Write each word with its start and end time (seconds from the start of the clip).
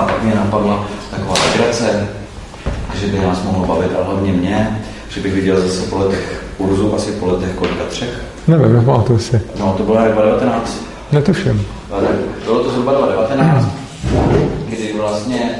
A 0.00 0.04
pak 0.04 0.22
mě 0.22 0.34
napadla 0.34 0.84
taková 1.10 1.34
legrace, 1.50 2.08
že 2.94 3.06
by 3.06 3.18
nás 3.18 3.42
mohlo 3.44 3.66
bavit, 3.66 3.90
ale 3.96 4.04
hlavně 4.04 4.32
mě, 4.32 4.80
že 5.08 5.20
bych 5.20 5.32
viděl 5.32 5.60
zase 5.60 5.90
po 5.90 5.98
letech 5.98 6.44
Urzu, 6.58 6.94
asi 6.94 7.12
po 7.12 7.26
letech 7.26 7.54
kolika 7.54 7.84
třech. 7.88 8.22
Nevím, 8.48 8.72
nepamatuju 8.72 9.18
si. 9.18 9.40
No, 9.60 9.74
to 9.76 9.82
bylo 9.82 9.96
2019. 9.96 10.84
Netuším. 11.12 11.66
Bylo 12.44 12.64
to 12.64 12.70
zhruba 12.70 12.92
2019, 12.92 13.68
kdy 14.68 14.94
vlastně 14.98 15.50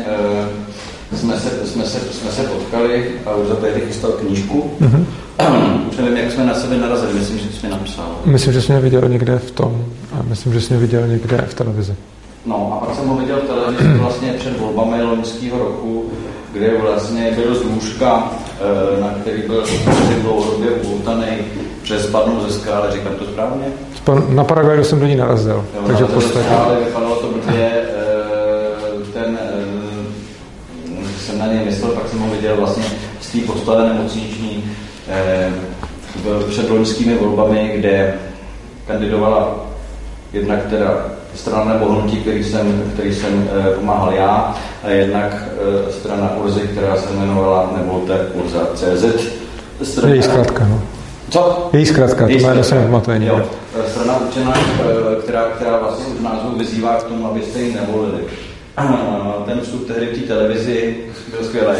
uh, 1.10 1.18
jsme, 1.18 1.40
se, 1.40 1.66
jsme, 1.66 1.84
se, 1.84 1.98
jsme 2.12 2.30
se 2.30 2.42
potkali 2.42 3.10
a 3.26 3.34
už 3.34 3.48
za 3.48 3.54
tehdy 3.54 3.80
chystal 3.80 4.10
knížku. 4.10 4.70
Mm-hmm. 4.80 5.04
Už 5.90 5.96
nevím, 5.96 6.16
jak 6.16 6.32
jsme 6.32 6.44
na 6.44 6.54
sebe 6.54 6.76
narazili, 6.76 7.12
myslím, 7.14 7.38
že 7.38 7.44
jsi 7.44 7.66
mi 7.66 7.72
napsal. 7.72 8.16
Myslím, 8.24 8.52
že 8.52 8.62
jsi 8.62 8.72
mě 8.72 8.80
viděl 8.80 9.08
někde 9.08 9.38
v 9.38 9.50
tom. 9.50 9.84
A 10.12 10.22
myslím, 10.22 10.52
že 10.52 10.60
jsi 10.60 10.74
mě 10.74 10.80
viděl 10.80 11.06
někde 11.06 11.44
v 11.48 11.54
televizi. 11.54 11.94
No 12.46 12.72
a 12.74 12.86
pak 12.86 12.96
jsem 12.96 13.08
ho 13.08 13.16
viděl 13.16 13.36
v 13.36 13.46
televizi 13.46 13.98
vlastně 13.98 14.32
před 14.32 14.60
volbami 14.60 15.02
loňského 15.02 15.58
roku, 15.58 16.10
kde 16.52 16.78
vlastně 16.78 17.30
byl 17.30 17.54
z 17.54 17.62
lůžka, 17.62 18.30
eh, 18.60 19.00
na 19.00 19.08
který 19.20 19.42
byl 19.42 19.64
dlouhodobě 20.22 20.70
upoutaný 20.70 21.26
přes 21.82 22.06
padnou 22.06 22.40
ze 22.40 22.52
skály, 22.52 22.92
říkám 22.92 23.14
to 23.14 23.24
správně? 23.24 23.64
Na 24.28 24.44
Paraguayu 24.44 24.84
jsem 24.84 25.00
do 25.00 25.06
ní 25.06 25.16
narazil. 25.16 25.64
Jo, 25.74 25.82
takže 25.86 26.04
v 26.04 26.14
podstatě... 26.14 26.46
Skály, 26.46 26.84
vypadalo 26.84 27.16
to 27.16 27.26
blbě, 27.26 27.70
eh, 27.72 29.12
ten, 29.12 29.38
eh, 29.42 29.60
jsem 31.20 31.38
na 31.38 31.46
něj 31.46 31.64
myslel, 31.64 31.92
pak 31.92 32.08
jsem 32.08 32.18
ho 32.18 32.30
viděl 32.30 32.56
vlastně 32.56 32.84
z 33.20 33.32
té 33.32 33.38
postave 33.38 33.88
nemocniční 33.88 34.64
před 36.48 36.70
loňskými 36.70 37.14
volbami, 37.14 37.72
kde 37.76 38.14
kandidovala 38.86 39.56
jednak 40.32 40.66
teda 40.70 41.04
strana 41.34 41.72
nebo 41.72 41.92
hnutí, 41.92 42.16
který 42.16 42.44
jsem, 42.44 42.82
který 42.94 43.14
jsem 43.14 43.48
e, 43.68 43.70
pomáhal 43.70 44.12
já, 44.12 44.54
a 44.84 44.88
jednak 44.88 45.44
e, 45.88 45.92
strana 45.92 46.36
Urzy, 46.36 46.60
která 46.60 46.96
se 46.96 47.14
jmenovala 47.14 47.70
Nevolte 47.76 48.18
Urza 48.34 48.66
CZ. 48.74 49.04
Strana, 49.82 50.14
Její 50.14 50.22
zkrátka, 50.22 50.66
no. 50.66 50.82
Co? 51.30 51.70
Její 51.72 51.86
zkrátka, 51.86 52.26
to 52.26 52.32
jméno 52.32 52.64
se 52.64 52.74
nepamatuje 52.74 53.24
Jo, 53.24 53.42
strana 53.88 54.20
určená, 54.26 54.54
která, 55.22 55.44
která 55.44 55.78
vlastně 55.78 56.04
v 56.18 56.22
názvu 56.22 56.58
vyzývá 56.58 56.96
k 56.96 57.02
tomu, 57.02 57.26
abyste 57.26 57.58
ji 57.58 57.74
nevolili. 57.74 58.24
Ten 59.46 59.60
vstup 59.60 59.86
tehdy 59.86 60.06
v 60.06 60.20
té 60.20 60.26
televizi 60.26 60.96
byl 61.30 61.44
skvělý, 61.44 61.78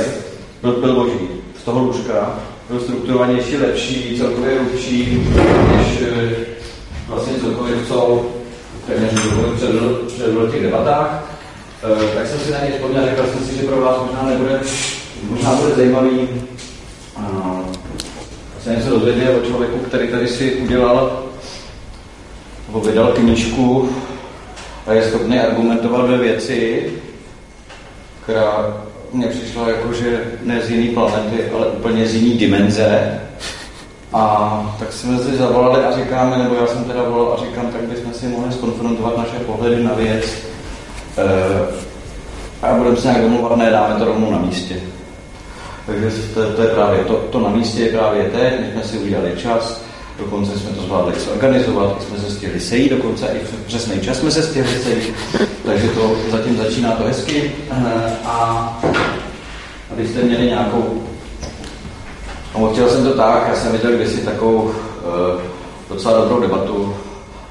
byl, 0.62 0.73
byl 0.73 0.95
boží. 0.95 1.28
Z 1.61 1.65
toho 1.65 1.81
lůžka 1.81 2.34
byl 2.71 2.81
strukturovanější, 2.81 3.56
lepší, 3.56 4.19
celkově 4.19 4.59
lepší, 4.59 5.28
než 5.77 6.03
vlastně 7.09 7.33
cokoliv, 7.41 7.89
co 7.89 8.27
téměř 8.95 9.13
předvedl, 9.57 10.03
předvedl 10.07 10.47
v 10.47 10.53
těch 10.53 10.63
debatách, 10.63 11.25
e, 12.03 12.15
tak 12.15 12.27
jsem 12.27 12.39
si 12.39 12.53
na 12.53 12.59
něj 12.61 12.73
vzpomněl, 12.73 13.05
řekl 13.05 13.27
jsem 13.27 13.47
si, 13.47 13.57
že 13.57 13.63
pro 13.63 13.81
vás 13.81 13.97
možná 14.07 14.23
nebude, 14.23 14.61
možná 15.31 15.55
bude 15.55 15.75
zajímavý 15.75 16.29
se 18.63 18.71
něco 18.71 18.91
dozvědět 18.91 19.39
o 19.43 19.47
člověku, 19.47 19.79
který 19.79 20.09
tady 20.09 20.29
si 20.29 20.55
udělal 20.55 21.23
nebo 22.69 22.81
vydal 22.81 23.13
knížku 23.13 23.91
a 24.87 24.93
je 24.93 25.09
schopný 25.09 25.39
argumentovat 25.39 26.11
ve 26.11 26.19
věci, 26.19 26.91
která 28.23 28.77
mně 29.13 29.27
přišla 29.27 29.69
jako, 29.69 29.93
že 29.93 30.25
ne 30.43 30.61
z 30.61 30.71
jiné 30.71 30.95
planety, 30.95 31.51
ale 31.55 31.67
úplně 31.67 32.07
z 32.07 32.15
jiné 32.15 32.39
dimenze. 32.39 33.21
A 34.12 34.77
tak 34.78 34.92
jsme 34.92 35.19
si 35.19 35.36
zavolali 35.36 35.84
a 35.84 35.97
říkáme, 35.97 36.39
nebo 36.39 36.55
já 36.55 36.66
jsem 36.66 36.84
teda 36.84 37.03
volal 37.03 37.33
a 37.33 37.44
říkám, 37.47 37.66
tak 37.66 37.83
bychom 37.83 38.14
si 38.14 38.27
mohli 38.27 38.53
skonfrontovat 38.53 39.19
naše 39.19 39.39
pohledy 39.47 39.84
na 39.84 39.94
věc. 39.94 40.25
E, 41.19 42.66
a 42.66 42.75
budeme 42.75 42.97
se 42.97 43.08
nějak 43.08 43.22
domluvat, 43.22 43.56
ne, 43.56 43.70
dáme 43.70 43.94
to 43.94 44.05
rovnou 44.05 44.31
na 44.31 44.38
místě. 44.38 44.77
Takže 45.86 46.11
to, 46.34 46.53
to 46.53 46.62
je 46.62 46.69
právě 46.69 47.05
to, 47.05 47.14
to 47.14 47.41
na 47.41 47.48
místě 47.48 47.81
je 47.81 47.92
právě 47.92 48.22
teď, 48.22 48.61
my 48.61 48.72
jsme 48.72 48.83
si 48.83 48.98
udělali 48.98 49.33
čas, 49.36 49.83
dokonce 50.19 50.59
jsme 50.59 50.70
to 50.70 50.82
zvládli 50.82 51.20
zorganizovat, 51.20 52.03
jsme 52.03 52.19
se 52.19 52.31
stihli 52.31 52.60
sejít, 52.60 52.93
dokonce 52.93 53.26
i 53.26 53.38
v 53.38 53.66
přesný 53.66 54.00
čas 54.00 54.19
jsme 54.19 54.31
se 54.31 54.43
stihli 54.43 54.78
sejít, 54.78 55.15
takže 55.65 55.88
to 55.88 56.16
zatím 56.31 56.56
začíná 56.56 56.93
to 56.93 57.04
hezky. 57.04 57.53
Eh, 57.70 58.12
a 58.25 58.81
abyste 59.93 60.22
měli 60.22 60.47
nějakou 60.47 61.03
chtěl 62.72 62.88
jsem 62.88 63.05
to 63.05 63.12
tak, 63.12 63.47
já 63.49 63.55
jsem 63.55 63.72
viděl 63.72 63.93
kdysi 63.93 64.21
takovou 64.21 64.56
uh, 64.56 64.72
docela 65.88 66.21
dobrou 66.21 66.41
debatu, 66.41 66.94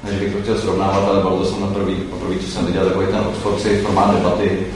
než 0.04 0.20
bych 0.20 0.34
to 0.34 0.42
chtěl 0.42 0.58
srovnávat, 0.58 1.08
ale 1.08 1.20
bylo 1.20 1.38
to 1.38 1.44
jsem 1.44 1.60
na 1.60 1.66
první, 1.66 1.94
poprvé, 1.94 2.34
co 2.38 2.50
jsem 2.50 2.66
viděl, 2.66 2.84
takový 2.84 3.06
ten 3.06 3.20
Oxfordský 3.28 3.76
formát 3.76 4.14
debaty, 4.14 4.66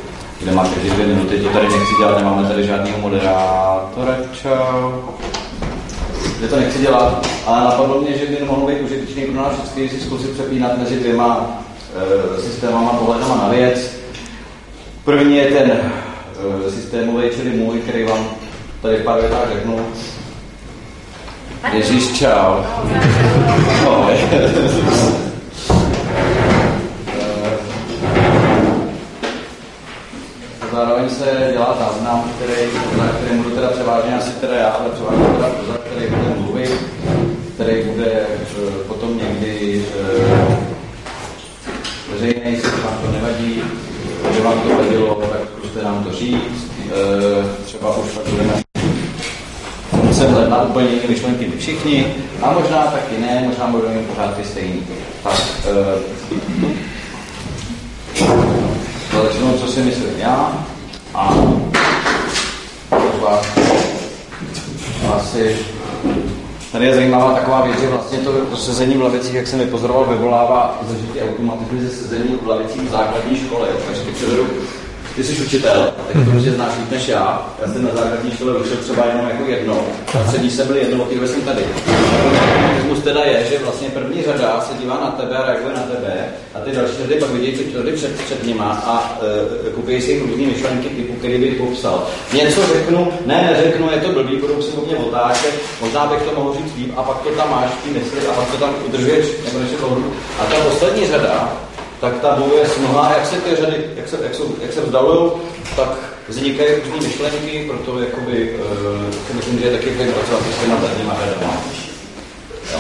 kde 0.40 0.52
má 0.52 0.64
každý 0.64 0.90
dvě 0.90 1.06
minuty, 1.06 1.40
to 1.40 1.48
tady 1.48 1.68
nechci 1.68 1.94
dělat, 1.98 2.18
nemáme 2.18 2.48
tady 2.48 2.66
žádného 2.66 2.98
moderátora, 2.98 4.16
čau. 4.32 4.92
Kde 6.38 6.48
to 6.48 6.56
nechci 6.56 6.78
dělat, 6.78 7.26
ale 7.46 7.64
napadlo 7.64 8.00
mě, 8.00 8.18
že 8.18 8.26
by 8.26 8.44
mohlo 8.44 8.66
být 8.66 8.80
užitečný 8.80 9.22
pro 9.24 9.42
nás 9.42 9.52
všechny 9.62 9.88
si 9.88 10.00
zkusit 10.00 10.30
přepínat 10.30 10.78
mezi 10.78 10.96
dvěma 10.96 11.36
uh, 11.38 12.40
systémama 12.40 12.90
pohledama 12.90 13.36
na 13.36 13.48
věc. 13.48 13.90
První 15.04 15.36
je 15.36 15.46
ten 15.46 15.70
uh, 15.70 16.70
systémový, 16.70 17.30
čili 17.36 17.50
můj, 17.50 17.78
který 17.78 18.04
vám 18.04 18.26
tady 18.82 18.96
v 18.96 19.04
pár 19.04 19.20
větách 19.20 19.52
řeknu. 19.52 19.86
Ježíš, 21.72 22.18
čau. 22.18 22.60
No, 23.84 24.08
zároveň 24.10 24.83
všichni, 51.64 52.14
a 52.42 52.52
možná 52.52 52.82
taky 52.82 53.20
ne, 53.20 53.44
možná 53.48 53.66
budou 53.66 53.88
mít 53.88 54.06
pořád 54.06 54.36
ty 54.36 54.44
stejný. 54.44 54.82
Tak, 55.22 55.40
uh, 55.70 56.72
začnu, 59.22 59.58
co 59.58 59.66
si 59.66 59.82
myslím 59.82 60.18
já, 60.18 60.66
a 61.14 61.34
třeba 62.88 63.42
asi 65.16 65.56
Tady 66.72 66.86
je 66.86 66.94
zajímavá 66.94 67.34
taková 67.34 67.60
věc, 67.60 67.80
že 67.80 67.88
vlastně 67.88 68.18
to, 68.18 68.32
to 68.32 68.56
sezení 68.56 68.94
v 68.94 69.02
lavicích, 69.02 69.34
jak 69.34 69.46
jsem 69.46 69.58
mi 69.58 69.66
pozoroval, 69.66 70.04
vyvolává 70.04 70.78
zažitý 70.88 71.20
automatizmy 71.20 71.80
ze 71.80 71.90
sezení 71.90 72.38
v 72.42 72.48
lavicích 72.48 72.82
v 72.82 72.90
základní 72.90 73.36
škole. 73.36 73.68
Takže 73.86 74.02
ty 74.02 74.10
předvedu 74.10 74.46
ty 75.16 75.24
jsi 75.24 75.42
učitel, 75.42 75.93
to 76.14 76.20
mm-hmm. 76.20 76.32
prostě 76.32 76.50
znáš 76.50 76.72
víc 76.78 76.90
než 76.90 77.08
já. 77.08 77.46
Já 77.62 77.72
jsem 77.72 77.82
na 77.82 77.90
základní 77.94 78.30
škole 78.30 78.58
vyšel 78.58 78.76
třeba 78.76 79.06
jenom 79.06 79.26
jako 79.28 79.50
jedno. 79.50 79.86
A 80.14 80.28
přední 80.28 80.50
jsem 80.50 80.66
byl 80.66 80.76
jedno, 80.76 81.04
od 81.04 81.28
jsem 81.28 81.42
tady. 81.42 81.62
Automatismus 82.94 83.00
teda 83.04 83.20
je, 83.24 83.46
že 83.50 83.58
vlastně 83.58 83.88
první 83.88 84.22
řada 84.22 84.60
se 84.60 84.78
dívá 84.78 84.94
na 84.94 85.10
tebe 85.10 85.36
a 85.36 85.46
reaguje 85.46 85.74
na 85.74 85.82
tebe 85.82 86.28
a 86.54 86.60
ty 86.60 86.70
další 86.70 86.96
řady 87.02 87.14
pak 87.14 87.30
vidějí 87.30 87.52
ty 87.58 87.72
řady 87.72 87.92
před, 87.92 88.20
před 88.24 88.46
nima 88.46 88.82
a 88.86 89.18
uh, 89.66 89.72
koupí 89.72 90.00
si 90.00 90.18
různé 90.18 90.46
myšlenky 90.46 90.88
typu, 90.88 91.12
který 91.12 91.38
bych 91.38 91.54
popsal. 91.54 92.06
Něco 92.32 92.66
řeknu, 92.66 93.08
ne, 93.26 93.50
neřeknu, 93.50 93.90
je 93.90 94.00
to 94.00 94.12
blbý, 94.12 94.36
budou 94.36 94.62
si 94.62 94.76
mě 94.86 94.96
otáčet, 94.96 95.54
možná 95.80 96.06
bych 96.06 96.22
to 96.22 96.40
mohl 96.40 96.54
říct 96.54 96.76
líp 96.76 96.92
a 96.96 97.02
pak 97.02 97.22
to 97.22 97.28
tam 97.30 97.50
máš 97.50 97.70
v 97.70 97.84
té 97.84 97.98
mysli 97.98 98.28
a 98.28 98.32
pak 98.32 98.50
to 98.50 98.56
tam 98.56 98.74
udržuješ, 98.86 99.26
nebo 99.44 99.58
než 99.58 99.70
to 99.80 99.98
A 100.40 100.44
ta 100.44 100.56
poslední 100.70 101.06
řada, 101.06 101.52
tak 102.00 102.20
ta 102.20 102.36
bojuje 102.38 102.66
s 102.66 102.78
mnoha, 102.78 103.14
jak 103.16 103.26
se 103.26 103.36
ty 103.36 103.56
řady, 103.56 103.76
jak 103.96 104.08
se, 104.08 104.18
jak, 104.22 104.34
jsou, 104.34 104.54
jak 104.62 104.72
se 104.72 104.80
vzdalují, 104.80 105.30
tak 105.76 105.88
vznikají 106.28 106.68
různé 106.74 107.08
myšlenky, 107.08 107.64
proto 107.68 108.00
jakoby, 108.00 108.50
uh, 109.30 109.36
myslím, 109.36 109.58
že 109.58 109.66
je 109.66 109.72
taky 109.72 109.90
fajn 109.90 110.12
pracovat 110.12 110.42
s 110.56 110.62
těma 110.62 110.80
zadníma 110.80 111.16
řadama. 111.24 111.56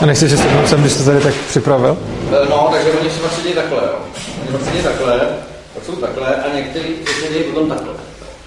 A 0.00 0.06
nechceš 0.06 0.30
se 0.30 0.36
sednout 0.36 0.68
sem, 0.68 0.80
když 0.80 0.92
jsi 0.92 1.04
tady 1.04 1.20
tak 1.20 1.34
připravil? 1.34 1.90
Uh, 1.90 2.48
no, 2.50 2.68
takže 2.72 2.92
oni 2.92 3.08
pak 3.08 3.32
sedí 3.32 3.52
takhle, 3.52 3.82
jo. 3.82 3.98
Oni 4.42 4.52
pak 4.52 4.64
sedí 4.64 4.82
takhle, 4.82 5.20
pak 5.74 5.84
jsou 5.84 5.96
takhle 5.96 6.36
a 6.36 6.56
někteří 6.56 6.88
sedí 7.20 7.38
potom 7.42 7.68
takhle. 7.68 7.94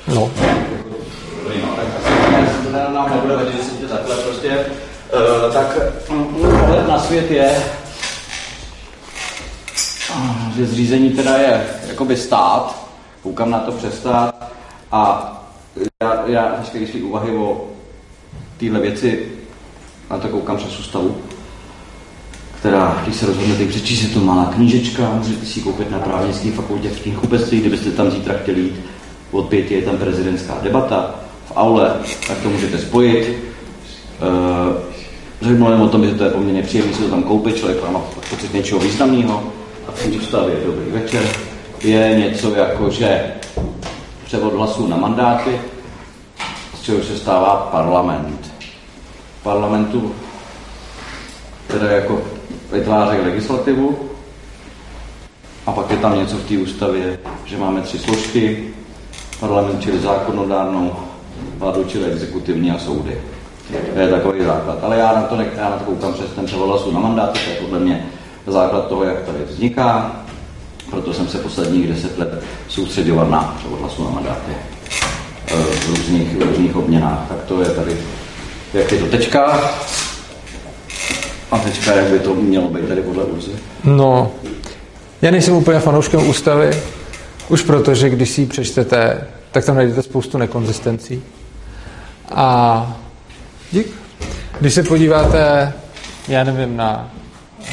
No. 0.08 0.32
no 1.62 1.68
tak 1.76 1.86
asi 2.06 2.94
nám 2.94 3.12
nebude 3.16 3.36
vadit, 3.36 3.56
že 3.58 3.64
sedíte 3.64 3.88
takhle 3.88 4.16
prostě. 4.16 4.66
Uh, 5.14 5.54
tak 5.54 5.78
můj 6.10 6.60
pohled 6.60 6.88
na 6.88 7.00
svět 7.00 7.32
je, 7.32 7.64
že 10.58 10.66
zřízení 10.66 11.10
teda 11.10 11.38
je 11.38 11.66
jakoby 11.88 12.18
stát, 12.18 12.87
koukám 13.28 13.52
na 13.52 13.60
to 13.60 13.72
přestát 13.72 14.52
a 14.92 15.34
já, 16.04 16.24
já 16.28 16.56
veškeré 16.60 16.88
své 16.88 17.00
úvahy 17.00 17.32
o 17.32 17.66
téhle 18.58 18.80
věci. 18.80 19.28
Na 20.12 20.18
to 20.18 20.28
koukám 20.28 20.58
přes 20.58 20.80
ústavu, 20.80 21.18
která, 22.60 23.02
když 23.04 23.16
se 23.16 23.26
rozhodnete 23.26 23.66
přečíst, 23.66 24.04
je 24.04 24.10
to 24.10 24.20
malá 24.20 24.46
knížečka, 24.46 25.12
můžete 25.14 25.46
si 25.46 25.60
ji 25.60 25.64
koupit 25.64 25.92
na 25.92 26.00
právnické 26.00 26.52
fakultě 26.52 26.90
v 26.90 27.02
knihkupectví, 27.02 27.60
kdybyste 27.60 27.92
tam 27.92 28.12
zítra 28.12 28.34
chtěli 28.34 28.60
jít, 28.62 28.76
od 29.32 29.50
pěti 29.50 29.74
je 29.74 29.82
tam 29.82 29.98
prezidentská 29.98 30.58
debata 30.64 31.16
v 31.48 31.52
aule, 31.56 31.96
tak 32.28 32.38
to 32.38 32.50
můžete 32.50 32.78
spojit. 32.78 33.38
Zajímavé 35.42 35.76
o 35.76 35.88
tom, 35.88 36.06
že 36.06 36.16
to 36.16 36.24
je 36.24 36.30
poměrně 36.30 36.64
příjemné 36.64 36.94
si 36.94 37.02
to 37.02 37.10
tam 37.10 37.24
koupit, 37.24 37.58
člověk 37.58 37.92
má 37.92 38.00
pocit 38.30 38.54
něčeho 38.54 38.80
významného. 38.80 39.44
A 39.88 39.92
té 39.92 40.10
ústavě 40.10 40.56
dobrý 40.66 40.92
večer 40.92 41.24
je 41.82 42.16
něco 42.16 42.56
jako, 42.56 42.90
že 42.90 43.34
převod 44.26 44.54
hlasů 44.54 44.88
na 44.88 44.98
mandáty, 44.98 45.62
z 46.76 46.82
čeho 46.82 47.04
se 47.04 47.18
stává 47.18 47.56
parlament. 47.72 48.52
Parlamentu 49.44 50.16
teda 51.68 51.92
jako 51.92 52.22
vytváří 52.72 53.18
legislativu 53.18 53.98
a 55.66 55.72
pak 55.72 55.92
je 55.92 55.98
tam 55.98 56.20
něco 56.20 56.36
v 56.36 56.48
té 56.48 56.58
ústavě, 56.58 57.20
že 57.46 57.58
máme 57.58 57.82
tři 57.82 58.00
složky, 58.00 58.74
parlament 59.40 59.84
čili 59.84 60.00
zákonodárnou, 60.00 60.92
vládu 61.58 61.84
čili 61.84 62.06
exekutivní 62.12 62.72
a 62.72 62.80
soudy. 62.80 63.22
To 63.94 64.00
je 64.00 64.10
takový 64.10 64.44
základ. 64.44 64.80
Ale 64.82 64.98
já 64.98 65.14
na 65.14 65.22
to, 65.22 65.36
ne, 65.36 65.46
já 65.58 65.70
na 65.70 65.78
to 65.78 65.84
koukám 65.84 66.14
přes 66.14 66.32
ten 66.36 66.46
převod 66.46 66.68
hlasů 66.68 66.92
na 66.92 67.00
mandáty, 67.00 67.40
to 67.40 67.50
je 67.50 67.56
podle 67.56 67.80
mě 67.80 68.06
základ 68.48 68.88
toho, 68.88 69.04
jak 69.04 69.22
tady 69.22 69.38
vzniká. 69.48 70.16
Proto 70.90 71.14
jsem 71.14 71.28
se 71.28 71.38
posledních 71.38 71.88
deset 71.88 72.18
let 72.18 72.44
soustředoval 72.68 73.30
na 73.30 73.56
převod 73.58 73.80
hlasů 73.80 74.04
na 74.04 74.10
mandáty 74.10 74.52
eh, 75.48 75.54
v 75.56 75.90
různých, 75.90 76.38
v 76.38 76.42
různých 76.42 76.76
obměnách. 76.76 77.26
Tak 77.30 77.44
to 77.44 77.62
je 77.62 77.70
tady, 77.70 77.98
jak 78.74 78.92
je 78.92 79.00
to 79.00 79.06
tečka. 79.06 79.72
A 81.52 81.58
teďka, 81.58 81.96
jak 81.96 82.06
by 82.06 82.20
to 82.20 82.36
mělo 82.36 82.68
být 82.68 82.88
tady 82.88 83.02
podle 83.02 83.24
Urzy? 83.24 83.52
No, 83.84 84.32
já 85.22 85.32
nejsem 85.32 85.54
úplně 85.54 85.80
fanouškem 85.80 86.30
ústavy, 86.30 86.72
už 87.50 87.62
proto, 87.62 87.96
že 87.96 88.10
když 88.10 88.30
si 88.30 88.42
ji 88.42 88.48
přečtete, 88.48 89.28
tak 89.52 89.66
tam 89.66 89.76
najdete 89.76 90.02
spoustu 90.02 90.38
nekonzistencí. 90.38 91.24
A 92.32 92.98
dík. 93.72 93.88
Když 94.60 94.74
se 94.74 94.84
podíváte, 94.84 95.74
já 96.28 96.44
nevím, 96.44 96.78
na 96.78 97.12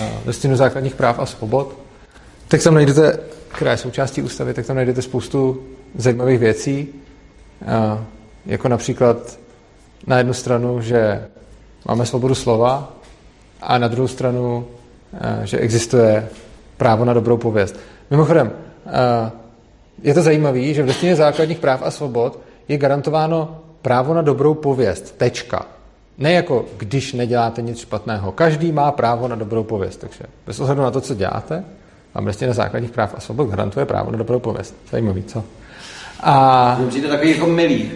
uh, 0.00 0.06
listinu 0.26 0.56
základních 0.56 0.94
práv 0.94 1.18
a 1.18 1.26
svobod, 1.26 1.83
tak 2.48 2.62
tam 2.62 2.74
najdete, 2.74 3.18
která 3.48 3.70
je 3.70 3.76
součástí 3.76 4.22
ústavy, 4.22 4.54
tak 4.54 4.66
tam 4.66 4.76
najdete 4.76 5.02
spoustu 5.02 5.62
zajímavých 5.94 6.38
věcí, 6.38 6.88
jako 8.46 8.68
například 8.68 9.38
na 10.06 10.18
jednu 10.18 10.32
stranu, 10.32 10.80
že 10.80 11.26
máme 11.88 12.06
svobodu 12.06 12.34
slova 12.34 12.92
a 13.62 13.78
na 13.78 13.88
druhou 13.88 14.08
stranu, 14.08 14.66
uh, 15.12 15.44
že 15.44 15.58
existuje 15.58 16.28
právo 16.76 17.04
na 17.04 17.12
dobrou 17.12 17.36
pověst. 17.36 17.76
Mimochodem, 18.10 18.52
je 20.02 20.14
to 20.14 20.22
zajímavé, 20.22 20.74
že 20.74 20.82
v 20.82 20.86
listině 20.86 21.16
základních 21.16 21.58
práv 21.58 21.82
a 21.84 21.90
svobod 21.90 22.38
je 22.68 22.78
garantováno 22.78 23.60
právo 23.82 24.14
na 24.14 24.22
dobrou 24.22 24.54
pověst. 24.54 25.14
Tečka. 25.18 25.66
Ne 26.18 26.32
jako 26.32 26.64
když 26.76 27.12
neděláte 27.12 27.62
nic 27.62 27.78
špatného. 27.78 28.32
Každý 28.32 28.72
má 28.72 28.92
právo 28.92 29.28
na 29.28 29.36
dobrou 29.36 29.62
pověst. 29.64 29.96
Takže 29.96 30.24
bez 30.46 30.60
ohledu 30.60 30.82
na 30.82 30.90
to, 30.90 31.00
co 31.00 31.14
děláte, 31.14 31.64
vám 32.14 32.26
listina 32.26 32.52
základních 32.52 32.90
práv 32.92 33.14
a 33.16 33.20
svobod 33.20 33.50
garantuje 33.50 33.86
právo 33.86 34.10
na 34.10 34.18
dobrou 34.18 34.38
pověst. 34.38 34.76
Zajímavý, 34.90 35.22
co? 35.22 35.44
A... 36.20 36.78
Přijde 36.88 37.08
takový 37.08 37.30
jako 37.30 37.46
milý. 37.46 37.90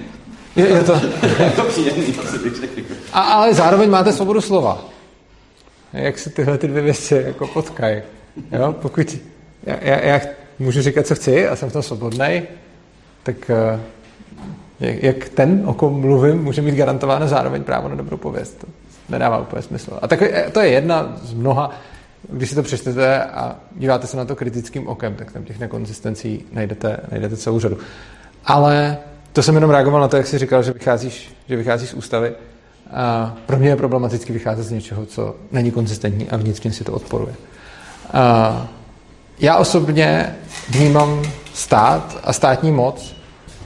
Je, 0.57 0.69
je 0.69 0.83
to... 0.83 0.93
je 1.43 1.51
to 1.57 1.63
příjemný, 1.63 2.15
a, 3.13 3.21
ale 3.21 3.55
zároveň 3.55 3.91
máte 3.91 4.13
svobodu 4.13 4.41
slova. 4.41 4.85
Jak 5.93 6.19
se 6.19 6.31
tyhle 6.31 6.59
ty 6.59 6.69
dvě 6.69 6.83
věci 6.83 7.23
jako 7.27 7.47
potkají. 7.47 8.03
Jo? 8.53 8.73
Pokud 8.73 9.17
já, 9.67 9.77
já, 9.81 10.01
já 10.01 10.21
můžu 10.59 10.83
říkat, 10.83 11.07
co 11.07 11.15
chci 11.15 11.49
a 11.49 11.57
jsem 11.57 11.71
v 11.71 11.73
tom 11.73 11.83
svobodný, 11.83 12.43
tak 13.23 13.51
uh, 13.51 13.81
jak 14.81 15.29
ten, 15.29 15.63
o 15.67 15.75
kom 15.75 16.01
mluvím, 16.01 16.43
může 16.43 16.63
mít 16.63 16.75
garantováno 16.75 17.29
zároveň 17.29 17.63
právo 17.63 17.89
na 17.89 17.95
dobrou 17.95 18.17
pověst. 18.17 18.59
To 18.61 18.67
nedává 19.09 19.39
úplně 19.39 19.63
smysl. 19.63 19.99
A 20.03 20.09
tak, 20.09 20.23
eh, 20.23 20.51
to 20.53 20.61
je 20.61 20.69
jedna 20.69 21.17
z 21.23 21.35
mnoha, 21.35 21.71
když 22.31 22.49
si 22.49 22.55
to 22.55 22.63
přečtete 22.63 23.25
a 23.25 23.57
díváte 23.77 24.07
se 24.07 24.17
na 24.17 24.25
to 24.25 24.37
kritickým 24.37 24.89
okem, 24.89 25.15
tak 25.15 25.33
tam 25.33 25.45
těch 25.45 25.59
nekonzistencí 25.59 26.45
najdete, 26.53 27.01
najdete 27.11 27.37
celou 27.37 27.61
řadu. 27.61 27.79
Ale 28.45 28.99
to 29.33 29.43
jsem 29.43 29.55
jenom 29.55 29.71
reagoval 29.71 30.01
na 30.01 30.09
to, 30.09 30.17
jak 30.17 30.27
jsi 30.27 30.39
říkal, 30.39 30.63
že 30.63 30.73
vycházíš, 30.73 31.35
že 31.49 31.57
vycházíš 31.57 31.89
z 31.89 31.95
ústavy. 31.95 32.33
A 32.93 33.37
pro 33.47 33.57
mě 33.57 33.69
je 33.69 33.77
problematicky 33.77 34.33
vycházet 34.33 34.63
z 34.63 34.71
něčeho, 34.71 35.07
co 35.07 35.37
není 35.53 35.71
konzistentní 35.71 36.31
a 36.31 36.37
vnitřně 36.37 36.73
si 36.73 36.85
to 36.85 36.93
odporuje. 36.93 37.35
A 38.13 38.69
já 39.39 39.57
osobně 39.57 40.37
vnímám 40.69 41.23
stát 41.55 42.21
a 42.25 42.33
státní 42.33 42.73
moc 42.73 43.17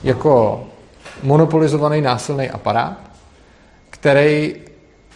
jako 0.03 0.63
monopolizovaný 1.23 2.01
násilný 2.01 2.49
aparát, 2.49 2.97
který 3.89 4.55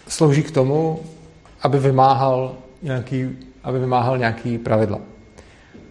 slouží 0.07 0.43
k 0.43 0.51
tomu, 0.51 0.99
aby 1.61 1.79
vymáhal 1.79 2.55
nějaký, 2.81 3.29
aby 3.63 3.79
vymáhal 3.79 4.17
nějaký 4.17 4.57
pravidla. 4.57 4.99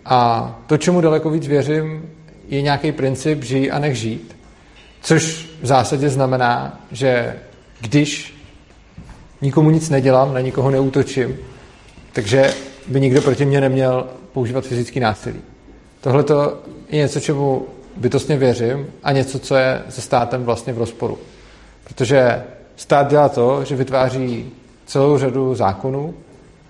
A 0.04 0.60
to, 0.66 0.76
čemu 0.76 1.00
daleko 1.00 1.30
víc 1.30 1.46
věřím, 1.46 2.10
je 2.48 2.62
nějaký 2.62 2.92
princip 2.92 3.44
žij 3.44 3.70
a 3.72 3.78
nech 3.78 3.94
žít, 3.94 4.36
což 5.02 5.50
v 5.62 5.66
zásadě 5.66 6.08
znamená, 6.08 6.80
že 6.92 7.36
když 7.80 8.36
nikomu 9.42 9.70
nic 9.70 9.90
nedělám, 9.90 10.34
na 10.34 10.40
nikoho 10.40 10.70
neútočím, 10.70 11.36
takže 12.12 12.54
by 12.88 13.00
nikdo 13.00 13.22
proti 13.22 13.44
mě 13.44 13.60
neměl 13.60 14.06
používat 14.32 14.64
fyzický 14.64 15.00
násilí. 15.00 15.40
Tohle 16.00 16.24
je 16.88 16.98
něco, 16.98 17.20
čemu 17.20 17.66
bytostně 17.96 18.36
věřím 18.36 18.86
a 19.02 19.12
něco, 19.12 19.38
co 19.38 19.56
je 19.56 19.82
se 19.88 20.00
státem 20.00 20.44
vlastně 20.44 20.72
v 20.72 20.78
rozporu. 20.78 21.18
Protože 21.84 22.42
stát 22.76 23.10
dělá 23.10 23.28
to, 23.28 23.64
že 23.64 23.76
vytváří 23.76 24.50
celou 24.86 25.18
řadu 25.18 25.54
zákonů 25.54 26.14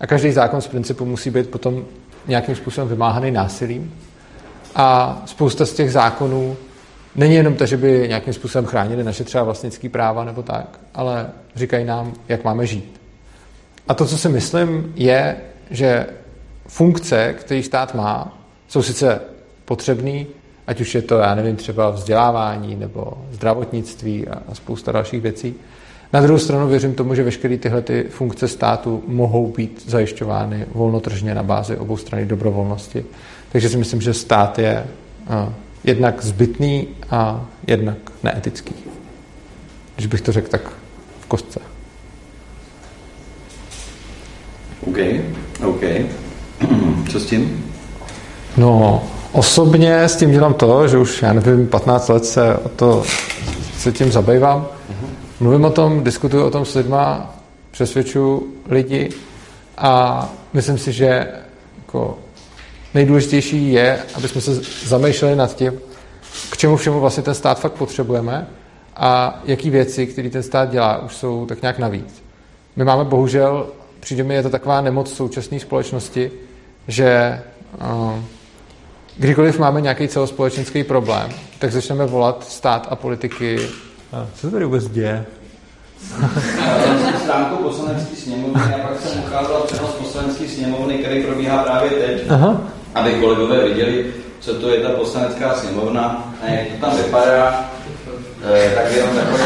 a 0.00 0.06
každý 0.06 0.32
zákon 0.32 0.60
z 0.60 0.66
principu 0.66 1.04
musí 1.04 1.30
být 1.30 1.50
potom 1.50 1.84
nějakým 2.26 2.56
způsobem 2.56 2.88
vymáhaný 2.88 3.30
násilím. 3.30 3.94
A 4.74 5.22
spousta 5.26 5.66
z 5.66 5.72
těch 5.72 5.92
zákonů 5.92 6.56
není 7.16 7.34
jenom 7.34 7.54
to, 7.54 7.66
že 7.66 7.76
by 7.76 8.04
nějakým 8.08 8.32
způsobem 8.32 8.66
chránili 8.66 9.04
naše 9.04 9.24
třeba 9.24 9.44
vlastnické 9.44 9.88
práva 9.88 10.24
nebo 10.24 10.42
tak, 10.42 10.80
ale 10.94 11.26
říkají 11.54 11.84
nám, 11.84 12.12
jak 12.28 12.44
máme 12.44 12.66
žít. 12.66 13.00
A 13.88 13.94
to, 13.94 14.06
co 14.06 14.18
si 14.18 14.28
myslím, 14.28 14.92
je, 14.96 15.36
že 15.70 16.06
funkce, 16.66 17.34
které 17.38 17.62
stát 17.62 17.94
má, 17.94 18.38
jsou 18.68 18.82
sice 18.82 19.20
potřebný, 19.64 20.26
ať 20.66 20.80
už 20.80 20.94
je 20.94 21.02
to, 21.02 21.18
já 21.18 21.34
nevím, 21.34 21.56
třeba 21.56 21.90
vzdělávání 21.90 22.76
nebo 22.76 23.12
zdravotnictví 23.30 24.28
a 24.28 24.54
spousta 24.54 24.92
dalších 24.92 25.22
věcí. 25.22 25.54
Na 26.12 26.20
druhou 26.20 26.38
stranu 26.38 26.68
věřím 26.68 26.94
tomu, 26.94 27.14
že 27.14 27.22
veškeré 27.22 27.56
tyhle 27.56 27.82
ty 27.82 28.06
funkce 28.10 28.48
státu 28.48 29.02
mohou 29.06 29.52
být 29.56 29.84
zajišťovány 29.86 30.66
volnotržně 30.74 31.34
na 31.34 31.42
bázi 31.42 31.76
obou 31.76 31.96
strany 31.96 32.26
dobrovolnosti. 32.26 33.04
Takže 33.52 33.68
si 33.68 33.76
myslím, 33.76 34.00
že 34.00 34.14
stát 34.14 34.58
je 34.58 34.86
uh, 35.30 35.52
jednak 35.84 36.24
zbytný 36.24 36.88
a 37.10 37.46
jednak 37.66 37.96
neetický. 38.22 38.74
Když 39.96 40.06
bych 40.06 40.20
to 40.20 40.32
řekl 40.32 40.48
tak 40.48 40.62
v 41.20 41.26
kostce. 41.26 41.60
OK, 44.86 44.98
OK. 45.66 45.82
Co 47.10 47.20
s 47.20 47.26
tím? 47.26 47.64
No, 48.56 49.02
osobně 49.32 50.02
s 50.02 50.16
tím 50.16 50.30
dělám 50.30 50.54
to, 50.54 50.88
že 50.88 50.98
už, 50.98 51.22
já 51.22 51.32
nevím, 51.32 51.66
15 51.66 52.08
let 52.08 52.24
se 52.24 52.56
o 52.56 52.68
to 52.68 53.04
se 53.78 53.92
tím 53.92 54.12
zabývám. 54.12 54.75
Mluvím 55.40 55.64
o 55.64 55.70
tom, 55.70 56.04
diskutuju 56.04 56.44
o 56.44 56.50
tom 56.50 56.64
s 56.64 56.74
lidma, 56.74 57.34
přesvědčuji 57.70 58.62
lidi 58.68 59.08
a 59.78 60.28
myslím 60.52 60.78
si, 60.78 60.92
že 60.92 61.32
jako 61.78 62.18
nejdůležitější 62.94 63.72
je, 63.72 64.02
aby 64.14 64.28
jsme 64.28 64.40
se 64.40 64.54
zamýšleli 64.84 65.36
nad 65.36 65.56
tím, 65.56 65.72
k 66.50 66.56
čemu 66.56 66.76
všemu 66.76 67.00
vlastně 67.00 67.22
ten 67.22 67.34
stát 67.34 67.60
fakt 67.60 67.72
potřebujeme 67.72 68.46
a 68.96 69.40
jaký 69.44 69.70
věci, 69.70 70.06
které 70.06 70.30
ten 70.30 70.42
stát 70.42 70.70
dělá, 70.70 70.98
už 70.98 71.16
jsou 71.16 71.46
tak 71.46 71.62
nějak 71.62 71.78
navíc. 71.78 72.22
My 72.76 72.84
máme 72.84 73.04
bohužel, 73.04 73.66
přijde 74.00 74.22
mi, 74.22 74.34
je 74.34 74.42
to 74.42 74.50
taková 74.50 74.80
nemoc 74.80 75.14
současné 75.14 75.60
společnosti, 75.60 76.30
že 76.88 77.42
uh, 77.82 78.18
kdykoliv 79.16 79.58
máme 79.58 79.80
nějaký 79.80 80.08
celospolečenský 80.08 80.84
problém, 80.84 81.30
tak 81.58 81.72
začneme 81.72 82.06
volat 82.06 82.44
stát 82.48 82.86
a 82.90 82.96
politiky. 82.96 83.58
A 84.16 84.26
co 84.34 84.50
tady 84.50 84.64
vůbec 84.64 84.88
děje? 84.88 85.24
stránku 87.22 87.62
poslanecké 87.62 88.16
sněmovny 88.16 88.74
a 88.74 88.78
pak 88.78 89.00
jsem 89.00 89.18
ukázal 89.18 89.62
přenos 89.66 89.90
poslanecké 89.90 90.48
sněmovny, 90.48 90.98
který 90.98 91.22
probíhá 91.22 91.62
právě 91.62 91.90
teď, 91.90 92.30
Aha. 92.30 92.60
aby 92.94 93.14
kolegové 93.14 93.68
viděli, 93.68 94.14
co 94.40 94.54
to 94.54 94.68
je 94.68 94.80
ta 94.80 94.88
poslanecká 94.88 95.54
sněmovna 95.54 96.34
a 96.42 96.50
jak 96.50 96.68
to 96.68 96.86
tam 96.86 96.96
vypadá. 96.96 97.70
E, 98.54 98.74
tak 98.74 98.92
jenom 98.92 99.16
takový 99.16 99.42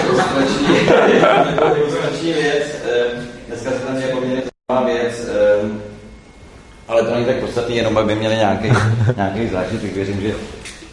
ilustrační 1.81 2.33
věc. 2.33 2.65
E, 2.91 3.05
dneska 3.49 3.71
se 3.71 3.77
tam 3.77 3.97
je 3.97 4.09
poměrně 4.09 4.43
věc. 4.87 5.29
E, 5.29 5.59
ale 6.89 7.03
to 7.03 7.15
není 7.15 7.27
tak 7.27 7.37
podstatný, 7.37 7.77
jenom 7.77 7.99
aby 7.99 8.15
měli 8.15 8.37
nějaký, 8.37 8.73
nějaký 9.17 9.49
zážitek. 9.49 9.95
Věřím, 9.95 10.21
že 10.21 10.35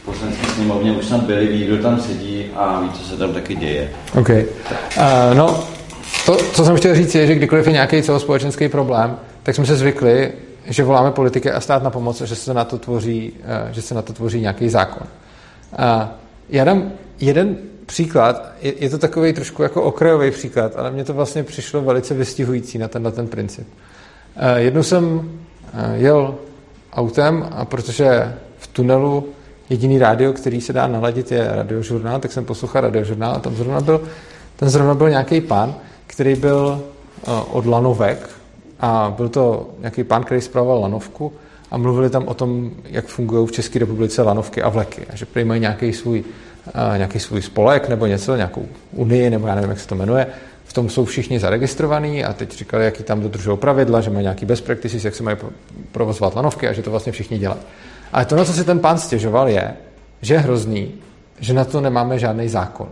poslanecké 0.08 0.48
sněmovně 0.48 0.92
už 0.92 1.06
snad 1.06 1.24
byli, 1.24 1.48
ví, 1.48 1.66
kdo 1.66 1.78
tam 1.78 2.02
sedí 2.02 2.46
a 2.56 2.82
ví, 2.82 2.92
co 2.92 3.04
se 3.04 3.18
tam 3.18 3.34
taky 3.34 3.56
děje. 3.56 3.92
OK. 4.20 4.30
Uh, 4.30 4.36
no, 5.34 5.64
to, 6.26 6.38
co 6.38 6.66
jsem 6.66 6.78
chtěl 6.78 6.96
říct, 6.96 7.16
je, 7.16 7.28
že 7.28 7.36
kdykoliv 7.36 7.68
je 7.68 7.74
nějaký 7.74 8.02
celospolečenský 8.02 8.70
problém, 8.70 9.18
tak 9.44 9.56
jsme 9.56 9.66
se 9.66 9.76
zvykli, 9.76 10.32
že 10.66 10.84
voláme 10.84 11.12
politiky 11.12 11.52
a 11.52 11.62
stát 11.62 11.84
na 11.84 11.90
pomoc, 11.90 12.22
že 12.22 12.36
se 12.36 12.54
na 12.54 12.66
to 12.66 12.78
tvoří, 12.78 13.32
uh, 13.32 13.72
že 13.72 13.82
se 13.82 13.96
na 13.96 14.02
to 14.02 14.14
tvoří 14.14 14.42
nějaký 14.42 14.70
zákon. 14.70 15.08
Uh, 15.80 16.08
já 16.50 16.64
dám 16.64 16.92
jeden 17.20 17.58
příklad, 17.86 18.52
je, 18.62 18.74
je 18.80 18.90
to 18.90 18.98
takový 18.98 19.34
trošku 19.34 19.64
jako 19.64 19.84
okrajový 19.84 20.32
příklad, 20.32 20.76
ale 20.76 20.92
mně 20.92 21.04
to 21.04 21.14
vlastně 21.14 21.44
přišlo 21.44 21.82
velice 21.82 22.14
vystihující 22.14 22.78
na 22.78 22.88
tenhle 22.88 23.12
ten 23.12 23.28
princip. 23.28 23.68
Uh, 23.68 24.58
jednou 24.58 24.84
jsem 24.84 25.32
jel 25.94 26.36
autem 26.94 27.50
a 27.52 27.66
protože 27.66 28.34
v 28.58 28.68
tunelu 28.68 29.28
jediný 29.70 30.00
rádio, 30.00 30.34
který 30.34 30.62
se 30.62 30.74
dá 30.74 30.88
naladit, 30.88 31.32
je 31.32 31.48
radiožurnál, 31.52 32.20
tak 32.20 32.32
jsem 32.32 32.46
poslouchal 32.46 32.82
radiožurnál 32.82 33.36
a 33.36 33.40
tam 33.40 33.56
zrovna 33.56 33.82
byl, 33.82 34.02
ten 34.56 34.70
zrovna 34.70 34.94
byl 34.94 35.10
nějaký 35.10 35.42
pán, 35.42 35.76
který 36.08 36.36
byl 36.36 36.82
uh, 37.28 37.34
od 37.52 37.66
lanovek 37.66 38.30
a 38.80 39.14
byl 39.18 39.30
to 39.30 39.70
nějaký 39.80 40.04
pán, 40.04 40.24
který 40.24 40.42
zpravoval 40.42 40.82
lanovku 40.82 41.34
a 41.72 41.78
mluvili 41.78 42.10
tam 42.10 42.28
o 42.28 42.34
tom, 42.34 42.72
jak 42.84 43.06
fungují 43.06 43.48
v 43.48 43.52
České 43.52 43.80
republice 43.80 44.22
lanovky 44.22 44.62
a 44.62 44.70
vleky 44.70 45.06
a 45.10 45.16
že 45.16 45.26
prý 45.26 45.44
mají 45.44 45.62
nějaký 45.62 45.94
svůj, 45.94 46.20
uh, 46.20 46.98
nějaký 46.98 47.20
svůj 47.20 47.42
spolek 47.42 47.90
nebo 47.90 48.06
něco, 48.06 48.36
nějakou 48.36 48.66
unii, 48.92 49.30
nebo 49.30 49.48
já 49.48 49.56
nevím, 49.56 49.70
jak 49.70 49.80
se 49.80 49.88
to 49.88 49.96
jmenuje, 49.96 50.28
v 50.66 50.74
tom 50.74 50.90
jsou 50.90 51.06
všichni 51.06 51.40
zaregistrovaní 51.40 52.24
a 52.24 52.34
teď 52.34 52.58
říkali, 52.58 52.86
jaký 52.86 53.04
tam 53.04 53.22
dodržují 53.22 53.58
pravidla, 53.58 54.02
že 54.02 54.10
mají 54.10 54.24
nějaký 54.24 54.46
best 54.46 54.64
practices, 54.64 55.06
jak 55.06 55.16
se 55.16 55.24
mají 55.24 55.38
provozovat 55.92 56.36
lanovky 56.36 56.68
a 56.68 56.74
že 56.74 56.82
to 56.82 56.92
vlastně 56.92 57.12
všichni 57.12 57.38
dělají. 57.38 57.62
Ale 58.14 58.26
to, 58.26 58.36
na 58.36 58.46
co 58.46 58.54
si 58.54 58.64
ten 58.64 58.80
pán 58.80 58.98
stěžoval, 58.98 59.50
je, 59.50 59.74
že 60.22 60.34
je 60.34 60.40
hrozný, 60.40 60.92
že 61.40 61.54
na 61.54 61.66
to 61.66 61.82
nemáme 61.82 62.20
žádný 62.20 62.50
zákon. 62.50 62.88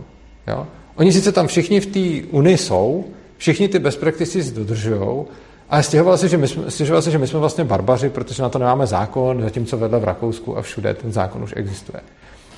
Jo? 0.46 0.66
Oni 0.94 1.12
sice 1.12 1.32
tam 1.32 1.46
všichni 1.46 1.80
v 1.80 1.86
té 1.86 2.28
unii 2.30 2.58
jsou, 2.58 3.04
všichni 3.36 3.68
ty 3.68 3.78
best 3.78 4.00
practices 4.00 4.50
dodržují, 4.50 5.24
ale 5.70 5.82
stěžoval 5.82 6.16
se, 6.18 6.28
že 6.28 6.36
my 6.36 6.48
jsme, 6.48 6.70
stěžoval 6.70 7.02
se, 7.02 7.10
že 7.10 7.18
my 7.18 7.26
jsme 7.26 7.40
vlastně 7.40 7.64
barbaři, 7.64 8.10
protože 8.10 8.42
na 8.42 8.48
to 8.48 8.58
nemáme 8.58 8.86
zákon, 8.86 9.42
zatímco 9.42 9.78
vedle 9.78 9.98
v 9.98 10.04
Rakousku 10.04 10.58
a 10.58 10.62
všude 10.62 10.94
ten 10.94 11.12
zákon 11.12 11.42
už 11.42 11.52
existuje. 11.56 12.00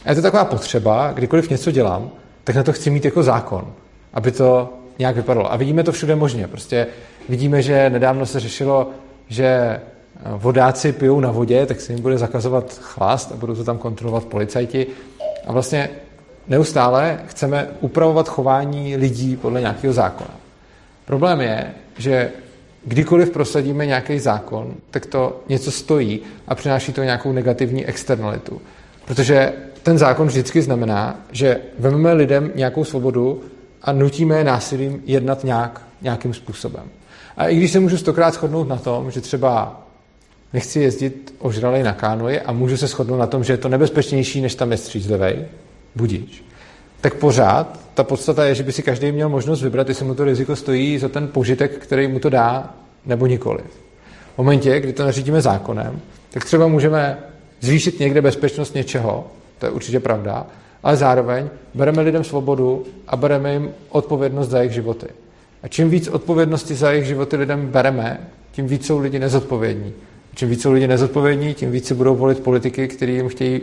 A 0.05 0.11
je 0.11 0.17
to 0.17 0.23
taková 0.23 0.45
potřeba, 0.45 1.13
kdykoliv 1.13 1.51
něco 1.51 1.71
dělám, 1.71 2.11
tak 2.45 2.57
na 2.57 2.63
to 2.63 2.73
chci 2.73 2.91
mít 2.91 3.05
jako 3.05 3.23
zákon, 3.23 3.73
aby 4.15 4.33
to 4.33 4.73
nějak 4.99 5.17
vypadalo. 5.17 5.53
A 5.53 5.57
vidíme 5.57 5.83
to 5.83 5.93
všude 5.93 6.17
možně. 6.17 6.47
Prostě 6.47 6.87
vidíme, 7.29 7.63
že 7.63 7.91
nedávno 7.91 8.27
se 8.27 8.41
řešilo, 8.41 8.91
že 9.29 9.81
vodáci 10.37 10.93
pijou 10.93 11.21
na 11.21 11.31
vodě, 11.31 11.67
tak 11.67 11.81
se 11.81 11.93
jim 11.93 12.03
bude 12.03 12.19
zakazovat 12.19 12.79
chlast 12.81 13.33
a 13.33 13.37
budou 13.37 13.55
to 13.55 13.65
tam 13.65 13.79
kontrolovat 13.79 14.25
policajti. 14.25 14.87
A 15.47 15.53
vlastně 15.53 15.91
neustále 16.49 17.21
chceme 17.27 17.69
upravovat 17.81 18.29
chování 18.29 18.97
lidí 18.97 19.37
podle 19.37 19.61
nějakého 19.61 19.93
zákona. 19.93 20.31
Problém 21.05 21.41
je, 21.41 21.75
že 21.99 22.31
kdykoliv 22.85 23.31
prosadíme 23.31 23.87
nějaký 23.87 24.19
zákon, 24.19 24.75
tak 24.91 25.07
to 25.07 25.41
něco 25.49 25.71
stojí 25.71 26.21
a 26.49 26.55
přináší 26.55 26.93
to 26.93 27.03
nějakou 27.03 27.33
negativní 27.33 27.87
externalitu. 27.87 28.61
Protože 29.05 29.53
ten 29.83 29.99
zákon 29.99 30.27
vždycky 30.27 30.63
znamená, 30.63 31.21
že 31.33 31.61
vezmeme 31.79 32.13
lidem 32.13 32.53
nějakou 32.55 32.85
svobodu 32.85 33.43
a 33.83 33.93
nutíme 33.93 34.39
je 34.39 34.45
násilím 34.45 35.03
jednat 35.07 35.45
nějak, 35.45 35.83
nějakým 36.03 36.35
způsobem. 36.35 36.83
A 37.37 37.49
i 37.49 37.57
když 37.57 37.73
se 37.73 37.81
můžu 37.81 37.99
stokrát 37.99 38.35
shodnout 38.35 38.69
na 38.69 38.77
tom, 38.77 39.11
že 39.11 39.21
třeba 39.21 39.83
nechci 40.53 40.81
jezdit 40.81 41.35
ožralej 41.39 41.83
na 41.83 41.93
kánoji 41.93 42.41
a 42.41 42.53
můžu 42.53 42.77
se 42.77 42.87
shodnout 42.87 43.17
na 43.17 43.27
tom, 43.27 43.45
že 43.45 43.53
je 43.53 43.57
to 43.57 43.69
nebezpečnější, 43.69 44.41
než 44.41 44.55
tam 44.55 44.71
je 44.73 44.77
střízlivej, 44.77 45.45
budíč, 45.97 46.45
tak 47.01 47.15
pořád 47.15 47.81
ta 47.95 48.05
podstata 48.05 48.45
je, 48.45 48.55
že 48.55 48.63
by 48.63 48.73
si 48.73 48.83
každý 48.83 49.13
měl 49.13 49.29
možnost 49.29 49.63
vybrat, 49.63 49.89
jestli 49.89 50.05
mu 50.05 50.15
to 50.15 50.25
riziko 50.25 50.57
stojí 50.57 50.99
za 50.99 51.09
ten 51.09 51.29
požitek, 51.29 51.79
který 51.79 52.09
mu 52.09 52.19
to 52.19 52.31
dá, 52.31 52.75
nebo 53.07 53.27
nikoli. 53.27 53.63
V 54.35 54.39
momentě, 54.39 54.81
kdy 54.81 54.93
to 54.93 55.05
nařídíme 55.05 55.41
zákonem, 55.41 56.01
tak 56.31 56.45
třeba 56.45 56.67
můžeme 56.67 57.19
zvýšit 57.61 58.01
někde 58.01 58.23
bezpečnost 58.23 58.75
něčeho, 58.75 59.27
to 59.59 59.67
je 59.67 59.73
určitě 59.73 60.01
pravda, 60.01 60.47
ale 60.83 60.97
zároveň 60.97 61.49
bereme 61.75 62.03
lidem 62.03 62.25
svobodu 62.25 62.87
a 63.07 63.17
bereme 63.17 63.53
jim 63.53 63.71
odpovědnost 63.89 64.49
za 64.49 64.59
jejich 64.59 64.73
životy. 64.73 65.07
A 65.63 65.69
čím 65.69 65.91
víc 65.91 66.09
odpovědnosti 66.09 66.75
za 66.75 66.91
jejich 66.91 67.07
životy 67.07 67.37
lidem 67.37 67.67
bereme, 67.67 68.21
tím 68.53 68.67
víc 68.67 68.87
jsou 68.87 68.99
lidi 68.99 69.19
nezodpovědní. 69.19 69.93
Čím 70.39 70.49
víc 70.49 70.63
jsou 70.63 70.73
lidi 70.73 70.87
nezodpovědní, 70.87 71.55
tím 71.55 71.71
více 71.71 71.95
budou 71.95 72.17
volit 72.17 72.41
politiky, 72.41 72.89
kteří 72.89 73.15
jim 73.15 73.29
chtějí 73.29 73.61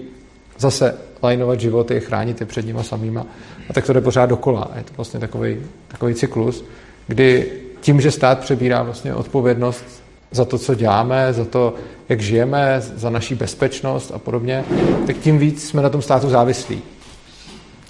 zase 0.60 0.96
lajnovat 1.24 1.60
životy, 1.60 2.00
chránit 2.00 2.40
je 2.40 2.46
před 2.46 2.66
nimi 2.66 2.80
samýma. 2.82 3.26
A 3.70 3.74
tak 3.74 3.86
to 3.86 3.94
jde 3.94 4.02
pořád 4.02 4.26
dokola. 4.26 4.72
Je 4.76 4.84
to 4.84 4.92
vlastně 4.96 5.20
takový, 5.20 5.58
takový 5.88 6.14
cyklus, 6.14 6.66
kdy 7.08 7.52
tím, 7.82 8.02
že 8.02 8.12
stát 8.12 8.40
přebírá 8.40 8.84
vlastně 8.84 9.14
odpovědnost 9.14 9.84
za 10.32 10.46
to, 10.46 10.58
co 10.58 10.76
děláme, 10.76 11.34
za 11.34 11.46
to, 11.46 11.74
jak 12.10 12.22
žijeme, 12.22 12.76
za 12.80 13.10
naší 13.10 13.36
bezpečnost 13.36 14.12
a 14.16 14.20
podobně, 14.20 14.64
tak 15.08 15.18
tím 15.18 15.38
víc 15.38 15.68
jsme 15.68 15.82
na 15.82 15.90
tom 15.90 16.02
státu 16.02 16.30
závislí. 16.30 16.82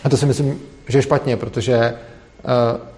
A 0.04 0.10
to 0.10 0.18
si 0.18 0.26
myslím, 0.26 0.60
že 0.90 0.98
je 0.98 1.02
špatně, 1.02 1.38
protože 1.38 1.94
uh, 2.44 2.95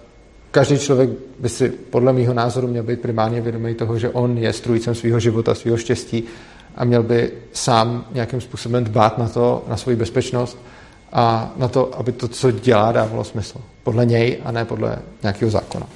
každý 0.50 0.78
člověk 0.78 1.10
by 1.38 1.48
si 1.48 1.68
podle 1.68 2.12
mého 2.12 2.34
názoru 2.34 2.68
měl 2.68 2.82
být 2.82 3.00
primárně 3.00 3.40
vědomý 3.40 3.74
toho, 3.74 3.98
že 3.98 4.10
on 4.10 4.38
je 4.38 4.52
strůjcem 4.52 4.94
svého 4.94 5.20
života, 5.20 5.54
svého 5.54 5.76
štěstí 5.76 6.24
a 6.76 6.84
měl 6.84 7.02
by 7.02 7.32
sám 7.52 8.04
nějakým 8.12 8.40
způsobem 8.40 8.84
dbát 8.84 9.18
na 9.18 9.28
to, 9.28 9.64
na 9.68 9.76
svoji 9.76 9.96
bezpečnost 9.96 10.58
a 11.12 11.52
na 11.56 11.68
to, 11.68 11.98
aby 11.98 12.12
to, 12.12 12.28
co 12.28 12.50
dělá, 12.50 12.92
dávalo 12.92 13.24
smysl. 13.24 13.60
Podle 13.82 14.06
něj 14.06 14.38
a 14.44 14.52
ne 14.52 14.64
podle 14.64 14.98
nějakého 15.22 15.50
zákona. 15.50 15.86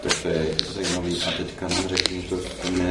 To 0.00 0.28
je 0.28 0.46
zajímavý. 0.74 1.22
A 1.22 1.30
teďka 1.36 1.68
nám 1.68 1.88
řekni, 1.88 2.22
že 2.22 2.28
to 2.28 2.36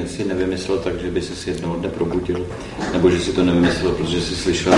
si 0.08 0.24
nevymyslel 0.24 0.78
tak, 0.78 1.00
že 1.02 1.12
by 1.12 1.22
se 1.22 1.36
si 1.36 1.50
jednoho 1.50 1.76
dne 1.76 1.90
probudil, 1.90 2.48
nebo 2.94 3.10
že 3.10 3.20
si 3.20 3.34
to 3.34 3.44
nevymyslel, 3.44 3.92
protože 3.92 4.22
jsi 4.22 4.36
slyšel 4.36 4.74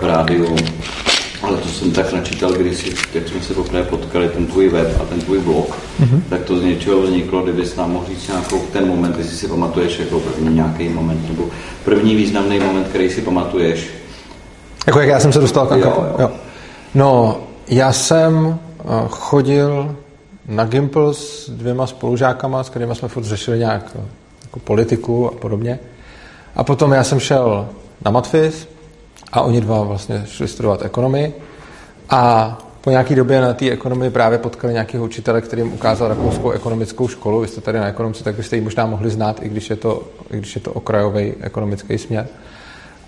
v 0.00 0.04
rádiu 0.04 0.56
ale 1.42 1.56
to 1.56 1.68
jsem 1.68 1.90
tak 1.90 2.12
načítal, 2.12 2.52
když 2.52 2.76
si, 2.76 2.94
jak 3.14 3.28
jsme 3.28 3.40
se 3.40 3.54
poprvé 3.54 3.82
potkali, 3.82 4.28
ten 4.28 4.46
tvůj 4.46 4.68
web 4.68 5.00
a 5.02 5.04
ten 5.04 5.20
tvůj 5.20 5.38
blog, 5.38 5.78
mm-hmm. 6.00 6.20
tak 6.30 6.42
to 6.42 6.58
z 6.58 6.62
něčeho 6.62 7.02
vzniklo, 7.02 7.42
kdybys 7.42 7.76
nám 7.76 7.92
mohl 7.92 8.06
říct 8.06 8.28
nějakou 8.28 8.58
ten 8.58 8.88
moment, 8.88 9.18
jestli 9.18 9.36
si 9.36 9.48
pamatuješ 9.48 9.98
jako 9.98 10.20
první 10.20 10.54
nějaký 10.54 10.88
moment, 10.88 11.28
nebo 11.28 11.44
první 11.84 12.16
významný 12.16 12.58
moment, 12.58 12.88
který 12.88 13.10
si 13.10 13.22
pamatuješ. 13.22 13.88
Jako 14.86 15.00
jak 15.00 15.08
já 15.08 15.20
jsem 15.20 15.32
se 15.32 15.40
dostal 15.40 15.66
k 15.66 15.70
jo, 15.70 15.78
jo. 15.86 16.14
jo. 16.18 16.30
No, 16.94 17.40
já 17.68 17.92
jsem 17.92 18.58
eh, 18.80 18.84
chodil 19.08 19.96
na 20.48 20.64
Gimple 20.64 21.14
s 21.14 21.50
dvěma 21.50 21.86
spolužákama, 21.86 22.64
s 22.64 22.70
kterými 22.70 22.94
jsme 22.94 23.08
furt 23.08 23.24
řešili 23.24 23.58
nějak 23.58 23.96
eh, 23.98 24.02
jako 24.42 24.58
politiku 24.60 25.28
a 25.28 25.30
podobně. 25.30 25.78
A 26.56 26.64
potom 26.64 26.92
já 26.92 27.04
jsem 27.04 27.20
šel 27.20 27.68
na 28.04 28.10
Matfis, 28.10 28.68
a 29.32 29.40
oni 29.40 29.60
dva 29.60 29.82
vlastně 29.82 30.22
šli 30.26 30.48
studovat 30.48 30.82
ekonomii 30.82 31.34
a 32.10 32.58
po 32.80 32.90
nějaké 32.90 33.14
době 33.14 33.40
na 33.40 33.54
té 33.54 33.70
ekonomii 33.70 34.10
právě 34.10 34.38
potkali 34.38 34.72
nějakého 34.72 35.04
učitele, 35.04 35.40
který 35.40 35.62
jim 35.62 35.72
ukázal 35.72 36.08
rakouskou 36.08 36.50
ekonomickou 36.50 37.08
školu. 37.08 37.40
Vy 37.40 37.48
jste 37.48 37.60
tady 37.60 37.78
na 37.78 37.88
ekonomice, 37.88 38.24
tak 38.24 38.34
byste 38.34 38.56
ji 38.56 38.62
možná 38.62 38.86
mohli 38.86 39.10
znát, 39.10 39.42
i 39.42 39.48
když 39.48 39.70
je 39.70 39.76
to, 39.76 40.02
i 40.30 40.36
když 40.36 40.54
je 40.54 40.60
to 40.60 40.72
okrajový 40.72 41.34
ekonomický 41.40 41.98
směr. 41.98 42.26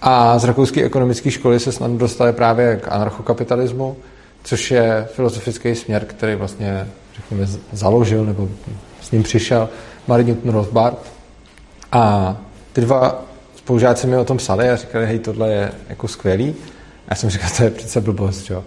A 0.03 0.39
z 0.39 0.45
rakouské 0.45 0.85
ekonomické 0.85 1.31
školy 1.31 1.61
se 1.61 1.73
snad 1.73 1.91
dostali 1.91 2.33
právě 2.33 2.77
k 2.77 2.93
anarchokapitalismu, 2.93 3.97
což 4.43 4.71
je 4.71 5.09
filozofický 5.15 5.75
směr, 5.75 6.05
který 6.05 6.35
vlastně, 6.35 6.89
řekněme, 7.17 7.47
založil 7.73 8.25
nebo 8.25 8.49
s 9.01 9.11
ním 9.11 9.23
přišel 9.23 9.69
Marie 10.07 10.27
Newton 10.27 10.53
Rothbard. 10.53 10.99
A 11.93 12.37
ty 12.73 12.81
dva 12.81 13.30
spolužáci 13.71 14.07
mi 14.07 14.17
o 14.17 14.25
tom 14.25 14.37
psali 14.37 14.71
a 14.71 14.77
říkali, 14.77 15.07
hej, 15.07 15.19
tohle 15.19 15.53
je 15.53 15.73
jako 15.89 16.09
skvělý. 16.09 16.55
A 17.07 17.11
já 17.11 17.17
jsem 17.17 17.31
říkal, 17.31 17.51
to 17.57 17.63
je 17.63 17.71
přece 17.71 18.01
blbost, 18.01 18.51
jo. 18.51 18.65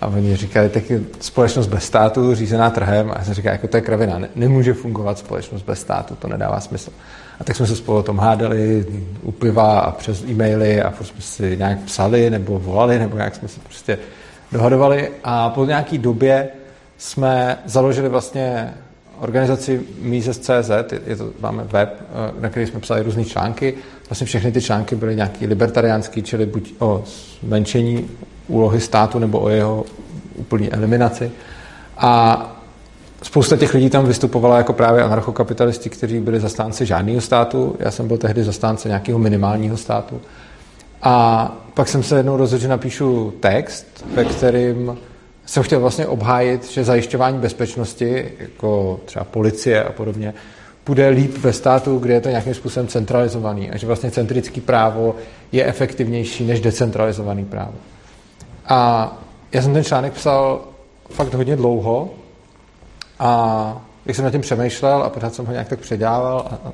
A 0.00 0.06
oni 0.06 0.36
říkali, 0.36 0.68
tak 0.68 0.82
společnost 1.20 1.66
bez 1.66 1.84
státu, 1.84 2.34
řízená 2.34 2.70
trhem. 2.70 3.10
A 3.10 3.18
já 3.18 3.24
jsem 3.24 3.34
říkal, 3.34 3.52
jako 3.52 3.68
to 3.68 3.76
je 3.76 3.80
kravina, 3.80 4.18
ne, 4.18 4.28
nemůže 4.34 4.74
fungovat 4.74 5.18
společnost 5.18 5.62
bez 5.62 5.80
státu, 5.80 6.14
to 6.14 6.28
nedává 6.28 6.60
smysl. 6.60 6.90
A 7.40 7.44
tak 7.44 7.56
jsme 7.56 7.66
se 7.66 7.76
spolu 7.76 7.98
o 7.98 8.02
tom 8.02 8.18
hádali 8.18 8.86
u 9.22 9.32
piva 9.32 9.80
a 9.80 9.90
přes 9.90 10.24
e-maily 10.24 10.82
a 10.82 10.92
jsme 11.02 11.20
si 11.20 11.56
nějak 11.56 11.78
psali 11.78 12.30
nebo 12.30 12.58
volali, 12.58 12.98
nebo 12.98 13.16
jak 13.16 13.34
jsme 13.34 13.48
se 13.48 13.60
prostě 13.60 13.98
dohadovali. 14.52 15.10
A 15.24 15.50
po 15.50 15.64
nějaké 15.64 15.98
době 15.98 16.48
jsme 16.98 17.58
založili 17.64 18.08
vlastně 18.08 18.74
organizaci 19.20 19.80
Mises.cz, 19.98 20.70
je 21.06 21.16
to, 21.16 21.32
máme 21.40 21.64
web, 21.64 22.00
eh, 22.00 22.40
na 22.40 22.48
který 22.48 22.66
jsme 22.66 22.80
psali 22.80 23.02
různé 23.02 23.24
články. 23.24 23.74
Vlastně 24.12 24.26
všechny 24.26 24.52
ty 24.52 24.62
články 24.62 24.96
byly 24.96 25.16
nějaký 25.16 25.46
libertariánský, 25.46 26.22
čili 26.22 26.46
buď 26.46 26.74
o 26.78 27.04
zmenšení 27.42 28.10
úlohy 28.48 28.80
státu 28.80 29.18
nebo 29.18 29.40
o 29.40 29.48
jeho 29.48 29.84
úplné 30.34 30.68
eliminaci. 30.68 31.30
A 31.96 32.62
spousta 33.22 33.56
těch 33.56 33.74
lidí 33.74 33.90
tam 33.90 34.06
vystupovala 34.06 34.58
jako 34.58 34.72
právě 34.72 35.02
anarchokapitalisti, 35.02 35.90
kteří 35.90 36.20
byli 36.20 36.40
zastánci 36.40 36.86
žádného 36.86 37.20
státu. 37.20 37.76
Já 37.78 37.90
jsem 37.90 38.08
byl 38.08 38.18
tehdy 38.18 38.44
zastánce 38.44 38.88
nějakého 38.88 39.18
minimálního 39.18 39.76
státu. 39.76 40.20
A 41.02 41.56
pak 41.74 41.88
jsem 41.88 42.02
se 42.02 42.16
jednou 42.16 42.36
rozhodl, 42.36 42.62
že 42.62 42.68
napíšu 42.68 43.32
text, 43.40 44.04
ve 44.14 44.24
kterým 44.24 44.96
jsem 45.46 45.62
chtěl 45.62 45.80
vlastně 45.80 46.06
obhájit, 46.06 46.70
že 46.70 46.84
zajišťování 46.84 47.38
bezpečnosti, 47.38 48.32
jako 48.38 49.00
třeba 49.04 49.24
policie 49.24 49.84
a 49.84 49.92
podobně, 49.92 50.34
bude 50.86 51.08
líp 51.08 51.38
ve 51.38 51.52
státu, 51.52 51.98
kde 51.98 52.14
je 52.14 52.20
to 52.20 52.28
nějakým 52.28 52.54
způsobem 52.54 52.88
centralizovaný 52.88 53.70
a 53.70 53.76
že 53.76 53.86
vlastně 53.86 54.10
centrický 54.10 54.60
právo 54.60 55.14
je 55.52 55.64
efektivnější 55.64 56.44
než 56.44 56.60
decentralizovaný 56.60 57.44
právo. 57.44 57.74
A 58.66 59.12
já 59.52 59.62
jsem 59.62 59.72
ten 59.72 59.84
článek 59.84 60.12
psal 60.12 60.60
fakt 61.10 61.34
hodně 61.34 61.56
dlouho 61.56 62.10
a 63.18 63.82
když 64.04 64.16
jsem 64.16 64.24
nad 64.24 64.30
tím 64.30 64.40
přemýšlel 64.40 65.02
a 65.02 65.10
pořád 65.10 65.34
jsem 65.34 65.46
ho 65.46 65.52
nějak 65.52 65.68
tak 65.68 65.78
předával, 65.78 66.46
a, 66.50 66.68
a, 66.68 66.72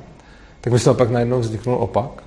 tak 0.61 0.73
mi 0.73 0.79
se 0.79 0.95
pak 0.95 1.11
najednou 1.11 1.41
vzniknul 1.41 1.77
opak. 1.77 2.23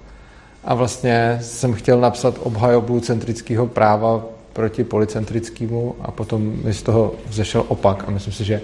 A 0.63 0.73
vlastně 0.73 1.37
jsem 1.41 1.73
chtěl 1.73 1.99
napsat 1.99 2.35
obhajobu 2.39 2.99
centrického 2.99 3.67
práva 3.67 4.21
proti 4.53 4.83
policentrickému 4.83 5.95
a 6.01 6.11
potom 6.11 6.41
mi 6.63 6.73
z 6.73 6.81
toho 6.81 7.13
vzešel 7.27 7.65
opak 7.67 8.03
a 8.07 8.11
myslím 8.11 8.33
si, 8.33 8.43
že 8.43 8.61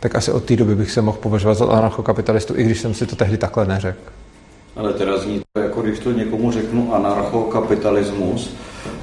tak 0.00 0.14
asi 0.14 0.32
od 0.32 0.44
té 0.44 0.56
doby 0.56 0.74
bych 0.74 0.90
se 0.90 1.02
mohl 1.02 1.18
považovat 1.18 1.54
za 1.54 1.66
anarchokapitalistu, 1.66 2.56
i 2.56 2.64
když 2.64 2.80
jsem 2.80 2.94
si 2.94 3.06
to 3.06 3.16
tehdy 3.16 3.36
takhle 3.36 3.66
neřekl. 3.66 3.98
Ale 4.76 4.92
teda 4.92 5.18
zní 5.18 5.40
to, 5.52 5.60
jako 5.60 5.82
když 5.82 5.98
to 5.98 6.12
někomu 6.12 6.52
řeknu 6.52 6.94
anarchokapitalismus, 6.94 8.54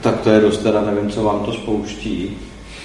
tak 0.01 0.21
to 0.21 0.29
je 0.29 0.39
dost 0.39 0.57
teda, 0.57 0.81
nevím, 0.81 1.09
co 1.09 1.23
vám 1.23 1.39
to 1.39 1.53
spouští. 1.53 2.37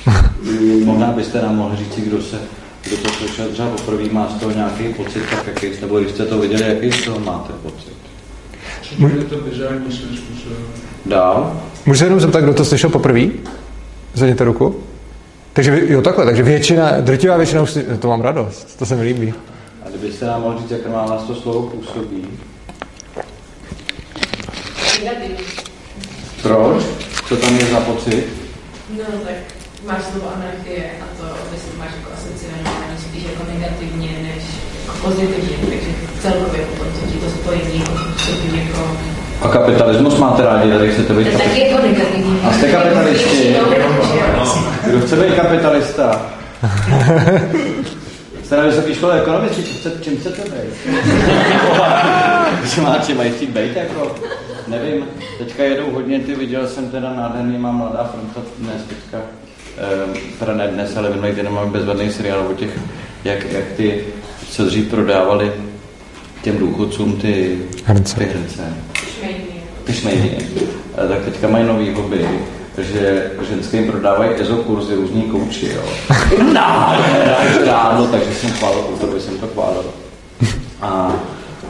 Možná 0.84 1.12
byste 1.12 1.42
nám 1.42 1.56
mohli 1.56 1.76
říct, 1.76 1.98
kdo 1.98 2.22
se 2.22 2.38
kdo 2.84 2.96
to 2.96 3.08
slyšel 3.08 3.48
třeba 3.48 3.68
poprvé, 3.68 4.04
má 4.12 4.28
z 4.28 4.40
toho 4.40 4.52
nějaký 4.52 4.94
pocit, 4.94 5.22
tak 5.30 5.46
jaký, 5.46 5.80
nebo 5.80 6.00
když 6.00 6.12
jste 6.12 6.26
to 6.26 6.38
viděli, 6.38 6.62
jaký 6.62 6.92
z 6.92 7.04
toho 7.04 7.20
máte 7.20 7.52
pocit? 7.52 7.96
Může 8.98 9.16
to 9.16 9.40
vizuální 9.40 9.92
způsobem. 9.92 10.58
Dál? 11.06 11.60
Můžu 11.86 11.98
se 11.98 12.04
jenom 12.04 12.20
zeptat, 12.20 12.40
kdo 12.40 12.54
to 12.54 12.64
slyšel 12.64 12.90
poprvé? 12.90 13.20
Zvedněte 14.14 14.44
ruku. 14.44 14.76
Takže 15.52 15.80
jo, 15.86 16.02
takhle, 16.02 16.24
takže 16.24 16.42
většina, 16.42 17.00
drtivá 17.00 17.36
většina 17.36 17.62
už, 17.62 17.78
to 17.98 18.08
mám 18.08 18.20
radost, 18.20 18.78
to 18.78 18.86
se 18.86 18.96
mi 18.96 19.02
líbí. 19.02 19.34
A 19.86 19.88
kdybyste 19.88 20.26
nám 20.26 20.42
mohli 20.42 20.58
říct, 20.58 20.70
jak 20.70 20.86
má 20.86 21.06
vás 21.06 21.22
to 21.22 21.34
slovo 21.34 21.62
působí? 21.62 22.26
Proč? 26.42 26.82
Co 27.28 27.36
tam 27.36 27.58
je 27.58 27.64
za 27.66 27.80
pocit? 27.80 28.26
No, 28.98 29.04
tak 29.24 29.34
máš 29.86 30.02
slovo 30.02 30.32
anarchie 30.36 30.90
a 31.02 31.04
to 31.20 31.26
myslím 31.52 31.78
máš 31.78 31.90
jako 31.96 32.10
asociální 32.12 32.98
spíš 32.98 33.22
jako 33.22 33.42
negativně 33.52 34.10
než 34.22 34.44
jako 34.86 34.98
pozitivně, 35.08 35.56
takže 35.56 35.90
celkově 36.22 36.66
potom 36.66 36.86
co 36.92 37.12
ti 37.12 37.18
to 37.18 37.30
spojení 37.30 37.84
působí 37.84 38.58
jako 38.58 38.96
A 39.42 39.48
kapitalismus 39.48 40.18
máte 40.18 40.42
rádi, 40.42 40.70
tady 40.70 40.92
chcete 40.92 41.14
být 41.14 41.24
negativní. 41.24 42.40
A 42.44 42.52
jste 42.52 42.72
kapitalisti? 42.72 43.56
Kdo 44.86 45.00
chce 45.00 45.16
být 45.16 45.34
kapitalista? 45.34 46.22
Jste 48.42 48.56
na 48.56 48.62
vysoké 48.62 48.94
škole 48.94 49.20
ekonomiky, 49.20 49.54
čím, 49.54 49.64
chce, 49.64 49.92
čím 50.00 50.16
chcete 50.16 50.42
být? 50.42 50.94
Že 52.64 52.80
má, 52.80 52.98
čím 52.98 53.16
mají 53.16 53.30
chtít 53.30 53.50
být, 53.50 53.76
jako, 53.76 54.14
nevím. 54.68 55.04
Teďka 55.38 55.64
jedou 55.64 55.90
hodně, 55.90 56.20
ty 56.20 56.34
viděl 56.34 56.68
jsem 56.68 56.90
teda 56.90 57.12
nádherný, 57.14 57.58
má 57.58 57.72
mladá 57.72 58.10
fronta 58.12 58.50
dnes 58.58 58.82
teďka, 58.88 59.18
eh, 59.78 60.18
teda 60.38 60.54
ne 60.54 60.68
dnes, 60.68 60.96
ale 60.96 61.10
minulý 61.10 61.30
týden 61.30 61.52
máme 61.52 61.70
bezvadný 61.70 62.10
seriál 62.10 62.46
o 62.50 62.54
těch, 62.54 62.78
jak, 63.24 63.52
jak 63.52 63.64
ty, 63.76 64.04
co 64.50 64.64
dřív 64.64 64.90
prodávali 64.90 65.52
těm 66.42 66.58
důchodcům 66.58 67.16
ty 67.16 67.58
Hrnce. 67.84 68.16
Ty 68.16 68.24
hrnce 68.24 68.89
Ty 69.84 69.92
šmejdy, 69.92 70.36
Eh, 71.04 71.08
tak 71.08 71.24
teďka 71.24 71.48
mají 71.48 71.66
nový 71.66 71.90
hobby, 71.90 72.28
že 72.78 73.30
ženské 73.50 73.76
jim 73.76 73.90
prodávají 73.90 74.30
EZO 74.40 74.56
kurzy, 74.56 74.94
různý 74.94 75.22
kouči, 75.22 75.68
jo. 75.74 75.82
No, 77.96 78.06
takže 78.10 78.34
jsem 78.34 78.50
chválil, 78.50 78.84
autorovi 78.88 79.20
jsem 79.20 79.38
to 79.38 79.46
chválil. 79.46 79.84
A, 80.80 81.12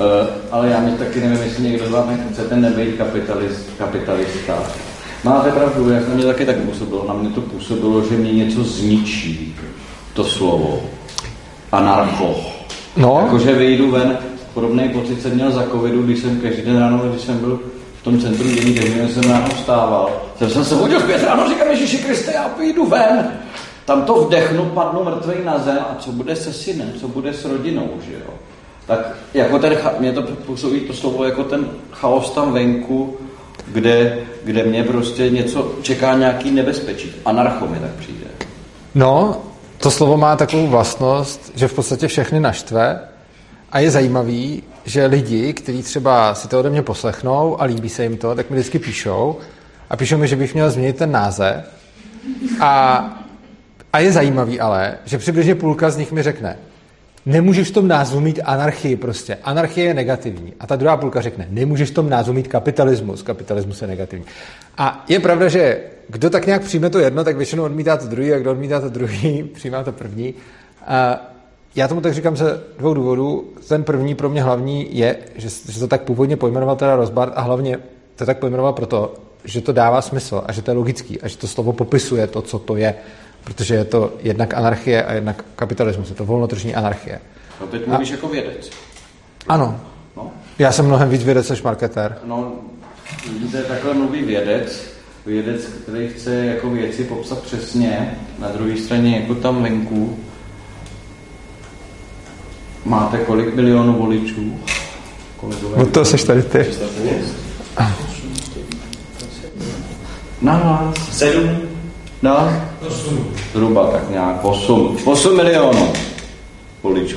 eh, 0.00 0.26
ale 0.50 0.68
já 0.68 0.80
mi 0.80 0.90
taky 0.90 1.20
nevím, 1.20 1.42
jestli 1.42 1.62
někdo 1.62 1.86
z 1.86 1.90
vás 1.90 2.06
chcete 2.32 2.56
nebejt 2.56 2.96
kapitalist, 2.96 3.70
kapitalista. 3.78 4.58
Máte 5.24 5.50
pravdu, 5.50 5.90
jak 5.90 6.08
na 6.08 6.14
mě 6.14 6.24
taky 6.24 6.46
tak 6.46 6.56
působilo. 6.56 7.04
Na 7.08 7.14
mě 7.14 7.30
to 7.30 7.40
působilo, 7.40 8.04
že 8.04 8.16
mě 8.16 8.32
něco 8.32 8.64
zničí, 8.64 9.56
to 10.12 10.24
slovo. 10.24 10.80
Anarcho. 11.72 12.36
No, 12.96 13.20
Jakože 13.24 13.52
vyjdu 13.52 13.90
ven, 13.90 14.18
podobný 14.54 14.88
pocit 14.88 15.22
jsem 15.22 15.34
měl 15.34 15.50
za 15.50 15.66
covidu, 15.72 16.02
když 16.02 16.18
jsem 16.18 16.40
každý 16.40 16.62
den 16.62 16.78
ráno, 16.78 16.98
když 16.98 17.22
jsem 17.22 17.38
byl 17.38 17.60
v 18.00 18.04
tom 18.04 18.20
centru 18.20 18.48
dění, 18.48 18.72
kde 18.72 19.08
jsem 19.08 19.30
ráno 19.30 19.48
vstával. 19.48 20.10
Jsem, 20.38 20.50
jsem 20.50 20.64
se 20.64 20.74
vodil 20.74 21.00
v 21.00 21.04
pět 21.04 21.24
ráno, 21.24 21.48
říkám, 21.48 21.68
Ježíši 21.68 21.98
Kriste, 21.98 22.32
já 22.32 22.48
vyjdu 22.58 22.86
ven. 22.86 23.32
Tam 23.84 24.02
to 24.02 24.14
vdechnu, 24.14 24.64
padnu 24.64 25.04
mrtvý 25.04 25.44
na 25.44 25.58
zem 25.58 25.78
a 25.78 25.96
co 25.98 26.12
bude 26.12 26.36
se 26.36 26.52
synem, 26.52 26.92
co 27.00 27.08
bude 27.08 27.32
s 27.32 27.44
rodinou, 27.44 27.88
že 28.06 28.12
jo. 28.12 28.34
Tak 28.86 29.16
jako 29.34 29.58
ten, 29.58 29.78
mě 29.98 30.12
to 30.12 30.22
působí 30.22 30.80
to 30.80 30.92
slovo 30.92 31.24
jako 31.24 31.44
ten 31.44 31.66
chaos 31.90 32.30
tam 32.30 32.52
venku, 32.52 33.16
kde, 33.68 34.18
kde 34.44 34.64
mě 34.64 34.84
prostě 34.84 35.30
něco 35.30 35.72
čeká 35.82 36.14
nějaký 36.14 36.50
nebezpečí. 36.50 37.12
Anarcho 37.24 37.66
mi 37.66 37.78
tak 37.78 37.90
přijde. 37.90 38.26
no, 38.94 39.36
to 39.78 39.90
slovo 39.90 40.16
má 40.16 40.36
takovou 40.36 40.66
vlastnost, 40.66 41.52
že 41.54 41.68
v 41.68 41.72
podstatě 41.72 42.08
všechny 42.08 42.40
naštve 42.40 43.00
a 43.72 43.78
je 43.78 43.90
zajímavý, 43.90 44.62
že 44.84 45.06
lidi, 45.06 45.52
kteří 45.52 45.82
třeba 45.82 46.34
si 46.34 46.48
to 46.48 46.58
ode 46.60 46.70
mě 46.70 46.82
poslechnou 46.82 47.60
a 47.60 47.64
líbí 47.64 47.88
se 47.88 48.02
jim 48.02 48.16
to, 48.16 48.34
tak 48.34 48.50
mi 48.50 48.56
vždycky 48.56 48.78
píšou 48.78 49.36
a 49.90 49.96
píšou 49.96 50.18
mi, 50.18 50.28
že 50.28 50.36
bych 50.36 50.54
měl 50.54 50.70
změnit 50.70 50.96
ten 50.96 51.10
název 51.10 51.64
a, 52.60 53.04
a 53.92 53.98
je 53.98 54.12
zajímavý 54.12 54.60
ale, 54.60 54.98
že 55.04 55.18
přibližně 55.18 55.54
půlka 55.54 55.90
z 55.90 55.96
nich 55.96 56.12
mi 56.12 56.22
řekne, 56.22 56.56
nemůžeš 57.26 57.68
v 57.68 57.74
tom 57.74 57.88
názvu 57.88 58.20
mít 58.20 58.40
anarchii 58.44 58.96
prostě. 58.96 59.38
Anarchie 59.44 59.86
je 59.86 59.94
negativní. 59.94 60.52
A 60.60 60.66
ta 60.66 60.76
druhá 60.76 60.96
půlka 60.96 61.20
řekne, 61.20 61.46
nemůžeš 61.50 61.90
v 61.90 61.94
tom 61.94 62.10
názvu 62.10 62.32
mít 62.32 62.48
kapitalismus. 62.48 63.22
Kapitalismus 63.22 63.82
je 63.82 63.88
negativní. 63.88 64.24
A 64.78 65.04
je 65.08 65.20
pravda, 65.20 65.48
že 65.48 65.80
kdo 66.08 66.30
tak 66.30 66.46
nějak 66.46 66.62
přijme 66.62 66.90
to 66.90 66.98
jedno, 66.98 67.24
tak 67.24 67.36
většinou 67.36 67.64
odmítá 67.64 67.96
to 67.96 68.06
druhý 68.06 68.32
a 68.32 68.38
kdo 68.38 68.50
odmítá 68.50 68.80
to 68.80 68.88
druhý, 68.88 69.42
přijímá 69.54 69.82
to 69.82 69.92
první. 69.92 70.34
A 70.86 71.20
já 71.74 71.88
tomu 71.88 72.00
tak 72.00 72.14
říkám 72.14 72.36
ze 72.36 72.60
dvou 72.78 72.94
důvodů. 72.94 73.44
Ten 73.68 73.84
první 73.84 74.14
pro 74.14 74.28
mě 74.28 74.42
hlavní 74.42 74.98
je, 74.98 75.16
že, 75.36 75.48
že 75.68 75.80
to 75.80 75.88
tak 75.88 76.02
původně 76.02 76.36
pojmenoval 76.36 76.76
teda 76.76 76.96
Rozbart 76.96 77.32
a 77.36 77.40
hlavně 77.40 77.78
to 78.16 78.26
tak 78.26 78.38
pojmenoval 78.38 78.72
proto, 78.72 79.14
že 79.44 79.60
to 79.60 79.72
dává 79.72 80.02
smysl 80.02 80.42
a 80.46 80.52
že 80.52 80.62
to 80.62 80.70
je 80.70 80.76
logický 80.76 81.20
a 81.20 81.28
že 81.28 81.36
to 81.36 81.46
slovo 81.48 81.72
popisuje 81.72 82.26
to, 82.26 82.42
co 82.42 82.58
to 82.58 82.76
je. 82.76 82.94
Protože 83.44 83.74
je 83.74 83.84
to 83.84 84.12
jednak 84.20 84.54
anarchie 84.54 85.04
a 85.04 85.12
jednak 85.12 85.44
kapitalismus. 85.56 86.08
Je 86.08 86.14
to 86.14 86.24
volnotržní 86.24 86.74
anarchie. 86.74 87.20
No 87.60 87.66
teď 87.66 87.86
mluvíš 87.86 88.10
jako 88.10 88.28
vědec. 88.28 88.70
Ano, 89.48 89.80
No. 90.16 90.30
já 90.58 90.72
jsem 90.72 90.86
mnohem 90.86 91.08
víc 91.10 91.24
vědec 91.24 91.50
než 91.50 91.62
marketér. 91.62 92.18
No, 92.24 92.52
vidíte, 93.32 93.62
takhle 93.62 93.94
mluví 93.94 94.22
vědec, 94.22 94.82
vědec, 95.26 95.64
který 95.64 96.08
chce 96.08 96.34
jako 96.46 96.70
věci 96.70 97.04
popsat 97.04 97.38
přesně, 97.42 98.18
na 98.38 98.48
druhé 98.48 98.76
straně 98.76 99.16
jako 99.20 99.34
tam 99.34 99.62
venku 99.62 100.18
máte 102.84 103.18
kolik 103.18 103.54
milionů 103.54 103.92
voličů? 103.92 104.60
Kolegové? 105.36 105.78
No 105.78 105.86
to 105.86 106.04
seš 106.04 106.24
tady 106.24 106.42
ty. 106.42 106.66
Na 110.42 110.58
vás. 110.58 111.18
Sedm. 111.18 111.58
No, 112.22 112.62
zhruba 113.52 113.90
tak 113.90 114.10
nějak 114.10 114.44
8. 114.44 114.98
8 115.04 115.36
milionů 115.36 115.92
voličů. 116.82 117.16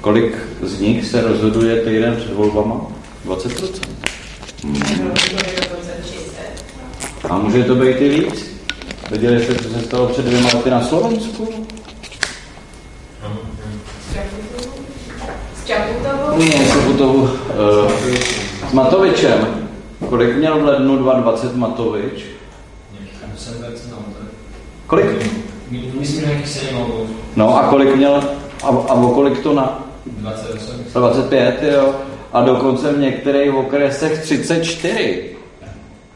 Kolik 0.00 0.36
z 0.62 0.80
nich 0.80 1.06
se 1.06 1.22
rozhoduje 1.22 1.76
týden 1.80 2.16
před 2.16 2.32
volbama? 2.32 2.80
20%. 3.26 3.96
A 7.30 7.38
může 7.38 7.64
to 7.64 7.74
být 7.74 7.96
i 8.00 8.08
víc? 8.08 8.50
Viděli 9.10 9.44
jste, 9.44 9.54
co 9.54 9.68
se 9.68 9.80
stalo 9.80 10.08
před 10.08 10.24
dvěma 10.24 10.48
lety 10.54 10.70
na 10.70 10.84
Slovensku? 10.84 11.66
S 15.62 15.64
Čaputovou? 16.36 16.58
Ne, 16.58 16.66
Sobotovu 16.66 17.22
uh, 17.22 17.90
s 18.70 18.72
Matovičem. 18.72 19.68
Kolik 20.08 20.36
měl 20.36 20.60
v 20.60 20.64
lednu 20.64 20.96
2020 20.96 21.56
Matovič? 21.56 22.24
Kolik? 24.86 25.06
Myslím, 25.70 26.20
že 26.20 26.26
nějaký 26.26 26.48
7 26.48 26.78
nebo 26.78 27.06
No 27.36 27.56
a 27.56 27.68
kolik 27.68 27.96
měl, 27.96 28.14
a, 28.62 28.66
a 28.66 28.94
o 28.94 29.10
kolik 29.14 29.38
to 29.38 29.54
na? 29.54 29.86
28. 30.06 30.84
25, 30.94 31.62
jo. 31.62 31.94
A 32.32 32.42
dokonce 32.42 32.92
v 32.92 32.98
některých 32.98 33.54
okresech 33.54 34.22
34. 34.22 35.24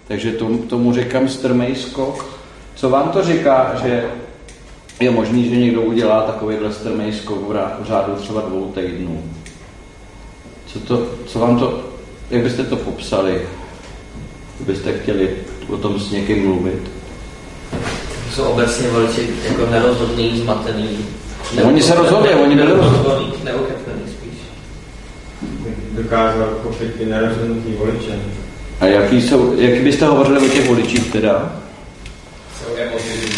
Takže 0.08 0.32
tomu, 0.32 0.58
tomu 0.58 0.92
říkám 0.92 1.28
strmej 1.28 1.74
skok. 1.74 2.26
Co 2.74 2.90
vám 2.90 3.08
to 3.08 3.22
říká, 3.22 3.74
že 3.82 4.04
je 5.00 5.10
možný, 5.10 5.48
že 5.48 5.56
někdo 5.56 5.82
udělá 5.82 6.22
takovýhle 6.22 6.72
strmej 6.72 7.12
skok 7.12 7.48
v 7.48 7.84
řádu 7.84 8.14
třeba 8.14 8.40
dvou 8.40 8.72
týdnů. 8.74 9.22
Co, 10.72 10.78
to, 10.80 11.06
co 11.26 11.38
vám 11.38 11.58
to, 11.58 11.80
jak 12.30 12.42
byste 12.42 12.64
to 12.64 12.76
popsali? 12.76 13.42
Kdybyste 14.56 14.92
chtěli 14.92 15.36
o 15.68 15.76
tom 15.76 16.00
s 16.00 16.10
někým 16.10 16.46
mluvit? 16.46 16.90
Jsou 18.34 18.42
obecně 18.42 18.88
voliči 18.88 19.28
jako 19.48 19.66
nerozhodný, 19.66 20.40
zmatený. 20.40 20.98
Oni 21.64 21.82
se 21.82 21.94
rozhodli, 21.94 22.34
oni 22.34 22.54
byli 22.54 22.68
nerozhodný. 22.68 23.32
Neukeplený 23.44 24.02
spíš. 24.06 24.38
dokázal 25.90 26.46
pochopit 26.46 26.94
ty 26.94 27.06
nerozhodnutí 27.06 27.74
voliče. 27.78 28.18
A 28.80 28.86
jaký, 28.86 29.22
jsou, 29.22 29.54
jaký 29.60 29.80
byste 29.80 30.06
hovořili 30.06 30.38
o 30.38 30.48
těch 30.48 30.68
voličích 30.68 31.12
teda? 31.12 31.52
Jsou 32.58 32.76
emotivní. 32.76 33.30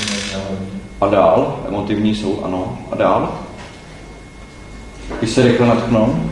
A 1.01 1.07
dál? 1.07 1.65
Emotivní 1.69 2.15
jsou, 2.15 2.45
ano. 2.45 2.79
A 2.91 2.97
dál? 2.97 3.39
Když 5.19 5.31
se 5.31 5.43
rychle 5.43 5.67
natknou? 5.67 6.32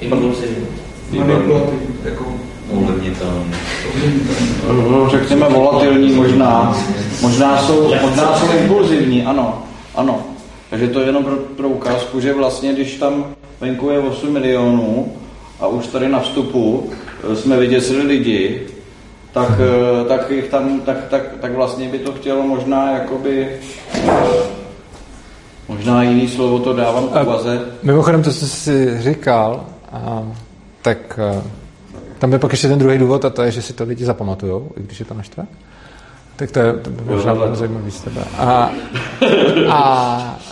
Impulsivní. 0.00 0.66
Manipulativní. 1.10 1.94
Jako 2.04 2.24
ovlivnitelný. 2.72 3.54
No, 4.90 5.08
Řekněme 5.10 5.48
volatilní 5.48 6.12
možná. 6.12 6.76
Možná 7.22 7.62
jsou, 7.62 7.94
možná 8.02 8.38
jsou 8.38 8.46
impulzivní, 8.58 9.24
ano. 9.24 9.62
Ano. 9.94 10.20
Takže 10.70 10.88
to 10.88 11.00
je 11.00 11.06
jenom 11.06 11.24
pro, 11.24 11.36
pro 11.36 11.68
ukázku, 11.68 12.20
že 12.20 12.34
vlastně, 12.34 12.72
když 12.72 12.94
tam 12.94 13.24
venku 13.60 13.90
je 13.90 13.98
8 13.98 14.32
milionů 14.32 15.12
a 15.60 15.66
už 15.66 15.86
tady 15.86 16.08
na 16.08 16.20
vstupu 16.20 16.90
eh, 17.32 17.36
jsme 17.36 17.56
vyděsili 17.56 18.02
lidi, 18.02 18.62
tak, 19.32 19.48
eh, 19.50 20.08
tak, 20.08 20.30
jich 20.30 20.48
tam, 20.48 20.80
tak, 20.80 21.04
tak, 21.10 21.22
tak 21.40 21.54
vlastně 21.54 21.88
by 21.88 21.98
to 21.98 22.12
chtělo 22.12 22.42
možná 22.42 22.92
jakoby 22.92 23.48
eh, 23.94 24.10
možná 25.68 26.02
jiný 26.02 26.28
slovo 26.28 26.58
to 26.58 26.72
dávám 26.72 27.08
k 27.08 27.22
úvaze. 27.22 27.60
Mimochodem, 27.82 28.22
to, 28.22 28.32
co 28.32 28.46
jsi 28.46 28.98
říkal, 29.00 29.66
a, 29.92 30.32
tak 30.82 31.18
a, 31.18 31.42
tam 32.18 32.32
je 32.32 32.38
pak 32.38 32.52
ještě 32.52 32.68
ten 32.68 32.78
druhý 32.78 32.98
důvod 32.98 33.24
a 33.24 33.30
to 33.30 33.42
je, 33.42 33.50
že 33.50 33.62
si 33.62 33.72
to 33.72 33.84
lidi 33.84 34.04
zapamatujou, 34.04 34.70
i 34.76 34.82
když 34.82 35.00
je 35.00 35.06
to 35.06 35.14
naštve. 35.14 35.46
Tak 36.36 36.50
to 36.50 36.60
je 36.60 36.72
to 36.72 36.90
by 36.90 37.04
možná 37.04 37.34
bylo 37.34 37.56
zajímavý 37.56 37.90
z 37.90 38.00
tebe. 38.00 38.24
A, 38.36 38.70
a, 39.68 39.80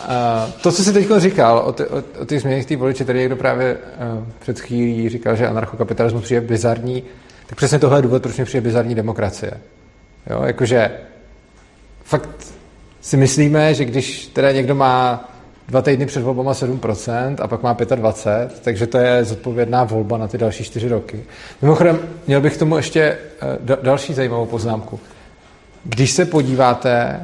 a 0.09 0.49
to, 0.63 0.73
co 0.73 0.85
jsi 0.85 0.93
teď 0.93 1.09
říkal 1.17 1.59
o, 1.59 1.73
ty, 1.73 1.87
o, 1.87 2.03
o 2.21 2.25
těch 2.25 2.41
změnách 2.41 2.65
té 2.67 2.77
voliče, 2.77 3.05
tady 3.05 3.19
někdo 3.19 3.37
právě 3.37 3.77
uh, 3.77 4.25
před 4.39 4.61
chvílí 4.61 5.09
říkal, 5.09 5.37
že 5.37 5.49
anarchokapitalismus 5.49 6.23
přijde 6.23 6.41
bizarní, 6.41 7.03
tak 7.47 7.57
přesně 7.57 7.79
tohle 7.79 7.99
je 7.99 8.03
důvod, 8.03 8.23
proč 8.23 8.39
mi 8.39 8.45
přijde 8.45 8.61
bizarní 8.61 8.95
demokracie. 8.95 9.53
Jo, 10.31 10.43
jakože 10.43 10.91
fakt 12.05 12.47
si 13.01 13.17
myslíme, 13.17 13.75
že 13.75 13.85
když 13.85 14.27
teda 14.27 14.53
někdo 14.53 14.75
má 14.75 15.29
dva 15.69 15.83
týdny 15.83 16.07
před 16.07 16.23
volbama 16.23 16.53
7% 16.53 17.37
a 17.39 17.49
pak 17.49 17.63
má 17.63 17.75
25%, 17.75 18.49
takže 18.63 18.87
to 18.87 18.99
je 18.99 19.25
zodpovědná 19.25 19.85
volba 19.85 20.19
na 20.19 20.29
ty 20.29 20.39
další 20.39 20.65
čtyři 20.65 20.89
roky. 20.89 21.25
Mimochodem, 21.63 21.99
měl 22.27 22.41
bych 22.41 22.55
k 22.55 22.59
tomu 22.59 22.77
ještě 22.77 23.01
eh, 23.01 23.19
da- 23.65 23.83
další 23.83 24.15
zajímavou 24.15 24.47
poznámku. 24.47 25.01
Když 25.85 26.11
se 26.11 26.25
podíváte 26.25 27.21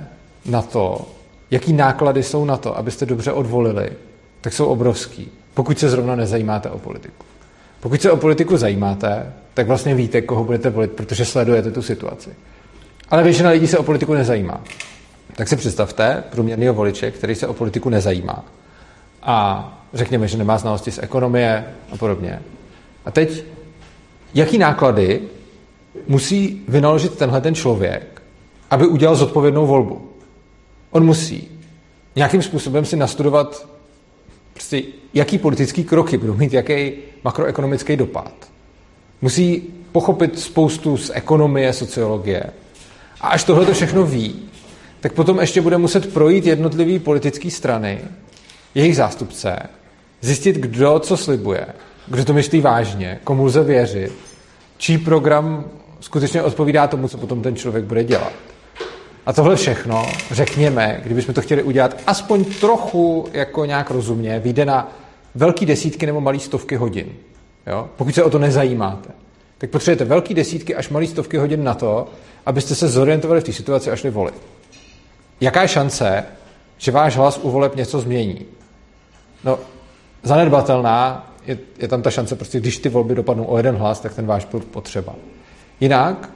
na 0.46 0.62
to, 0.62 1.09
jaký 1.50 1.72
náklady 1.72 2.22
jsou 2.22 2.44
na 2.44 2.57
to, 2.57 2.78
abyste 2.78 3.07
dobře 3.07 3.33
odvolili, 3.33 3.90
tak 4.40 4.52
jsou 4.52 4.66
obrovský, 4.66 5.31
pokud 5.55 5.78
se 5.78 5.88
zrovna 5.88 6.16
nezajímáte 6.16 6.70
o 6.70 6.78
politiku. 6.78 7.24
Pokud 7.81 8.02
se 8.02 8.11
o 8.11 8.16
politiku 8.16 8.57
zajímáte, 8.57 9.33
tak 9.55 9.66
vlastně 9.66 9.94
víte, 9.94 10.20
koho 10.20 10.44
budete 10.44 10.70
volit, 10.70 10.92
protože 10.92 11.24
sledujete 11.24 11.70
tu 11.70 11.83
situaci. 11.83 12.31
Ale 13.09 13.22
většina 13.22 13.50
lidí 13.50 13.66
se 13.66 13.78
o 13.78 13.83
politiku 13.83 14.14
nezajímá. 14.14 14.61
Tak 15.36 15.48
si 15.48 15.56
představte 15.56 16.24
průměrného 16.30 16.74
voliče, 16.74 17.10
který 17.10 17.34
se 17.34 17.46
o 17.46 17.54
politiku 17.54 17.88
nezajímá. 17.88 18.44
A 19.22 19.68
řekněme, 19.94 20.28
že 20.28 20.38
nemá 20.38 20.58
znalosti 20.58 20.90
z 20.90 20.98
ekonomie 20.98 21.64
a 21.92 21.96
podobně. 21.96 22.42
A 23.04 23.10
teď, 23.10 23.44
jaký 24.34 24.58
náklady 24.58 25.20
musí 26.08 26.64
vynaložit 26.68 27.18
tenhle 27.18 27.40
ten 27.40 27.54
člověk, 27.54 28.22
aby 28.70 28.86
udělal 28.86 29.16
zodpovědnou 29.16 29.66
volbu? 29.66 30.08
On 30.90 31.04
musí 31.04 31.48
nějakým 32.16 32.42
způsobem 32.42 32.84
si 32.84 32.96
nastudovat, 32.96 33.68
prostě, 34.52 34.82
jaký 35.14 35.38
politický 35.38 35.84
kroky 35.84 36.18
budou 36.18 36.34
mít 36.34 36.52
jaký 36.52 36.92
makroekonomický 37.24 37.96
dopad. 37.96 38.32
Musí 39.22 39.62
pochopit 39.92 40.38
spoustu 40.38 40.96
z 40.96 41.10
ekonomie, 41.14 41.72
sociologie. 41.72 42.44
A 43.20 43.28
až 43.28 43.44
tohle 43.44 43.66
to 43.66 43.72
všechno 43.72 44.06
ví, 44.06 44.42
tak 45.02 45.12
potom 45.12 45.40
ještě 45.40 45.60
bude 45.60 45.78
muset 45.78 46.12
projít 46.12 46.46
jednotlivý 46.46 46.98
politické 46.98 47.50
strany, 47.50 48.00
jejich 48.74 48.96
zástupce, 48.96 49.58
zjistit, 50.20 50.56
kdo 50.56 50.98
co 50.98 51.16
slibuje, 51.16 51.66
kdo 52.06 52.24
to 52.24 52.32
myslí 52.32 52.60
vážně, 52.60 53.18
komu 53.24 53.44
lze 53.44 53.62
věřit, 53.62 54.12
čí 54.76 54.98
program 54.98 55.64
skutečně 56.00 56.42
odpovídá 56.42 56.86
tomu, 56.86 57.08
co 57.08 57.18
potom 57.18 57.42
ten 57.42 57.56
člověk 57.56 57.84
bude 57.84 58.04
dělat. 58.04 58.32
A 59.26 59.32
tohle 59.32 59.56
všechno, 59.56 60.06
řekněme, 60.30 61.00
kdybychom 61.02 61.34
to 61.34 61.42
chtěli 61.42 61.62
udělat 61.62 62.02
aspoň 62.06 62.44
trochu 62.44 63.28
jako 63.32 63.64
nějak 63.64 63.90
rozumně, 63.90 64.38
vyjde 64.38 64.64
na 64.64 64.92
velký 65.34 65.66
desítky 65.66 66.06
nebo 66.06 66.20
malý 66.20 66.40
stovky 66.40 66.76
hodin. 66.76 67.06
Jo? 67.66 67.88
Pokud 67.96 68.14
se 68.14 68.22
o 68.22 68.30
to 68.30 68.38
nezajímáte, 68.38 69.08
tak 69.58 69.70
potřebujete 69.70 70.04
velký 70.04 70.34
desítky 70.34 70.74
až 70.74 70.88
malý 70.88 71.06
stovky 71.06 71.36
hodin 71.36 71.64
na 71.64 71.74
to, 71.74 72.08
abyste 72.46 72.74
se 72.74 72.88
zorientovali 72.88 73.40
v 73.40 73.44
té 73.44 73.52
situaci 73.52 73.90
a 73.90 73.96
šli 73.96 74.10
volit. 74.10 74.51
Jaká 75.42 75.62
je 75.62 75.68
šance, 75.68 76.24
že 76.78 76.92
váš 76.92 77.16
hlas 77.16 77.38
u 77.42 77.50
voleb 77.50 77.76
něco 77.76 78.00
změní? 78.00 78.46
No, 79.44 79.59
zanedbatelná 80.22 81.31
je, 81.46 81.59
je 81.78 81.88
tam 81.88 82.02
ta 82.02 82.11
šance, 82.11 82.37
prostě 82.37 82.61
když 82.61 82.78
ty 82.78 82.88
volby 82.88 83.14
dopadnou 83.14 83.44
o 83.44 83.57
jeden 83.57 83.76
hlas, 83.76 84.00
tak 84.00 84.14
ten 84.14 84.26
váš 84.26 84.44
byl 84.44 84.61
potřeba. 84.61 85.14
Jinak, 85.81 86.31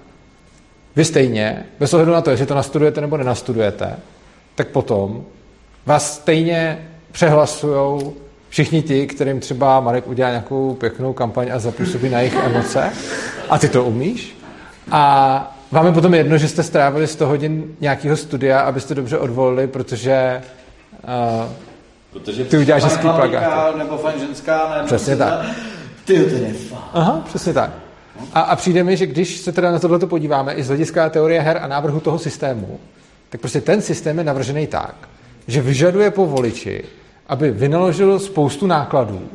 vy 0.97 1.05
stejně, 1.05 1.67
bez 1.81 1.95
ohledu 1.95 2.13
na 2.13 2.21
to, 2.21 2.31
jestli 2.31 2.47
to 2.47 2.55
nastudujete 2.55 3.01
nebo 3.01 3.17
nenastudujete, 3.17 3.97
tak 4.55 4.69
potom 4.69 5.25
vás 5.87 6.15
stejně 6.15 6.89
přehlasují 7.13 8.13
všichni 8.49 8.83
ti, 8.83 9.07
kterým 9.07 9.41
třeba 9.41 9.81
Marek 9.81 10.07
udělá 10.07 10.29
nějakou 10.29 10.75
pěknou 10.75 11.13
kampaň 11.13 11.51
a 11.53 11.59
zapůsobí 11.59 12.09
na 12.09 12.19
jejich 12.19 12.35
emoce 12.35 12.93
a 13.49 13.59
ty 13.59 13.69
to 13.69 13.85
umíš. 13.85 14.39
A 14.91 15.56
vám 15.71 15.87
je 15.87 15.93
potom 15.93 16.15
jedno, 16.15 16.39
že 16.39 16.49
jste 16.49 16.63
strávili 16.63 17.07
100 17.07 17.27
hodin 17.27 17.77
nějakého 17.81 18.17
studia, 18.17 18.61
abyste 18.61 18.95
dobře 18.95 19.19
odvolili, 19.19 19.67
protože 19.67 20.43
uh, 21.05 21.53
Protože 22.13 22.45
Ty 22.45 22.59
uděláš 22.59 22.85
hezký 22.85 23.09
plakát. 23.09 23.77
Nebo 23.77 23.97
fajn 23.99 24.21
ženská, 24.21 24.73
nebo 24.75 24.87
Přesně 24.87 25.17
tak. 25.17 25.47
Ty 26.05 26.25
to 26.25 26.35
je. 26.35 26.55
Aha, 26.93 27.23
přesně 27.27 27.53
tak. 27.53 27.71
A, 28.33 28.41
a 28.41 28.57
přijde 28.57 28.85
mi, 28.85 28.97
že 28.97 29.07
když 29.07 29.37
se 29.37 29.53
teda 29.53 29.73
na 29.73 29.79
tohle 29.79 29.99
podíváme 29.99 30.55
i 30.55 30.63
z 30.63 30.69
hlediska 30.69 31.09
teorie 31.09 31.41
her 31.41 31.59
a 31.63 31.67
návrhu 31.67 32.01
toho 32.01 32.19
systému, 32.19 32.81
tak 33.31 33.41
prostě 33.41 33.61
ten 33.61 33.83
systém 33.83 34.19
je 34.19 34.25
navržený 34.25 34.67
tak, 34.67 34.95
že 35.47 35.63
vyžaduje 35.63 36.11
po 36.11 36.27
voliči, 36.27 36.85
aby 37.29 37.51
vynaložil 37.51 38.19
spoustu 38.19 38.67
nákladů 38.67 39.29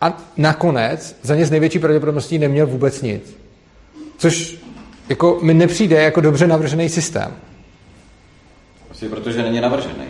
a 0.00 0.18
nakonec 0.36 1.16
za 1.22 1.34
ně 1.34 1.46
z 1.46 1.50
největší 1.50 1.78
pravděpodobností 1.78 2.38
neměl 2.38 2.66
vůbec 2.66 3.02
nic. 3.02 3.39
Což 4.20 4.56
jako 5.08 5.38
mi 5.42 5.54
nepřijde 5.54 6.02
jako 6.02 6.20
dobře 6.20 6.46
navržený 6.46 6.88
systém. 6.88 7.36
Asi 8.90 9.08
protože 9.08 9.42
není 9.42 9.60
navržený. 9.60 10.04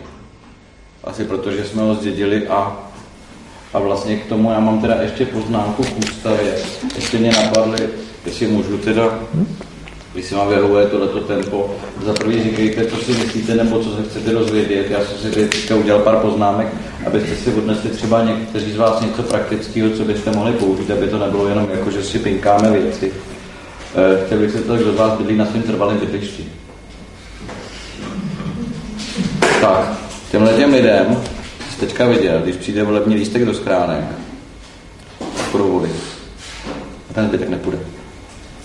Asi 1.03 1.23
protože 1.23 1.65
jsme 1.65 1.81
ho 1.81 1.95
zdědili 1.95 2.47
a, 2.47 2.89
a 3.73 3.79
vlastně 3.79 4.17
k 4.17 4.25
tomu 4.25 4.51
já 4.51 4.59
mám 4.59 4.81
teda 4.81 5.01
ještě 5.01 5.25
poznámku 5.25 5.83
k 5.83 5.97
ústavě. 5.97 6.55
Ještě 6.95 7.17
mě 7.17 7.31
napadly, 7.31 7.89
jestli 8.25 8.47
můžu 8.47 8.77
teda, 8.77 9.19
když 10.13 10.25
si 10.25 10.35
vám 10.35 10.49
vyhovuje 10.49 10.85
tohleto 10.85 11.19
tempo, 11.19 11.75
za 12.05 12.13
prvý 12.13 12.43
říkejte, 12.43 12.85
co 12.85 12.95
si 12.95 13.11
myslíte 13.11 13.55
nebo 13.55 13.83
co 13.83 13.95
se 13.95 14.03
chcete 14.09 14.31
dozvědět. 14.31 14.91
Já 14.91 15.05
jsem 15.05 15.17
si 15.17 15.47
teďka 15.47 15.75
udělal 15.75 16.01
pár 16.01 16.17
poznámek, 16.17 16.67
abyste 17.07 17.35
si 17.35 17.53
odnesli 17.53 17.89
třeba 17.89 18.23
někteří 18.23 18.71
z 18.71 18.77
vás 18.77 19.01
něco 19.01 19.23
praktického, 19.23 19.89
co 19.89 20.05
byste 20.05 20.31
mohli 20.31 20.53
použít, 20.53 20.91
aby 20.91 21.07
to 21.07 21.19
nebylo 21.19 21.47
jenom 21.47 21.67
jako, 21.71 21.91
že 21.91 22.03
si 22.03 22.19
pinkáme 22.19 22.71
věci. 22.71 23.13
Eh, 23.95 24.25
Chtěl 24.25 24.39
bych 24.39 24.51
se 24.51 24.61
to, 24.61 24.75
kdo 24.75 24.93
z 24.93 24.95
vás 24.95 25.17
bydlí 25.17 25.37
na 25.37 25.45
svém 25.45 25.61
trvalém 25.61 25.97
bydlišti. 25.97 26.45
Tak, 29.61 29.93
těmhle 30.31 30.53
těm 30.53 30.73
lidem 30.73 31.23
jsi 31.71 31.79
teďka 31.79 32.07
viděl, 32.07 32.39
když 32.43 32.55
přijde 32.55 32.83
volební 32.83 33.15
lístek 33.15 33.45
do 33.45 33.53
skránek, 33.53 34.03
půjdou 35.51 35.71
volit. 35.71 35.91
A 37.09 37.13
ten 37.13 37.27
zbytek 37.27 37.49
nepůjde. 37.49 37.79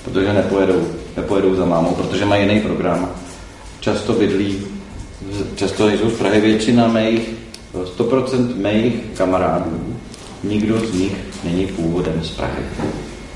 Protože 0.05 0.33
nepojedou, 0.33 0.89
nepojedou 1.17 1.55
za 1.55 1.65
mámou, 1.65 1.95
protože 1.95 2.25
mají 2.25 2.43
jiný 2.43 2.61
program. 2.61 3.11
Často 3.81 4.13
bydlí, 4.13 4.67
často 5.55 5.87
nejsou 5.87 6.11
z 6.11 6.19
Prahy, 6.19 6.41
většina 6.41 6.89
mých, 6.89 7.31
100% 7.99 8.55
mých 8.57 8.95
kamarádů, 9.17 9.97
nikdo 10.45 10.81
z 10.81 10.93
nich 10.93 11.17
není 11.45 11.67
původem 11.67 12.25
z 12.25 12.31
Prahy. 12.31 12.63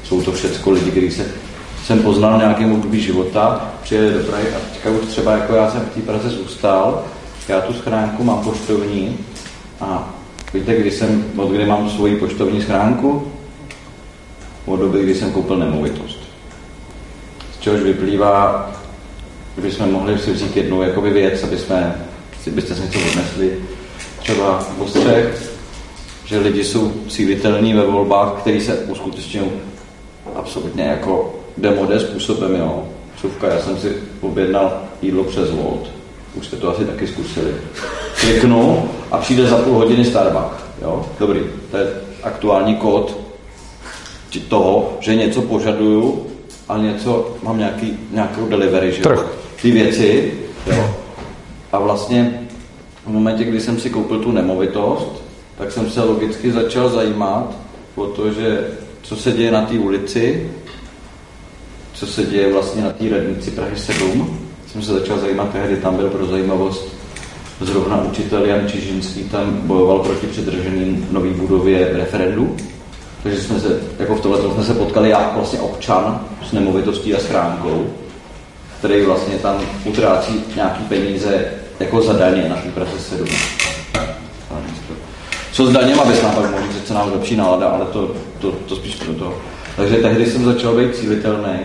Jsou 0.04 0.22
to 0.22 0.32
všechno 0.32 0.72
lidi, 0.72 0.90
kteří 0.90 1.10
se 1.10 1.49
jsem 1.90 2.02
poznal 2.02 2.38
nějakým 2.38 2.72
období 2.72 3.00
života, 3.00 3.72
přijeli 3.82 4.12
do 4.14 4.24
Prahy 4.24 4.48
a 4.48 4.58
teďka 4.72 4.90
už 4.90 5.06
třeba 5.06 5.32
jako 5.32 5.54
já 5.54 5.70
jsem 5.70 5.80
v 5.80 5.94
té 5.94 6.00
Praze 6.00 6.28
zůstal, 6.28 7.04
já 7.48 7.60
tu 7.60 7.72
schránku 7.72 8.24
mám 8.24 8.44
poštovní 8.44 9.18
a 9.80 10.14
víte, 10.54 10.74
kdy 10.74 10.90
jsem, 10.90 11.24
od 11.36 11.50
kdy 11.50 11.66
mám 11.66 11.90
svoji 11.90 12.16
poštovní 12.16 12.62
schránku? 12.62 13.32
Od 14.66 14.80
doby, 14.80 15.02
kdy 15.02 15.14
jsem 15.14 15.32
koupil 15.32 15.56
nemovitost. 15.56 16.18
Z 17.58 17.60
čehož 17.60 17.80
vyplývá, 17.80 18.70
že 19.56 19.62
bychom 19.62 19.92
mohli 19.92 20.18
si 20.18 20.32
vzít 20.32 20.56
jednu 20.56 20.82
jakoby 20.82 21.10
věc, 21.10 21.44
aby 21.44 21.58
jsme, 21.58 22.06
byste 22.50 22.74
si 22.74 22.82
něco 22.82 22.98
odnesli, 23.10 23.58
třeba 24.18 24.64
ostřech, 24.78 25.52
že 26.24 26.38
lidi 26.38 26.64
jsou 26.64 26.92
cílitelní 27.08 27.74
ve 27.74 27.86
volbách, 27.86 28.32
které 28.32 28.60
se 28.60 28.74
uskutečňují 28.74 29.50
absolutně 30.36 30.84
jako 30.84 31.39
demode 31.60 32.00
způsobem, 32.00 32.54
jo. 32.54 32.88
Suvka, 33.16 33.48
já 33.48 33.58
jsem 33.58 33.76
si 33.76 33.96
objednal 34.20 34.82
jídlo 35.02 35.24
přes 35.24 35.50
Volt. 35.50 35.90
Už 36.34 36.46
jste 36.46 36.56
to 36.56 36.70
asi 36.70 36.84
taky 36.84 37.06
zkusili. 37.06 37.54
Kliknu 38.20 38.88
a 39.10 39.18
přijde 39.18 39.46
za 39.46 39.56
půl 39.56 39.74
hodiny 39.74 40.04
Starbucks. 40.04 40.62
Jo? 40.82 41.06
Dobrý, 41.18 41.40
to 41.70 41.76
je 41.76 41.86
aktuální 42.22 42.74
kód 42.74 43.16
toho, 44.48 44.96
že 45.00 45.16
něco 45.16 45.42
požaduju 45.42 46.26
a 46.68 46.78
něco, 46.78 47.36
mám 47.42 47.58
nějaký, 47.58 47.98
nějakou 48.10 48.48
delivery, 48.48 48.92
že 48.92 49.02
Trh. 49.02 49.26
Ty 49.62 49.70
věci, 49.70 50.32
jo. 50.66 50.90
A 51.72 51.78
vlastně 51.78 52.40
v 53.06 53.08
momentě, 53.08 53.44
kdy 53.44 53.60
jsem 53.60 53.78
si 53.80 53.90
koupil 53.90 54.18
tu 54.18 54.32
nemovitost, 54.32 55.22
tak 55.58 55.72
jsem 55.72 55.90
se 55.90 56.02
logicky 56.02 56.52
začal 56.52 56.88
zajímat 56.88 57.56
o 57.94 58.06
to, 58.06 58.32
že 58.32 58.68
co 59.02 59.16
se 59.16 59.32
děje 59.32 59.50
na 59.50 59.62
té 59.62 59.78
ulici, 59.78 60.50
co 62.00 62.06
se 62.06 62.22
děje 62.22 62.52
vlastně 62.52 62.82
na 62.82 62.90
té 62.90 63.08
radnici 63.08 63.50
Prahy 63.50 63.76
7. 63.76 64.40
Jsem 64.72 64.82
se 64.82 64.92
začal 64.92 65.18
zajímat, 65.18 65.52
tehdy 65.52 65.76
tam 65.76 65.96
byl 65.96 66.08
pro 66.10 66.26
zajímavost 66.26 66.88
zrovna 67.60 68.02
učitel 68.02 68.44
Jan 68.44 68.68
Čižinský, 68.68 69.24
tam 69.24 69.60
bojoval 69.62 69.98
proti 69.98 70.26
předrženým 70.26 71.08
nový 71.10 71.30
budově 71.30 71.90
referendu. 71.92 72.56
Takže 73.22 73.40
jsme 73.40 73.60
se, 73.60 73.80
jako 73.98 74.14
v 74.14 74.20
tohle 74.20 74.54
jsme 74.54 74.64
se 74.64 74.74
potkali 74.74 75.10
já 75.10 75.32
vlastně 75.34 75.60
občan 75.60 76.26
s 76.48 76.52
nemovitostí 76.52 77.14
a 77.14 77.20
schránkou, 77.20 77.86
který 78.78 79.02
vlastně 79.02 79.38
tam 79.38 79.60
utrácí 79.84 80.44
nějaký 80.56 80.84
peníze 80.84 81.44
jako 81.80 82.02
za 82.02 82.12
daně 82.12 82.48
na 82.48 82.56
Praze 82.74 82.98
7. 82.98 83.28
Co 85.52 85.66
s 85.66 85.72
daněma 85.72 86.04
bys 86.04 86.22
nám 86.22 86.34
pak 86.34 86.50
mohl 86.50 86.72
říct, 86.72 86.86
se 86.86 86.94
nám 86.94 87.12
lepší 87.12 87.36
nálada, 87.36 87.66
ale 87.66 87.86
to, 87.86 88.14
to, 88.38 88.52
to 88.52 88.76
spíš 88.76 88.94
pro 88.94 89.14
to. 89.14 89.34
Takže 89.76 89.96
tehdy 89.96 90.26
jsem 90.26 90.44
začal 90.44 90.76
být 90.76 90.96
cílitelný 90.96 91.58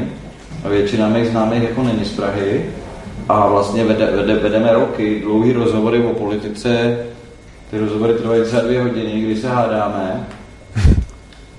a 0.65 0.69
většina 0.69 1.09
mých 1.09 1.27
známých 1.27 1.63
jako 1.63 1.83
není 1.83 2.05
z 2.05 2.11
Prahy 2.11 2.69
a 3.29 3.47
vlastně 3.47 3.83
vede, 3.83 4.11
vede, 4.11 4.35
vedeme 4.35 4.73
roky, 4.73 5.19
dlouhý 5.19 5.53
rozhovory 5.53 6.05
o 6.05 6.13
politice, 6.13 6.97
ty 7.71 7.79
rozhovory 7.79 8.13
trvají 8.13 8.45
za 8.45 8.61
dvě 8.61 8.81
hodiny, 8.81 9.21
kdy 9.21 9.35
se 9.35 9.49
hádáme, 9.49 10.27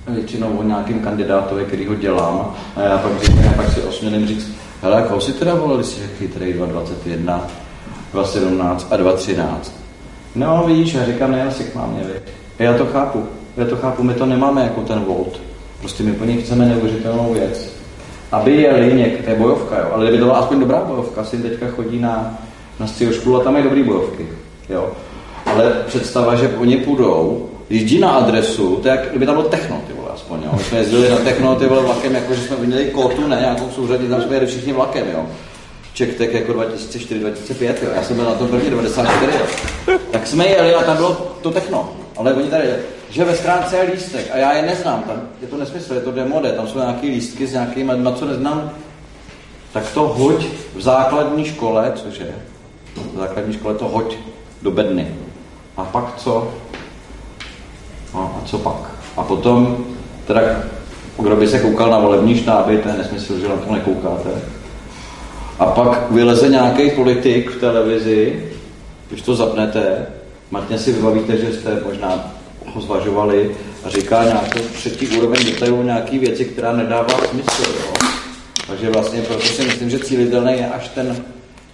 většinou 0.09 0.57
o 0.57 0.63
nějakým 0.63 1.01
kandidátovi, 1.01 1.65
který 1.65 1.87
ho 1.87 1.95
dělám 1.95 2.55
a 2.77 2.81
já 2.81 2.99
pak, 2.99 3.23
říkám, 3.23 3.55
pak 3.55 3.73
si 3.73 3.81
osmělím 3.81 4.27
říct, 4.27 4.51
hele, 4.83 5.05
koho 5.09 5.21
si 5.21 5.33
teda 5.33 5.55
volili 5.55 5.85
si 5.85 6.01
chytrý 6.19 6.53
221, 6.53 7.47
217 8.13 8.87
a 8.91 8.97
213? 8.97 9.73
No 10.35 10.65
víš, 10.67 10.95
já 10.95 11.05
říkám, 11.05 11.33
ne, 11.33 11.43
asi 11.43 11.65
k 11.65 11.75
mámě. 11.75 12.03
Já 12.59 12.75
to 12.75 12.87
chápu, 12.87 13.27
já 13.57 13.67
to 13.67 13.77
chápu, 13.77 14.03
my 14.03 14.15
to 14.15 14.27
nemáme 14.27 14.63
jako 14.63 14.81
ten 14.81 15.01
Volt. 15.01 15.41
Prostě 15.81 16.03
my 16.03 16.13
po 16.13 16.25
nich 16.25 16.45
chceme 16.45 16.67
neuvěřitelnou 16.67 17.35
věc. 17.35 17.76
Aby 18.33 18.57
jeli 18.57 18.95
někde, 18.95 19.19
to 19.23 19.31
je 19.31 19.37
bojovka, 19.37 19.79
jo, 19.79 19.89
ale 19.93 20.05
kdyby 20.05 20.19
to 20.19 20.25
byla 20.25 20.39
aspoň 20.39 20.61
dobrá 20.61 20.85
bojovka, 20.85 21.25
syn 21.25 21.43
teďka 21.43 21.67
chodí 21.69 21.99
na, 21.99 22.39
na 22.81 22.87
školu 22.87 23.41
a 23.41 23.45
tam 23.45 23.57
je 23.57 23.63
dobrý 23.63 23.83
bojovky, 23.83 24.29
jo. 24.69 24.91
Ale 25.47 25.73
představa, 25.87 26.35
že 26.35 26.49
oni 26.59 26.77
půjdou, 26.77 27.49
jezdí 27.71 27.99
na 27.99 28.11
adresu, 28.11 28.77
to 28.77 28.89
je 28.89 28.93
jak 28.93 29.11
kdyby 29.11 29.27
tam 29.27 29.35
byl 29.35 29.45
techno, 29.45 29.81
ty 29.87 29.93
vole, 29.93 30.09
aspoň, 30.15 30.43
jo. 30.43 30.59
Jsme 30.59 30.79
jezdili 30.79 31.11
na 31.11 31.17
techno, 31.17 31.57
ty 31.57 31.67
vole, 31.67 31.83
vlakem, 31.83 32.15
jako 32.15 32.35
že 32.35 32.43
jsme 32.43 32.57
viděli 32.57 32.85
kotu, 32.85 33.27
ne, 33.27 33.37
nějakou 33.41 33.71
souřadí, 33.71 34.09
tam 34.09 34.23
jsme 34.23 34.35
jeli 34.37 34.47
všichni 34.47 34.73
vlakem, 34.73 35.07
jo. 35.13 35.27
Čektek 35.93 36.35
jako 36.35 36.53
2004-2005, 36.53 37.75
jo. 37.83 37.91
já 37.97 38.03
jsem 38.03 38.17
byl 38.17 38.25
na 38.25 38.35
tom 38.35 38.49
první 38.49 38.71
94, 38.71 39.33
jo. 39.39 39.99
tak 40.11 40.27
jsme 40.27 40.47
jeli 40.47 40.75
a 40.75 40.83
tam 40.83 40.97
bylo 40.97 41.37
to 41.43 41.51
techno. 41.51 41.93
Ale 42.17 42.35
oni 42.35 42.51
tady, 42.51 42.69
že 43.11 43.25
ve 43.25 43.37
schránce 43.37 43.77
je 43.77 43.91
lístek 43.93 44.31
a 44.33 44.37
já 44.37 44.53
je 44.53 44.63
neznám, 44.63 45.03
tam 45.03 45.23
je 45.41 45.49
to 45.49 45.57
nesmysl, 45.57 45.95
je 45.95 46.01
to 46.01 46.13
demode, 46.13 46.53
tam 46.53 46.69
jsou 46.69 46.79
nějaké 46.79 47.07
lístky 47.07 47.47
s 47.47 47.53
nějakými, 47.53 47.93
na 47.97 48.13
co 48.13 48.25
neznám, 48.25 48.71
tak 49.73 49.93
to 49.95 50.01
hoď 50.09 50.47
v 50.75 50.83
základní 50.83 51.45
škole, 51.45 51.93
což 51.97 52.19
je, 52.19 52.35
v 53.15 53.19
základní 53.19 53.55
škole 53.55 53.75
to 53.75 53.89
hoď 53.89 54.17
do 54.63 54.71
bedny. 54.71 55.15
A 55.77 55.85
pak 55.85 56.17
co? 56.17 56.55
No 58.15 58.41
a 58.43 58.47
co 58.47 58.59
pak? 58.59 58.91
A 59.17 59.23
potom, 59.23 59.87
teda, 60.27 60.41
kdo 61.19 61.37
by 61.37 61.49
se 61.49 61.59
koukal 61.59 61.91
na 61.91 61.99
volební 61.99 62.39
štáby, 62.39 62.79
to 62.79 62.89
je 62.89 62.95
nesmysl, 62.95 63.39
že 63.39 63.49
na 63.49 63.57
to 63.57 63.73
nekoukáte. 63.73 64.31
A 65.59 65.67
pak 65.67 66.11
vyleze 66.11 66.49
nějaký 66.49 66.91
politik 66.91 67.51
v 67.51 67.61
televizi, 67.61 68.51
když 69.09 69.23
to 69.23 69.35
zapnete, 69.35 70.07
matně 70.51 70.79
si 70.79 70.93
vybavíte, 70.93 71.37
že 71.37 71.53
jste 71.53 71.81
možná 71.85 72.36
ho 72.77 72.83
zvažovali 72.83 73.57
a 73.85 73.89
říká 73.89 74.25
nějakou 74.25 74.59
třetí 74.73 75.09
úroveň 75.09 75.45
detailu 75.45 75.83
nějaký 75.83 76.19
věci, 76.19 76.45
která 76.45 76.73
nedává 76.73 77.19
smysl. 77.31 77.73
Jo? 77.79 77.93
Takže 78.67 78.91
vlastně 78.91 79.23
proto 79.23 79.43
si 79.43 79.65
myslím, 79.65 79.91
že 79.91 79.99
cílitelný 79.99 80.53
je 80.53 80.67
až 80.67 80.89
ten 80.89 81.17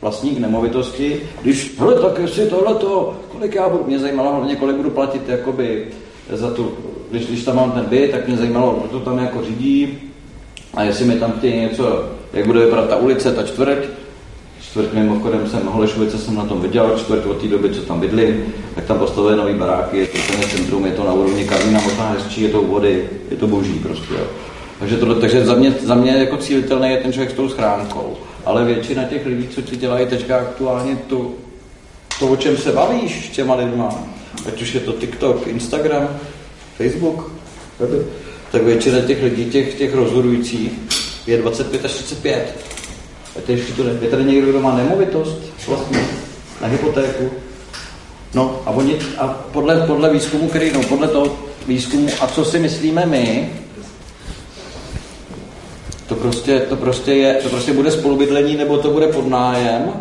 vlastník 0.00 0.38
nemovitosti, 0.38 1.22
když, 1.42 1.74
hele, 1.78 1.94
tak 1.94 2.18
jestli 2.18 2.46
tohleto, 2.46 3.20
kolik 3.28 3.54
já 3.54 3.68
budu, 3.68 3.84
mě 3.84 3.98
zajímalo 3.98 4.30
hlavně, 4.30 4.56
kolik 4.56 4.76
budu 4.76 4.90
platit 4.90 5.28
jakoby 5.28 5.86
za 6.32 6.50
tu, 6.50 6.72
když, 7.10 7.26
když 7.26 7.44
tam 7.44 7.56
mám 7.56 7.72
ten 7.72 7.84
byt, 7.84 8.10
tak 8.10 8.28
mě 8.28 8.36
zajímalo, 8.36 8.78
kdo 8.80 8.98
to 8.98 9.04
tam 9.04 9.18
jako 9.18 9.44
řídí 9.44 9.98
a 10.74 10.82
jestli 10.82 11.04
mi 11.04 11.18
tam 11.18 11.32
chtějí 11.32 11.60
něco, 11.60 12.08
jak 12.32 12.46
bude 12.46 12.64
vypadat 12.64 12.88
ta 12.88 12.96
ulice, 12.96 13.32
ta 13.32 13.42
čtvrť, 13.42 13.78
čtvrt 14.72 14.92
mimochodem 14.92 15.48
jsem 15.48 15.66
Holešovice 15.66 16.18
jsem 16.18 16.34
na 16.34 16.44
tom 16.44 16.60
viděl, 16.60 16.94
čtvrt 16.98 17.26
od 17.26 17.40
té 17.40 17.48
doby, 17.48 17.70
co 17.70 17.80
tam 17.80 18.00
bydlím, 18.00 18.54
tak 18.74 18.84
tam 18.84 18.98
postavili 18.98 19.36
nový 19.36 19.54
baráky, 19.54 19.98
je 19.98 20.06
to 20.06 20.18
úplně 20.18 20.46
centrum, 20.48 20.86
je 20.86 20.92
to 20.92 21.04
na 21.04 21.12
úrovni 21.12 21.44
Karlína, 21.44 21.80
možná 21.80 22.08
hezčí, 22.08 22.42
je 22.42 22.48
to 22.48 22.62
u 22.62 22.66
vody, 22.66 23.08
je 23.30 23.36
to 23.36 23.46
boží 23.46 23.74
prostě. 23.74 24.14
Jo. 24.14 24.26
Takže, 24.78 24.96
tohle, 24.96 25.14
takže 25.14 25.46
za, 25.46 25.54
mě, 25.54 25.74
za 25.82 25.94
mě 25.94 26.10
jako 26.10 26.36
cílitelný 26.36 26.90
je 26.90 26.96
ten 26.96 27.12
člověk 27.12 27.30
s 27.30 27.34
tou 27.34 27.48
schránkou. 27.48 28.16
Ale 28.44 28.64
většina 28.64 29.04
těch 29.04 29.26
lidí, 29.26 29.48
co 29.48 29.62
ti 29.62 29.76
dělají 29.76 30.06
teďka 30.06 30.36
aktuálně 30.36 30.96
to, 30.96 31.30
to, 32.18 32.28
o 32.28 32.36
čem 32.36 32.56
se 32.56 32.72
bavíš 32.72 33.26
s 33.26 33.30
těma 33.30 33.54
lidma, 33.54 33.94
ať 34.48 34.62
už 34.62 34.74
je 34.74 34.80
to 34.80 34.92
TikTok, 34.92 35.46
Instagram, 35.46 36.08
Facebook, 36.78 37.32
tak 38.52 38.62
většina 38.62 39.00
těch 39.00 39.22
lidí, 39.22 39.44
těch, 39.44 39.74
těch 39.74 39.94
rozhodujících, 39.94 40.72
je 41.26 41.38
25 41.38 41.84
až 41.84 41.92
35. 41.92 42.71
A 43.36 43.40
to 43.46 43.52
ještě 43.52 43.72
to 43.72 43.82
je 43.88 44.10
tady 44.10 44.24
někdo, 44.24 44.50
kdo 44.50 44.60
má 44.60 44.76
nemovitost 44.76 45.38
vlastně 45.68 45.98
na 46.60 46.68
hypotéku. 46.68 47.30
No 48.34 48.62
a, 48.66 48.70
oni, 48.70 48.98
a 49.18 49.28
podle, 49.28 49.86
podle 49.86 50.12
výzkumu, 50.12 50.48
který, 50.48 50.72
no, 50.72 50.82
podle 50.82 51.08
toho 51.08 51.36
výzkumu, 51.66 52.08
a 52.20 52.26
co 52.26 52.44
si 52.44 52.58
myslíme 52.58 53.06
my, 53.06 53.50
to 56.08 56.14
prostě, 56.14 56.60
to 56.60 56.76
prostě, 56.76 57.12
je, 57.12 57.34
to 57.34 57.48
prostě 57.48 57.72
bude 57.72 57.90
spolubydlení 57.90 58.56
nebo 58.56 58.78
to 58.78 58.90
bude 58.90 59.06
podnájem, 59.06 59.92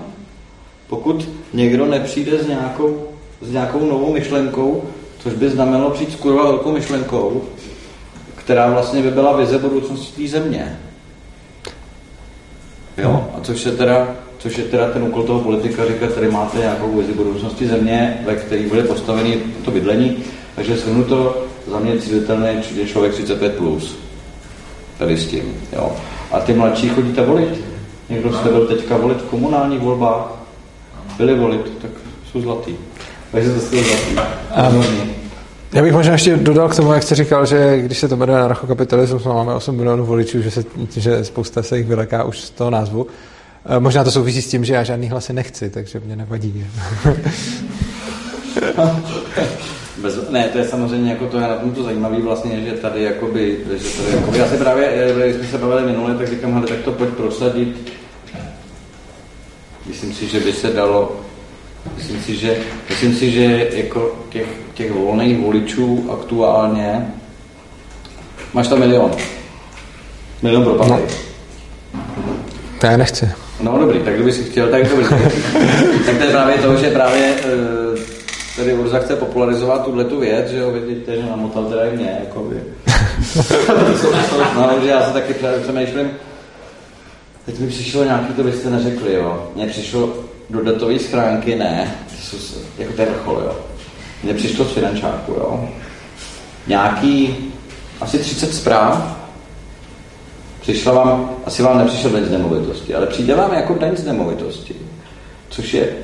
pokud 0.88 1.30
někdo 1.54 1.86
nepřijde 1.86 2.44
s 2.44 2.48
nějakou, 2.48 3.08
s 3.41 3.52
nějakou 3.52 3.86
novou 3.86 4.13
myšlenkou, 4.13 4.84
což 5.20 5.34
by 5.34 5.50
znamenalo 5.50 5.89
přijít 5.89 6.12
s 6.12 6.15
kurva 6.15 6.44
velkou 6.44 6.72
myšlenkou, 6.72 7.44
která 8.36 8.70
vlastně 8.70 9.02
by 9.02 9.12
byla 9.12 9.38
vize 9.38 9.60
budoucnosti 9.60 10.22
té 10.22 10.30
země. 10.30 10.80
Jo, 13.02 13.30
a 13.38 13.42
což 13.42 13.66
je 13.66 13.72
teda, 13.72 14.08
což 14.38 14.58
je 14.58 14.64
teda 14.64 14.90
ten 14.90 15.04
úkol 15.04 15.24
toho 15.24 15.40
politika 15.40 15.86
říkat, 15.86 16.14
tady 16.14 16.32
máte 16.32 16.58
nějakou 16.58 16.98
vizi 16.98 17.14
budoucnosti 17.14 17.68
země, 17.68 18.18
ve 18.26 18.36
které 18.36 18.62
bude 18.68 18.84
postavený 18.84 19.36
to 19.66 19.72
bydlení, 19.72 20.18
takže 20.56 20.78
shrnu 20.78 21.04
to 21.04 21.46
za 21.68 21.80
mě 21.80 22.00
cílitelné 22.00 22.64
je 22.76 22.86
člověk 22.86 23.14
35+. 23.14 23.50
Plus. 23.50 23.98
Tady 24.98 25.18
s 25.18 25.28
tím, 25.28 25.44
jo. 25.74 25.92
A 26.32 26.40
ty 26.40 26.54
mladší 26.54 26.90
chodíte 26.90 27.22
volit? 27.22 27.66
Někdo 28.10 28.34
jste 28.34 28.50
byl 28.50 28.68
teďka 28.68 28.98
volit 28.98 29.18
v 29.18 29.30
komunálních 29.30 29.80
volbách? 29.80 30.32
Byli 31.18 31.36
volit, 31.36 31.72
tak 31.82 31.92
jsou 32.32 32.42
zlatý. 32.42 32.76
Takže 33.32 33.50
to 33.50 33.60
jste 33.60 33.84
zlatý. 33.84 34.30
Um, 34.76 35.21
já 35.74 35.82
bych 35.82 35.94
možná 35.94 36.14
ještě 36.14 36.38
dodal 36.38 36.70
k 36.70 36.76
tomu, 36.76 36.94
jak 36.94 37.04
jste 37.04 37.16
říkal, 37.16 37.46
že 37.46 37.82
když 37.82 37.98
se 37.98 38.08
to 38.08 38.16
jmenuje 38.18 38.40
anarchokapitalismus, 38.40 39.24
máme 39.24 39.54
8 39.54 39.76
milionů 39.76 40.06
voličů, 40.06 40.42
že, 40.42 40.52
se, 40.52 40.64
že 40.98 41.26
spousta 41.26 41.64
se 41.64 41.78
jich 41.78 41.88
vyleká 41.88 42.24
už 42.24 42.40
z 42.40 42.50
toho 42.50 42.70
názvu. 42.70 43.08
E, 43.66 43.80
možná 43.80 44.04
to 44.04 44.12
souvisí 44.12 44.42
s 44.42 44.50
tím, 44.50 44.66
že 44.66 44.74
já 44.74 44.84
žádný 44.84 45.10
hlasy 45.10 45.34
nechci, 45.34 45.70
takže 45.70 46.02
mě 46.06 46.16
nevadí. 46.16 46.66
Bez, 50.02 50.30
ne, 50.30 50.48
to 50.48 50.58
je 50.58 50.68
samozřejmě 50.68 51.12
jako 51.12 51.28
to 51.28 51.38
je 51.38 51.44
na 51.44 51.56
tom 51.56 51.72
to 51.72 51.84
zajímavé 51.84 52.22
vlastně, 52.22 52.62
že 52.62 52.72
tady 52.72 53.04
jakoby, 53.04 53.58
že 53.78 53.90
tady 53.90 54.18
jakoby, 54.18 54.38
já 54.38 54.48
si 54.48 54.58
právě, 54.58 54.88
eh, 54.88 55.14
když 55.24 55.36
jsme 55.36 55.48
se 55.48 55.58
bavili 55.58 55.92
minule, 55.92 56.16
tak 56.16 56.28
říkám, 56.28 56.54
hele, 56.54 56.68
tak 56.68 56.78
to 56.78 56.92
pojď 56.92 57.10
prosadit. 57.10 57.94
Myslím 59.86 60.14
si, 60.14 60.28
že 60.28 60.40
by 60.40 60.54
se 60.54 60.68
dalo, 60.68 61.22
myslím 61.96 62.22
si, 62.22 62.36
že, 62.36 62.58
myslím 62.89 63.15
si, 63.15 63.32
že 63.32 63.70
jako 63.74 64.15
těch, 64.30 64.48
těch 64.74 64.91
volných 64.91 65.38
voličů 65.38 66.10
aktuálně, 66.13 67.08
máš 68.54 68.67
tam 68.67 68.80
milion. 68.80 69.12
Milion 70.41 70.63
propadlý. 70.63 70.96
To 72.80 72.86
já 72.86 72.98
nechci. 72.98 73.30
No 73.62 73.78
dobrý, 73.80 74.00
tak 74.00 74.13
kdyby 74.13 74.32
si 74.34 74.44
chtěl, 74.44 74.67
tak 74.67 74.89
dobrý. 74.89 75.06
tak 76.06 76.17
to 76.17 76.24
je 76.24 76.30
právě 76.30 76.58
to, 76.58 76.76
že 76.78 76.89
právě 76.89 77.34
eh, 77.44 78.00
tady 78.56 78.74
Urza 78.74 79.00
chce 79.00 79.15
popularizovat 79.15 79.86
tuhle 79.86 80.04
tu 80.04 80.20
věc, 80.20 80.50
že 80.50 80.58
jo, 80.58 80.72
vidíte, 80.72 81.15
že 81.15 81.30
namotal 81.30 81.65
teda 81.65 81.86
i 81.86 81.96
mě, 81.98 82.17
jako 82.20 82.39
by. 82.39 82.56
no, 84.56 84.70
že 84.84 84.89
já 84.89 85.08
se 85.08 85.13
taky 85.13 85.36
přemýšlím, 85.63 86.12
teď 87.46 87.60
mi 87.60 87.67
přišlo 87.67 88.04
nějaký, 88.04 88.34
to 88.34 88.44
byste 88.44 88.70
neřekli, 88.70 89.13
jo. 89.13 89.52
Mně 89.56 89.67
přišlo 89.67 90.10
do 90.52 90.64
datové 90.64 91.00
schránky, 91.00 91.56
ne, 91.56 91.96
jako 92.78 92.94
to 92.94 93.02
je 93.02 93.08
vrchol, 93.08 93.42
jo. 93.46 93.60
Mně 94.24 94.34
přišlo 94.34 94.66
z 94.66 94.72
finančáku, 94.72 95.32
jo. 95.32 95.70
Nějaký, 96.68 97.38
asi 98.02 98.20
30 98.20 98.54
zpráv, 98.54 99.18
přišla 100.62 100.94
vám, 100.94 101.30
asi 101.46 101.64
vám 101.64 101.78
nepřišel 101.78 102.12
daň 102.12 102.24
z 102.24 102.32
nemovitosti, 102.32 102.96
ale 102.96 103.08
přijde 103.08 103.36
vám 103.36 103.54
jako 103.54 103.76
daň 103.76 103.96
z 103.96 104.06
nemovitosti, 104.06 104.76
což 105.50 105.74
je, 105.74 105.96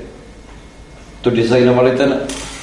to 1.22 1.30
designovali 1.30 1.98
ten, 1.98 2.20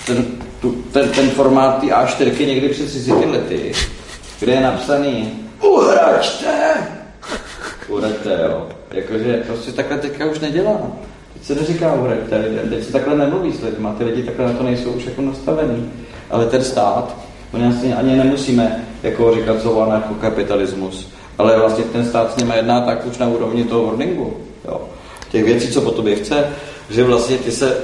ten, 0.07 0.25
tu, 0.61 0.73
ten, 0.73 1.09
ten 1.09 1.31
formát 1.31 1.81
té 1.81 1.87
A4 1.87 2.47
někdy 2.47 2.68
před 2.68 2.87
30 2.87 3.12
lety, 3.12 3.73
kde 4.40 4.53
je 4.53 4.61
napsaný 4.61 5.33
uhraďte, 5.61 6.75
uhraďte, 7.88 8.38
jo. 8.42 8.68
Jakože 8.90 9.42
prostě 9.47 9.73
takhle 9.73 9.99
teďka 9.99 10.27
už 10.27 10.38
nedělá. 10.38 10.81
Se 11.44 11.54
neříká 11.54 11.94
uhraďte 11.94 12.37
lidem, 12.37 12.68
teď 12.68 12.85
se 12.85 12.92
takhle 12.92 13.16
nemluví 13.16 13.52
s 13.52 13.62
lidmi, 13.62 13.88
ty 13.98 14.04
lidi 14.04 14.22
takhle 14.22 14.46
na 14.46 14.52
to 14.52 14.62
nejsou 14.62 14.90
už 14.90 15.04
jako 15.04 15.22
nastavený. 15.22 15.90
Ale 16.30 16.46
ten 16.46 16.64
stát, 16.64 17.16
my 17.52 17.66
asi 17.66 17.92
ani 17.92 18.16
nemusíme 18.16 18.85
jako 19.02 19.35
říkat 19.35 19.62
slovo 19.62 19.83
anarchokapitalismus, 19.83 21.12
ale 21.38 21.59
vlastně 21.59 21.85
ten 21.85 22.07
stát 22.07 22.33
s 22.33 22.37
nimi 22.37 22.57
jedná 22.57 22.80
tak 22.80 23.07
už 23.07 23.18
na 23.18 23.26
úrovni 23.26 23.64
toho 23.64 23.87
warningu. 23.87 24.37
Jo. 24.64 24.80
Těch 25.30 25.44
věcí, 25.44 25.68
co 25.68 25.80
po 25.80 25.90
tobě 25.90 26.16
chce, 26.16 26.46
že 26.90 27.04
vlastně 27.04 27.38
ty 27.38 27.52
se 27.52 27.76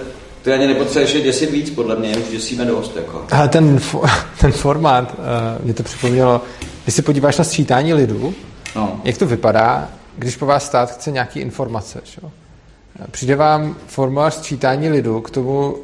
ty 0.43 0.53
ani 0.53 0.67
nepotřebuješ 0.67 1.15
je 1.15 1.21
děsit 1.21 1.51
víc, 1.51 1.71
podle 1.71 1.97
mě, 1.97 2.17
už 2.17 2.31
děsíme 2.31 2.65
dost. 2.65 2.97
Jako. 2.97 3.25
Ale 3.31 3.49
ten, 3.49 3.81
ten 4.41 4.53
formát, 4.53 5.15
uh, 5.19 5.65
mě 5.65 5.75
to 5.75 5.83
připomnělo, 5.83 6.43
když 6.85 6.95
se 6.95 7.03
podíváš 7.03 7.39
na 7.39 7.45
sčítání 7.45 7.95
lidu, 7.95 8.35
no. 8.77 9.01
jak 9.05 9.19
to 9.19 9.27
vypadá, 9.27 9.89
když 10.17 10.37
po 10.37 10.47
vás 10.47 10.67
stát 10.67 10.91
chce 10.91 11.11
nějaký 11.11 11.41
informace. 11.41 12.01
Čo? 12.05 12.21
Přijde 13.11 13.37
vám 13.37 13.77
formulář 13.87 14.35
sčítání 14.35 14.89
lidu 14.89 15.21
k 15.21 15.31
tomu 15.31 15.77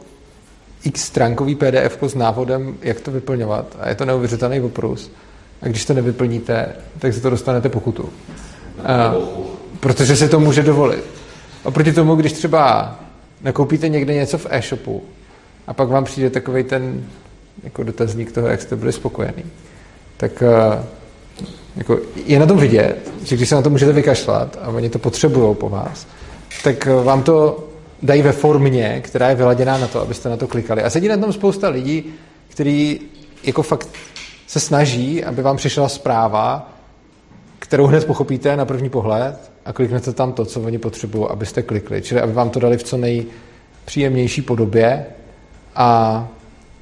x 0.84 1.04
stránkový 1.04 1.54
PDF 1.54 2.02
s 2.02 2.14
návodem, 2.14 2.74
jak 2.82 3.00
to 3.00 3.10
vyplňovat 3.10 3.76
a 3.80 3.88
je 3.88 3.94
to 3.94 4.04
neuvěřitelný 4.04 4.60
oprus. 4.60 5.10
A 5.62 5.68
když 5.68 5.84
to 5.84 5.94
nevyplníte, 5.94 6.66
tak 6.98 7.14
se 7.14 7.20
to 7.20 7.30
dostanete 7.30 7.68
pokutu. 7.68 8.02
Uh, 8.02 9.46
protože 9.80 10.16
se 10.16 10.28
to 10.28 10.40
může 10.40 10.62
dovolit. 10.62 11.04
Oproti 11.64 11.92
tomu, 11.92 12.14
když 12.14 12.32
třeba 12.32 12.94
nakoupíte 13.42 13.88
někde 13.88 14.14
něco 14.14 14.38
v 14.38 14.46
e-shopu 14.50 15.02
a 15.66 15.74
pak 15.74 15.88
vám 15.88 16.04
přijde 16.04 16.30
takový 16.30 16.64
ten 16.64 17.04
jako 17.64 17.82
dotazník 17.82 18.32
toho, 18.32 18.48
jak 18.48 18.62
jste 18.62 18.76
byli 18.76 18.92
spokojení, 18.92 19.44
tak 20.16 20.42
uh, 20.42 20.84
jako 21.76 21.98
je 22.26 22.38
na 22.38 22.46
tom 22.46 22.58
vidět, 22.58 23.12
že 23.24 23.36
když 23.36 23.48
se 23.48 23.54
na 23.54 23.62
to 23.62 23.70
můžete 23.70 23.92
vykašlat 23.92 24.58
a 24.62 24.68
oni 24.68 24.90
to 24.90 24.98
potřebují 24.98 25.54
po 25.54 25.68
vás, 25.68 26.06
tak 26.64 26.86
vám 26.86 27.22
to 27.22 27.64
dají 28.02 28.22
ve 28.22 28.32
formě, 28.32 29.00
která 29.04 29.28
je 29.28 29.34
vyladěná 29.34 29.78
na 29.78 29.86
to, 29.86 30.00
abyste 30.00 30.28
na 30.28 30.36
to 30.36 30.46
klikali. 30.46 30.82
A 30.82 30.90
sedí 30.90 31.08
na 31.08 31.16
tom 31.16 31.32
spousta 31.32 31.68
lidí, 31.68 32.04
kteří 32.48 33.00
jako 33.44 33.62
fakt 33.62 33.88
se 34.46 34.60
snaží, 34.60 35.24
aby 35.24 35.42
vám 35.42 35.56
přišla 35.56 35.88
zpráva, 35.88 36.72
kterou 37.58 37.86
hned 37.86 38.06
pochopíte 38.06 38.56
na 38.56 38.64
první 38.64 38.88
pohled 38.90 39.50
a 39.64 39.72
kliknete 39.72 40.12
tam 40.12 40.32
to, 40.32 40.44
co 40.44 40.60
oni 40.60 40.78
potřebují, 40.78 41.26
abyste 41.28 41.62
klikli. 41.62 42.02
Čili 42.02 42.20
aby 42.20 42.32
vám 42.32 42.50
to 42.50 42.60
dali 42.60 42.76
v 42.76 42.82
co 42.82 42.96
nejpříjemnější 42.96 44.42
podobě 44.42 45.06
a 45.74 46.28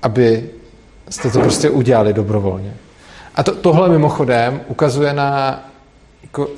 aby 0.03 0.51
jste 1.11 1.31
to 1.31 1.41
prostě 1.41 1.71
udělali 1.71 2.13
dobrovolně. 2.13 2.75
A 3.35 3.43
to, 3.43 3.55
tohle 3.55 3.89
mimochodem 3.89 4.61
ukazuje 4.69 5.13
na 5.13 5.63
jako, 6.23 6.49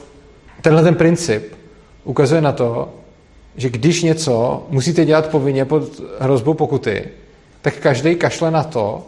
tenhle 0.60 0.82
ten 0.82 0.94
princip 0.94 1.54
ukazuje 2.04 2.40
na 2.40 2.52
to, 2.52 2.94
že 3.56 3.70
když 3.70 4.02
něco 4.02 4.66
musíte 4.70 5.04
dělat 5.04 5.28
povinně 5.30 5.64
pod 5.64 6.00
hrozbou 6.18 6.54
pokuty, 6.54 7.04
tak 7.62 7.76
každý 7.76 8.14
kašle 8.14 8.50
na 8.50 8.64
to, 8.64 9.06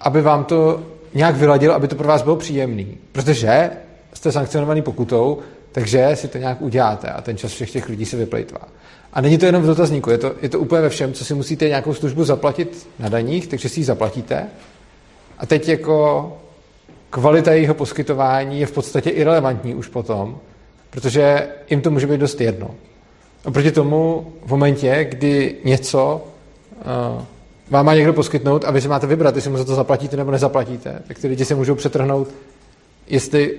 aby 0.00 0.22
vám 0.22 0.44
to 0.44 0.82
nějak 1.14 1.36
vyladil, 1.36 1.72
aby 1.72 1.88
to 1.88 1.96
pro 1.96 2.08
vás 2.08 2.22
bylo 2.22 2.36
příjemný. 2.36 2.98
Protože 3.12 3.70
jste 4.12 4.32
sankcionovaný 4.32 4.82
pokutou, 4.82 5.38
takže 5.72 6.10
si 6.14 6.28
to 6.28 6.38
nějak 6.38 6.62
uděláte 6.62 7.08
a 7.08 7.22
ten 7.22 7.36
čas 7.36 7.52
všech 7.52 7.70
těch 7.70 7.88
lidí 7.88 8.04
se 8.04 8.16
vyplejtvá. 8.16 8.60
A 9.12 9.20
není 9.20 9.38
to 9.38 9.46
jenom 9.46 9.62
v 9.62 9.66
dotazníku, 9.66 10.10
je 10.10 10.18
to, 10.18 10.32
je 10.42 10.48
to 10.48 10.58
úplně 10.58 10.82
ve 10.82 10.88
všem, 10.88 11.12
co 11.12 11.24
si 11.24 11.34
musíte 11.34 11.68
nějakou 11.68 11.94
službu 11.94 12.24
zaplatit 12.24 12.88
na 12.98 13.08
daních, 13.08 13.46
takže 13.46 13.68
si 13.68 13.80
ji 13.80 13.84
zaplatíte. 13.84 14.46
A 15.38 15.46
teď 15.46 15.68
jako 15.68 16.32
kvalita 17.10 17.52
jejího 17.52 17.74
poskytování 17.74 18.60
je 18.60 18.66
v 18.66 18.72
podstatě 18.72 19.10
irrelevantní 19.10 19.74
už 19.74 19.88
potom, 19.88 20.38
protože 20.90 21.48
jim 21.70 21.80
to 21.80 21.90
může 21.90 22.06
být 22.06 22.20
dost 22.20 22.40
jedno. 22.40 22.70
Oproti 23.44 23.72
tomu 23.72 24.32
v 24.46 24.50
momentě, 24.50 25.06
kdy 25.10 25.56
něco 25.64 26.24
uh, 27.16 27.22
vám 27.70 27.86
má 27.86 27.94
někdo 27.94 28.12
poskytnout 28.12 28.64
a 28.64 28.70
vy 28.70 28.80
si 28.80 28.88
máte 28.88 29.06
vybrat, 29.06 29.36
jestli 29.36 29.50
mu 29.50 29.56
za 29.56 29.64
to 29.64 29.74
zaplatíte 29.74 30.16
nebo 30.16 30.30
nezaplatíte, 30.30 31.02
tak 31.08 31.18
ty 31.18 31.28
lidi 31.28 31.44
se 31.44 31.54
můžou 31.54 31.74
přetrhnout, 31.74 32.28
jestli, 33.06 33.58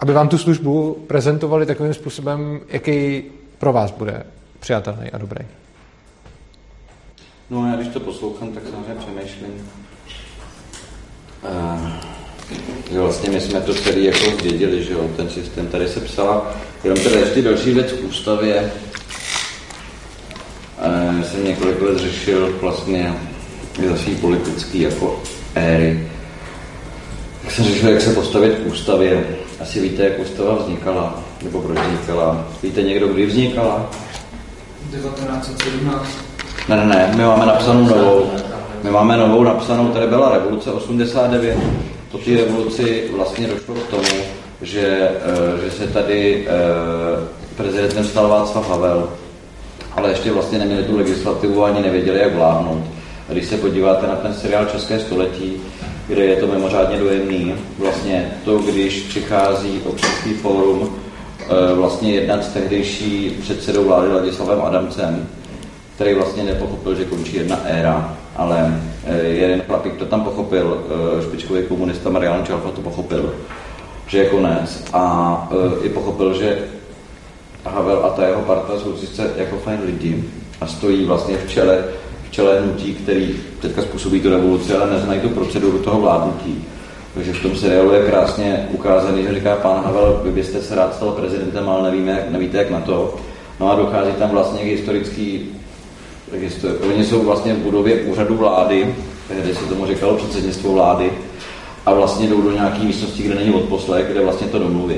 aby 0.00 0.12
vám 0.12 0.28
tu 0.28 0.38
službu 0.38 1.04
prezentovali 1.06 1.66
takovým 1.66 1.94
způsobem, 1.94 2.60
jaký 2.68 3.22
pro 3.58 3.72
vás 3.72 3.90
bude 3.90 4.22
přijatelný 4.60 5.10
a 5.10 5.18
dobrý. 5.18 5.44
No 7.50 7.70
já 7.70 7.76
když 7.76 7.88
to 7.88 8.00
poslouchám, 8.00 8.52
tak 8.52 8.62
samozřejmě 8.70 8.94
přemýšlím. 8.94 9.70
Uh, 12.90 13.00
vlastně 13.00 13.30
my 13.30 13.40
jsme 13.40 13.60
to 13.60 13.74
celý 13.74 14.04
jako 14.04 14.30
zdědili, 14.38 14.84
že 14.84 14.92
jo, 14.92 15.10
ten 15.16 15.30
systém 15.30 15.66
tady 15.66 15.88
se 15.88 16.00
psala, 16.00 16.54
jenom 16.84 16.98
teda 16.98 17.18
ještě 17.18 17.42
další 17.42 17.74
věc 17.74 17.92
v 17.92 18.04
ústavě, 18.04 18.72
jsem 21.22 21.44
několik 21.44 21.82
let 21.82 21.98
řešil 21.98 22.58
vlastně 22.60 23.14
za 23.88 23.96
svý 23.96 24.14
politický 24.14 24.80
jako 24.80 25.20
éry. 25.54 26.08
Jak 27.44 27.52
jsem 27.52 27.64
řešil, 27.64 27.88
jak 27.88 28.00
se 28.00 28.12
postavit 28.12 28.54
k 28.54 28.66
ústavě. 28.66 29.26
Asi 29.60 29.80
víte, 29.80 30.02
jak 30.04 30.18
ústava 30.18 30.54
vznikala, 30.54 31.22
nebo 31.42 31.60
proč 31.60 31.78
vznikala. 31.78 32.46
Víte 32.62 32.82
někdo, 32.82 33.08
kdy 33.08 33.26
vznikala? 33.26 33.90
1917. 34.90 36.06
Ne, 36.68 36.76
ne, 36.76 36.86
ne, 36.86 37.12
my 37.16 37.24
máme 37.24 37.46
napsanou 37.46 37.84
novou. 37.84 38.30
My 38.82 38.90
máme 38.90 39.16
novou 39.16 39.44
napsanou, 39.44 39.88
tady 39.88 40.06
byla 40.06 40.32
revoluce 40.32 40.72
89. 40.72 41.58
Po 42.12 42.18
té 42.18 42.30
revoluci 42.30 43.04
vlastně 43.16 43.46
došlo 43.46 43.74
k 43.74 43.86
tomu, 43.86 44.22
že, 44.62 45.10
eh, 45.10 45.64
že 45.64 45.70
se 45.70 45.86
tady 45.86 46.46
eh, 46.48 46.52
prezidentem 47.56 48.04
stal 48.04 48.28
Václav 48.28 48.68
Havel, 48.68 49.08
ale 49.96 50.10
ještě 50.10 50.32
vlastně 50.32 50.58
neměli 50.58 50.82
tu 50.82 50.96
legislativu 50.96 51.64
ani 51.64 51.80
nevěděli, 51.80 52.18
jak 52.18 52.34
vládnout. 52.34 52.84
A 53.28 53.32
když 53.32 53.46
se 53.46 53.56
podíváte 53.56 54.06
na 54.06 54.16
ten 54.16 54.34
seriál 54.34 54.66
České 54.66 54.98
století, 54.98 55.52
kde 56.06 56.24
je 56.24 56.36
to 56.36 56.46
mimořádně 56.46 56.96
dojemný, 56.96 57.54
vlastně 57.78 58.32
to, 58.44 58.58
když 58.58 59.00
přichází 59.00 59.80
občanský 59.84 60.34
fórum 60.34 60.96
eh, 61.40 61.74
vlastně 61.74 62.12
jednat 62.12 62.44
s 62.44 62.48
tehdejší 62.48 63.38
předsedou 63.40 63.84
vlády 63.84 64.12
Ladislavem 64.12 64.62
Adamcem, 64.62 65.28
který 65.94 66.14
vlastně 66.14 66.42
nepochopil, 66.42 66.94
že 66.94 67.04
končí 67.04 67.36
jedna 67.36 67.60
éra, 67.64 68.16
ale 68.36 68.82
eh, 69.04 69.22
jeden 69.22 69.60
chlapík 69.60 69.96
to 69.96 70.04
tam 70.04 70.24
pochopil, 70.24 70.84
eh, 70.88 71.22
špičkový 71.22 71.62
komunista 71.62 72.10
Marian 72.10 72.46
Čalfa 72.46 72.70
to 72.70 72.80
pochopil, 72.80 73.34
že 74.06 74.18
je 74.18 74.28
konec 74.28 74.84
a 74.92 75.48
i 75.82 75.88
pochopil, 75.88 76.34
že 76.34 76.58
Havel 77.64 78.06
a 78.06 78.08
ta 78.08 78.26
jeho 78.26 78.40
parta 78.42 78.78
jsou 78.78 78.96
sice 78.96 79.30
jako 79.36 79.56
fajn 79.56 79.80
lidi 79.86 80.24
a 80.60 80.66
stojí 80.66 81.04
vlastně 81.04 81.36
v 81.36 81.50
čele 81.50 81.84
čele 82.32 82.60
hnutí, 82.60 82.94
který 82.94 83.36
teďka 83.60 83.82
způsobí 83.82 84.20
tu 84.20 84.30
revoluci, 84.30 84.74
ale 84.74 84.90
neznají 84.90 85.20
tu 85.20 85.28
proceduru 85.28 85.78
toho 85.78 86.00
vládnutí. 86.00 86.64
Takže 87.14 87.32
v 87.32 87.42
tom 87.42 87.56
seriálu 87.56 87.92
je 87.92 88.06
krásně 88.06 88.68
ukázaný, 88.70 89.22
že 89.22 89.34
říká 89.34 89.56
pán 89.56 89.84
Havel, 89.84 90.20
vy 90.24 90.30
byste 90.30 90.62
se 90.62 90.74
rád 90.74 90.94
stal 90.94 91.10
prezidentem, 91.10 91.68
ale 91.68 91.90
nevíme, 91.90 92.12
jak, 92.12 92.30
nevíte, 92.30 92.58
jak 92.58 92.70
na 92.70 92.80
to. 92.80 93.14
No 93.60 93.72
a 93.72 93.74
dochází 93.74 94.12
tam 94.12 94.30
vlastně 94.30 94.60
k 94.60 94.66
historický, 94.66 95.40
histori- 96.40 96.90
oni 96.94 97.04
jsou 97.04 97.22
vlastně 97.22 97.54
v 97.54 97.58
budově 97.58 98.00
úřadu 98.00 98.36
vlády, 98.36 98.94
tehdy 99.28 99.54
se 99.54 99.64
tomu 99.64 99.86
říkalo 99.86 100.16
předsednictvo 100.16 100.72
vlády, 100.72 101.12
a 101.86 101.94
vlastně 101.94 102.28
jdou 102.28 102.42
do 102.42 102.52
nějaké 102.52 102.78
místnosti, 102.78 103.22
kde 103.22 103.34
není 103.34 103.54
odposlech, 103.54 104.06
kde 104.06 104.20
vlastně 104.20 104.46
to 104.46 104.58
domluví. 104.58 104.96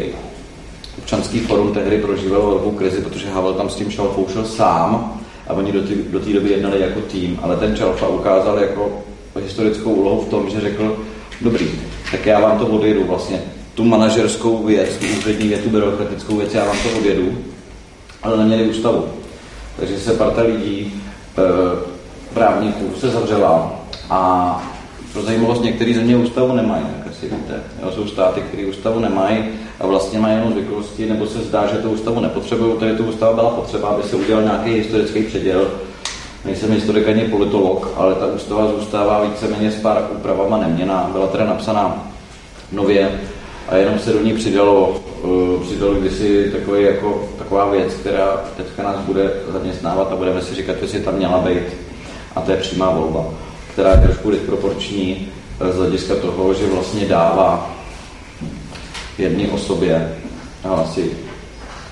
Občanský 0.99 1.41
forum 1.41 1.73
tehdy 1.73 1.99
prožíval 1.99 2.47
velkou 2.47 2.71
krizi, 2.71 3.01
protože 3.01 3.31
Havel 3.31 3.55
tam 3.55 3.71
s 3.71 3.75
tím 3.75 3.91
Šalfou 3.91 4.27
šel 4.33 4.45
sám 4.45 5.21
a 5.49 5.53
oni 5.53 5.73
do 5.73 5.83
té 5.83 5.95
do 5.95 6.19
doby 6.19 6.51
jednali 6.51 6.81
jako 6.81 7.01
tým, 7.01 7.39
ale 7.43 7.57
ten 7.57 7.77
Čalfa 7.77 8.09
ukázal 8.09 8.59
jako 8.59 9.05
historickou 9.41 9.91
úlohu 9.91 10.21
v 10.21 10.29
tom, 10.29 10.51
že 10.51 10.61
řekl, 10.61 10.97
dobrý, 11.41 11.71
tak 12.11 12.27
já 12.27 12.41
vám 12.41 12.59
to 12.59 12.67
odjedu 12.67 13.05
vlastně, 13.05 13.43
tu 13.75 13.85
manažerskou 13.85 14.65
věc, 14.65 14.97
tu 14.97 15.07
úřední 15.19 15.49
věc, 15.49 15.61
tu 15.61 15.71
byrokratickou 15.71 16.37
věc, 16.37 16.55
já 16.55 16.65
vám 16.65 16.77
to 16.79 16.99
odjedu, 16.99 17.39
ale 18.23 18.37
neměli 18.37 18.69
ústavu. 18.69 19.05
Takže 19.77 19.99
se 19.99 20.15
parta 20.15 20.43
lidí, 20.43 20.93
e, 21.39 21.43
právníků 22.35 22.93
se 23.01 23.09
zavřela 23.09 23.81
a 24.11 24.73
pro 25.13 25.23
zajímavost 25.23 25.63
některé 25.63 25.95
země 25.95 26.17
ústavu 26.17 26.53
nemají, 26.53 26.83
jak 26.99 27.07
asi 27.07 27.27
víte. 27.27 27.63
Jo, 27.83 27.93
jsou 27.93 28.07
státy, 28.07 28.41
které 28.41 28.67
ústavu 28.67 29.01
nemají 29.01 29.45
a 29.81 29.87
vlastně 29.87 30.19
mají 30.19 30.35
jenom 30.35 30.53
zvyklosti, 30.53 31.07
nebo 31.07 31.27
se 31.27 31.39
zdá, 31.39 31.67
že 31.67 31.79
tu 31.79 31.91
ústavu 31.91 32.21
nepotřebují. 32.21 32.79
Tady 32.79 32.97
tu 32.97 33.05
ústava 33.05 33.33
byla 33.33 33.51
potřeba, 33.51 33.89
aby 33.89 34.03
se 34.03 34.17
udělal 34.17 34.43
nějaký 34.43 34.71
historický 34.71 35.23
předěl. 35.23 35.71
Nejsem 36.45 36.73
historik 36.73 37.09
ani 37.09 37.25
politolog, 37.25 37.91
ale 37.97 38.15
ta 38.15 38.27
ústava 38.27 38.69
zůstává 38.69 39.25
víceméně 39.25 39.71
s 39.71 39.81
pár 39.81 40.09
úpravama 40.13 40.59
neměná. 40.59 41.09
Byla 41.13 41.27
teda 41.27 41.45
napsaná 41.45 42.07
nově 42.73 43.21
a 43.69 43.77
jenom 43.77 43.99
se 43.99 44.13
do 44.13 44.21
ní 44.21 44.33
přidalo, 44.33 45.01
uh, 45.23 45.63
přidalo 45.63 45.95
kdysi 45.95 46.51
takový, 46.53 46.85
jako, 46.85 47.29
taková 47.39 47.71
věc, 47.71 47.95
která 47.95 48.45
teďka 48.57 48.83
nás 48.83 48.97
bude 48.97 49.33
zaměstnávat 49.53 50.13
a 50.13 50.17
budeme 50.17 50.43
si 50.43 50.55
říkat, 50.55 50.77
jestli 50.83 51.01
tam 51.01 51.15
měla 51.15 51.39
být. 51.39 51.65
A 52.37 52.41
to 52.41 52.51
je 52.51 52.57
přímá 52.57 52.91
volba 52.91 53.25
která 53.75 53.91
je 53.91 54.01
trošku 54.01 54.31
disproporční 54.31 55.29
eh, 55.61 55.73
z 55.73 55.77
hlediska 55.77 56.15
toho, 56.15 56.55
že 56.55 56.67
vlastně 56.67 57.07
dává 57.07 57.71
jedné 59.19 59.49
osobě 59.49 60.17
no, 60.65 60.79
asi, 60.79 61.11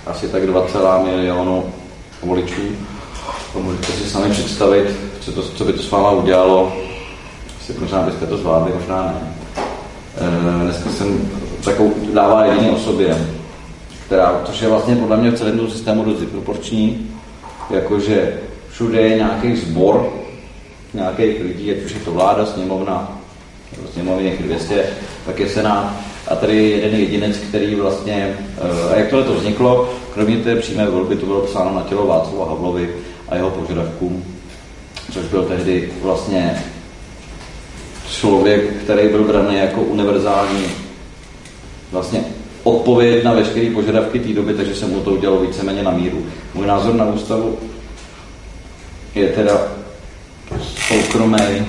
asi 0.06 0.28
tak 0.28 0.46
2, 0.46 1.02
milionu 1.02 1.64
voličů. 2.22 2.62
To 3.52 3.60
můžete 3.60 3.86
si 3.86 4.10
sami 4.10 4.30
představit, 4.30 4.96
co, 5.20 5.32
to, 5.32 5.42
co 5.42 5.64
by 5.64 5.72
to 5.72 5.82
s 5.82 5.90
váma 5.90 6.10
udělalo. 6.10 6.72
Asi 7.60 7.72
možná 7.80 8.02
byste 8.02 8.26
to 8.26 8.36
zvládli, 8.36 8.72
možná 8.74 9.02
ne. 9.02 9.34
E, 10.16 10.64
dneska 10.64 10.90
jsem 10.90 11.30
takovou 11.64 11.94
dává 12.14 12.44
jediné 12.44 12.70
osobě, 12.70 13.26
která, 14.06 14.40
což 14.44 14.62
je 14.62 14.68
vlastně 14.68 14.96
podle 14.96 15.16
mě 15.16 15.30
v 15.30 15.38
celém 15.38 15.70
systému 15.70 16.04
dost 16.04 16.20
disproporční, 16.20 17.10
jakože 17.70 18.40
všude 18.70 19.00
je 19.00 19.16
nějaký 19.16 19.56
sbor 19.56 20.12
nějakých 20.94 21.42
lidí, 21.42 21.70
ať 21.70 21.84
už 21.84 21.92
je 21.92 22.00
to 22.00 22.10
vláda, 22.10 22.46
sněmovna, 22.46 23.18
sněmovny 23.92 24.24
někdy 24.24 24.44
200, 24.44 24.86
tak 25.26 25.38
je 25.38 25.48
senát. 25.48 25.94
A 26.28 26.36
tady 26.36 26.56
je 26.56 26.68
jeden 26.68 27.00
jedinec, 27.00 27.36
který 27.36 27.74
vlastně, 27.74 28.36
eh, 28.58 28.94
a 28.94 28.96
jak 28.96 29.08
tohle 29.08 29.24
to 29.24 29.34
vzniklo, 29.34 29.94
kromě 30.14 30.36
té 30.36 30.56
přímé 30.56 30.86
volby, 30.86 31.16
to 31.16 31.26
bylo 31.26 31.40
psáno 31.40 31.74
na 31.74 31.82
tělo 31.82 32.06
Václava 32.06 32.48
Havlovi 32.48 32.90
a 33.28 33.36
jeho 33.36 33.50
požadavkům, 33.50 34.24
což 35.12 35.24
byl 35.24 35.42
tehdy 35.42 35.92
vlastně 36.02 36.62
člověk, 38.10 38.82
který 38.82 39.08
byl 39.08 39.24
braný 39.24 39.56
jako 39.56 39.80
univerzální 39.80 40.66
vlastně 41.92 42.24
odpověď 42.62 43.24
na 43.24 43.32
veškeré 43.32 43.70
požadavky 43.70 44.20
té 44.20 44.32
doby, 44.32 44.54
takže 44.54 44.74
se 44.74 44.86
mu 44.86 45.00
to 45.00 45.10
udělalo 45.10 45.40
víceméně 45.40 45.82
na 45.82 45.90
míru. 45.90 46.26
Můj 46.54 46.66
názor 46.66 46.94
na 46.94 47.04
ústavu 47.04 47.58
je 49.14 49.28
teda 49.28 49.60
soukromý, 50.88 51.66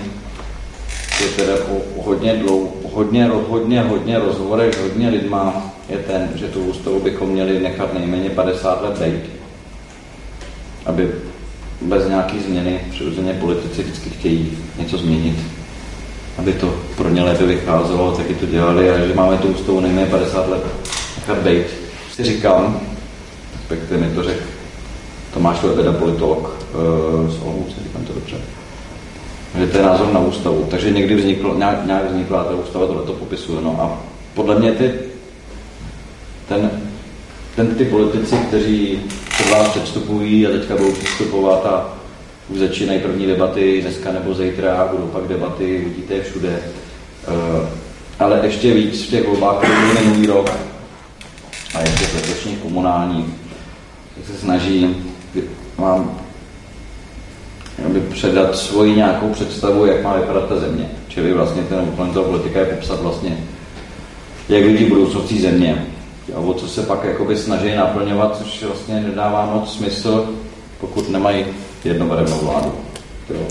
je 1.22 1.28
teda 1.36 1.54
hodně 1.98 2.34
dlouho, 2.34 2.83
hodně, 2.94 3.26
hodně, 3.26 3.82
hodně 3.82 4.20
rozhovorech, 4.20 4.82
hodně 4.82 5.10
lidma, 5.10 5.74
je 5.90 5.98
ten, 5.98 6.30
že 6.36 6.48
tu 6.48 6.60
ústavu 6.60 7.00
bychom 7.00 7.30
měli 7.30 7.60
nechat 7.60 7.94
nejméně 7.94 8.30
50 8.30 8.82
let 8.82 9.00
být, 9.00 9.24
aby 10.86 11.12
bez 11.82 12.08
nějaký 12.08 12.40
změny, 12.40 12.80
přirozeně 12.92 13.34
politici 13.34 13.84
vždycky 13.84 14.10
chtějí 14.10 14.58
něco 14.80 14.98
změnit, 14.98 15.36
aby 16.38 16.54
to 16.54 16.76
pro 16.98 17.10
ně 17.10 17.24
lépe 17.24 17.46
vycházelo, 17.46 18.12
taky 18.12 18.34
to 18.34 18.46
dělali 18.46 18.90
a 18.90 19.08
že 19.08 19.14
máme 19.14 19.38
tu 19.38 19.48
ústavu 19.48 19.80
nejméně 19.80 20.08
50 20.08 20.50
let 20.50 20.64
nechat 21.18 21.38
být. 21.38 21.66
Si 22.16 22.24
říkám, 22.24 22.80
respektive 23.56 24.00
mi 24.00 24.16
to 24.16 24.24
řekl 24.24 24.44
Tomáš 25.34 25.62
Lebeda, 25.62 25.92
politolog 25.92 26.40
uh, 26.44 27.30
z 27.30 27.42
Olomouce, 27.42 27.76
říkám 27.84 28.06
to 28.06 28.14
dobře, 28.14 28.38
že 29.60 29.68
to 29.68 29.78
je 29.78 29.84
názor 29.84 30.14
na 30.14 30.20
ústavu. 30.20 30.68
Takže 30.72 30.92
někdy 30.92 31.16
vzniklo, 31.16 31.58
nějak, 31.58 31.86
nějak 31.86 32.12
vznikla 32.12 32.44
ta 32.44 32.56
ústava, 32.56 32.88
tohle 32.88 33.04
to 33.04 33.14
popisuje. 33.14 33.62
No 33.62 33.82
a 33.82 34.02
podle 34.34 34.60
mě 34.60 34.72
ty, 34.72 34.94
ten, 36.48 36.72
ten, 37.56 37.68
ty 37.76 37.86
politici, 37.86 38.36
kteří 38.36 39.02
před 39.30 39.50
vás 39.50 39.68
předstupují 39.68 40.48
a 40.48 40.52
teďka 40.52 40.76
budou 40.76 40.92
předstupovat 40.92 41.66
a 41.66 41.94
už 42.50 42.60
začínají 42.60 43.00
první 43.00 43.26
debaty 43.26 43.82
dneska 43.82 44.12
nebo 44.12 44.34
zítra, 44.34 44.90
budou 44.92 45.08
pak 45.08 45.28
debaty, 45.28 45.86
vidíte 45.86 46.22
všude. 46.22 46.60
Uh, 47.28 47.68
ale 48.20 48.40
ještě 48.44 48.74
víc 48.74 49.04
v 49.04 49.10
těch 49.10 49.28
volbách, 49.28 49.58
které 49.58 49.94
minulý 49.94 50.28
rok 50.28 50.50
a 51.76 51.82
ještě 51.82 52.06
v 52.06 52.16
letošních 52.16 52.58
komunálních, 52.60 53.26
se 54.28 54.34
snaží, 54.38 54.96
aby 57.86 58.00
předat 58.00 58.56
svoji 58.56 58.96
nějakou 58.96 59.30
představu, 59.30 59.86
jak 59.86 60.04
má 60.04 60.14
vypadat 60.14 60.50
ta 60.50 60.60
země. 60.60 60.90
Čili 61.08 61.34
vlastně 61.34 61.64
ten 61.64 61.80
úkol 61.80 62.08
toho 62.08 62.26
politika 62.26 62.60
je 62.60 62.66
popsat 62.66 63.02
vlastně, 63.02 63.38
jak 64.50 64.64
vidí 64.64 64.86
budoucností 64.86 65.42
země. 65.42 65.86
A 66.36 66.40
o 66.40 66.54
co 66.54 66.68
se 66.68 66.82
pak 66.82 67.04
jakoby 67.04 67.38
snaží 67.38 67.76
naplňovat, 67.76 68.38
což 68.38 68.64
vlastně 68.64 69.02
nedává 69.02 69.46
moc 69.54 69.74
smysl, 69.74 70.30
pokud 70.80 71.10
nemají 71.10 71.46
jednobarevnou 71.84 72.38
vládu. 72.38 72.72
Jo. 73.30 73.42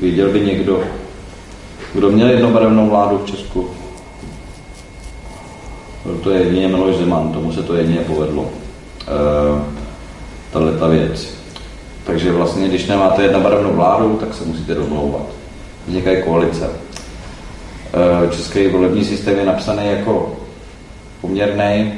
Viděl 0.00 0.28
by 0.28 0.40
někdo, 0.40 0.84
kdo 1.94 2.10
měl 2.10 2.28
jednobarevnou 2.28 2.90
vládu 2.90 3.18
v 3.18 3.30
Česku? 3.30 3.70
Byl 6.04 6.14
to 6.14 6.30
jedině 6.30 6.68
Miloš 6.68 6.96
Zeman, 6.96 7.32
tomu 7.32 7.52
se 7.52 7.62
to 7.62 7.74
jedině 7.74 8.00
povedlo. 8.00 8.48
E, 9.02 9.62
tahle 10.52 10.72
ta 10.72 10.88
věc. 10.88 11.41
Takže 12.06 12.32
vlastně, 12.32 12.68
když 12.68 12.86
nemáte 12.86 13.22
jednobarevnou 13.22 13.72
vládu, 13.72 14.16
tak 14.16 14.34
se 14.34 14.44
musíte 14.44 14.74
domlouvat. 14.74 15.22
Vznikají 15.86 16.22
koalice. 16.22 16.70
E, 18.24 18.30
český 18.30 18.66
volební 18.66 19.04
systém 19.04 19.38
je 19.38 19.44
napsaný 19.44 19.86
jako 19.86 20.36
poměrný, 21.20 21.92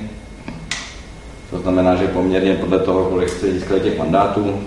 to 1.50 1.58
znamená, 1.58 1.96
že 1.96 2.06
poměrně 2.06 2.54
podle 2.54 2.78
toho, 2.78 3.04
kolik 3.04 3.28
jste 3.28 3.52
získali 3.52 3.80
těch 3.80 3.98
mandátů, 3.98 4.60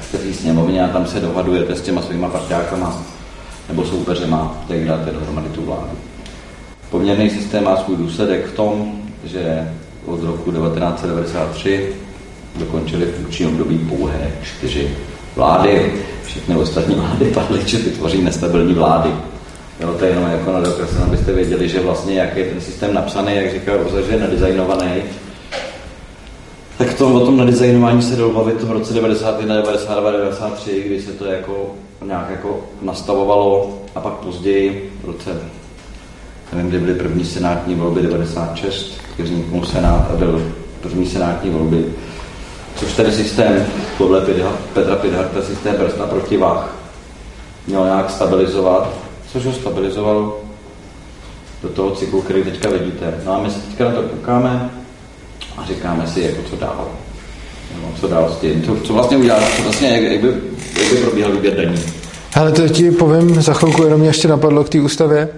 jste 0.00 0.18
v 0.18 0.34
sněmovně 0.34 0.84
a 0.84 0.88
tam 0.88 1.06
se 1.06 1.20
dohadujete 1.20 1.76
s 1.76 1.82
těma 1.82 2.02
svýma 2.02 2.28
partiákama 2.28 3.02
nebo 3.68 3.84
soupeřema, 3.84 4.64
jak 4.68 4.84
dáte 4.84 5.10
dohromady 5.10 5.48
tu 5.48 5.62
vládu. 5.62 5.90
Poměrný 6.90 7.30
systém 7.30 7.64
má 7.64 7.76
svůj 7.76 7.96
důsledek 7.96 8.46
v 8.46 8.56
tom, 8.56 8.92
že 9.24 9.72
od 10.06 10.22
roku 10.22 10.52
1993 10.52 11.94
dokončili 12.58 13.06
funkční 13.06 13.46
období 13.46 13.78
pouhé 13.78 14.32
čtyři 14.42 14.90
vlády. 15.36 15.92
Všechny 16.24 16.56
ostatní 16.56 16.94
vlády 16.94 17.24
padly, 17.24 17.60
že 17.66 17.78
vytvoří 17.78 18.22
nestabilní 18.22 18.74
vlády. 18.74 19.10
Jo, 19.80 19.94
to 19.98 20.04
je 20.04 20.10
jenom 20.10 20.30
jako 20.30 20.52
na 20.52 20.60
dokreslení, 20.60 21.04
abyste 21.04 21.32
věděli, 21.32 21.68
že 21.68 21.80
vlastně 21.80 22.14
jak 22.14 22.36
je 22.36 22.44
ten 22.44 22.60
systém 22.60 22.94
napsaný, 22.94 23.36
jak 23.36 23.52
říká 23.52 23.72
Roza, 23.76 24.00
že 24.00 24.12
je 24.12 24.20
nadizajnovaný, 24.20 24.90
tak 26.78 26.94
to, 26.94 27.14
o 27.14 27.26
tom 27.26 27.36
nadizajnování 27.36 28.02
se 28.02 28.16
dalo 28.16 28.32
bavit 28.32 28.62
v 28.62 28.72
roce 28.72 28.94
91, 28.94 29.56
92, 29.56 30.10
93, 30.10 30.82
kdy 30.86 31.02
se 31.02 31.12
to 31.12 31.24
jako 31.24 31.74
nějak 32.04 32.30
jako 32.30 32.60
nastavovalo 32.82 33.78
a 33.94 34.00
pak 34.00 34.12
později 34.12 34.92
v 35.02 35.06
roce, 35.06 35.30
nevím, 36.52 36.68
kdy 36.68 36.78
byly 36.78 36.94
první 36.94 37.24
senátní 37.24 37.74
volby 37.74 38.02
96, 38.02 38.92
kdy 39.16 39.24
vzniknul 39.24 39.64
senát 39.64 40.10
a 40.12 40.16
byl 40.16 40.52
první 40.80 41.06
senátní 41.06 41.50
volby 41.50 41.84
což 42.78 42.92
ten 42.92 43.12
systém, 43.12 43.66
podle 43.98 44.20
Petra 44.74 44.96
Pidharta, 44.96 45.42
systém 45.42 45.74
brzd 45.76 46.00
a 46.00 46.06
protivách, 46.06 46.74
měl 47.66 47.84
nějak 47.84 48.10
stabilizovat, 48.10 48.90
což 49.32 49.46
ho 49.46 49.52
stabilizovalo 49.52 50.40
do 51.62 51.68
toho 51.68 51.90
cyklu, 51.90 52.22
který 52.22 52.42
teďka 52.42 52.70
vidíte. 52.70 53.14
No 53.24 53.32
a 53.34 53.42
my 53.42 53.50
se 53.50 53.60
teďka 53.60 53.84
na 53.84 53.92
to 53.92 54.02
koukáme 54.02 54.70
a 55.56 55.64
říkáme 55.64 56.06
si, 56.06 56.20
jako 56.20 56.42
co 56.50 56.56
dál. 56.56 56.88
No, 57.82 57.88
co 58.00 58.08
dál 58.08 58.34
s 58.36 58.40
tím, 58.40 58.62
co, 58.62 58.76
co 58.76 58.92
vlastně 58.92 59.16
udělat, 59.16 59.42
co 59.56 59.62
vlastně, 59.62 59.88
jak, 59.88 60.02
jak, 60.02 60.20
by, 60.20 60.28
jak 60.82 60.92
by 60.92 60.96
probíhal 60.96 61.32
výběr 61.32 61.56
daní. 61.56 61.82
Ale 62.34 62.52
to 62.52 62.68
ti 62.68 62.90
povím 62.90 63.42
za 63.42 63.52
chvilku, 63.52 63.82
jenom 63.82 64.00
mě 64.00 64.08
ještě 64.08 64.28
napadlo 64.28 64.64
k 64.64 64.68
té 64.68 64.80
ústavě, 64.80 65.28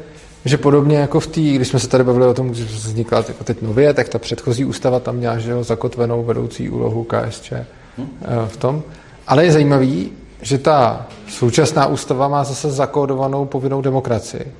že 0.44 0.58
podobně 0.58 0.98
jako 0.98 1.20
v 1.20 1.26
té, 1.26 1.40
když 1.40 1.68
jsme 1.68 1.78
se 1.78 1.88
tady 1.88 2.04
bavili 2.04 2.26
o 2.26 2.34
tom, 2.34 2.54
že 2.54 2.64
vznikla 2.64 3.24
jako 3.28 3.44
teď 3.44 3.62
nově, 3.62 3.94
tak 3.94 4.08
ta 4.08 4.18
předchozí 4.18 4.64
ústava 4.64 5.00
tam 5.00 5.16
měla 5.16 5.38
že 5.38 5.50
jo, 5.50 5.64
zakotvenou 5.64 6.24
vedoucí 6.24 6.70
úlohu 6.70 7.04
KSČ 7.04 7.52
hmm. 7.98 8.08
v 8.46 8.56
tom. 8.56 8.82
Ale 9.26 9.44
je 9.44 9.52
zajímavý, 9.52 10.12
že 10.42 10.58
ta 10.58 11.06
současná 11.28 11.86
ústava 11.86 12.28
má 12.28 12.44
zase 12.44 12.70
zakódovanou 12.70 13.44
povinnou 13.44 13.82
demokracii. 13.82 14.52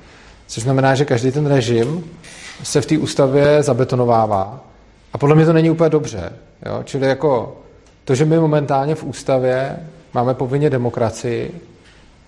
Což 0.47 0.63
znamená, 0.63 0.95
že 0.95 1.05
každý 1.05 1.31
ten 1.31 1.45
režim 1.45 2.03
se 2.63 2.81
v 2.81 2.85
té 2.85 2.97
ústavě 2.97 3.63
zabetonovává. 3.63 4.63
A 5.13 5.17
podle 5.17 5.35
mě 5.35 5.45
to 5.45 5.53
není 5.53 5.69
úplně 5.69 5.89
dobře. 5.89 6.33
Jo? 6.65 6.81
Čili 6.83 7.07
jako 7.07 7.57
to, 8.05 8.15
že 8.15 8.25
my 8.25 8.39
momentálně 8.39 8.95
v 8.95 9.03
ústavě 9.03 9.77
máme 10.13 10.33
povinně 10.33 10.69
demokracii, 10.69 11.61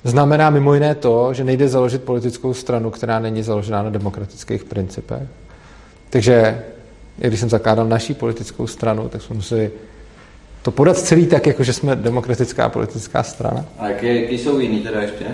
znamená 0.04 0.50
mimo 0.50 0.74
jiné 0.74 0.96
to, 0.96 1.34
že 1.34 1.44
nejde 1.44 1.68
založit 1.68 2.04
politickou 2.04 2.54
stranu, 2.54 2.92
která 2.92 3.20
není 3.20 3.44
založená 3.44 3.84
na 3.84 3.90
demokratických 3.90 4.64
principech. 4.64 5.24
Takže 6.10 6.64
když 7.18 7.40
jsem 7.40 7.50
zakládal 7.50 7.88
naší 7.88 8.14
politickou 8.14 8.68
stranu, 8.68 9.10
tak 9.10 9.22
jsme 9.22 9.36
museli 9.36 9.72
to 10.62 10.72
podat 10.72 10.98
celý 10.98 11.28
tak, 11.28 11.48
jako 11.48 11.64
že 11.64 11.74
jsme 11.74 11.96
demokratická 11.96 12.70
politická 12.70 13.24
strana. 13.24 13.66
A 13.80 13.88
jaké, 13.88 14.22
jaké 14.22 14.34
jsou 14.34 14.60
jiný 14.60 14.80
teda 14.80 15.02
ještě, 15.02 15.26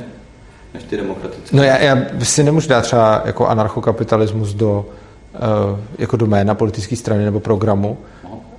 než 0.74 0.84
ty 0.84 0.98
demokratické? 0.98 1.58
No 1.58 1.64
já, 1.64 1.78
já 1.78 1.98
si 2.24 2.44
nemůžu 2.44 2.70
dát 2.70 2.82
třeba 2.82 3.22
jako 3.26 3.48
anarchokapitalismus 3.48 4.54
do, 4.54 4.86
uh, 5.34 5.80
jako 5.98 6.18
do 6.18 6.26
jména 6.26 6.56
politické 6.56 6.96
strany 6.96 7.26
nebo 7.26 7.40
programu. 7.40 7.98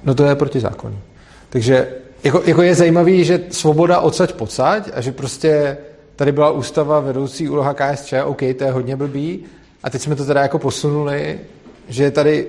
No 0.05 0.15
to 0.15 0.25
je 0.25 0.35
protizákonní. 0.35 0.99
Takže 1.51 1.89
jako, 2.25 2.43
jako 2.47 2.63
je 2.63 2.75
zajímavý, 2.75 3.25
že 3.25 3.41
svoboda 3.51 4.01
odsaď 4.01 4.33
pocať 4.33 4.91
a 4.95 5.01
že 5.01 5.13
prostě 5.13 5.77
tady 6.21 6.33
byla 6.33 6.51
ústava 6.51 7.01
vedoucí 7.01 7.49
úloha 7.49 7.75
KSČ, 7.75 8.15
OK, 8.25 8.39
to 8.59 8.65
je 8.65 8.73
hodně 8.73 8.97
blbý, 8.97 9.45
a 9.83 9.91
teď 9.91 10.03
jsme 10.03 10.17
to 10.17 10.25
teda 10.25 10.43
jako 10.43 10.59
posunuli, 10.59 11.41
že 11.89 12.11
tady 12.11 12.47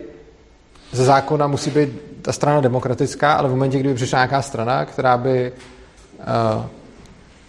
ze 0.92 1.06
zákona 1.06 1.48
musí 1.48 1.72
být 1.72 1.90
ta 2.22 2.32
strana 2.32 2.62
demokratická, 2.62 3.34
ale 3.34 3.50
v 3.50 3.52
momentě, 3.52 3.80
kdyby 3.80 3.96
přišla 3.96 4.20
nějaká 4.20 4.42
strana, 4.42 4.86
která 4.86 5.18
by 5.18 5.52
uh, 6.20 6.66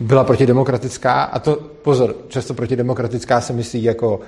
byla 0.00 0.24
protidemokratická, 0.24 1.22
a 1.22 1.38
to 1.38 1.56
pozor, 1.56 2.16
často 2.28 2.54
protidemokratická 2.54 3.40
se 3.40 3.52
myslí 3.52 3.82
jako 3.82 4.20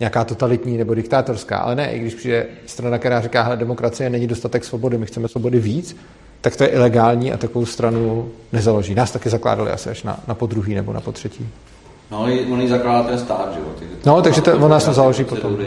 nějaká 0.00 0.24
totalitní 0.24 0.78
nebo 0.78 0.94
diktátorská, 0.94 1.58
ale 1.58 1.74
ne, 1.74 1.92
i 1.92 1.98
když 1.98 2.14
přijde 2.14 2.46
strana, 2.66 2.98
která 2.98 3.20
říká, 3.20 3.50
že 3.50 3.56
demokracie 3.56 4.10
není 4.10 4.26
dostatek 4.26 4.64
svobody, 4.64 4.98
my 4.98 5.06
chceme 5.06 5.28
svobody 5.28 5.58
víc, 5.58 5.96
tak 6.40 6.56
to 6.56 6.64
je 6.64 6.68
ilegální 6.68 7.32
a 7.32 7.36
takovou 7.36 7.66
stranu 7.66 8.30
nezaloží. 8.52 8.94
Nás 8.94 9.10
taky 9.10 9.30
zakládali 9.30 9.70
asi 9.70 9.90
až 9.90 10.02
na, 10.02 10.20
na 10.28 10.34
podruhý 10.34 10.74
nebo 10.74 10.92
na 10.92 11.00
potřetí. 11.00 11.48
No, 12.10 12.20
on 12.52 12.60
ji 12.60 12.68
zakládá 12.68 13.08
ten 13.08 13.18
stát, 13.18 13.52
že 13.54 13.60
jo? 13.60 13.88
No, 14.06 14.22
takže 14.22 14.42
to, 14.42 14.56
on 14.56 14.70
nás 14.70 14.84
to 14.84 14.92
založí 14.92 15.24
potom. 15.24 15.58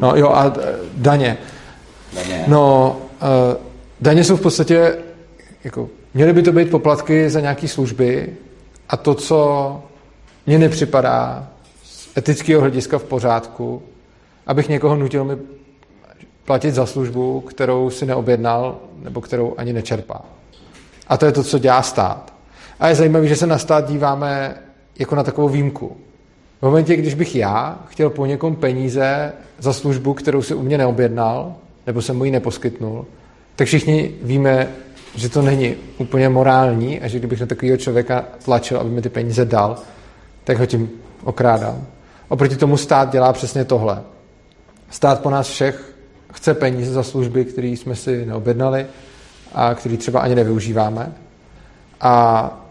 No 0.00 0.16
jo, 0.16 0.28
a 0.28 0.52
daně. 0.94 1.38
Daně. 2.12 2.44
No, 2.46 2.96
uh, 3.22 3.56
daně 4.00 4.24
jsou 4.24 4.36
v 4.36 4.40
podstatě, 4.40 4.98
jako, 5.64 5.88
měly 6.14 6.32
by 6.32 6.42
to 6.42 6.52
být 6.52 6.70
poplatky 6.70 7.30
za 7.30 7.40
nějaké 7.40 7.68
služby 7.68 8.36
a 8.88 8.96
to, 8.96 9.14
co 9.14 9.80
mně 10.46 10.58
nepřipadá 10.58 11.48
z 11.84 12.08
etického 12.16 12.60
hlediska 12.60 12.98
v 12.98 13.04
pořádku, 13.04 13.82
abych 14.46 14.68
někoho 14.68 14.96
nutil 14.96 15.24
mi 15.24 15.36
platit 16.50 16.74
za 16.74 16.86
službu, 16.86 17.40
kterou 17.40 17.90
si 17.90 18.06
neobjednal 18.06 18.78
nebo 19.02 19.20
kterou 19.20 19.54
ani 19.56 19.72
nečerpá. 19.72 20.22
A 21.06 21.16
to 21.16 21.26
je 21.26 21.32
to, 21.32 21.42
co 21.42 21.58
dělá 21.58 21.82
stát. 21.82 22.32
A 22.80 22.88
je 22.88 22.94
zajímavé, 22.94 23.26
že 23.26 23.36
se 23.36 23.46
na 23.46 23.58
stát 23.58 23.88
díváme 23.88 24.54
jako 24.98 25.14
na 25.14 25.22
takovou 25.22 25.48
výjimku. 25.48 25.96
V 26.60 26.62
momentě, 26.62 26.96
když 26.96 27.14
bych 27.14 27.36
já 27.36 27.78
chtěl 27.88 28.10
po 28.10 28.26
někom 28.26 28.56
peníze 28.56 29.32
za 29.58 29.72
službu, 29.72 30.14
kterou 30.14 30.42
si 30.42 30.54
u 30.54 30.62
mě 30.62 30.78
neobjednal, 30.78 31.54
nebo 31.86 32.02
jsem 32.02 32.16
mu 32.16 32.24
ji 32.24 32.30
neposkytnul, 32.30 33.06
tak 33.56 33.66
všichni 33.66 34.14
víme, 34.22 34.68
že 35.14 35.28
to 35.28 35.42
není 35.42 35.74
úplně 35.98 36.28
morální 36.28 37.00
a 37.00 37.08
že 37.08 37.18
kdybych 37.18 37.40
na 37.40 37.46
takového 37.46 37.76
člověka 37.76 38.24
tlačil, 38.44 38.80
aby 38.80 38.90
mi 38.90 39.02
ty 39.02 39.08
peníze 39.08 39.44
dal, 39.44 39.76
tak 40.44 40.58
ho 40.58 40.66
tím 40.66 40.90
okrádám. 41.24 41.86
Oproti 42.28 42.56
tomu 42.56 42.76
stát 42.76 43.12
dělá 43.12 43.32
přesně 43.32 43.64
tohle. 43.64 44.02
Stát 44.90 45.20
po 45.22 45.30
nás 45.30 45.48
všech 45.48 45.90
chce 46.32 46.54
peníze 46.54 46.92
za 46.92 47.02
služby, 47.02 47.44
které 47.44 47.68
jsme 47.68 47.96
si 47.96 48.26
neobjednali 48.26 48.86
a 49.54 49.74
které 49.74 49.96
třeba 49.96 50.20
ani 50.20 50.34
nevyužíváme. 50.34 51.12
A 52.00 52.66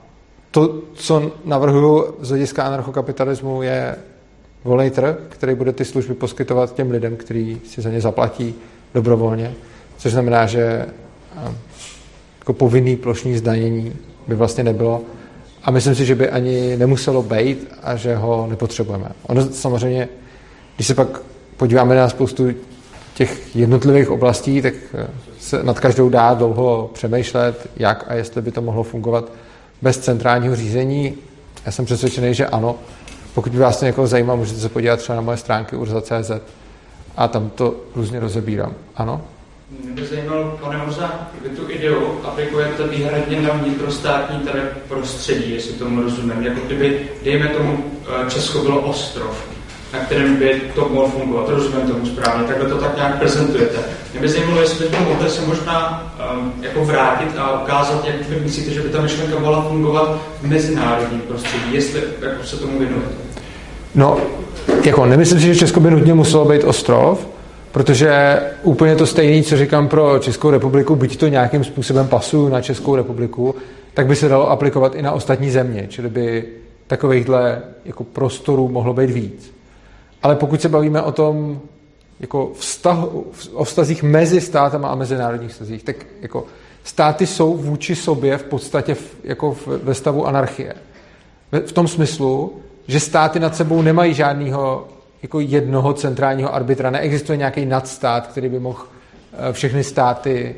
to, 0.51 0.81
co 0.93 1.31
navrhuju 1.45 2.15
z 2.21 2.29
hlediska 2.29 2.63
anarchokapitalismu, 2.63 3.61
je 3.61 3.95
volný 4.63 4.89
trh, 4.89 5.15
který 5.29 5.55
bude 5.55 5.71
ty 5.71 5.85
služby 5.85 6.13
poskytovat 6.13 6.75
těm 6.75 6.91
lidem, 6.91 7.15
kteří 7.15 7.61
si 7.65 7.81
za 7.81 7.89
ně 7.89 8.01
zaplatí 8.01 8.55
dobrovolně, 8.93 9.53
což 9.97 10.11
znamená, 10.11 10.45
že 10.45 10.85
jako 12.39 12.53
povinný 12.53 12.95
plošní 12.95 13.37
zdanění 13.37 13.93
by 14.27 14.35
vlastně 14.35 14.63
nebylo. 14.63 15.01
A 15.63 15.71
myslím 15.71 15.95
si, 15.95 16.05
že 16.05 16.15
by 16.15 16.29
ani 16.29 16.77
nemuselo 16.77 17.23
být 17.23 17.71
a 17.83 17.95
že 17.95 18.15
ho 18.15 18.47
nepotřebujeme. 18.49 19.11
Ono 19.23 19.49
samozřejmě, 19.49 20.09
když 20.75 20.87
se 20.87 20.95
pak 20.95 21.21
podíváme 21.57 21.95
na 21.95 22.09
spoustu 22.09 22.47
těch 23.19 23.55
jednotlivých 23.55 24.09
oblastí, 24.09 24.61
tak 24.61 24.73
eh, 24.93 25.07
se 25.39 25.63
nad 25.63 25.79
každou 25.79 26.09
dá 26.09 26.33
dlouho 26.33 26.89
přemýšlet, 26.93 27.69
jak 27.77 28.05
a 28.07 28.13
jestli 28.13 28.41
by 28.41 28.51
to 28.51 28.61
mohlo 28.61 28.83
fungovat 28.83 29.31
bez 29.81 29.97
centrálního 29.97 30.55
řízení. 30.55 31.17
Já 31.65 31.71
jsem 31.71 31.85
přesvědčený, 31.85 32.33
že 32.33 32.47
ano. 32.47 32.75
Pokud 33.33 33.51
by 33.51 33.57
vás 33.57 33.79
to 33.79 33.85
někoho 33.85 34.07
zajímalo, 34.07 34.37
můžete 34.37 34.59
se 34.59 34.69
podívat 34.69 34.99
třeba 34.99 35.15
na 35.15 35.21
moje 35.21 35.37
stránky 35.37 35.75
urza.cz 35.75 36.31
a 37.17 37.27
tam 37.27 37.49
to 37.49 37.75
různě 37.95 38.19
rozebírám. 38.19 38.73
Ano? 38.95 39.21
Mě 39.83 39.91
by 39.91 40.05
zajímalo, 40.05 40.57
pane 40.61 40.77
Hoza, 40.77 41.29
vy 41.43 41.49
tu 41.49 41.71
ideu 41.71 42.19
aplikujete 42.23 42.87
výhradně 42.87 43.41
na 43.41 43.53
vnitrostátní 43.53 44.39
tady 44.39 44.59
prostředí, 44.87 45.53
jestli 45.53 45.73
tomu 45.73 46.01
rozumím. 46.01 46.41
Jako 46.41 46.59
kdyby, 46.65 47.09
dejme 47.23 47.47
tomu, 47.47 47.83
eh, 48.25 48.29
Česko 48.29 48.59
bylo 48.59 48.81
ostrov 48.81 49.58
na 49.93 49.99
kterém 49.99 50.35
by 50.35 50.61
to 50.75 50.89
mohlo 50.89 51.07
fungovat. 51.07 51.49
Rozumím 51.49 51.87
tomu 51.87 52.05
správně, 52.05 52.47
takhle 52.47 52.69
to 52.69 52.77
tak 52.77 52.95
nějak 52.95 53.19
prezentujete. 53.19 53.77
Mě 54.11 54.21
by 54.21 54.29
zajímalo, 54.29 54.61
jestli 54.61 54.85
byste 54.85 55.03
mohli 55.03 55.29
se 55.29 55.41
možná 55.41 56.11
um, 56.33 56.53
jako 56.61 56.85
vrátit 56.85 57.37
a 57.37 57.61
ukázat, 57.61 58.05
jak 58.05 58.29
vy 58.29 58.39
myslíte, 58.39 58.71
že 58.71 58.81
by 58.81 58.89
ta 58.89 59.01
myšlenka 59.01 59.39
mohla 59.39 59.61
fungovat 59.61 60.19
v 60.41 60.47
mezinárodním 60.47 61.21
prostředí, 61.21 61.73
jestli 61.73 62.01
jako 62.21 62.43
se 62.43 62.57
tomu 62.57 62.79
věnujete. 62.79 63.11
No, 63.95 64.17
jako 64.85 65.05
nemyslím 65.05 65.39
si, 65.39 65.45
že 65.45 65.55
Česko 65.55 65.79
by 65.79 65.91
nutně 65.91 66.13
muselo 66.13 66.45
být 66.45 66.63
ostrov, 66.63 67.27
protože 67.71 68.39
úplně 68.63 68.95
to 68.95 69.05
stejné, 69.05 69.43
co 69.43 69.57
říkám 69.57 69.87
pro 69.87 70.19
Českou 70.19 70.49
republiku, 70.49 70.95
byť 70.95 71.17
to 71.17 71.27
nějakým 71.27 71.63
způsobem 71.63 72.07
pasuju 72.07 72.49
na 72.49 72.61
Českou 72.61 72.95
republiku, 72.95 73.55
tak 73.93 74.07
by 74.07 74.15
se 74.15 74.29
dalo 74.29 74.49
aplikovat 74.49 74.95
i 74.95 75.01
na 75.01 75.11
ostatní 75.11 75.51
země, 75.51 75.85
čili 75.89 76.09
by 76.09 76.45
takovýchhle 76.87 77.61
jako 77.85 78.03
prostorů 78.03 78.67
mohlo 78.67 78.93
být 78.93 79.09
víc. 79.09 79.58
Ale 80.23 80.35
pokud 80.35 80.61
se 80.61 80.69
bavíme 80.69 81.01
o 81.01 81.11
tom, 81.11 81.61
jako 82.19 82.51
vztah, 82.55 82.97
o 83.53 83.63
vztazích 83.63 84.03
mezi 84.03 84.41
státama 84.41 84.87
a 84.87 84.95
mezinárodních 84.95 85.51
vztazích, 85.51 85.83
tak 85.83 85.95
jako 86.21 86.45
státy 86.83 87.27
jsou 87.27 87.57
vůči 87.57 87.95
sobě 87.95 88.37
v 88.37 88.43
podstatě 88.43 88.95
v, 88.95 89.15
jako 89.23 89.51
v, 89.51 89.67
ve 89.67 89.93
stavu 89.93 90.27
anarchie. 90.27 90.75
V, 91.51 91.59
v 91.59 91.71
tom 91.71 91.87
smyslu, 91.87 92.59
že 92.87 92.99
státy 92.99 93.39
nad 93.39 93.55
sebou 93.55 93.81
nemají 93.81 94.13
žádného 94.13 94.87
jako 95.21 95.39
jednoho 95.39 95.93
centrálního 95.93 96.55
arbitra. 96.55 96.89
Neexistuje 96.89 97.37
nějaký 97.37 97.65
nadstát, 97.65 98.27
který 98.27 98.49
by 98.49 98.59
mohl 98.59 98.79
eh, 99.49 99.53
všechny 99.53 99.83
státy 99.83 100.55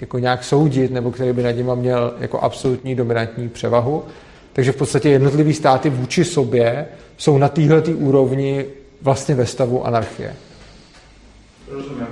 jako 0.00 0.18
nějak 0.18 0.44
soudit, 0.44 0.90
nebo 0.90 1.10
který 1.10 1.32
by 1.32 1.42
nad 1.42 1.50
nimi 1.50 1.70
měl 1.74 2.14
jako 2.18 2.40
absolutní 2.40 2.94
dominantní 2.94 3.48
převahu. 3.48 4.04
Takže 4.52 4.72
v 4.72 4.76
podstatě 4.76 5.08
jednotlivý 5.08 5.54
státy 5.54 5.90
vůči 5.90 6.24
sobě 6.24 6.86
jsou 7.16 7.38
na 7.38 7.48
téhle 7.48 7.82
úrovni 7.82 8.64
vlastně 9.04 9.34
ve 9.34 9.46
stavu 9.46 9.86
anarchie. 9.86 10.34
Rozumím. 11.70 12.06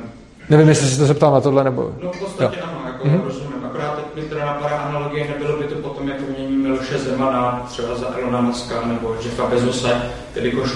Nevím, 0.51 0.69
jestli 0.69 0.89
jsi 0.89 0.99
to 0.99 1.07
zeptal 1.07 1.33
na 1.33 1.41
tohle, 1.41 1.65
nebo... 1.65 1.95
No 2.03 2.13
v 2.13 2.19
podstatě 2.19 2.59
jo. 2.61 2.67
ano, 2.67 2.81
jako 2.87 3.05
mm-hmm. 3.05 3.25
rozumím. 3.25 3.53
Akorát 3.65 3.97
teď 3.97 4.23
mi 4.23 4.29
teda 4.29 4.47
napadá 4.47 4.77
analogie, 4.77 5.27
nebylo 5.29 5.59
by 5.59 5.65
to 5.65 5.75
potom 5.75 6.09
jako 6.09 6.23
mění 6.39 6.57
Miloše 6.57 6.99
Zemana, 6.99 7.67
třeba 7.69 7.95
za 7.95 8.07
Elona 8.19 8.41
Muska 8.41 8.87
nebo 8.87 9.17
Jeffa 9.25 9.47
Bezose, 9.47 10.03
jelikož 10.35 10.71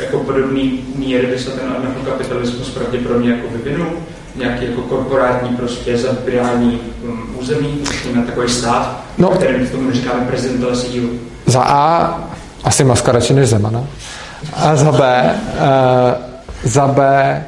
jako 0.00 0.18
podobný 0.18 0.84
míry 0.96 1.26
by 1.26 1.38
se 1.38 1.50
ten 1.50 1.74
anarchokapitalismus 1.76 2.70
pravděpodobně 2.70 3.30
jako 3.30 3.48
vyvinul, 3.48 3.92
nějaký 4.36 4.64
jako 4.64 4.82
korporátní 4.82 5.56
prostě 5.56 5.98
zabírání 5.98 6.80
um, 7.02 7.36
území, 7.38 7.84
na 8.14 8.22
takový 8.22 8.48
stát, 8.48 9.04
no. 9.18 9.28
kterým 9.28 9.68
tomu 9.68 9.92
říkáme 9.92 10.26
prezident 10.26 10.76
sílu. 10.76 11.10
Za 11.46 11.62
A 11.62 12.14
asi 12.64 12.84
Maska 12.84 13.12
radši 13.12 13.34
než 13.34 13.48
Zemana. 13.48 13.86
A 14.52 14.76
za 14.76 14.92
B, 14.92 15.34
uh, 15.54 16.70
za 16.70 16.86
B, 16.86 17.44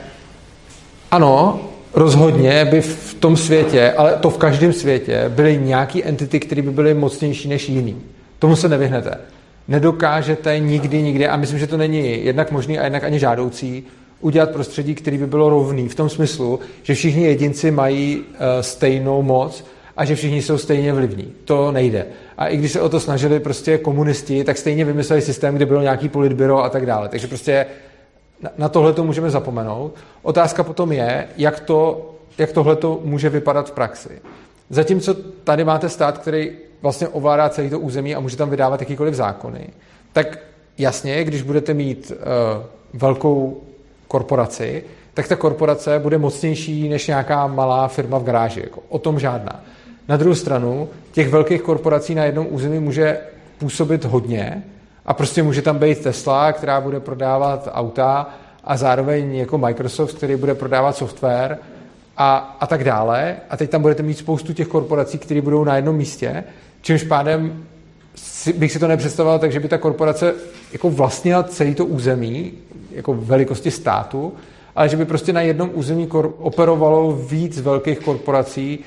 ano, 1.11 1.61
rozhodně 1.95 2.65
by 2.65 2.81
v 2.81 3.15
tom 3.15 3.37
světě, 3.37 3.93
ale 3.97 4.17
to 4.21 4.31
v 4.31 4.39
každém 4.39 4.73
světě, 4.73 5.25
byly 5.29 5.59
nějaký 5.63 6.05
entity, 6.05 6.41
které 6.41 6.63
by 6.63 6.71
byly 6.71 6.95
mocnější 6.95 7.49
než 7.49 7.69
jiný. 7.69 7.97
Tomu 8.39 8.57
se 8.57 8.69
nevyhnete. 8.69 9.19
Nedokážete 9.69 10.59
nikdy, 10.59 11.03
nikdy, 11.03 11.29
a 11.29 11.37
myslím, 11.37 11.59
že 11.59 11.67
to 11.67 11.77
není 11.77 12.25
jednak 12.25 12.51
možný 12.51 12.79
a 12.79 12.85
jednak 12.85 13.05
ani 13.05 13.19
žádoucí, 13.19 13.85
udělat 14.21 14.51
prostředí, 14.51 14.95
který 14.95 15.19
by 15.19 15.27
bylo 15.27 15.51
rovný 15.51 15.89
v 15.89 15.95
tom 15.95 16.09
smyslu, 16.09 16.61
že 16.83 16.95
všichni 16.95 17.25
jedinci 17.25 17.71
mají 17.71 18.19
uh, 18.19 18.25
stejnou 18.61 19.23
moc 19.23 19.65
a 19.97 20.05
že 20.05 20.17
všichni 20.17 20.43
jsou 20.43 20.59
stejně 20.59 20.93
vlivní. 20.93 21.33
To 21.45 21.73
nejde. 21.73 22.07
A 22.39 22.47
i 22.47 22.57
když 22.57 22.73
se 22.73 22.81
o 22.81 22.89
to 22.89 23.01
snažili 23.01 23.41
prostě 23.41 23.79
komunisti, 23.79 24.45
tak 24.45 24.57
stejně 24.57 24.85
vymysleli 24.85 25.23
systém, 25.23 25.55
kde 25.55 25.67
bylo 25.67 25.83
nějaký 25.83 26.09
politbyro 26.09 26.65
a 26.65 26.69
tak 26.69 26.87
dále. 26.87 27.09
Takže 27.09 27.27
prostě 27.27 27.67
na 28.59 28.69
tohle 28.69 28.93
to 28.93 29.05
můžeme 29.05 29.31
zapomenout. 29.31 29.95
Otázka 30.23 30.63
potom 30.63 30.93
je, 30.93 31.29
jak, 31.37 31.61
to, 31.61 32.11
jak 32.39 32.53
tohle 32.53 32.77
to 32.77 33.01
může 33.05 33.29
vypadat 33.29 33.69
v 33.69 33.73
praxi. 33.73 34.21
Zatímco 34.71 35.15
tady 35.45 35.65
máte 35.65 35.89
stát, 35.89 36.19
který 36.19 36.53
vlastně 36.83 37.09
ovládá 37.09 37.49
celé 37.49 37.71
to 37.71 37.81
území 37.81 38.15
a 38.15 38.21
může 38.21 38.37
tam 38.37 38.51
vydávat 38.51 38.81
jakýkoliv 38.81 39.15
zákony, 39.15 39.69
tak 40.13 40.39
jasně, 40.79 41.25
když 41.25 41.43
budete 41.43 41.75
mít 41.75 42.13
uh, 42.13 43.01
velkou 43.01 43.63
korporaci, 44.09 44.85
tak 45.15 45.29
ta 45.29 45.37
korporace 45.37 45.99
bude 45.99 46.19
mocnější 46.19 46.89
než 46.89 47.07
nějaká 47.07 47.47
malá 47.47 47.89
firma 47.89 48.19
v 48.19 48.25
garáži. 48.25 48.61
Jako, 48.61 48.81
o 48.89 48.99
tom 48.99 49.19
žádná. 49.19 49.65
Na 50.09 50.17
druhou 50.17 50.35
stranu, 50.35 50.89
těch 51.13 51.29
velkých 51.29 51.63
korporací 51.63 52.15
na 52.15 52.25
jednom 52.25 52.47
území 52.51 52.79
může 52.79 53.19
působit 53.59 54.05
hodně 54.05 54.65
a 55.07 55.15
prostě 55.15 55.43
může 55.43 55.63
tam 55.63 55.79
být 55.79 55.99
Tesla, 55.99 56.53
která 56.53 56.81
bude 56.81 57.01
prodávat 57.01 57.69
auta 57.73 58.31
a 58.65 58.77
zároveň 58.77 59.35
jako 59.35 59.59
Microsoft, 59.59 60.15
který 60.15 60.37
bude 60.37 60.55
prodávat 60.55 60.97
software 60.97 61.59
a, 62.17 62.57
a 62.61 62.67
tak 62.67 62.85
dále. 62.85 63.37
A 63.51 63.57
teď 63.57 63.71
tam 63.71 63.83
budete 63.83 64.03
mít 64.03 64.19
spoustu 64.19 64.53
těch 64.53 64.69
korporací, 64.69 65.19
které 65.19 65.41
budou 65.41 65.65
na 65.65 65.77
jednom 65.77 65.97
místě, 65.97 66.45
čímž 66.83 67.03
pádem 67.03 67.65
si, 68.15 68.53
bych 68.53 68.73
si 68.73 68.79
to 68.79 68.89
nepředstavoval 68.89 69.39
tak, 69.39 69.53
že 69.53 69.61
by 69.61 69.69
ta 69.69 69.79
korporace 69.79 70.35
jako 70.73 70.91
vlastnila 70.91 71.43
celý 71.43 71.75
to 71.75 71.87
území, 71.87 72.53
jako 72.91 73.15
velikosti 73.15 73.71
státu, 73.71 74.33
ale 74.77 74.89
že 74.89 74.97
by 74.97 75.05
prostě 75.05 75.33
na 75.33 75.41
jednom 75.41 75.71
území 75.75 76.09
operovalo 76.39 77.13
víc 77.13 77.61
velkých 77.61 77.99
korporací, 77.99 78.79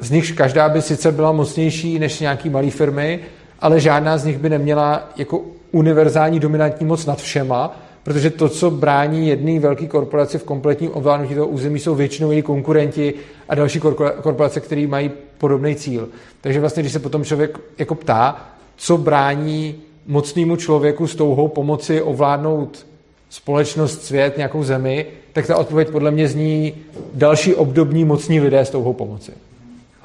z 0.00 0.10
nichž 0.10 0.32
každá 0.32 0.68
by 0.68 0.82
sice 0.82 1.12
byla 1.12 1.32
mocnější 1.32 1.98
než 1.98 2.20
nějaký 2.20 2.50
malé 2.50 2.70
firmy, 2.70 3.20
ale 3.60 3.80
žádná 3.80 4.18
z 4.18 4.24
nich 4.24 4.38
by 4.38 4.48
neměla 4.48 5.08
jako 5.16 5.42
univerzální 5.70 6.40
dominantní 6.40 6.86
moc 6.86 7.06
nad 7.06 7.18
všema, 7.18 7.80
protože 8.02 8.30
to, 8.30 8.48
co 8.48 8.70
brání 8.70 9.28
jedné 9.28 9.60
velké 9.60 9.86
korporaci 9.86 10.38
v 10.38 10.44
kompletním 10.44 10.90
ovládnutí 10.94 11.34
toho 11.34 11.46
území, 11.46 11.78
jsou 11.78 11.94
většinou 11.94 12.30
její 12.30 12.42
konkurenti 12.42 13.14
a 13.48 13.54
další 13.54 13.80
korporace, 14.22 14.60
které 14.60 14.86
mají 14.86 15.10
podobný 15.38 15.74
cíl. 15.74 16.08
Takže 16.40 16.60
vlastně, 16.60 16.82
když 16.82 16.92
se 16.92 16.98
potom 16.98 17.24
člověk 17.24 17.58
jako 17.78 17.94
ptá, 17.94 18.48
co 18.76 18.98
brání 18.98 19.74
mocnému 20.06 20.56
člověku 20.56 21.06
s 21.06 21.14
touhou 21.14 21.48
pomoci 21.48 22.02
ovládnout 22.02 22.86
společnost, 23.30 24.04
svět, 24.04 24.36
nějakou 24.36 24.64
zemi, 24.64 25.06
tak 25.38 25.46
ta 25.46 25.56
odpověď 25.56 25.90
podle 25.90 26.10
mě 26.10 26.28
zní 26.28 26.74
další 27.14 27.54
obdobní 27.54 28.04
mocní 28.04 28.40
lidé 28.40 28.60
s 28.60 28.70
touhou 28.70 28.92
pomoci. 28.92 29.32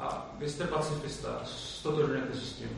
A 0.00 0.36
vy 0.40 0.48
jste 0.48 0.64
pacifista, 0.64 1.28
stotožňujete 1.44 2.34
se 2.34 2.40
s 2.40 2.52
tím? 2.52 2.68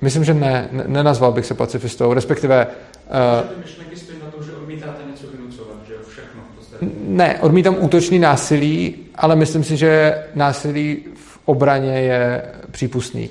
Myslím, 0.00 0.24
že 0.24 0.34
ne, 0.34 0.68
ne 0.72 0.84
nenazval 0.86 1.32
bych 1.32 1.46
se 1.46 1.54
pacifistou, 1.54 2.12
respektive... 2.12 2.66
Uh, 2.66 3.48
ty 3.48 3.60
myšlenky 3.64 3.96
stojí 3.96 4.18
na 4.24 4.30
tom, 4.30 4.44
že 4.44 4.52
odmítáte 4.52 5.02
něco 5.10 5.26
vynucovat, 5.26 5.76
že 5.88 5.94
všechno 6.08 6.40
v 6.60 6.82
Ne, 7.08 7.40
odmítám 7.40 7.76
útočný 7.80 8.18
násilí, 8.18 8.94
ale 9.14 9.36
myslím 9.36 9.64
si, 9.64 9.76
že 9.76 10.22
násilí 10.34 11.04
v 11.14 11.38
obraně 11.44 12.00
je 12.00 12.42
přípustný. 12.70 13.30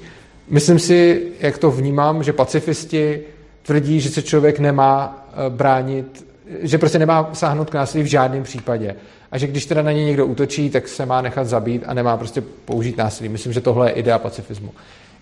Myslím 0.50 0.80
si, 0.80 1.32
jak 1.40 1.58
to 1.58 1.72
vnímám, 1.72 2.24
že 2.24 2.34
pacifisti 2.34 3.22
tvrdí, 3.64 4.00
že 4.00 4.10
se 4.10 4.22
člověk 4.22 4.60
nemá 4.60 5.26
eh, 5.30 5.50
bránit 5.50 6.26
že 6.62 6.78
prostě 6.78 7.00
nemá 7.00 7.30
sáhnout 7.34 7.70
k 7.70 7.74
násilí 7.74 8.04
v 8.04 8.08
žádném 8.08 8.44
případě. 8.44 8.96
A 9.32 9.38
že 9.38 9.48
když 9.48 9.66
teda 9.66 9.82
na 9.82 9.92
ně 9.92 10.06
někdo 10.06 10.26
útočí, 10.26 10.70
tak 10.70 10.88
se 10.88 11.06
má 11.06 11.22
nechat 11.22 11.48
zabít 11.48 11.84
a 11.86 11.94
nemá 11.94 12.18
prostě 12.18 12.44
použít 12.66 12.98
násilí. 12.98 13.30
Myslím, 13.30 13.54
že 13.54 13.62
tohle 13.62 13.90
je 13.90 13.94
idea 13.94 14.20
pacifismu. 14.20 14.72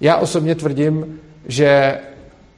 Já 0.02 0.18
osobně 0.18 0.56
tvrdím, 0.56 1.20
že 1.48 1.98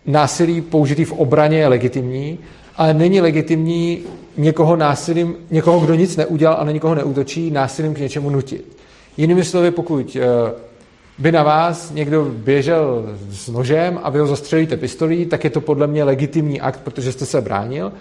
násilí 0.05 0.61
použitý 0.61 1.05
v 1.05 1.11
obraně 1.11 1.57
je 1.57 1.68
legitimní, 1.68 2.39
ale 2.76 2.93
není 2.93 3.22
legitimní 3.22 4.03
někoho 4.38 4.76
násilím, 4.76 5.36
někoho, 5.51 5.80
kdo 5.80 5.95
nic 5.95 6.18
neudělal 6.18 6.57
a 6.59 6.63
na 6.63 6.72
někoho 6.72 6.95
neútočí, 6.95 7.51
násilím 7.51 7.93
k 7.93 7.99
něčemu 7.99 8.30
nutit. 8.30 8.78
Jinými 9.18 9.43
slovy, 9.43 9.72
pokud 9.72 10.18
eh, 10.20 10.51
by 11.18 11.32
na 11.32 11.43
vás 11.43 11.91
někdo 11.91 12.26
běžel 12.26 13.05
s 13.30 13.47
nožem 13.47 13.99
a 14.03 14.09
vy 14.09 14.20
ho 14.20 14.28
zastřelíte 14.28 14.78
pistolí, 14.78 15.26
tak 15.26 15.43
je 15.43 15.49
to 15.49 15.61
podle 15.61 15.88
mě 15.88 16.03
legitimní 16.03 16.61
akt, 16.61 16.80
protože 16.84 17.11
jste 17.11 17.26
se 17.26 17.41
bránil, 17.41 17.91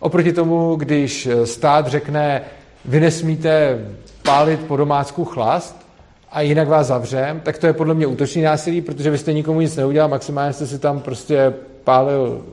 Oproti 0.00 0.32
tomu, 0.32 0.76
když 0.76 1.28
stát 1.44 1.86
řekne, 1.86 2.42
vy 2.84 3.00
nesmíte 3.00 3.78
pálit 4.22 4.60
po 4.60 4.76
domácku 4.76 5.24
chlast 5.24 5.86
a 6.32 6.40
jinak 6.40 6.68
vás 6.68 6.86
zavřem, 6.86 7.40
tak 7.40 7.58
to 7.58 7.66
je 7.66 7.72
podle 7.72 7.94
mě 7.94 8.06
útočný 8.06 8.42
násilí, 8.42 8.80
protože 8.80 9.10
vy 9.10 9.18
jste 9.18 9.32
nikomu 9.32 9.60
nic 9.60 9.76
neudělal, 9.76 10.08
maximálně 10.08 10.52
jste 10.52 10.66
si 10.66 10.78
tam 10.78 11.00
prostě 11.00 11.54
pálil 11.84 12.44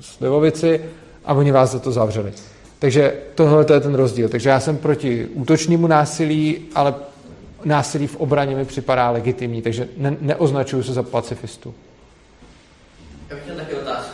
slivovici 0.00 0.80
a 1.24 1.34
oni 1.34 1.52
vás 1.52 1.70
za 1.70 1.78
to 1.78 1.92
zavřeli. 1.92 2.32
Takže 2.78 3.14
tohle 3.34 3.66
je 3.74 3.80
ten 3.80 3.94
rozdíl. 3.94 4.28
Takže 4.28 4.48
já 4.48 4.60
jsem 4.60 4.76
proti 4.76 5.26
útočnému 5.26 5.86
násilí, 5.86 6.58
ale 6.74 6.94
násilí 7.64 8.06
v 8.06 8.16
obraně 8.16 8.56
mi 8.56 8.64
připadá 8.64 9.10
legitimní, 9.10 9.62
takže 9.62 9.88
ne, 9.96 10.16
neoznačuju 10.20 10.82
se 10.82 10.92
za 10.92 11.02
pacifistu. 11.02 11.74
Já 13.30 13.36
bych 13.36 13.44
měl 13.44 13.56
taky 13.56 13.74
otázku. 13.74 14.11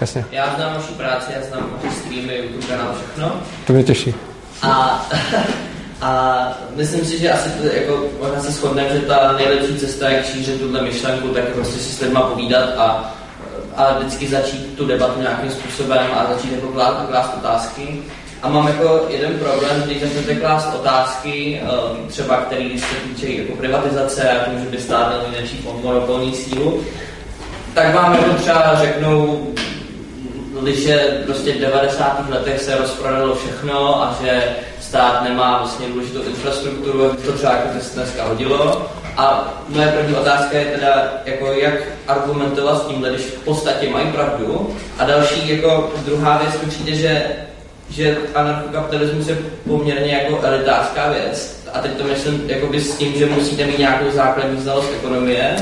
Jasně. 0.00 0.24
Já 0.30 0.54
znám 0.56 0.74
vaši 0.74 0.92
práci, 0.92 1.32
já 1.36 1.46
znám 1.48 1.70
vaši 1.76 1.96
streamy, 1.96 2.36
YouTube 2.36 2.66
kanál, 2.66 2.94
všechno. 2.94 3.32
To 3.66 3.72
mě 3.72 3.84
těší. 3.84 4.14
A, 4.62 5.06
a 6.02 6.42
myslím 6.76 7.04
si, 7.04 7.18
že 7.18 7.32
asi 7.32 7.50
to, 7.50 7.66
jako, 7.66 8.04
možná 8.20 8.40
se 8.40 8.50
shodneme, 8.50 8.88
že 8.88 9.00
ta 9.00 9.32
nejlepší 9.32 9.76
cesta, 9.76 10.08
jak 10.08 10.26
šířit 10.26 10.60
tuhle 10.60 10.82
myšlenku, 10.82 11.28
tak 11.28 11.44
je 11.44 11.54
prostě 11.54 11.78
si 11.78 11.92
s 11.92 12.00
lidma 12.00 12.20
povídat 12.20 12.68
a, 12.76 13.14
a 13.76 13.98
vždycky 13.98 14.28
začít 14.28 14.76
tu 14.76 14.86
debatu 14.86 15.20
nějakým 15.20 15.50
způsobem 15.50 16.06
a 16.14 16.34
začít 16.34 16.52
jako 16.52 16.68
klást, 16.68 17.08
klást 17.08 17.34
otázky. 17.38 18.02
A 18.42 18.48
mám 18.48 18.68
jako 18.68 19.06
jeden 19.08 19.38
problém, 19.38 19.82
když 19.82 20.00
začnete 20.02 20.34
klást 20.34 20.74
otázky, 20.74 21.60
um, 21.62 22.08
třeba 22.08 22.36
který 22.36 22.78
se 22.78 22.94
týče 22.94 23.28
jako 23.28 23.56
privatizace 23.56 24.30
a 24.30 24.44
tím, 24.44 24.60
že 24.64 24.70
by 24.70 24.78
stát 24.78 25.08
měl 25.08 25.22
největší 25.30 25.66
monopolní 25.82 26.34
sílu, 26.34 26.84
tak 27.74 27.94
vám 27.94 28.12
jako 28.14 28.34
třeba 28.34 28.74
řeknou, 28.80 29.46
že 30.66 31.22
prostě 31.24 31.52
v 31.52 31.60
90. 31.60 32.30
letech 32.30 32.60
se 32.62 32.76
rozprodalo 32.76 33.34
všechno 33.34 34.02
a 34.02 34.16
že 34.22 34.42
stát 34.80 35.22
nemá 35.22 35.58
vlastně 35.58 35.88
důležitou 35.88 36.22
infrastrukturu, 36.22 37.16
to 37.24 37.32
třeba 37.32 37.52
jako 37.52 37.68
dneska 37.94 38.24
hodilo. 38.24 38.90
A 39.16 39.54
moje 39.68 39.88
první 39.88 40.14
otázka 40.14 40.58
je 40.58 40.64
teda, 40.64 41.12
jako 41.24 41.52
jak 41.52 41.74
argumentovat 42.08 42.82
s 42.82 42.86
tímhle, 42.86 43.10
když 43.10 43.22
v 43.22 43.44
podstatě 43.44 43.90
mají 43.90 44.12
pravdu. 44.12 44.76
A 44.98 45.04
další, 45.04 45.48
jako 45.48 45.92
druhá 46.06 46.38
věc, 46.38 46.54
určitě, 46.64 46.94
že 46.94 47.26
že 47.90 48.16
anarchokapitalismus 48.34 49.28
je 49.28 49.38
poměrně 49.66 50.12
jako 50.12 50.40
elitářská 50.42 51.12
věc. 51.12 51.62
A 51.72 51.78
teď 51.78 51.92
to 51.92 52.04
myslím 52.04 52.42
jakoby 52.46 52.80
s 52.80 52.96
tím, 52.96 53.12
že 53.12 53.26
musíte 53.26 53.66
mít 53.66 53.78
nějakou 53.78 54.10
základní 54.10 54.60
znalost 54.60 54.92
ekonomie, 54.98 55.56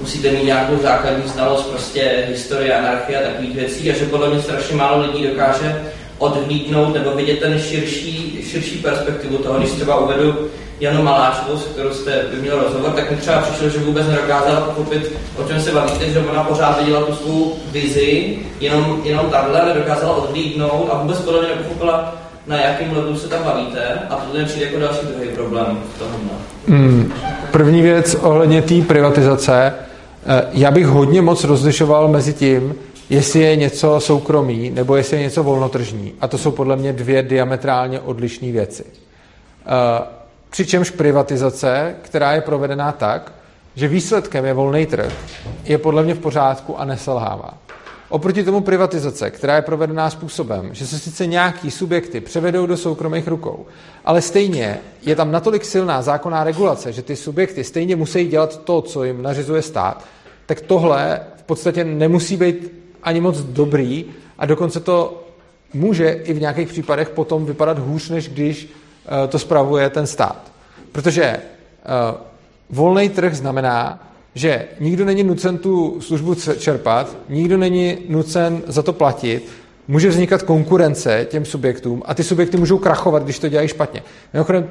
musíte 0.00 0.30
mít 0.30 0.44
nějakou 0.44 0.82
základní 0.82 1.30
znalost 1.30 1.62
prostě 1.62 2.24
historie, 2.28 2.78
anarchie 2.78 3.18
a 3.18 3.28
takových 3.28 3.54
věcí 3.54 3.90
a 3.90 3.94
že 3.94 4.04
podle 4.04 4.30
mě 4.30 4.42
strašně 4.42 4.76
málo 4.76 5.06
lidí 5.06 5.26
dokáže 5.26 5.82
odhlídnout 6.18 6.94
nebo 6.94 7.10
vidět 7.10 7.38
ten 7.40 7.58
širší, 7.58 8.38
širší 8.50 8.78
perspektivu 8.78 9.38
toho, 9.38 9.58
když 9.58 9.70
třeba 9.70 9.96
uvedu 9.96 10.34
Janu 10.80 11.02
Maláčovou, 11.02 11.56
s 11.56 11.64
kterou 11.64 11.90
jste 11.90 12.24
měl 12.40 12.62
rozhovor, 12.62 12.90
tak 12.90 13.10
mi 13.10 13.16
třeba 13.16 13.40
přišlo, 13.40 13.68
že 13.68 13.78
vůbec 13.78 14.06
nedokázala 14.06 14.60
pochopit, 14.60 15.12
o 15.36 15.48
čem 15.48 15.60
se 15.60 15.72
bavíte, 15.72 16.10
že 16.10 16.18
ona 16.18 16.44
pořád 16.44 16.80
viděla 16.80 17.04
tu 17.04 17.14
svou 17.14 17.56
vizi, 17.72 18.38
jenom, 18.60 19.00
jenom 19.04 19.26
takhle 19.30 19.64
nedokázala 19.64 20.16
odhlídnout 20.16 20.88
a 20.92 21.02
vůbec 21.02 21.18
podle 21.18 21.40
mě 21.40 21.48
nepochopila, 21.48 22.14
na 22.46 22.56
jakém 22.56 22.96
levelu 22.96 23.16
se 23.16 23.28
tam 23.28 23.44
bavíte 23.44 23.98
a 24.10 24.16
to 24.16 24.38
je 24.38 24.44
přijde 24.44 24.66
jako 24.66 24.78
další 24.78 25.06
druhý 25.06 25.28
problém 25.28 25.78
v 25.94 25.98
tomhle. 25.98 26.30
Hmm. 26.68 27.12
První 27.50 27.82
věc 27.82 28.14
ohledně 28.14 28.62
té 28.62 28.74
privatizace, 28.82 29.74
já 30.52 30.70
bych 30.70 30.86
hodně 30.86 31.22
moc 31.22 31.44
rozlišoval 31.44 32.08
mezi 32.08 32.34
tím, 32.34 32.74
jestli 33.10 33.40
je 33.40 33.56
něco 33.56 34.00
soukromý 34.00 34.70
nebo 34.70 34.96
jestli 34.96 35.16
je 35.16 35.22
něco 35.22 35.42
volnotržní. 35.42 36.12
A 36.20 36.28
to 36.28 36.38
jsou 36.38 36.50
podle 36.50 36.76
mě 36.76 36.92
dvě 36.92 37.22
diametrálně 37.22 38.00
odlišné 38.00 38.52
věci. 38.52 38.84
Eh, 38.86 40.02
přičemž 40.50 40.90
privatizace, 40.90 41.94
která 42.02 42.32
je 42.32 42.40
provedená 42.40 42.92
tak, 42.92 43.32
že 43.74 43.88
výsledkem 43.88 44.44
je 44.44 44.54
volný 44.54 44.86
trh, 44.86 45.12
je 45.64 45.78
podle 45.78 46.02
mě 46.02 46.14
v 46.14 46.18
pořádku 46.18 46.80
a 46.80 46.84
neselhává. 46.84 47.54
Oproti 48.10 48.44
tomu 48.44 48.60
privatizace, 48.60 49.30
která 49.30 49.56
je 49.56 49.62
provedená 49.62 50.10
způsobem, 50.10 50.74
že 50.74 50.86
se 50.86 50.98
sice 50.98 51.26
nějaký 51.26 51.70
subjekty 51.70 52.20
převedou 52.20 52.66
do 52.66 52.76
soukromých 52.76 53.28
rukou, 53.28 53.66
ale 54.04 54.22
stejně 54.22 54.78
je 55.02 55.16
tam 55.16 55.32
natolik 55.32 55.64
silná 55.64 56.02
zákonná 56.02 56.44
regulace, 56.44 56.92
že 56.92 57.02
ty 57.02 57.16
subjekty 57.16 57.64
stejně 57.64 57.96
musí 57.96 58.28
dělat 58.28 58.64
to, 58.64 58.82
co 58.82 59.04
jim 59.04 59.22
nařizuje 59.22 59.62
stát, 59.62 60.04
tak 60.46 60.60
tohle 60.60 61.20
v 61.36 61.42
podstatě 61.42 61.84
nemusí 61.84 62.36
být 62.36 62.72
ani 63.02 63.20
moc 63.20 63.40
dobrý 63.40 64.04
a 64.38 64.46
dokonce 64.46 64.80
to 64.80 65.24
může 65.74 66.10
i 66.10 66.32
v 66.32 66.40
nějakých 66.40 66.68
případech 66.68 67.08
potom 67.08 67.46
vypadat 67.46 67.78
hůř, 67.78 68.08
než 68.08 68.28
když 68.28 68.68
eh, 69.24 69.28
to 69.28 69.38
spravuje 69.38 69.90
ten 69.90 70.06
stát. 70.06 70.52
Protože 70.92 71.22
eh, 71.24 71.40
volný 72.70 73.08
trh 73.08 73.34
znamená, 73.34 74.09
že 74.34 74.68
nikdo 74.80 75.04
není 75.04 75.22
nucen 75.22 75.58
tu 75.58 76.00
službu 76.00 76.34
čerpat, 76.34 77.16
nikdo 77.28 77.58
není 77.58 77.98
nucen 78.08 78.62
za 78.66 78.82
to 78.82 78.92
platit, 78.92 79.48
může 79.88 80.08
vznikat 80.08 80.42
konkurence 80.42 81.26
těm 81.30 81.44
subjektům 81.44 82.02
a 82.06 82.14
ty 82.14 82.24
subjekty 82.24 82.56
můžou 82.56 82.78
krachovat, 82.78 83.22
když 83.22 83.38
to 83.38 83.48
dělají 83.48 83.68
špatně. 83.68 84.02
Mimochodem, 84.32 84.68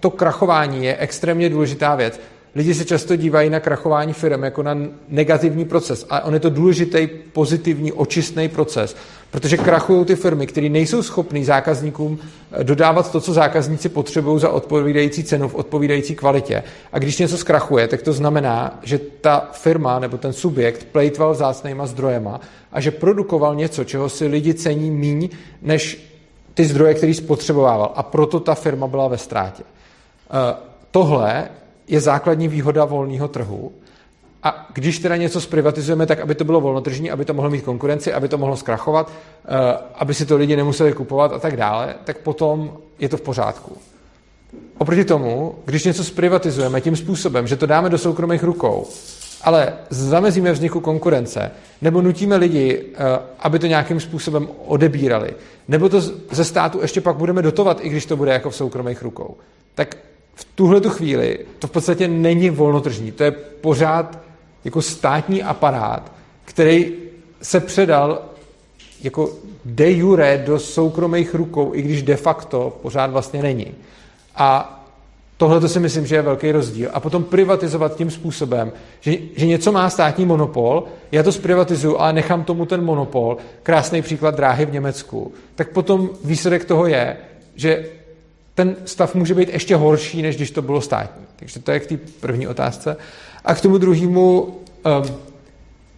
to 0.00 0.10
krachování 0.10 0.84
je 0.84 0.96
extrémně 0.96 1.48
důležitá 1.48 1.94
věc. 1.94 2.20
Lidi 2.54 2.74
se 2.74 2.84
často 2.84 3.16
dívají 3.16 3.50
na 3.50 3.60
krachování 3.60 4.12
firm 4.12 4.42
jako 4.44 4.62
na 4.62 4.76
negativní 5.08 5.64
proces. 5.64 6.06
A 6.10 6.24
on 6.24 6.34
je 6.34 6.40
to 6.40 6.50
důležitý, 6.50 7.08
pozitivní, 7.32 7.92
očistný 7.92 8.48
proces. 8.48 8.96
Protože 9.30 9.56
krachují 9.56 10.04
ty 10.04 10.16
firmy, 10.16 10.46
které 10.46 10.68
nejsou 10.68 11.02
schopný 11.02 11.44
zákazníkům 11.44 12.18
eh, 12.52 12.64
dodávat 12.64 13.12
to, 13.12 13.20
co 13.20 13.32
zákazníci 13.32 13.88
potřebují 13.88 14.40
za 14.40 14.48
odpovídající 14.48 15.24
cenu 15.24 15.48
v 15.48 15.54
odpovídající 15.54 16.14
kvalitě. 16.14 16.62
A 16.92 16.98
když 16.98 17.18
něco 17.18 17.38
zkrachuje, 17.38 17.88
tak 17.88 18.02
to 18.02 18.12
znamená, 18.12 18.80
že 18.82 18.98
ta 18.98 19.48
firma 19.52 19.98
nebo 19.98 20.18
ten 20.18 20.32
subjekt 20.32 20.86
plejtval 20.92 21.32
vzácnýma 21.32 21.86
zdrojema 21.86 22.40
a 22.72 22.80
že 22.80 22.90
produkoval 22.90 23.54
něco, 23.54 23.84
čeho 23.84 24.08
si 24.08 24.26
lidi 24.26 24.54
cení 24.54 24.90
míň, 24.90 25.28
než 25.62 26.12
ty 26.54 26.64
zdroje, 26.64 26.94
který 26.94 27.14
spotřebovával. 27.14 27.92
A 27.96 28.02
proto 28.02 28.40
ta 28.40 28.54
firma 28.54 28.86
byla 28.86 29.08
ve 29.08 29.18
ztrátě. 29.18 29.62
Eh, 29.62 30.56
tohle 30.90 31.48
je 31.88 32.00
základní 32.00 32.48
výhoda 32.48 32.84
volného 32.84 33.28
trhu. 33.28 33.72
A 34.42 34.68
když 34.72 34.98
teda 34.98 35.16
něco 35.16 35.40
zprivatizujeme, 35.40 36.06
tak 36.06 36.20
aby 36.20 36.34
to 36.34 36.44
bylo 36.44 36.60
volnotržní, 36.60 37.10
aby 37.10 37.24
to 37.24 37.34
mohlo 37.34 37.50
mít 37.50 37.64
konkurenci, 37.64 38.12
aby 38.12 38.28
to 38.28 38.38
mohlo 38.38 38.56
zkrachovat, 38.56 39.12
eh, 39.44 39.78
aby 39.94 40.14
si 40.14 40.26
to 40.26 40.36
lidi 40.36 40.56
nemuseli 40.56 40.92
kupovat 40.92 41.32
a 41.32 41.38
tak 41.38 41.56
dále, 41.56 41.94
tak 42.04 42.18
potom 42.18 42.72
je 42.98 43.08
to 43.08 43.16
v 43.16 43.20
pořádku. 43.20 43.76
Oproti 44.78 45.04
tomu, 45.04 45.54
když 45.64 45.84
něco 45.84 46.04
zprivatizujeme 46.04 46.80
tím 46.80 46.96
způsobem, 46.96 47.46
že 47.46 47.56
to 47.56 47.66
dáme 47.66 47.90
do 47.90 47.98
soukromých 47.98 48.42
rukou, 48.42 48.86
ale 49.42 49.72
zamezíme 49.90 50.52
vzniku 50.52 50.80
konkurence, 50.80 51.50
nebo 51.82 52.02
nutíme 52.02 52.36
lidi, 52.36 52.84
eh, 52.94 52.98
aby 53.38 53.58
to 53.58 53.66
nějakým 53.66 54.00
způsobem 54.00 54.48
odebírali, 54.66 55.30
nebo 55.68 55.88
to 55.88 56.00
ze 56.30 56.44
státu 56.44 56.78
ještě 56.82 57.00
pak 57.00 57.16
budeme 57.16 57.42
dotovat, 57.42 57.78
i 57.80 57.88
když 57.88 58.06
to 58.06 58.16
bude 58.16 58.32
jako 58.32 58.50
v 58.50 58.56
soukromých 58.56 59.02
rukou, 59.02 59.36
tak 59.74 59.96
tuhle 60.44 60.80
tu 60.80 60.90
chvíli 60.90 61.38
to 61.58 61.66
v 61.66 61.70
podstatě 61.70 62.08
není 62.08 62.50
volnotržní. 62.50 63.12
To 63.12 63.24
je 63.24 63.30
pořád 63.60 64.18
jako 64.64 64.82
státní 64.82 65.42
aparát, 65.42 66.12
který 66.44 66.92
se 67.42 67.60
předal 67.60 68.22
jako 69.02 69.30
de 69.64 69.90
jure 69.90 70.42
do 70.46 70.58
soukromých 70.58 71.34
rukou, 71.34 71.74
i 71.74 71.82
když 71.82 72.02
de 72.02 72.16
facto 72.16 72.78
pořád 72.82 73.10
vlastně 73.10 73.42
není. 73.42 73.74
A 74.36 74.78
tohle 75.36 75.60
to 75.60 75.68
si 75.68 75.80
myslím, 75.80 76.06
že 76.06 76.16
je 76.16 76.22
velký 76.22 76.52
rozdíl. 76.52 76.90
A 76.92 77.00
potom 77.00 77.24
privatizovat 77.24 77.96
tím 77.96 78.10
způsobem, 78.10 78.72
že, 79.00 79.12
že 79.36 79.46
něco 79.46 79.72
má 79.72 79.90
státní 79.90 80.24
monopol, 80.24 80.84
já 81.12 81.22
to 81.22 81.32
zprivatizuju, 81.32 81.98
ale 81.98 82.12
nechám 82.12 82.44
tomu 82.44 82.66
ten 82.66 82.84
monopol, 82.84 83.36
krásný 83.62 84.02
příklad 84.02 84.34
dráhy 84.34 84.66
v 84.66 84.72
Německu, 84.72 85.32
tak 85.54 85.70
potom 85.70 86.10
výsledek 86.24 86.64
toho 86.64 86.86
je, 86.86 87.16
že 87.54 87.86
ten 88.54 88.76
stav 88.84 89.14
může 89.14 89.34
být 89.34 89.48
ještě 89.48 89.76
horší, 89.76 90.22
než 90.22 90.36
když 90.36 90.50
to 90.50 90.62
bylo 90.62 90.80
státní. 90.80 91.26
Takže 91.36 91.60
to 91.60 91.70
je 91.70 91.80
k 91.80 91.86
té 91.86 91.96
první 92.20 92.48
otázce. 92.48 92.96
A 93.44 93.54
k 93.54 93.60
tomu 93.60 93.78
druhému, 93.78 94.40
um, 94.42 95.16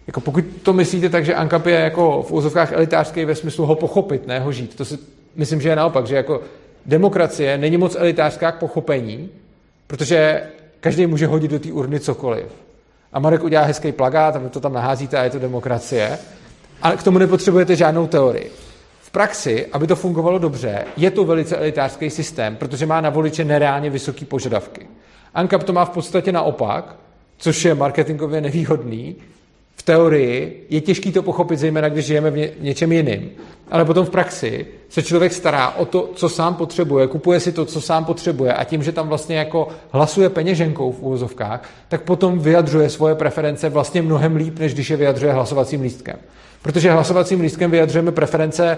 jako 0.07 0.21
pokud 0.21 0.45
to 0.63 0.73
myslíte 0.73 1.09
tak, 1.09 1.25
že 1.25 1.35
ANKAP 1.35 1.65
je 1.65 1.75
jako 1.75 2.25
v 2.27 2.31
úzovkách 2.31 2.71
elitářský 2.71 3.25
ve 3.25 3.35
smyslu 3.35 3.65
ho 3.65 3.75
pochopit, 3.75 4.27
ne 4.27 4.39
ho 4.39 4.51
žít, 4.51 4.75
to 4.75 4.85
si 4.85 4.97
myslím, 5.35 5.61
že 5.61 5.69
je 5.69 5.75
naopak, 5.75 6.07
že 6.07 6.15
jako 6.15 6.41
demokracie 6.85 7.57
není 7.57 7.77
moc 7.77 7.95
elitářská 7.95 8.51
k 8.51 8.59
pochopení, 8.59 9.29
protože 9.87 10.43
každý 10.79 11.07
může 11.07 11.27
hodit 11.27 11.51
do 11.51 11.59
té 11.59 11.71
urny 11.71 11.99
cokoliv. 11.99 12.45
A 13.13 13.19
Marek 13.19 13.43
udělá 13.43 13.63
hezký 13.63 13.91
plagát 13.91 14.35
a 14.35 14.49
to 14.49 14.59
tam 14.59 14.73
naházíte 14.73 15.17
a 15.17 15.23
je 15.23 15.29
to 15.29 15.39
demokracie. 15.39 16.19
Ale 16.81 16.97
k 16.97 17.03
tomu 17.03 17.17
nepotřebujete 17.17 17.75
žádnou 17.75 18.07
teorii 18.07 18.51
praxi, 19.15 19.65
aby 19.71 19.87
to 19.87 19.95
fungovalo 19.95 20.39
dobře, 20.39 20.85
je 20.97 21.11
to 21.11 21.23
velice 21.23 21.57
elitářský 21.57 22.09
systém, 22.09 22.55
protože 22.55 22.85
má 22.85 23.01
na 23.01 23.09
voliče 23.09 23.45
nereálně 23.45 23.89
vysoké 23.89 24.25
požadavky. 24.25 24.87
ANCAP 25.33 25.63
to 25.63 25.73
má 25.73 25.85
v 25.85 25.89
podstatě 25.89 26.31
naopak, 26.31 26.95
což 27.37 27.65
je 27.65 27.75
marketingově 27.75 28.41
nevýhodný. 28.41 29.15
V 29.75 29.83
teorii 29.83 30.67
je 30.69 30.81
těžké 30.81 31.11
to 31.11 31.23
pochopit, 31.23 31.59
zejména 31.59 31.89
když 31.89 32.05
žijeme 32.05 32.31
v 32.31 32.51
něčem 32.59 32.91
jiným. 32.91 33.29
Ale 33.71 33.85
potom 33.85 34.05
v 34.05 34.09
praxi 34.09 34.65
se 34.89 35.03
člověk 35.03 35.33
stará 35.33 35.69
o 35.69 35.85
to, 35.85 36.09
co 36.15 36.29
sám 36.29 36.55
potřebuje, 36.55 37.07
kupuje 37.07 37.39
si 37.39 37.51
to, 37.51 37.65
co 37.65 37.81
sám 37.81 38.05
potřebuje 38.05 38.53
a 38.53 38.63
tím, 38.63 38.83
že 38.83 38.91
tam 38.91 39.07
vlastně 39.07 39.37
jako 39.37 39.67
hlasuje 39.91 40.29
peněženkou 40.29 40.91
v 40.91 41.01
úvozovkách, 41.01 41.69
tak 41.87 42.01
potom 42.01 42.39
vyjadřuje 42.39 42.89
svoje 42.89 43.15
preference 43.15 43.69
vlastně 43.69 44.01
mnohem 44.01 44.35
líp, 44.35 44.59
než 44.59 44.73
když 44.73 44.89
je 44.89 44.97
vyjadřuje 44.97 45.33
hlasovacím 45.33 45.81
lístkem. 45.81 46.17
Protože 46.65 46.91
hlasovacím 46.91 47.41
lístkem 47.41 47.71
vyjadřujeme 47.71 48.11
preference 48.11 48.77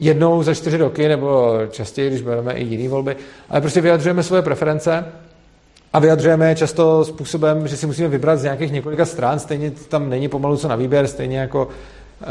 jednou 0.00 0.42
za 0.42 0.54
čtyři 0.54 0.76
roky, 0.76 1.08
nebo 1.08 1.58
častěji, 1.70 2.10
když 2.10 2.22
bereme 2.22 2.52
i 2.52 2.64
jiné 2.64 2.88
volby, 2.88 3.16
ale 3.48 3.60
prostě 3.60 3.80
vyjadřujeme 3.80 4.22
svoje 4.22 4.42
preference 4.42 5.04
a 5.92 5.98
vyjadřujeme 5.98 6.48
je 6.48 6.54
často 6.54 7.04
způsobem, 7.04 7.68
že 7.68 7.76
si 7.76 7.86
musíme 7.86 8.08
vybrat 8.08 8.36
z 8.36 8.42
nějakých 8.42 8.72
několika 8.72 9.04
stran, 9.04 9.38
stejně 9.38 9.70
tam 9.70 10.10
není 10.10 10.28
pomalu 10.28 10.56
co 10.56 10.68
na 10.68 10.76
výběr, 10.76 11.06
stejně 11.06 11.38
jako 11.38 11.68
eh, 12.22 12.26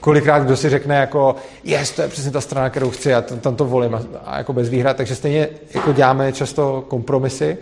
kolikrát 0.00 0.38
kdo 0.38 0.56
si 0.56 0.68
řekne 0.68 0.96
jako 0.96 1.36
jest, 1.64 1.96
to 1.96 2.02
je 2.02 2.08
přesně 2.08 2.30
ta 2.30 2.40
strana, 2.40 2.70
kterou 2.70 2.90
chci 2.90 3.14
a 3.14 3.20
tam 3.22 3.56
to 3.56 3.64
volím 3.64 3.94
a, 3.94 4.02
a 4.24 4.38
jako 4.38 4.52
bez 4.52 4.68
výhrad, 4.68 4.96
takže 4.96 5.14
stejně 5.14 5.48
jako 5.74 5.92
děláme 5.92 6.32
často 6.32 6.84
kompromisy 6.88 7.58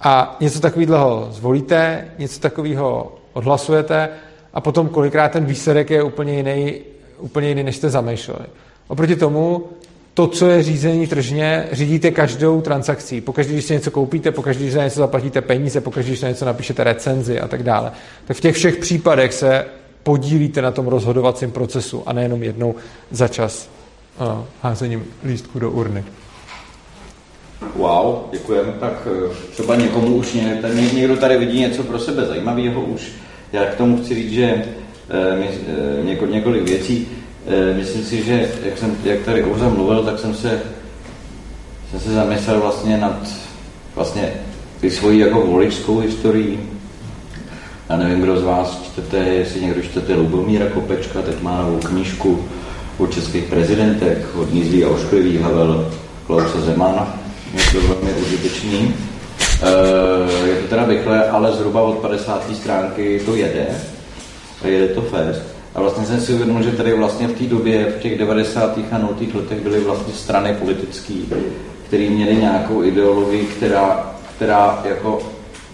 a 0.00 0.36
něco 0.40 0.60
takového 0.60 1.28
zvolíte, 1.30 2.08
něco 2.18 2.40
takového 2.40 3.14
odhlasujete 3.32 4.08
a 4.54 4.60
potom 4.60 4.88
kolikrát 4.88 5.32
ten 5.32 5.44
výsledek 5.44 5.90
je 5.90 6.02
úplně 6.02 6.36
jiný, 6.36 6.74
úplně 7.18 7.48
jiný, 7.48 7.62
než 7.62 7.76
jste 7.76 7.90
zamýšleli. 7.90 8.46
Oproti 8.92 9.16
tomu, 9.16 9.64
to, 10.14 10.26
co 10.26 10.46
je 10.46 10.62
řízení 10.62 11.06
tržně, 11.06 11.68
řídíte 11.72 12.10
každou 12.10 12.60
transakcí. 12.60 13.20
Pokaždé, 13.20 13.52
když 13.52 13.64
si 13.64 13.72
něco 13.72 13.90
koupíte, 13.90 14.30
pokaždé, 14.30 14.62
když 14.62 14.74
za 14.74 14.84
něco 14.84 15.00
zaplatíte 15.00 15.40
peníze, 15.40 15.80
pokaždé, 15.80 16.10
když 16.10 16.20
na 16.20 16.28
něco 16.28 16.44
napíšete 16.44 16.84
recenzi 16.84 17.40
a 17.40 17.48
tak 17.48 17.62
dále. 17.62 17.92
Tak 18.24 18.36
v 18.36 18.40
těch 18.40 18.56
všech 18.56 18.76
případech 18.76 19.32
se 19.32 19.64
podílíte 20.02 20.62
na 20.62 20.70
tom 20.70 20.86
rozhodovacím 20.86 21.50
procesu 21.50 22.02
a 22.06 22.12
nejenom 22.12 22.42
jednou 22.42 22.74
za 23.10 23.28
čas 23.28 23.70
uh, 24.20 24.26
házením 24.62 25.04
lístku 25.24 25.58
do 25.58 25.70
urny. 25.70 26.04
Wow, 27.76 28.16
děkujeme. 28.32 28.72
Tak 28.80 29.08
eh, 29.10 29.34
třeba 29.50 29.76
někomu 29.76 30.16
už 30.16 30.32
ně, 30.32 30.58
ten, 30.60 30.94
někdo 30.94 31.16
tady 31.16 31.38
vidí 31.38 31.60
něco 31.60 31.82
pro 31.82 31.98
sebe 31.98 32.26
zajímavého 32.26 32.80
už. 32.80 33.12
Já 33.52 33.64
k 33.64 33.74
tomu 33.74 33.96
chci 33.96 34.14
říct, 34.14 34.32
že 34.32 34.44
e, 34.44 34.64
e, 35.10 36.04
něko, 36.04 36.26
několik 36.26 36.62
věcí. 36.62 37.08
Eh, 37.46 37.74
myslím 37.74 38.04
si, 38.04 38.22
že 38.22 38.48
jak, 38.64 38.78
jsem, 38.78 38.96
jak 39.04 39.20
tady 39.20 39.42
Kouza 39.42 39.68
mluvil, 39.68 40.02
tak 40.02 40.18
jsem 40.18 40.34
se, 40.34 40.60
jsem 41.90 42.00
se 42.00 42.14
zamyslel 42.14 42.60
vlastně 42.60 42.98
nad 42.98 43.28
vlastně 43.94 44.32
ty 44.80 44.90
svojí 44.90 45.18
jako 45.18 45.46
voličskou 45.46 45.98
historií. 45.98 46.60
Já 47.88 47.96
nevím, 47.96 48.20
kdo 48.20 48.40
z 48.40 48.42
vás 48.42 48.82
čtete, 48.82 49.16
jestli 49.16 49.60
někdo 49.60 49.82
čtete 49.82 50.14
Lubomíra 50.14 50.66
Kopečka, 50.66 51.22
teď 51.22 51.42
má 51.42 51.62
novou 51.62 51.78
knížku 51.78 52.44
o 52.98 53.06
českých 53.06 53.44
prezidentech, 53.44 54.36
od 54.36 54.52
Nízlý 54.52 54.84
a 54.84 54.88
Ošklivý, 54.88 55.38
Havel, 55.38 55.92
Klausa 56.26 56.60
Zemana. 56.60 57.18
Je 57.54 57.60
to 57.72 57.88
velmi 57.88 58.12
užitečný. 58.12 58.94
Eh, 59.62 60.46
je 60.48 60.54
to 60.54 60.68
teda 60.68 60.86
rychle, 60.86 61.28
ale 61.28 61.52
zhruba 61.52 61.82
od 61.82 61.98
50. 61.98 62.54
stránky 62.54 63.20
to 63.24 63.34
jede. 63.36 63.66
A 64.64 64.66
jede 64.66 64.88
to 64.88 65.02
fest. 65.02 65.51
A 65.74 65.80
vlastně 65.80 66.06
jsem 66.06 66.20
si 66.20 66.32
uvědomil, 66.32 66.62
že 66.62 66.72
tady 66.72 66.94
vlastně 66.94 67.28
v 67.28 67.38
té 67.38 67.44
době, 67.44 67.94
v 67.98 68.02
těch 68.02 68.18
90. 68.18 68.78
a 68.92 68.98
0. 68.98 69.14
letech 69.34 69.60
byly 69.60 69.80
vlastně 69.80 70.14
strany 70.14 70.54
politické, 70.54 71.14
které 71.86 72.10
měly 72.10 72.36
nějakou 72.36 72.84
ideologii, 72.84 73.44
která, 73.44 74.12
která 74.36 74.82
jako 74.84 75.18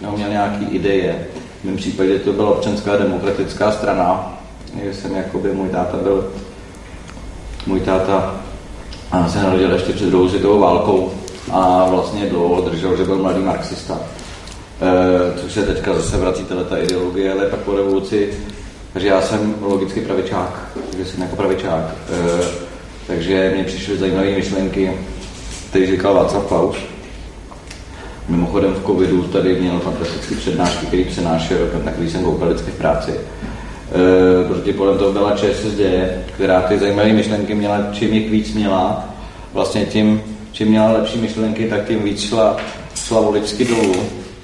no, 0.00 0.12
měla 0.16 0.30
nějaký 0.30 0.64
ideje. 0.64 1.26
V 1.60 1.64
mém 1.64 1.76
případě 1.76 2.18
to 2.18 2.32
byla 2.32 2.50
občanská 2.50 2.96
demokratická 2.96 3.72
strana, 3.72 4.38
jsem 4.92 5.16
jakoby, 5.16 5.52
můj 5.52 5.68
táta 5.68 5.96
byl, 5.96 6.32
můj 7.66 7.80
táta 7.80 8.40
se 9.28 9.42
narodil 9.42 9.72
ještě 9.72 9.92
před 9.92 10.08
druhou 10.08 10.28
světovou 10.28 10.58
válkou 10.58 11.12
a 11.50 11.86
vlastně 11.90 12.26
dlouho 12.26 12.60
držel, 12.60 12.96
že 12.96 13.04
byl 13.04 13.18
mladý 13.18 13.40
marxista. 13.40 14.00
E, 14.80 15.40
což 15.40 15.52
se 15.52 15.62
teďka 15.62 15.94
zase 15.94 16.16
vrací 16.16 16.44
ta 16.68 16.78
ideologie, 16.78 17.32
ale 17.32 17.46
pak 17.46 17.60
po 17.60 17.76
revoluci 17.76 18.34
takže 18.92 19.08
já 19.08 19.20
jsem 19.20 19.54
logicky 19.60 20.00
pravičák, 20.00 20.68
takže 20.90 21.04
jsem 21.04 21.22
jako 21.22 21.36
pravičák. 21.36 21.84
E, 21.84 22.68
takže 23.06 23.52
mě 23.54 23.64
přišly 23.64 23.98
zajímavé 23.98 24.30
myšlenky, 24.30 24.92
které 25.68 25.86
říkal 25.86 26.14
Václav 26.14 26.46
Klaus. 26.46 26.76
Mimochodem 28.28 28.74
v 28.74 28.86
covidu 28.86 29.22
tady 29.22 29.60
měl 29.60 29.78
fantastické 29.78 30.34
přednášky, 30.34 30.86
který 30.86 31.04
přenášel, 31.04 31.58
na 31.84 31.92
který 31.92 32.10
jsem 32.10 32.24
koukal 32.24 32.48
vždycky 32.48 32.70
v 32.70 32.78
práci. 32.78 33.10
E, 33.10 34.48
protože 34.48 34.72
podle 34.72 34.98
toho 34.98 35.12
byla 35.12 35.36
ČSSD, 35.36 35.80
která 36.34 36.60
ty 36.60 36.78
zajímavé 36.78 37.12
myšlenky 37.12 37.54
měla, 37.54 37.78
čím 37.92 38.14
jich 38.14 38.30
víc 38.30 38.54
měla, 38.54 39.08
vlastně 39.52 39.86
tím, 39.86 40.22
čím 40.52 40.68
měla 40.68 40.92
lepší 40.92 41.18
myšlenky, 41.18 41.68
tak 41.68 41.86
tím 41.86 42.02
víc 42.02 42.20
šla, 42.20 42.56
šla 42.94 43.20
dolů. 43.68 43.94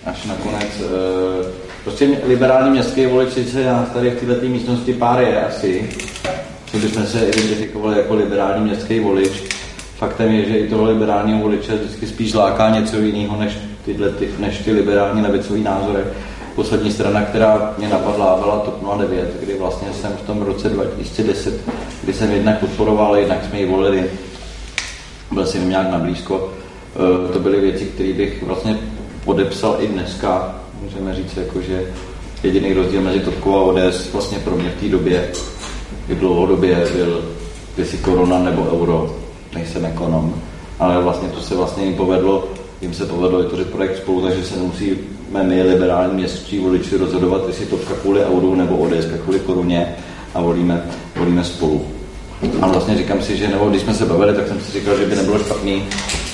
až 0.07 0.25
nakonec, 0.25 0.69
eh, 0.81 1.64
prostě 1.85 2.09
liberální 2.26 2.70
městský 2.70 3.07
volič, 3.07 3.32
sice 3.32 3.64
nás 3.64 3.89
tady 3.89 4.11
v 4.11 4.26
této 4.26 4.47
místnosti 4.47 4.93
pár 4.93 5.20
je 5.20 5.45
asi, 5.47 5.91
co 6.66 6.76
bychom 6.76 7.07
se 7.07 7.26
identifikovali 7.26 7.99
jako 7.99 8.14
liberální 8.14 8.64
městský 8.64 9.01
volič. 9.01 9.32
Faktem 9.99 10.32
je, 10.32 10.49
že 10.49 10.59
i 10.59 10.68
toho 10.68 10.85
liberálního 10.85 11.39
voliče 11.39 11.74
vždycky 11.74 12.07
spíš 12.07 12.35
láká 12.35 12.70
něco 12.70 12.97
jiného, 12.97 13.37
než, 13.41 13.59
tyhle, 13.85 14.11
ty, 14.11 14.28
než 14.39 14.59
ty 14.59 14.72
liberální 14.72 15.22
levicový 15.22 15.62
názory. 15.62 16.03
Poslední 16.55 16.93
strana, 16.93 17.22
která 17.22 17.74
mě 17.78 17.89
napadla, 17.89 18.39
byla 18.43 18.59
TOP 18.59 18.99
09, 18.99 19.37
kdy 19.43 19.55
vlastně 19.59 19.89
jsem 19.93 20.12
v 20.12 20.26
tom 20.26 20.43
roce 20.43 20.68
2010, 20.68 21.61
kdy 22.03 22.12
jsem 22.12 22.30
jednak 22.30 22.59
podporoval, 22.59 23.16
jednak 23.16 23.45
jsme 23.45 23.61
ji 23.61 23.66
volili, 23.66 24.11
byl 25.32 25.47
jsem 25.47 25.68
nějak 25.68 25.91
na 25.91 25.99
blízko. 25.99 26.53
Eh, 26.97 27.32
To 27.32 27.39
byly 27.39 27.61
věci, 27.61 27.85
které 27.85 28.12
bych 28.12 28.43
vlastně 28.43 28.78
podepsal 29.24 29.76
i 29.80 29.87
dneska. 29.87 30.64
Můžeme 30.85 31.14
říct, 31.14 31.37
jako, 31.37 31.61
že 31.61 31.93
jediný 32.43 32.72
rozdíl 32.72 33.01
mezi 33.01 33.20
Topkou 33.20 33.55
a 33.55 33.62
ODS 33.62 34.12
vlastně 34.12 34.39
pro 34.39 34.57
mě 34.57 34.70
v 34.70 34.80
té 34.80 34.89
době, 34.89 35.30
i 36.09 36.14
dlouhodobě 36.14 36.87
byl 36.97 37.24
jestli 37.76 37.99
korona 37.99 38.39
nebo 38.39 38.62
euro, 38.62 39.16
nejsem 39.55 39.85
ekonom, 39.85 40.35
ale 40.78 41.03
vlastně 41.03 41.28
to 41.28 41.41
se 41.41 41.55
vlastně 41.55 41.85
jim 41.85 41.95
povedlo, 41.95 42.49
jim 42.80 42.95
se 42.95 43.07
povedlo 43.07 43.43
vytvořit 43.43 43.70
projekt 43.70 43.97
spolu, 43.97 44.22
takže 44.22 44.45
se 44.45 44.57
nemusíme 44.57 45.43
my 45.43 45.62
liberální 45.62 46.14
městští 46.14 46.59
voliči 46.59 46.97
rozhodovat, 46.97 47.43
jestli 47.47 47.66
Topka 47.66 47.95
kvůli 47.95 48.24
euru 48.24 48.55
nebo 48.55 48.76
ODS 48.76 49.07
kvůli 49.24 49.41
koruně 49.41 49.97
a 50.35 50.41
volíme, 50.41 50.85
volíme 51.16 51.45
spolu. 51.45 51.85
A 52.61 52.66
vlastně 52.66 52.97
říkám 52.97 53.22
si, 53.22 53.37
že 53.37 53.49
nebo 53.49 53.68
když 53.68 53.82
jsme 53.82 53.95
se 53.95 54.07
bavili, 54.07 54.35
tak 54.35 54.49
jsem 54.49 54.61
si 54.61 54.72
říkal, 54.72 54.99
že 54.99 55.07
by 55.07 55.16
nebylo 55.16 55.39
špatný 55.39 55.82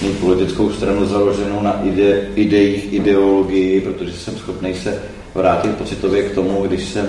mít 0.02 0.18
politickou 0.20 0.70
stranu 0.72 1.06
založenou 1.06 1.62
na 1.62 1.80
ide, 1.84 2.28
idejích, 2.34 2.92
ideologii, 2.92 3.80
protože 3.80 4.12
jsem 4.12 4.36
schopný 4.36 4.74
se 4.74 5.02
vrátit 5.34 5.76
pocitově 5.76 6.22
k 6.22 6.34
tomu, 6.34 6.62
když 6.62 6.88
jsem 6.88 7.06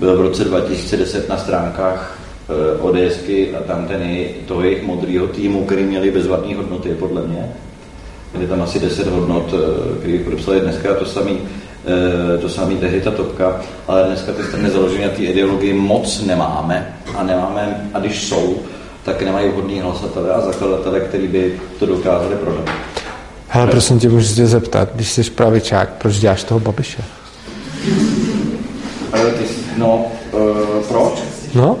byl 0.00 0.16
v 0.16 0.20
roce 0.20 0.44
2010 0.44 1.28
na 1.28 1.36
stránkách 1.36 2.18
eh, 2.48 2.80
ODSky 2.80 3.54
a 3.54 3.62
tam 3.62 3.86
ten 3.86 4.02
jej, 4.02 4.34
toho 4.46 4.62
jejich 4.62 4.82
modrýho 4.82 5.26
týmu, 5.26 5.64
který 5.64 5.84
měli 5.84 6.10
bezvadné 6.10 6.56
hodnoty, 6.56 6.88
podle 6.88 7.22
mě. 7.26 7.52
Měli 8.32 8.48
tam 8.48 8.62
asi 8.62 8.80
10 8.80 9.06
hodnot, 9.06 9.54
eh, 9.54 9.98
který 9.98 10.18
podepsali 10.18 10.60
dneska 10.60 10.94
to 10.94 11.04
samý, 11.04 11.38
eh, 11.86 12.38
to 12.38 12.48
samý 12.48 12.76
tehdy 12.76 13.00
ta 13.00 13.10
topka, 13.10 13.60
ale 13.88 14.04
dneska 14.04 14.32
ty 14.32 14.42
strany 14.42 14.70
založené 14.70 15.06
na 15.06 15.12
té 15.12 15.22
ideologii 15.22 15.72
moc 15.72 16.22
nemáme 16.26 16.96
a 17.16 17.22
nemáme, 17.22 17.90
a 17.94 17.98
když 17.98 18.22
jsou, 18.22 18.56
tak 19.04 19.22
nemají 19.22 19.48
vhodný 19.48 19.80
hlasatele 19.80 20.34
a 20.34 20.40
zakladatele, 20.40 21.00
který 21.00 21.28
by 21.28 21.60
to 21.78 21.86
dokázali 21.86 22.36
prodat. 22.36 22.70
Hele, 23.48 23.66
prosím 23.66 23.98
tě, 23.98 24.08
můžu 24.08 24.26
se 24.26 24.34
tě 24.34 24.46
zeptat, 24.46 24.88
když 24.94 25.12
jsi 25.12 25.30
pravičák, 25.30 25.88
proč 25.88 26.18
děláš 26.18 26.44
toho 26.44 26.60
babiše? 26.60 27.02
Ale 29.12 29.30
ty, 29.30 29.46
jsi- 29.46 29.64
no, 29.76 30.06
uh, 30.32 30.84
proč? 30.88 31.12
No, 31.54 31.78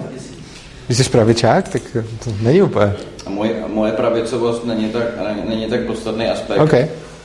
když 0.86 0.98
jsi 0.98 1.10
pravičák, 1.10 1.68
tak 1.68 1.82
to 2.24 2.30
není 2.40 2.62
úplně. 2.62 2.92
A 3.26 3.30
moje, 3.30 3.54
moje 3.66 3.92
pravicovost 3.92 4.64
není 4.64 4.88
tak, 4.88 5.04
není, 5.48 5.66
tak 5.66 5.80
podstatný 5.80 6.26
aspekt 6.26 6.58
OK. 6.58 6.74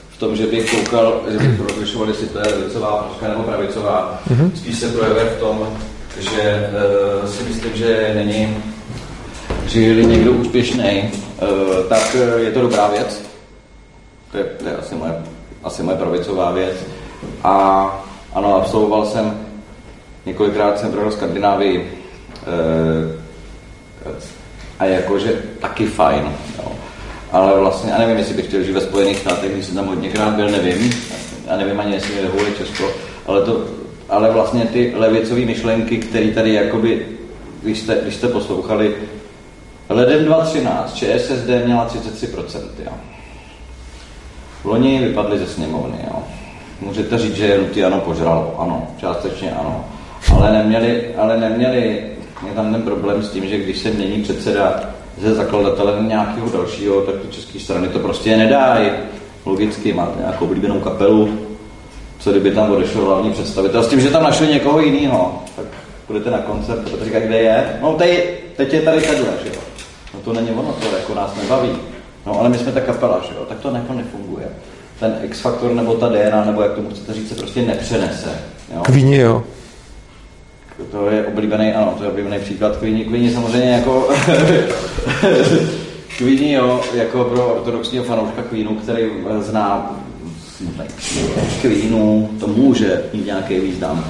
v 0.10 0.20
tom, 0.20 0.36
že 0.36 0.48
bych 0.48 0.72
koukal, 0.72 1.22
že 1.32 1.38
bych 1.38 1.60
rozlišoval, 1.60 2.08
jestli 2.08 2.28
to 2.28 2.40
je 2.40 2.46
levicová 2.46 2.98
ploška 2.98 3.28
nebo 3.28 3.44
pravicová. 3.44 4.22
Mm-hmm. 4.30 4.52
Spíš 4.56 4.80
se 4.80 4.88
projevuje 4.88 5.26
v 5.26 5.40
tom, 5.40 5.68
že 6.20 6.70
uh, 7.24 7.30
si 7.30 7.44
myslím, 7.44 7.72
že 7.76 8.12
není, 8.16 8.58
je 9.74 10.04
někdo 10.04 10.32
úspěšný, 10.32 11.12
uh, 11.42 11.90
tak 11.90 12.16
uh, 12.16 12.42
je 12.42 12.52
to 12.52 12.62
dobrá 12.62 12.88
věc. 12.88 13.22
To 14.32 14.38
je, 14.38 14.44
to 14.44 14.68
je 14.68 14.76
asi, 14.76 14.96
moje, 14.96 15.14
asi 15.64 15.84
moje 15.84 15.98
pravicová 15.98 16.52
věc. 16.52 16.76
A 17.44 17.86
ano, 18.34 18.56
absolvoval 18.56 19.06
jsem, 19.06 19.40
několikrát 20.26 20.80
jsem 20.80 20.92
projel 20.92 21.12
Skandinávii, 21.12 21.92
uh, 22.48 23.26
a 24.80 24.86
jakože 24.86 25.44
taky 25.60 25.86
fajn. 25.86 26.24
Jo. 26.58 26.72
Ale 27.32 27.60
vlastně, 27.60 27.94
a 27.94 27.98
nevím, 27.98 28.18
jestli 28.18 28.34
bych 28.34 28.46
chtěl 28.46 28.64
žít 28.64 28.72
ve 28.72 28.82
Spojených 28.82 29.20
státech, 29.20 29.52
když 29.52 29.66
jsem 29.66 29.76
tam 29.76 29.88
hodněkrát 29.88 30.34
byl, 30.34 30.50
nevím. 30.50 30.92
A 31.48 31.56
nevím 31.56 31.80
ani, 31.80 31.94
jestli 31.94 32.22
vyhovuje 32.22 32.52
Česko. 32.58 32.92
Ale, 33.26 33.42
to, 33.42 33.66
ale 34.10 34.32
vlastně 34.32 34.62
ty 34.62 34.94
levicové 34.96 35.42
myšlenky, 35.42 35.98
které 35.98 36.28
tady 36.32 36.54
jakoby, 36.54 37.08
když 37.64 37.80
jste, 37.80 38.00
když 38.04 38.16
jste 38.16 38.28
poslouchali, 38.28 38.96
leden 39.90 40.26
2013 40.26 40.94
ČSSD 40.94 41.48
měla 41.66 41.88
33%. 41.88 42.60
Jo. 42.86 42.92
Loni 44.64 45.00
vypadli 45.00 45.40
ze 45.40 45.48
sněmovny. 45.48 45.98
Jo. 46.04 46.24
Můžete 46.82 47.18
říct, 47.18 47.36
že 47.36 47.58
hnutí 47.58 47.84
ano 47.84 48.00
požralo. 48.00 48.56
Ano, 48.60 48.88
částečně 48.98 49.52
ano. 49.52 49.86
Ale 50.36 50.52
neměli, 50.52 51.16
ale 51.18 51.38
neměli, 51.38 52.04
je 52.48 52.54
tam 52.56 52.74
ten 52.74 52.82
problém 52.82 53.24
s 53.24 53.30
tím, 53.30 53.48
že 53.48 53.58
když 53.58 53.80
se 53.80 53.90
mění 53.92 54.24
předseda 54.24 54.80
ze 55.18 55.34
zakladatele 55.34 56.04
nějakého 56.04 56.50
dalšího, 56.50 57.02
tak 57.02 57.16
ty 57.16 57.28
české 57.28 57.60
strany 57.60 57.88
to 57.88 58.00
prostě 58.00 58.38
nedají. 58.38 58.90
Logicky 59.46 59.94
máte 59.94 60.20
nějakou 60.20 60.46
oblíbenou 60.46 60.80
kapelu, 60.80 61.40
co 62.20 62.32
kdyby 62.32 62.52
tam 62.52 62.72
odešel 62.72 63.06
hlavní 63.06 63.32
představitel, 63.32 63.84
s 63.84 63.88
tím, 63.88 64.00
že 64.00 64.10
tam 64.10 64.24
našli 64.24 64.48
někoho 64.48 64.80
jiného, 64.80 65.44
tak 65.56 65.66
budete 66.08 66.32
na 66.32 66.38
koncert, 66.38 66.80
a 67.02 67.06
říká, 67.06 67.20
kde 67.20 67.38
je? 67.38 67.80
No 67.82 67.94
teď, 67.94 68.40
teď 68.56 68.74
je 68.74 68.82
tady 68.82 69.02
tenhle, 69.02 69.34
že 69.44 69.50
jo. 69.50 69.62
No 70.26 70.34
to 70.34 70.42
není 70.42 70.52
ono, 70.52 70.74
to 70.74 70.98
jako 70.98 71.14
nás 71.14 71.36
nebaví. 71.36 71.70
No 72.26 72.40
ale 72.40 72.50
my 72.50 72.58
jsme 72.58 72.72
ta 72.72 72.82
kapela, 72.82 73.22
že 73.30 73.36
jo, 73.36 73.46
tak 73.50 73.60
to 73.60 73.72
jako 73.72 73.94
nefunguje. 73.94 74.46
Ten 75.00 75.18
X-faktor 75.24 75.74
nebo 75.74 75.94
ta 75.94 76.10
DNA, 76.10 76.46
nebo 76.46 76.62
jak 76.62 76.74
tomu 76.74 76.90
chcete 76.90 77.14
říct, 77.14 77.30
se 77.30 77.36
prostě 77.36 77.62
nepřenese. 77.62 78.30
Jo? 78.76 78.82
Kvíni, 78.82 79.18
jo. 79.18 79.44
To 80.92 81.10
je 81.10 81.26
oblíbený, 81.26 81.74
ano, 81.74 81.94
to 81.98 82.04
je 82.04 82.10
oblíbený 82.10 82.40
příklad 82.40 82.78
Queenie. 82.78 83.06
Queenie 83.06 83.34
samozřejmě 83.34 83.72
jako 83.72 84.08
Queenie, 86.18 86.58
jo, 86.58 86.82
jako 86.94 87.24
pro 87.24 87.56
ortodoxního 87.56 88.04
fanouška 88.04 88.42
Queenu, 88.42 88.76
který 88.76 89.04
eh, 89.04 89.42
zná 89.42 90.00
Queenu, 91.62 92.30
to 92.40 92.48
může 92.48 93.04
mít 93.14 93.26
nějaký 93.26 93.60
význam. 93.60 94.06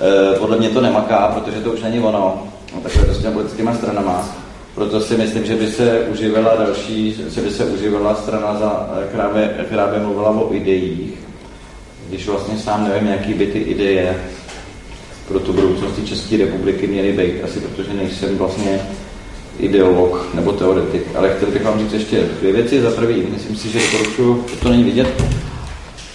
E, 0.00 0.38
podle 0.38 0.58
mě 0.58 0.68
to 0.68 0.80
nemaká, 0.80 1.28
protože 1.28 1.60
to 1.60 1.72
už 1.72 1.82
není 1.82 2.00
ono. 2.00 2.42
No, 2.74 2.80
takhle 2.80 3.04
to 3.04 3.14
s 3.14 3.18
těmi 3.18 3.32
politickými 3.32 3.70
stranama. 3.74 4.43
Proto 4.74 5.00
si 5.00 5.16
myslím, 5.16 5.44
že 5.44 5.54
by 5.54 5.66
se 5.66 6.00
uživila 6.00 6.56
další, 6.56 7.16
že 7.34 7.40
by 7.40 7.50
se 7.50 7.64
uživila 7.64 8.14
strana, 8.14 8.58
za, 8.58 8.90
která, 9.08 9.28
by, 9.28 9.64
která 9.64 9.86
by 9.86 9.98
mluvila 9.98 10.30
o 10.30 10.54
ideích, 10.54 11.14
když 12.08 12.28
vlastně 12.28 12.58
sám 12.58 12.88
nevím, 12.88 13.08
jaký 13.08 13.34
by 13.34 13.46
ty 13.46 13.58
ideje 13.58 14.24
pro 15.28 15.40
tu 15.40 15.52
budoucnosti 15.52 16.06
České 16.06 16.36
republiky 16.36 16.86
měly 16.86 17.12
být, 17.12 17.44
asi 17.44 17.60
protože 17.60 17.94
nejsem 17.94 18.38
vlastně 18.38 18.80
ideolog 19.58 20.34
nebo 20.34 20.52
teoretik, 20.52 21.02
ale 21.14 21.34
chtěl 21.36 21.50
bych 21.50 21.64
vám 21.64 21.78
říct 21.78 21.92
ještě 21.92 22.28
dvě 22.40 22.52
věci. 22.52 22.80
Za 22.80 22.90
prvý, 22.90 23.22
myslím 23.32 23.56
si, 23.56 23.68
že 23.68 23.78
doporučuji, 23.78 24.46
to 24.62 24.68
není 24.68 24.84
vidět, 24.84 25.22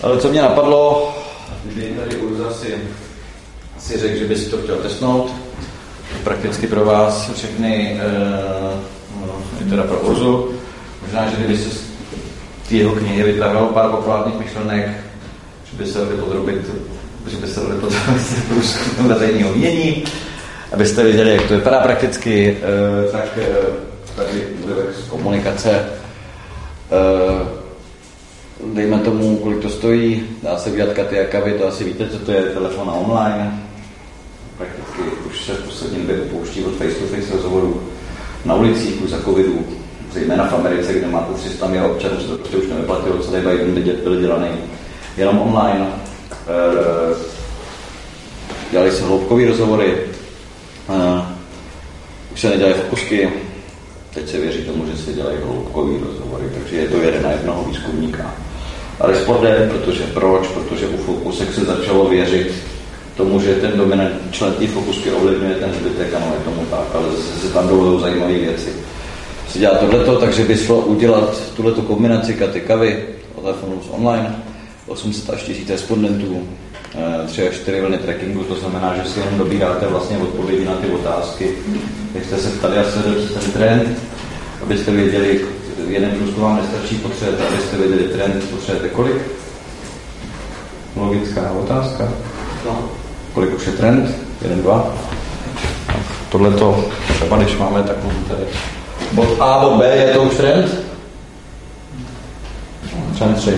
ale 0.01 0.17
co 0.17 0.29
mě 0.29 0.41
napadlo, 0.41 1.13
kdyby 1.65 1.95
tady 1.99 2.15
Urza 2.15 2.53
si, 2.53 2.75
si 3.79 3.97
řekl, 3.97 4.17
že 4.17 4.25
by 4.25 4.35
si 4.35 4.49
to 4.49 4.57
chtěl 4.57 4.75
testnout, 4.75 5.31
prakticky 6.23 6.67
pro 6.67 6.85
vás 6.85 7.31
všechny, 7.33 7.99
i 9.61 9.69
teda 9.69 9.83
pro 9.83 9.99
Urzu, 9.99 10.51
možná, 11.01 11.29
že 11.29 11.35
kdyby 11.35 11.57
se 11.57 11.69
z 11.69 11.81
té 12.69 12.75
jeho 12.75 12.95
knihy 12.95 13.23
vytahal 13.23 13.65
pár 13.65 13.89
populárních 13.89 14.39
myšlenek, 14.39 14.87
že 15.71 15.77
by 15.77 15.85
se 15.85 15.99
dali 15.99 16.15
podrobit 16.15 16.65
že 17.27 17.37
by 17.37 17.47
se 17.47 17.59
dali 17.59 17.75
veřejného 19.07 19.53
mění, 19.53 20.03
abyste 20.71 21.03
viděli, 21.03 21.31
jak 21.31 21.47
to 21.47 21.53
vypadá 21.53 21.79
prakticky, 21.79 22.57
eh, 22.57 23.11
tak 23.11 23.25
eh, 23.37 23.45
tady 24.15 24.47
bude 24.65 24.81
komunikace. 25.09 25.85
Eh, 26.91 27.59
Dejme 28.73 28.99
tomu, 28.99 29.37
kolik 29.37 29.59
to 29.59 29.69
stojí, 29.69 30.23
dá 30.43 30.57
se 30.57 30.69
vydat 30.69 30.89
a 30.99 31.25
kavy, 31.31 31.53
to 31.53 31.67
asi 31.67 31.83
víte, 31.83 32.07
co 32.09 32.19
to 32.19 32.31
je 32.31 32.41
telefon 32.41 32.89
online. 32.89 33.68
Už 35.29 35.45
se 35.45 35.53
v 35.53 35.63
poslední 35.63 35.97
době 35.97 36.21
upouští 36.21 36.63
od 36.63 36.75
face-to-face 36.75 37.33
rozhovorů 37.33 37.81
na 38.45 38.55
ulicích 38.55 39.01
už 39.01 39.09
za 39.09 39.21
covidu, 39.21 39.65
zejména 40.13 40.47
v 40.47 40.53
Americe, 40.53 40.93
kde 40.93 41.07
máte 41.07 41.33
300 41.33 41.67
milionů 41.67 41.93
občanů, 41.93 42.19
se 42.19 42.27
to 42.27 42.37
prostě 42.37 42.57
už 42.57 42.67
nevyplatilo, 42.67 43.17
celý 43.17 43.37
Biden 43.37 43.95
byl 44.03 44.21
dělaný 44.21 44.47
jenom 45.17 45.39
online. 45.39 45.87
Uh, 45.87 47.17
dělali 48.71 48.91
se 48.91 49.03
hloubkové 49.03 49.45
rozhovory, 49.45 49.97
uh, 50.89 51.21
už 52.33 52.39
se 52.39 52.49
nedělají 52.49 52.73
fokusky, 52.73 53.29
teď 54.13 54.29
se 54.29 54.37
věří 54.37 54.61
tomu, 54.61 54.85
že 54.85 54.97
se 54.97 55.13
dělají 55.13 55.37
hloubkové 55.43 55.93
rozhovory, 56.07 56.43
takže 56.53 56.75
je 56.75 56.87
to 56.87 56.97
jeden 56.97 57.23
na 57.23 57.31
jednoho 57.31 57.63
výzkumníka. 57.63 58.35
Ale 58.99 59.15
sport 59.15 59.41
protože 59.69 60.03
proč? 60.03 60.47
Protože 60.47 60.87
u 60.87 60.97
fokusek 60.97 61.53
se 61.53 61.65
začalo 61.65 62.09
věřit 62.09 62.53
tomu, 63.19 63.39
že 63.39 63.55
ten 63.55 63.71
dominantní 63.75 64.31
člen 64.31 64.53
té 64.53 64.67
fokusky 64.67 65.11
ovlivňuje 65.11 65.55
ten 65.55 65.73
zbytek, 65.73 66.13
ano, 66.13 66.25
je 66.33 66.43
tomu 66.45 66.65
tak, 66.71 66.87
ale 66.93 67.05
se 67.41 67.53
tam 67.53 67.67
jdou 67.67 67.99
zajímavé 67.99 68.33
věci. 68.33 68.69
Se 69.49 69.59
dělá 69.59 69.75
tohleto, 69.75 70.15
takže 70.15 70.43
by 70.43 70.57
šlo 70.57 70.77
udělat 70.77 71.41
tuhleto 71.55 71.81
kombinaci 71.81 72.33
katy 72.33 72.61
kavy, 72.61 73.03
telefonu 73.41 73.81
s 73.81 73.89
online, 73.89 74.35
800 74.87 75.29
až 75.29 75.43
1000 75.43 75.69
respondentů, 75.69 76.47
eh, 76.95 77.27
tři 77.27 77.47
až 77.47 77.55
čtyři 77.55 77.81
vlny 77.81 77.97
trackingu, 77.97 78.43
to 78.43 78.55
znamená, 78.55 78.95
že 78.95 79.09
si 79.09 79.19
jen 79.19 79.37
dobíráte 79.37 79.87
vlastně 79.87 80.17
odpovědi 80.17 80.65
na 80.65 80.73
ty 80.73 80.87
otázky. 80.87 81.51
Jak 82.15 82.25
jste 82.25 82.37
se 82.37 82.49
ptali 82.49 82.77
asi 82.77 82.99
ten 83.33 83.51
trend, 83.51 83.97
abyste 84.61 84.91
věděli, 84.91 85.41
jeden 85.87 86.11
průzkum 86.11 86.43
vám 86.43 86.57
nestačí, 86.57 86.95
potřebujete, 86.95 87.47
abyste 87.47 87.77
věděli 87.77 88.03
trend, 88.03 88.43
potřebujete 88.51 88.89
kolik? 88.89 89.21
Logická 90.95 91.51
otázka. 91.51 92.13
No. 92.65 92.98
Kolik 93.33 93.55
už 93.55 93.65
je 93.65 93.71
trend? 93.71 94.15
Jeden, 94.41 94.61
dva. 94.61 94.93
Tohle 96.31 96.51
to, 96.51 96.85
třeba 97.15 97.37
když 97.37 97.57
máme 97.57 97.83
takovou 97.83 98.11
tady 98.27 98.43
bod 99.11 99.41
A, 99.41 99.59
bod 99.59 99.77
B, 99.77 99.95
je 99.95 100.13
to 100.13 100.21
už 100.21 100.33
trend? 100.33 100.81
Trend 103.17 103.37
3. 103.37 103.53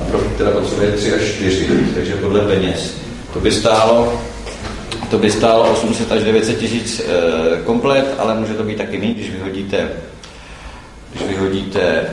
A 0.00 0.04
profit 0.10 0.36
teda 0.36 0.50
potřebuje 0.50 0.92
3 0.92 1.14
až 1.14 1.22
4, 1.22 1.68
takže 1.94 2.14
podle 2.14 2.40
peněz. 2.40 2.94
To 3.32 3.40
by 3.40 3.52
stálo 3.52 4.12
to 5.10 5.18
by 5.18 5.30
stálo 5.30 5.72
800 5.72 6.12
až 6.12 6.24
900 6.24 6.58
tisíc 6.58 7.00
e, 7.00 7.62
komplet, 7.64 8.14
ale 8.18 8.34
může 8.34 8.54
to 8.54 8.62
být 8.62 8.78
taky 8.78 8.98
méně, 8.98 9.14
když 9.14 9.30
vyhodíte 9.30 9.88
když 11.12 11.28
vyhodíte 11.28 11.80
e, 11.80 12.06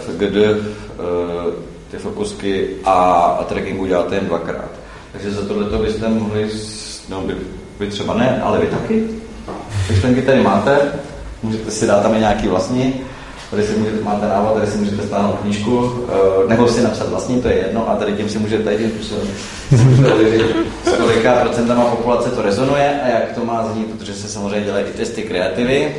FGD, 0.00 0.36
e, 0.36 0.56
ty 1.90 1.96
fokusky 1.96 2.68
a, 2.84 2.94
a 3.40 3.44
tracking 3.44 3.80
uděláte 3.80 4.14
jen 4.14 4.26
dvakrát. 4.26 4.70
Takže 5.12 5.30
za 5.30 5.46
tohle 5.46 5.78
byste 5.78 6.08
mohli, 6.08 6.50
no 7.08 7.22
vy, 7.26 7.36
vy 7.78 7.86
třeba 7.86 8.14
ne, 8.14 8.42
ale 8.42 8.58
vy 8.58 8.66
taky. 8.66 9.04
Myšlenky 9.90 10.22
tady 10.22 10.42
máte, 10.42 10.78
můžete 11.42 11.70
si 11.70 11.86
dát 11.86 12.02
tam 12.02 12.14
i 12.14 12.18
nějaký 12.18 12.48
vlastní, 12.48 12.94
tady 13.50 13.62
si 13.62 13.72
můžete, 13.76 14.04
máte 14.04 14.28
návod, 14.28 14.54
tady 14.54 14.66
si 14.66 14.78
můžete 14.78 15.02
stáhnout 15.02 15.38
knížku, 15.42 16.04
eh, 16.08 16.48
nebo 16.48 16.68
si 16.68 16.82
napsat 16.82 17.08
vlastní, 17.08 17.42
to 17.42 17.48
je 17.48 17.54
jedno, 17.54 17.90
a 17.90 17.96
tady 17.96 18.12
tím 18.12 18.28
si 18.28 18.38
můžete 18.38 18.64
tady 18.64 18.76
tím 18.76 18.92
s 20.84 20.92
kolika 20.96 21.32
procentama 21.32 21.84
populace 21.84 22.30
to 22.30 22.42
rezonuje 22.42 23.00
a 23.04 23.08
jak 23.08 23.32
to 23.32 23.44
má 23.44 23.68
znít, 23.72 23.86
protože 23.86 24.14
se 24.14 24.28
samozřejmě 24.28 24.60
dělají 24.60 24.84
i 24.84 24.96
testy 24.96 25.22
kreativy. 25.22 25.96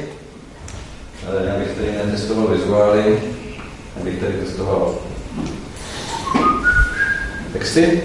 Ale 1.28 1.46
já 1.46 1.60
bych 1.60 1.68
tady 1.68 1.92
netestoval 2.06 2.48
vizuály, 2.48 3.20
já 3.98 4.04
bych 4.04 4.20
tady 4.20 4.34
testoval 4.34 4.96
texty, 7.54 8.04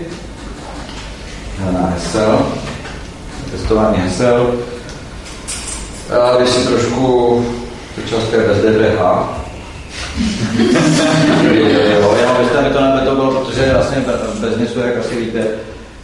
hesel, 1.64 2.46
testování 3.50 3.98
hesel. 3.98 4.54
A 6.20 6.36
když 6.36 6.48
si 6.48 6.66
trošku 6.66 7.46
Časté 8.04 8.38
bez 8.38 8.58
DPH. 8.58 9.00
jo, 12.00 12.16
já 12.22 12.34
byste 12.38 12.62
mi 12.62 12.70
to 12.70 12.80
nemetovalo, 12.80 13.30
protože 13.30 13.72
vlastně 13.72 14.04
bez 14.40 14.56
něco, 14.56 14.80
jak 14.80 14.96
asi 14.96 15.16
víte, 15.16 15.46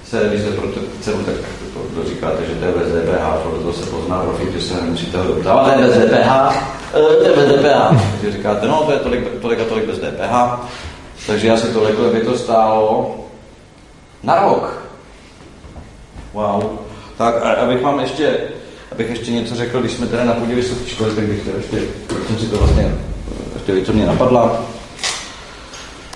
se, 0.05 0.21
když 0.29 0.43
se 0.43 0.51
pro 0.51 0.69
cenu, 1.01 1.17
tak 1.25 1.35
to, 1.75 2.01
to, 2.01 2.09
říkáte, 2.09 2.37
že 2.49 2.55
to 2.55 2.65
je 2.65 2.73
bez 2.73 2.89
DPH, 2.89 3.63
to 3.63 3.73
se 3.73 3.87
pozná 3.87 4.23
profit, 4.23 4.53
že 4.53 4.61
se 4.61 4.75
nemusíte 4.75 5.19
ho 5.19 5.25
doptat, 5.25 5.51
ale 5.51 5.77
bez 5.77 5.95
DPH, 5.95 6.57
to 6.93 7.25
je 7.25 7.37
bez 7.37 7.49
DPH. 7.49 8.03
Takže 8.21 8.37
říkáte, 8.37 8.69
no 8.69 8.83
to 8.87 8.93
je 8.93 8.99
tolik, 8.99 9.29
tolik 9.41 9.61
a 9.61 9.65
tolik 9.65 9.85
bez 9.85 9.99
DPH. 9.99 10.61
Takže 11.27 11.51
asi 11.51 11.67
tolik 11.67 11.97
by 11.97 12.21
to 12.21 12.39
stálo 12.39 13.15
na 14.23 14.41
rok. 14.41 14.82
Wow. 16.33 16.65
Tak, 17.19 17.43
abych 17.43 17.83
vám 17.83 18.01
ještě 18.01 18.39
abych 18.93 19.11
ještě 19.11 19.31
něco 19.31 19.55
řekl, 19.55 19.81
když 19.81 19.93
jsme 19.93 20.07
tady 20.07 20.27
na 20.27 20.33
půdě 20.33 20.55
vysoké 20.55 20.91
školy, 20.91 21.15
tak 21.15 21.25
bych 21.25 21.45
to 21.45 21.51
ještě, 21.57 21.77
jsem 22.27 22.39
si 22.39 22.47
to 22.47 22.57
vlastně, 22.57 22.95
ještě 23.55 23.85
co 23.87 23.93
mě 23.93 24.07
napadla. 24.07 24.65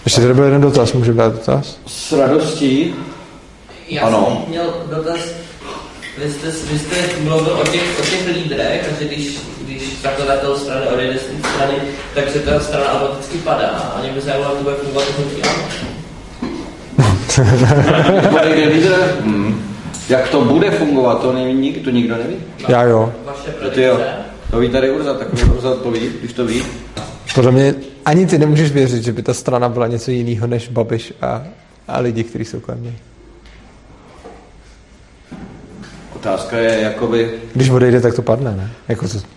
Ještě 0.05 0.21
tady 0.21 0.35
byl 0.35 0.45
jeden 0.45 0.61
dotaz, 0.61 0.93
může 0.93 1.13
být 1.13 1.19
dotaz? 1.19 1.79
S 1.87 2.13
radostí. 2.13 2.95
Já 3.89 4.03
ano. 4.03 4.43
jsem 4.43 4.51
měl 4.51 4.75
dotaz, 4.91 5.21
vy 6.19 6.31
jste, 6.31 6.47
vy 6.73 6.79
jste 6.79 6.97
mluvil 7.21 7.59
o 7.63 7.65
těch, 7.65 8.01
o 8.01 8.03
těch 8.03 8.37
lídrech, 8.37 8.89
a 8.93 9.03
že 9.03 9.09
když, 9.09 9.39
když 9.61 10.03
zakladatel 10.03 10.59
strany 10.59 10.87
odejde 10.87 11.19
z 11.19 11.23
té 11.23 11.49
strany, 11.49 11.75
takže 12.15 12.39
ta 12.39 12.61
strana 12.61 12.93
automaticky 12.93 13.39
padá. 13.39 13.69
A 13.69 14.01
mě 14.03 14.11
by 14.11 14.21
zajímalo, 14.21 14.55
jak 14.55 14.59
to 14.59 14.65
bude 14.65 14.77
fungovat 14.77 15.05
hnutí 15.19 15.43
ano. 15.43 15.63
Odejde 18.41 18.69
lídr? 18.69 19.17
Hmm. 19.21 19.66
Jak 20.09 20.29
to 20.29 20.45
bude 20.45 20.71
fungovat, 20.71 21.23
to, 21.23 21.33
neví, 21.33 21.73
to 21.73 21.91
nikdo 21.91 22.17
neví. 22.17 22.37
Já 22.69 22.83
jo. 22.83 23.13
Ty 23.75 23.83
jo. 23.83 24.01
To 24.51 24.59
ví 24.59 24.69
tady 24.69 24.91
Urza, 24.91 25.15
tak 25.15 25.29
Urza 25.33 25.75
to 25.75 25.91
ví, 25.91 26.11
když 26.21 26.33
to 26.33 26.47
ví. 26.47 26.63
Podle 27.35 27.53
mě 27.53 27.75
ani 28.05 28.27
ty 28.27 28.39
nemůžeš 28.39 28.73
věřit, 28.73 29.05
že 29.05 29.13
by 29.13 29.23
ta 29.23 29.35
strana 29.35 29.69
byla 29.69 29.87
něco 29.87 30.11
jiného 30.11 30.47
než 30.47 30.69
Babiš 30.69 31.13
a, 31.23 31.43
a 31.89 32.01
lidi, 32.01 32.25
kteří 32.25 32.45
jsou 32.45 32.61
kolem 32.61 32.85
něj. 32.85 32.95
Otázka 36.17 36.57
je, 36.57 36.81
jakoby... 36.81 37.31
Když 37.55 37.71
odejde, 37.71 38.01
tak 38.01 38.15
to 38.15 38.23
padne, 38.23 38.57
ne? 38.57 38.71
Jako 38.89 39.09
co? 39.09 39.36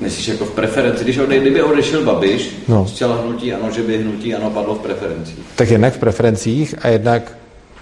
Myslíš 0.00 0.28
jako 0.28 0.44
v 0.44 0.50
preferenci, 0.50 1.04
když 1.04 1.18
odejde, 1.18 1.44
kdyby 1.44 1.62
odešel 1.62 2.04
Babiš 2.04 2.56
no. 2.68 2.86
z 2.86 2.94
čela 2.94 3.16
hnutí 3.16 3.52
ano, 3.52 3.70
že 3.70 3.82
by 3.82 3.98
hnutí 3.98 4.34
ano 4.34 4.50
padlo 4.50 4.74
v 4.74 4.78
preferencích? 4.78 5.38
Tak 5.56 5.70
jednak 5.70 5.94
v 5.94 5.98
preferencích 5.98 6.74
a 6.82 6.88
jednak 6.88 7.32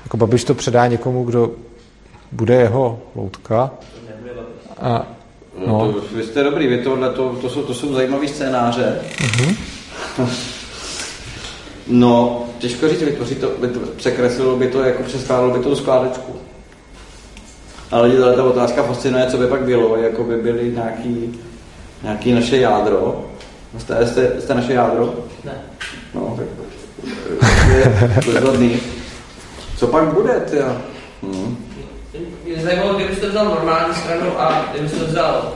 jako 0.04 0.16
Babiš 0.16 0.44
to 0.44 0.54
předá 0.54 0.86
někomu, 0.86 1.24
kdo 1.24 1.50
bude 2.32 2.54
jeho 2.54 3.00
loutka. 3.14 3.70
A, 4.80 5.06
no. 5.66 5.66
no. 5.66 5.92
To, 5.92 6.16
vy 6.16 6.22
jste 6.22 6.42
dobrý, 6.42 6.66
vy 6.66 6.78
tohle, 6.78 7.10
to, 7.10 7.36
to, 7.40 7.50
jsou, 7.50 7.62
to 7.62 7.74
jsou 7.74 7.94
zajímavé 7.94 8.28
scénáře. 8.28 8.98
Uh-huh. 9.18 9.56
no, 11.88 12.44
těžko 12.58 12.88
říct, 12.88 13.02
vytvoří 13.02 13.34
to, 13.34 13.50
by 13.60 13.68
to, 13.68 13.80
překreslilo 13.80 14.56
by 14.56 14.68
to, 14.68 14.82
jako 14.82 15.02
přeskládalo 15.02 15.58
by 15.58 15.64
to 15.64 15.76
skládečku. 15.76 16.32
Ale 17.90 18.08
lidi, 18.08 18.22
ta 18.36 18.44
otázka 18.44 18.82
fascinuje, 18.82 19.26
co 19.26 19.36
by 19.36 19.46
pak 19.46 19.62
bylo, 19.62 19.96
jako 19.96 20.24
by 20.24 20.36
byly 20.36 20.72
nějaký 20.74 21.40
nějaký 22.04 22.32
naše 22.32 22.56
jádro. 22.56 23.24
Jste, 23.78 24.06
jste, 24.06 24.40
jste 24.40 24.54
naše 24.54 24.72
jádro? 24.72 25.14
Ne. 25.44 25.52
No, 26.14 26.38
tak 26.38 26.46
je 27.68 28.32
bezvadný. 28.32 28.80
Co 29.76 29.86
pak 29.86 30.14
bude, 30.14 30.40
ty? 30.50 30.56
Hmm. 31.22 31.56
Mě 32.44 32.62
zajímalo, 32.62 32.94
kdybyste 32.94 33.28
vzal 33.28 33.44
normální 33.44 33.94
stranu 33.94 34.40
a 34.40 34.68
kdybyste 34.72 35.04
vzal 35.04 35.52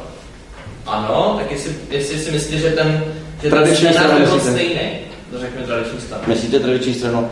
ano, 0.86 1.34
tak 1.38 1.50
jestli, 1.50 1.74
jestli 1.90 2.18
si 2.18 2.30
myslíte, 2.30 2.58
že 2.58 2.70
ten, 2.70 3.04
že 3.42 3.50
tradiční 3.50 3.92
strana 3.92 4.18
byl 4.18 4.40
stejný, 4.40 4.90
to 5.30 5.38
řekne 5.38 5.62
tradiční 5.62 6.00
stranu. 6.00 6.22
Myslíte 6.26 6.60
tradiční 6.60 6.94
stranu? 6.94 7.30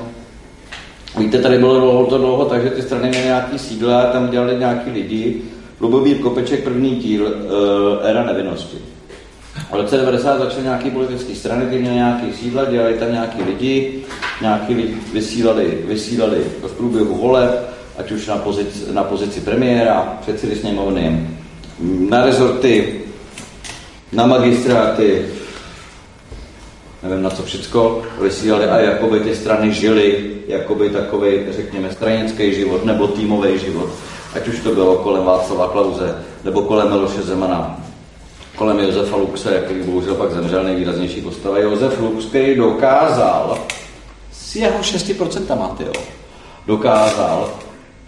Víte, 1.19 1.39
tady 1.39 1.59
bylo 1.59 1.81
dlouho 1.81 2.07
to 2.07 2.19
dlouho, 2.19 2.45
takže 2.45 2.71
ty 2.71 2.83
strany 2.83 3.09
měly 3.09 3.25
nějaký 3.25 3.59
sídla, 3.59 4.05
tam 4.05 4.31
dělali 4.31 4.57
nějaký 4.57 4.91
lidi. 4.91 5.43
Lubomír 5.81 6.19
Kopeček, 6.19 6.65
první 6.65 6.97
díl, 6.97 7.27
uh, 7.27 8.09
éra 8.09 8.25
nevinnosti. 8.25 8.77
V 9.71 9.75
roce 9.75 9.97
90 9.97 10.39
začaly 10.39 10.63
nějaké 10.63 10.91
politické 10.91 11.35
strany, 11.35 11.67
ty 11.67 11.79
měly 11.79 11.95
nějaký 11.95 12.33
sídla, 12.33 12.65
dělali 12.65 12.95
tam 12.95 13.13
nějaký 13.13 13.43
lidi, 13.43 14.03
nějaký 14.41 14.75
lidi 14.75 14.97
vysílali, 15.13 15.79
vysílali 15.87 16.45
v 16.63 16.73
průběhu 16.73 17.15
voleb, 17.15 17.71
ať 17.99 18.13
už 18.13 18.27
na 18.27 18.37
pozici, 18.37 18.93
na 18.93 19.05
pozici 19.05 19.41
premiéra, 19.41 20.19
předsedy 20.21 20.57
sněmovny, 20.57 21.29
na 22.09 22.25
rezorty, 22.25 23.01
na 24.13 24.27
magistráty, 24.27 25.27
nevím 27.03 27.23
na 27.23 27.31
co 27.31 27.43
všecko, 27.43 28.03
vysílali 28.21 28.65
a 28.65 28.79
jakoby 28.79 29.21
ty 29.21 29.37
strany 29.37 29.73
žily, 29.73 30.31
jakoby 30.47 30.91
takový, 30.91 31.31
řekněme, 31.51 31.93
stranický 31.93 32.55
život 32.55 32.85
nebo 32.85 33.07
týmový 33.07 33.59
život, 33.59 33.89
ať 34.35 34.49
už 34.49 34.61
to 34.61 34.75
bylo 34.75 34.97
kolem 34.97 35.25
Václava 35.25 35.69
Klauze 35.69 36.15
nebo 36.45 36.63
kolem 36.63 36.89
Miloše 36.89 37.23
Zemana 37.23 37.86
kolem 38.57 38.79
Josefa 38.81 39.17
Luxe, 39.17 39.63
který 39.65 39.83
bohužel 39.83 40.15
pak 40.15 40.31
zemřel 40.31 40.65
nejvýraznější 40.65 41.21
postava. 41.21 41.59
Josef 41.59 42.01
Lux, 42.01 42.25
který 42.25 42.57
dokázal 42.57 43.59
s 44.33 44.57
jeho 44.57 44.79
6% 44.79 45.77
tyjo, 45.77 45.93
dokázal 46.67 47.51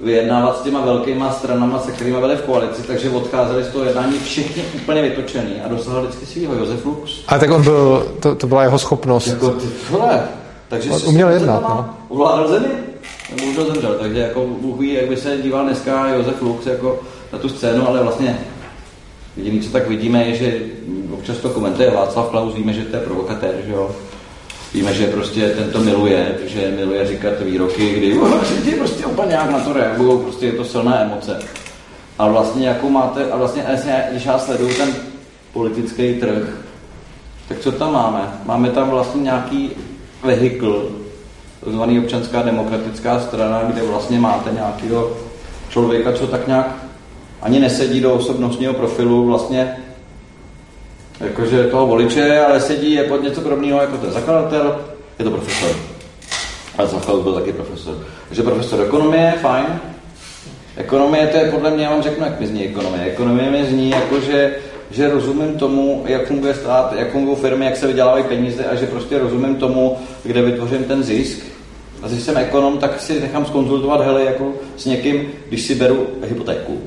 vyjednávat 0.03 0.59
s 0.59 0.63
těma 0.63 0.81
velkýma 0.81 1.33
stranama, 1.33 1.79
se 1.79 1.93
kterými 1.93 2.21
byli 2.21 2.37
v 2.37 2.43
koalici, 2.43 2.83
takže 2.83 3.11
odcházeli 3.11 3.65
z 3.65 3.69
toho 3.69 3.85
jednání 3.85 4.19
všichni 4.19 4.63
úplně 4.75 5.03
vytočený 5.03 5.61
a 5.65 5.69
dosáhl 5.69 6.03
vždycky 6.03 6.27
svého 6.27 6.55
Josef 6.55 6.85
Lux. 6.85 7.11
A 7.29 7.39
tak 7.39 7.51
on 7.51 7.63
byl, 7.63 8.07
to, 8.21 8.35
to 8.35 8.47
byla 8.47 8.63
jeho 8.63 8.79
schopnost. 8.79 9.27
Jako 9.27 9.51
ty 9.51 9.67
vole, 9.91 10.23
takže 10.69 10.91
on 10.91 11.01
uměl 11.07 11.29
jednat, 11.29 11.61
no. 11.61 11.91
Ovládal 12.09 12.49
zemi, 12.49 12.69
bohužel 13.41 13.67
zemřel, 13.67 13.97
takže 14.01 14.21
jako 14.21 14.47
Bůh 14.47 14.81
ví, 14.81 14.93
jak 14.93 15.09
by 15.09 15.17
se 15.17 15.37
díval 15.43 15.65
dneska 15.65 16.09
Josef 16.09 16.43
Lux 16.43 16.67
jako 16.67 17.01
na 17.33 17.39
tu 17.39 17.49
scénu, 17.49 17.89
ale 17.89 18.03
vlastně 18.03 18.39
Jediné, 19.39 19.65
co 19.65 19.71
tak 19.71 19.89
vidíme, 19.89 20.25
je, 20.25 20.35
že 20.35 20.61
občas 21.11 21.37
to 21.39 21.49
komentuje 21.49 21.91
Václav 21.91 22.31
Klaus, 22.31 22.55
víme, 22.55 22.73
že 22.73 22.85
to 22.85 22.97
je 22.97 23.03
provokatér, 23.03 23.55
že 23.67 23.73
jo. 23.73 23.91
Víme, 24.75 24.95
že 24.95 25.07
prostě 25.07 25.49
tento 25.49 25.81
miluje, 25.81 26.39
že 26.47 26.73
miluje 26.77 27.07
říkat 27.07 27.41
výroky, 27.41 27.91
kdy 27.91 28.21
lidi 28.57 28.77
prostě 28.77 29.07
úplně 29.07 29.29
nějak 29.29 29.51
na 29.51 29.61
to 29.61 29.73
reagují, 29.73 30.21
prostě 30.21 30.47
je 30.47 30.53
to 30.53 30.65
silná 30.65 31.01
emoce. 31.01 31.39
A 32.19 32.29
vlastně 32.29 32.69
jakou 32.69 32.91
máte, 32.91 33.31
a 33.31 33.37
vlastně 33.37 33.65
když 34.11 34.25
já 34.25 34.39
sleduju 34.39 34.75
ten 34.75 34.95
politický 35.53 36.15
trh, 36.15 36.49
Tak 37.49 37.59
co 37.59 37.73
tam 37.73 37.93
máme? 37.93 38.21
Máme 38.45 38.71
tam 38.71 38.91
vlastně 38.91 39.23
nějaký 39.23 39.71
vehikl, 40.23 40.91
zvaný 41.67 41.99
občanská 41.99 42.43
demokratická 42.43 43.21
strana, 43.21 43.63
kde 43.63 43.83
vlastně 43.83 44.19
máte 44.19 44.51
nějakého 44.51 45.17
člověka, 45.69 46.13
co 46.13 46.27
tak 46.27 46.47
nějak 46.47 46.88
ani 47.43 47.61
nesedí 47.61 48.01
do 48.01 48.15
osobnostního 48.15 48.75
profilu 48.75 49.27
vlastně 49.27 49.77
jakože 51.21 51.65
toho 51.65 51.87
voliče, 51.87 52.41
ale 52.41 52.61
sedí, 52.61 52.93
je 52.93 53.05
pod 53.05 53.23
něco 53.23 53.41
podobného 53.41 53.81
jako 53.81 53.97
ten 53.97 54.11
zakladatel, 54.11 54.81
je 55.19 55.25
to 55.25 55.31
profesor. 55.31 55.77
A 56.79 56.87
Zachaus 56.87 57.23
byl 57.23 57.33
taky 57.33 57.53
profesor. 57.53 57.95
Takže 58.29 58.43
profesor 58.43 58.81
ekonomie, 58.81 59.35
fajn. 59.41 59.67
Ekonomie, 60.77 61.27
to 61.27 61.37
je 61.37 61.51
podle 61.51 61.71
mě, 61.71 61.85
já 61.85 61.91
vám 61.91 62.03
řeknu, 62.03 62.25
jak 62.25 62.41
mi 62.41 62.47
zní 62.47 62.65
ekonomie. 62.65 63.05
Ekonomie 63.05 63.51
mi 63.51 63.65
zní 63.65 63.91
jako, 63.91 64.21
že, 64.21 64.57
že 64.91 65.11
rozumím 65.11 65.59
tomu, 65.59 66.05
jak 66.07 66.27
funguje 66.27 66.55
stát, 66.55 66.95
jak 66.99 67.13
fungují 67.13 67.37
firmy, 67.37 67.65
jak 67.65 67.77
se 67.77 67.87
vydělávají 67.87 68.25
peníze 68.25 68.65
a 68.65 68.75
že 68.75 68.87
prostě 68.87 69.19
rozumím 69.19 69.57
tomu, 69.57 69.97
kde 70.25 70.43
vytvořím 70.43 70.85
ten 70.85 71.03
zisk. 71.03 71.39
A 72.03 72.09
když 72.09 72.23
jsem 72.23 72.37
ekonom, 72.37 72.79
tak 72.79 73.01
si 73.01 73.21
nechám 73.21 73.47
skonzultovat, 73.47 74.01
hele, 74.01 74.25
jako 74.25 74.53
s 74.77 74.85
někým, 74.85 75.33
když 75.49 75.63
si 75.63 75.75
beru 75.75 76.07
hypotéku. 76.29 76.81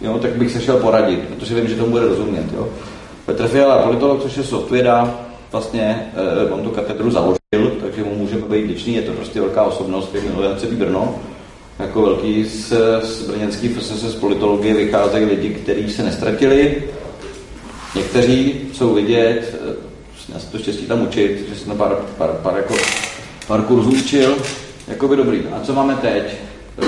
Jo, 0.00 0.18
tak 0.18 0.36
bych 0.36 0.52
se 0.52 0.60
šel 0.60 0.76
poradit, 0.76 1.20
protože 1.20 1.54
vím, 1.54 1.68
že 1.68 1.74
tomu 1.74 1.90
bude 1.90 2.08
rozumět. 2.08 2.44
Jo. 2.54 2.68
Petr 3.26 3.48
Fiala, 3.48 3.82
politolog, 3.82 4.22
což 4.22 4.36
je 4.36 4.44
software, 4.44 5.10
vlastně 5.52 6.12
eh, 6.14 6.50
on 6.50 6.62
tu 6.62 6.70
katedru 6.70 7.10
založil, 7.10 7.76
takže 7.80 8.04
mu 8.04 8.14
můžeme 8.14 8.42
být 8.42 8.64
vděčný, 8.64 8.94
je 8.94 9.02
to 9.02 9.12
prostě 9.12 9.40
velká 9.40 9.62
osobnost, 9.62 10.14
jak 10.14 10.24
miluje 10.24 10.56
Brno. 10.72 11.14
Jako 11.78 12.02
velký 12.02 12.44
z, 12.44 12.72
z 13.02 13.22
brněnský 13.22 13.68
FSS 13.68 14.00
z 14.00 14.14
politologie 14.14 14.74
vycházejí 14.74 15.24
lidi, 15.24 15.50
kteří 15.50 15.92
se 15.92 16.02
nestratili. 16.02 16.82
Někteří 17.96 18.60
jsou 18.72 18.94
vidět, 18.94 19.60
eh, 19.70 19.74
já 20.34 20.38
se 20.38 20.52
to 20.52 20.58
štěstí 20.58 20.86
tam 20.86 21.02
učit, 21.02 21.46
že 21.48 21.60
jsem 21.60 21.78
pár, 21.78 21.96
pár, 22.18 22.30
pár, 22.30 22.56
jako, 22.56 22.74
pár 23.46 23.62
kurzů 23.62 23.90
učil, 23.90 24.36
jako 24.88 25.08
by 25.08 25.16
dobrý. 25.16 25.42
A 25.52 25.60
co 25.60 25.72
máme 25.72 25.94
teď? 25.94 26.34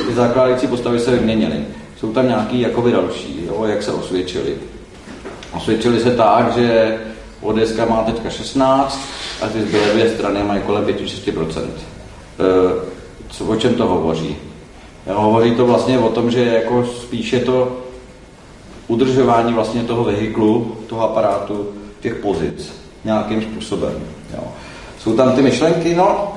Ty 0.06 0.14
zakládající 0.14 0.66
postavy 0.66 1.00
se 1.00 1.10
vyměnily. 1.10 1.64
Jsou 2.00 2.12
tam 2.12 2.28
nějaký 2.28 2.60
jakoby 2.60 2.92
další, 2.92 3.46
jo, 3.46 3.64
jak 3.64 3.82
se 3.82 3.92
osvědčili. 3.92 4.56
Osvědčili 5.56 6.00
se 6.00 6.10
tak, 6.10 6.52
že 6.52 6.98
ODS 7.40 7.76
má 7.88 8.02
teďka 8.02 8.30
16 8.30 9.00
a 9.42 9.48
ty 9.48 9.62
zbylé 9.62 9.86
dvě 9.92 10.10
strany 10.10 10.42
mají 10.42 10.62
kolem 10.62 10.84
5-6%. 10.84 11.62
E, 11.62 11.70
co, 13.30 13.44
o 13.44 13.56
čem 13.56 13.74
to 13.74 13.86
hovoří? 13.86 14.36
Jo, 15.06 15.20
hovoří 15.20 15.54
to 15.54 15.66
vlastně 15.66 15.98
o 15.98 16.08
tom, 16.08 16.30
že 16.30 16.44
jako 16.44 16.86
spíše 16.86 17.40
to 17.40 17.76
udržování 18.88 19.52
vlastně 19.52 19.82
toho 19.82 20.04
vehiklu, 20.04 20.76
toho 20.86 21.02
aparátu, 21.02 21.68
těch 22.00 22.14
pozic 22.14 22.72
nějakým 23.04 23.42
způsobem. 23.42 23.94
Jo. 24.34 24.44
Jsou 24.98 25.16
tam 25.16 25.32
ty 25.32 25.42
myšlenky, 25.42 25.94
no, 25.94 26.32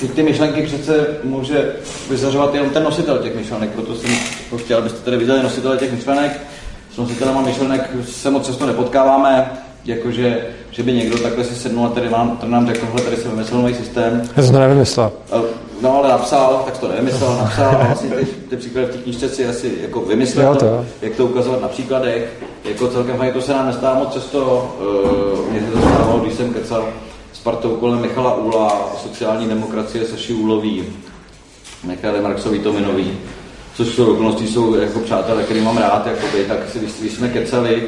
ty, 0.00 0.08
ty 0.08 0.22
myšlenky 0.22 0.62
přece 0.62 1.06
může 1.24 1.72
vyzařovat 2.10 2.54
jenom 2.54 2.70
ten 2.70 2.82
nositel 2.84 3.18
těch 3.18 3.36
myšlenek, 3.36 3.70
proto 3.70 3.94
jsem 3.94 4.10
chtěl, 4.56 4.78
abyste 4.78 4.98
tady 4.98 5.16
viděli 5.16 5.42
nositele 5.42 5.76
těch 5.76 5.92
myšlenek. 5.92 6.40
S 6.94 6.96
nositelema 6.96 7.40
myšlenek 7.42 7.90
se 8.08 8.30
moc 8.30 8.46
často 8.46 8.66
nepotkáváme, 8.66 9.50
jakože, 9.84 10.46
že 10.70 10.82
by 10.82 10.92
někdo 10.92 11.18
takhle 11.18 11.44
si 11.44 11.54
sednul 11.54 11.86
a 11.86 11.88
tady 11.88 12.10
nám, 12.10 12.36
tady 12.36 12.52
nám 12.52 12.66
řekl, 12.66 12.86
tady 13.04 13.16
jsem 13.16 13.30
vymyslel 13.30 13.60
nový 13.60 13.74
systém. 13.74 14.22
Já 14.36 14.42
jsem 14.42 14.52
to 14.52 14.58
nevymyslel. 14.58 15.12
No 15.80 15.96
ale 15.96 16.08
napsal, 16.08 16.62
tak 16.64 16.78
to 16.78 16.88
nevymyslel, 16.88 17.36
napsal 17.36 17.68
a 17.80 17.84
vlastně 17.86 18.10
ty, 18.10 18.24
ty 18.24 18.56
příklady 18.56 18.86
v 18.86 18.90
té 18.90 18.98
knižce 18.98 19.28
si 19.28 19.46
asi 19.46 19.72
jako 19.82 20.00
vymyslel, 20.00 20.46
Jo, 20.46 20.54
to 20.54 20.66
jo. 20.66 20.84
jak 21.02 21.12
to 21.16 21.26
ukazovat 21.26 21.62
na 21.62 21.68
příkladech. 21.68 22.32
Jako 22.64 22.88
celkem 22.88 23.16
fajn, 23.16 23.32
to 23.32 23.40
se 23.42 23.52
nám 23.52 23.66
nestává 23.66 23.98
moc 23.98 24.12
často, 24.12 24.72
uh, 24.80 25.50
mně 25.50 25.60
se 25.60 25.66
to 25.72 25.78
stávalo, 25.78 26.18
když 26.18 26.34
jsem 26.34 26.54
kecal 26.54 26.88
s 27.44 27.50
partou 27.52 27.76
kolem 27.76 28.00
Michala 28.00 28.34
Úla, 28.34 28.92
sociální 29.02 29.48
demokracie 29.48 30.04
Saši 30.04 30.32
Úlový, 30.32 30.84
Michale 31.84 32.20
Marksový 32.20 32.58
Tominový, 32.58 33.12
což 33.74 33.88
jsou 33.88 34.12
okolnosti, 34.12 34.46
jsou 34.46 34.74
jako 34.74 34.98
přátelé, 34.98 35.42
který 35.42 35.60
mám 35.60 35.78
rád, 35.78 36.06
jakoby, 36.06 36.44
tak 36.44 36.58
si, 36.72 36.78
když, 36.78 36.92
když 37.00 37.12
jsme 37.12 37.28
kecali, 37.28 37.82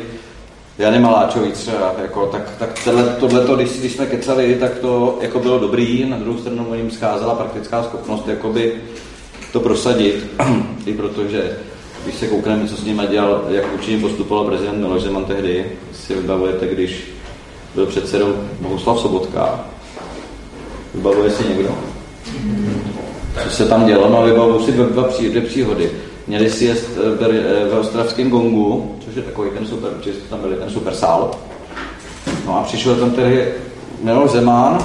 Jany 0.79 0.99
Maláčový 0.99 1.53
třeba, 1.53 1.95
jako, 2.03 2.27
tak, 2.27 2.51
tak 2.59 2.79
tohle, 3.21 3.57
když, 3.57 3.71
když 3.71 3.93
jsme 3.93 4.07
kecali, 4.07 4.57
tak 4.61 4.79
to 4.79 5.19
jako 5.21 5.39
bylo 5.39 5.59
dobrý, 5.59 6.05
na 6.05 6.17
druhou 6.19 6.39
stranu 6.39 6.75
jim 6.75 6.91
scházela 6.91 7.35
praktická 7.35 7.83
schopnost 7.83 8.29
jakoby 8.29 8.75
to 9.53 9.61
prosadit, 9.61 10.27
i 10.87 10.93
protože 10.93 11.57
když 12.05 12.17
se 12.17 12.27
koukneme, 12.27 12.69
co 12.69 12.77
s 12.77 12.85
nimi 12.85 13.03
dělal, 13.11 13.45
jak 13.49 13.75
určitě 13.75 13.99
postupoval 13.99 14.45
prezident 14.45 14.81
Miloš 14.81 15.03
Zeman 15.03 15.25
tehdy, 15.25 15.73
si 15.93 16.15
vybavujete, 16.15 16.67
když 16.67 17.16
byl 17.77 17.87
předsedou 17.87 18.35
Bohuslav 18.61 19.01
Sobotka. 19.01 19.61
Vybavuje 20.95 21.31
si 21.31 21.49
někdo? 21.49 21.68
Co 23.45 23.51
se 23.51 23.68
tam 23.68 23.87
dělo? 23.87 24.09
No, 24.09 24.22
vybavuju 24.22 24.64
si 24.64 24.72
dva, 24.72 25.03
pří, 25.03 25.29
dvě 25.29 25.43
příhody. 25.43 25.91
Měli 26.27 26.51
si 26.51 26.64
jest 26.64 26.87
eh, 27.20 27.64
ve 27.70 27.79
Ostravském 27.79 28.31
Gongu, 28.31 28.97
což 29.05 29.14
je 29.14 29.22
takový 29.22 29.51
ten 29.51 29.66
super, 29.66 29.91
tam 30.31 30.41
byli 30.41 30.57
ten 30.57 30.70
super 30.70 30.95
sál. 30.95 31.31
No 32.47 32.59
a 32.59 32.62
přišel 32.62 32.97
tam 32.97 33.11
tedy 33.11 33.55
Miloš 34.03 34.31
Zeman 34.31 34.79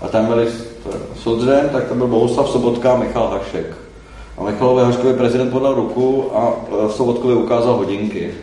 a 0.00 0.08
tam 0.08 0.26
byli 0.26 0.46
Soudřem, 1.22 1.68
tak 1.68 1.88
tam 1.88 1.98
byl 1.98 2.06
Bohuslav 2.06 2.50
Sobotka 2.50 2.92
a 2.92 2.96
Michal 2.96 3.28
Hašek. 3.28 3.76
A 4.38 4.42
Michalové 4.42 4.84
Haškovi 4.84 5.14
prezident 5.14 5.50
podal 5.50 5.74
ruku 5.74 6.30
a 6.34 6.52
eh, 6.52 6.92
Sobotkovi 6.92 7.34
ukázal 7.34 7.76
hodinky. 7.76 8.34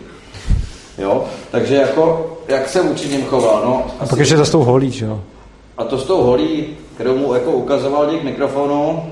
Jo? 0.97 1.23
Takže 1.51 1.75
jako, 1.75 2.34
jak 2.47 2.69
se 2.69 2.81
vůči 2.81 3.09
ním 3.09 3.25
choval? 3.25 3.61
No, 3.65 3.85
A 3.99 4.05
pak 4.05 4.19
ještě 4.19 4.35
to 4.35 4.45
s 4.45 4.49
tou 4.49 4.63
holí, 4.63 4.91
že 4.91 5.05
jo? 5.05 5.21
a 5.77 5.83
to 5.83 5.97
s 5.97 6.03
tou 6.03 6.21
holí, 6.23 6.67
kterou 6.95 7.17
mu 7.17 7.33
jako 7.33 7.51
ukazoval 7.51 8.11
dík 8.11 8.23
mikrofonu, 8.23 9.11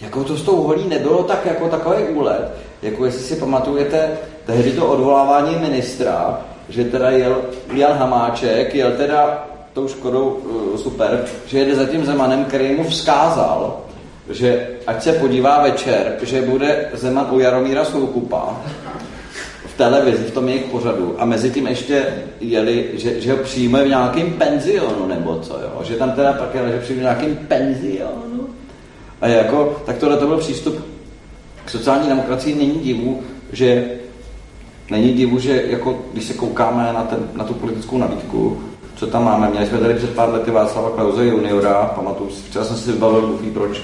jako 0.00 0.24
to 0.24 0.36
s 0.36 0.42
tou 0.42 0.62
holí 0.62 0.88
nebylo 0.88 1.22
tak 1.22 1.46
jako 1.46 1.68
takový 1.68 2.04
úlet, 2.04 2.52
jako 2.82 3.04
jestli 3.04 3.20
si 3.20 3.36
pamatujete 3.36 4.10
tehdy 4.46 4.72
to 4.72 4.86
odvolávání 4.86 5.56
ministra, 5.58 6.40
že 6.68 6.84
teda 6.84 7.10
jel 7.10 7.36
Jan 7.72 7.92
Hamáček, 7.92 8.74
jel 8.74 8.90
teda 8.90 9.46
tou 9.72 9.88
Škodou 9.88 10.28
uh, 10.28 10.76
super, 10.76 11.24
že 11.46 11.58
jede 11.58 11.74
za 11.74 11.86
tím 11.86 12.04
Zemanem, 12.04 12.44
který 12.44 12.74
mu 12.74 12.84
vzkázal, 12.84 13.80
že 14.30 14.68
ať 14.86 15.02
se 15.02 15.12
podívá 15.12 15.62
večer, 15.62 16.16
že 16.22 16.42
bude 16.42 16.88
Zeman 16.94 17.26
u 17.30 17.38
Jaromíra 17.38 17.84
Soukupa 17.84 18.56
televizi, 19.80 20.24
v 20.24 20.30
tom 20.30 20.48
jejich 20.48 20.64
pořadu 20.64 21.14
a 21.18 21.24
mezi 21.24 21.50
tím 21.50 21.66
ještě 21.66 22.06
jeli, 22.40 22.90
že, 22.92 23.20
že 23.20 23.32
ho 23.32 23.38
přijme 23.38 23.84
v 23.84 23.88
nějakém 23.88 24.32
penzionu 24.32 25.06
nebo 25.08 25.38
co, 25.38 25.54
jo? 25.54 25.80
že 25.84 25.94
tam 25.94 26.12
teda 26.12 26.32
pak 26.32 26.54
jeli, 26.54 26.72
že 26.72 26.78
přijme 26.78 27.00
v 27.00 27.02
nějakém 27.02 27.36
penzionu. 27.36 28.48
A 29.20 29.26
jako, 29.26 29.76
tak 29.86 29.96
tohle 29.96 30.16
to 30.16 30.26
byl 30.26 30.36
přístup 30.36 30.84
k 31.64 31.70
sociální 31.70 32.08
demokracii, 32.08 32.54
není 32.54 32.78
divu, 32.78 33.20
že 33.52 33.90
není 34.90 35.12
divu, 35.12 35.38
že 35.38 35.62
jako, 35.66 35.98
když 36.12 36.24
se 36.24 36.34
koukáme 36.34 36.92
na, 36.92 37.02
ten, 37.02 37.18
na 37.34 37.44
tu 37.44 37.54
politickou 37.54 37.98
nabídku, 37.98 38.60
co 38.96 39.06
tam 39.06 39.24
máme. 39.24 39.50
Měli 39.50 39.66
jsme 39.66 39.78
tady 39.78 39.94
před 39.94 40.10
pár 40.10 40.28
lety 40.28 40.50
Václava 40.50 40.90
Klauze 40.90 41.26
juniora, 41.26 41.92
pamatuju 41.94 42.30
si, 42.30 42.42
včera 42.48 42.64
jsem 42.64 42.76
si 42.76 42.92
vybavil, 42.92 43.26
Bůh 43.26 43.52
proč, 43.52 43.82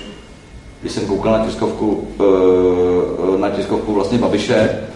když 0.80 0.92
jsem 0.92 1.06
koukal 1.06 1.32
na 1.32 1.46
tiskovku, 1.46 2.08
eh, 2.20 3.38
na 3.38 3.50
tiskovku 3.50 3.94
vlastně 3.94 4.18
Babiše, 4.18 4.86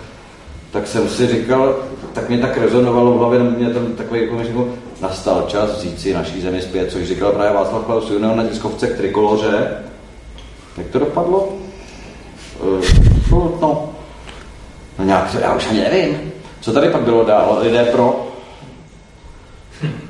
tak 0.72 0.86
jsem 0.86 1.08
si 1.08 1.26
říkal, 1.26 1.76
tak 2.12 2.28
mě 2.28 2.38
tak 2.38 2.56
rezonovalo 2.56 3.12
v 3.12 3.18
hlavě, 3.18 3.38
mě 3.38 3.70
tam 3.70 3.86
takový 3.86 4.20
jako 4.22 4.44
říkal, 4.44 4.64
nastal 5.00 5.44
čas 5.48 5.70
vzít 5.70 6.00
si 6.00 6.14
naší 6.14 6.40
zemi 6.40 6.62
zpět, 6.62 6.92
což 6.92 7.08
říkal 7.08 7.32
právě 7.32 7.52
Václav 7.52 7.84
Klaus 7.84 8.10
junior 8.10 8.36
na 8.36 8.46
tiskovce 8.46 8.86
k 8.86 8.96
trikoloře. 8.96 9.76
Jak 10.78 10.86
to 10.86 10.98
dopadlo? 10.98 11.48
Uh, 12.60 12.84
no, 13.60 13.92
no 14.98 15.04
nějak, 15.04 15.36
já 15.40 15.54
už 15.54 15.66
ani 15.70 15.80
nevím. 15.80 16.32
Co 16.60 16.72
tady 16.72 16.88
pak 16.88 17.02
bylo 17.02 17.24
dál? 17.24 17.58
Lidé 17.62 17.84
pro? 17.84 18.26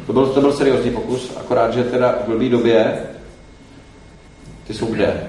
To 0.06 0.12
byl, 0.12 0.26
to 0.26 0.40
byl 0.40 0.52
seriózní 0.52 0.90
pokus, 0.90 1.32
akorát, 1.36 1.72
že 1.74 1.84
teda 1.84 2.18
v 2.24 2.28
blbý 2.28 2.48
době 2.48 2.98
ty 4.66 4.74
jsou 4.74 4.86
kde? 4.86 5.26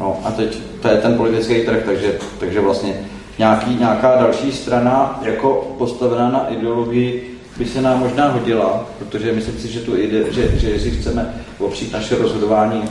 No 0.00 0.20
a 0.24 0.30
teď 0.30 0.58
to 0.82 0.88
je 0.88 0.96
ten 0.96 1.16
politický 1.16 1.64
trh, 1.64 1.82
takže, 1.84 2.18
takže 2.38 2.60
vlastně 2.60 2.94
nějaký, 3.38 3.74
nějaká 3.74 4.16
další 4.16 4.52
strana 4.52 5.20
jako 5.22 5.74
postavená 5.78 6.30
na 6.30 6.48
ideologii 6.48 7.38
by 7.56 7.64
se 7.64 7.82
nám 7.82 8.00
možná 8.00 8.28
hodila, 8.28 8.86
protože 8.98 9.32
myslím 9.32 9.58
si, 9.58 9.68
že, 9.68 9.80
tu 9.80 9.96
ide, 9.96 10.32
že, 10.32 10.58
že 10.58 10.70
jestli 10.70 10.90
chceme 10.90 11.34
opřít 11.58 11.92
naše 11.92 12.18
rozhodování 12.18 12.82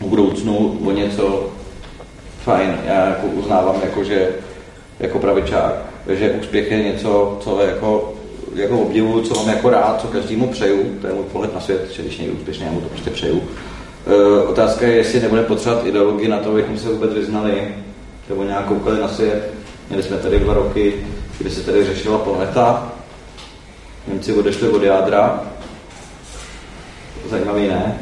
v 0.00 0.06
budoucnu 0.06 0.78
o 0.84 0.90
něco 0.90 1.50
fajn, 2.44 2.74
já 2.86 3.06
jako 3.06 3.26
uznávám, 3.26 3.76
jako, 3.82 4.04
že 4.04 4.28
jako 5.00 5.18
pravičák, 5.18 5.74
že 6.08 6.30
úspěch 6.30 6.70
je 6.70 6.82
něco, 6.82 7.38
co 7.40 7.60
jako, 7.60 8.14
jako 8.54 8.78
obdivuju, 8.78 9.22
co 9.22 9.34
mám 9.34 9.48
jako 9.48 9.70
rád, 9.70 10.00
co 10.00 10.08
každému 10.08 10.48
přeju, 10.48 10.98
to 11.00 11.06
je 11.06 11.12
můj 11.12 11.24
pohled 11.32 11.54
na 11.54 11.60
svět, 11.60 11.90
že 11.92 12.02
když 12.02 12.18
někdo 12.18 12.34
úspěšný, 12.34 12.66
já 12.66 12.72
mu 12.72 12.80
to 12.80 12.88
prostě 12.88 13.10
přeju. 13.10 13.42
E, 14.06 14.42
otázka 14.42 14.86
je, 14.86 14.94
jestli 14.94 15.20
nebudeme 15.20 15.46
potřebovat 15.46 15.86
ideologii 15.86 16.28
na 16.28 16.38
to, 16.38 16.50
abychom 16.50 16.78
se 16.78 16.88
vůbec 16.88 17.14
vyznali, 17.14 17.74
nebo 18.30 18.44
nějak 18.44 18.64
koukali 18.64 19.00
na 19.00 19.08
svět. 19.08 19.54
Měli 19.88 20.02
jsme 20.02 20.16
tady 20.16 20.38
dva 20.38 20.54
roky, 20.54 20.94
kdy 21.38 21.50
se 21.50 21.60
tady 21.60 21.84
řešila 21.84 22.18
planeta. 22.18 22.92
Němci 24.08 24.32
odešli 24.32 24.68
od 24.68 24.82
jádra. 24.82 25.42
Zajímavý, 27.30 27.68
ne? 27.68 27.98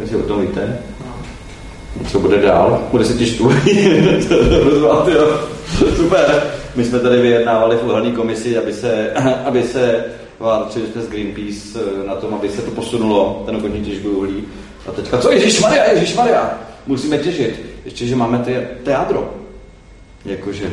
Jestli 0.00 0.16
o 0.16 0.22
tom 0.22 0.40
víte. 0.40 0.78
Co 2.10 2.18
bude 2.18 2.42
dál? 2.42 2.88
Bude 2.90 3.04
se 3.04 3.14
těžko. 3.14 3.44
Super. 5.96 6.42
My 6.76 6.84
jsme 6.84 6.98
tady 6.98 7.20
vyjednávali 7.20 7.76
v 7.76 7.84
uhelné 7.84 8.10
komisi, 8.10 8.58
aby 8.58 8.72
se, 8.72 9.10
aby 9.44 9.62
se 9.62 10.04
válčili 10.38 10.86
jsme 10.86 11.02
s 11.02 11.08
Greenpeace 11.08 11.78
eh, 12.02 12.06
na 12.06 12.14
tom, 12.14 12.34
aby 12.34 12.48
se 12.48 12.62
to 12.62 12.70
posunulo, 12.70 13.42
ten 13.46 13.56
ukončení 13.56 13.84
těžby 13.84 14.08
uhlí. 14.08 14.44
A 14.88 14.92
teďka, 14.92 15.18
co 15.18 15.30
Ježíš 15.32 15.60
Maria, 15.60 15.92
Ježíš 15.92 16.14
Maria, 16.14 16.58
musíme 16.86 17.18
těžit. 17.18 17.60
Ještě, 17.84 18.06
že 18.06 18.16
máme 18.16 18.38
ty 18.38 18.66
jádro. 18.90 19.43
Jakože. 20.24 20.70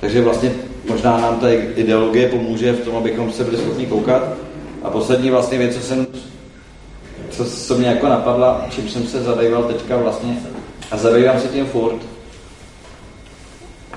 Takže 0.00 0.22
vlastně 0.22 0.52
možná 0.88 1.20
nám 1.20 1.40
ta 1.40 1.52
ideologie 1.52 2.28
pomůže 2.28 2.72
v 2.72 2.84
tom, 2.84 2.96
abychom 2.96 3.32
se 3.32 3.44
byli 3.44 3.56
schopni 3.56 3.86
koukat. 3.86 4.22
A 4.82 4.90
poslední 4.90 5.30
vlastně 5.30 5.58
věc, 5.58 5.76
co 5.76 5.82
jsem, 5.82 6.06
co, 7.30 7.44
co 7.44 7.78
mě 7.78 7.88
jako 7.88 8.08
napadla, 8.08 8.66
čím 8.70 8.88
jsem 8.88 9.06
se 9.06 9.22
zabýval 9.22 9.64
teďka 9.64 9.96
vlastně, 9.96 10.36
a 10.90 10.96
zabývám 10.96 11.40
se 11.40 11.48
tím 11.48 11.66
furt, 11.66 11.98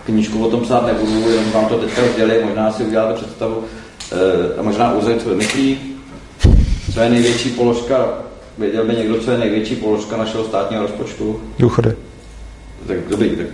knížku 0.05 0.45
o 0.45 0.51
tom 0.51 0.61
psát 0.61 0.85
nebudu, 0.85 1.29
jenom 1.29 1.51
vám 1.51 1.65
to 1.65 1.77
teďka 1.77 2.01
rozdělím, 2.01 2.45
možná 2.45 2.71
si 2.71 2.83
uděláte 2.83 3.13
představu, 3.13 3.63
e, 4.11 4.59
a 4.59 4.61
možná 4.61 4.93
Úzej, 4.93 5.19
co 5.19 5.29
vymyslí, 5.29 5.79
co 6.93 6.99
je 6.99 7.09
největší 7.09 7.49
položka, 7.49 8.07
věděl 8.57 8.85
by 8.85 8.95
někdo, 8.95 9.21
co 9.21 9.31
je 9.31 9.37
největší 9.37 9.75
položka 9.75 10.17
našeho 10.17 10.43
státního 10.43 10.81
rozpočtu? 10.81 11.41
Důchody. 11.59 11.93
Tak 12.87 12.97
dobrý, 13.09 13.29
tak 13.29 13.47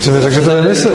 Jsem 0.00 0.20
řekl, 0.20 0.34
že 0.34 0.40
to 0.40 0.54
vymyslel. 0.62 0.94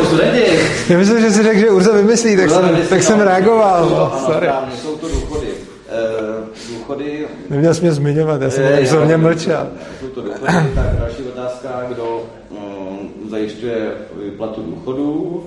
Já 0.89 0.97
myslím, 0.97 1.21
že 1.21 1.31
si 1.31 1.43
řekl, 1.43 1.59
že 1.59 1.69
Urza 1.69 1.91
vymyslí, 1.91 2.37
tak 2.37 2.49
jsem, 2.49 2.77
tak 2.89 3.03
jsem 3.03 3.19
reagoval. 3.19 3.89
No, 3.89 4.13
ano, 4.13 4.21
sorry. 4.33 4.47
jsou 4.81 4.95
to 4.95 5.07
důchody. 5.07 5.47
E, 5.89 6.73
důchody... 6.73 7.27
Neměl 7.49 7.73
jsi 7.73 7.81
mě 7.81 7.91
zmiňovat, 7.91 8.41
já 8.41 8.49
jsem 8.49 8.63
Eh, 8.63 8.81
já- 9.09 9.17
mlčel. 9.17 9.67
Jsou 10.01 10.07
to 10.07 10.21
důchody. 10.21 10.53
Tak 10.75 10.85
další 10.99 11.23
otázka, 11.23 11.85
kdo 11.87 12.23
um, 12.49 13.29
zajišťuje 13.31 13.91
výplatu 14.23 14.61
důchodů, 14.61 15.43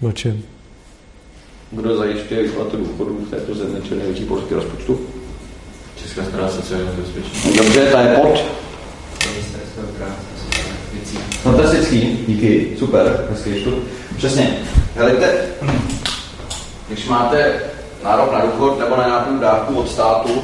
Mlčím. 0.00 0.44
kdo 1.70 1.96
zajišťuje 1.96 2.42
výplatu 2.42 2.76
důchodů 2.76 3.18
v 3.26 3.30
této 3.30 3.54
zemi, 3.54 3.80
čo 3.88 3.94
je 3.94 3.98
největší 4.00 4.24
polský 4.24 4.54
rozpočtu. 4.54 5.00
Česká 5.96 6.24
zpráva 6.24 6.48
sociálního 6.50 6.92
zabezpečení. 6.92 7.56
Dobře, 7.56 7.86
ta 7.92 8.00
je 8.00 8.08
pod. 8.16 8.44
Ministerstvo 9.32 9.82
práce 9.98 10.39
věcí. 11.00 11.18
Fantastický, 11.42 12.24
díky, 12.28 12.76
super, 12.78 13.26
hezký 13.30 13.60
čtu. 13.60 13.84
Přesně. 14.16 14.58
Helejte, 14.96 15.34
když 16.88 17.08
máte 17.08 17.60
nárok 18.04 18.32
na 18.32 18.40
důchod 18.40 18.78
nebo 18.78 18.96
na 18.96 19.06
nějakou 19.06 19.38
dávku 19.38 19.78
od 19.78 19.90
státu, 19.90 20.42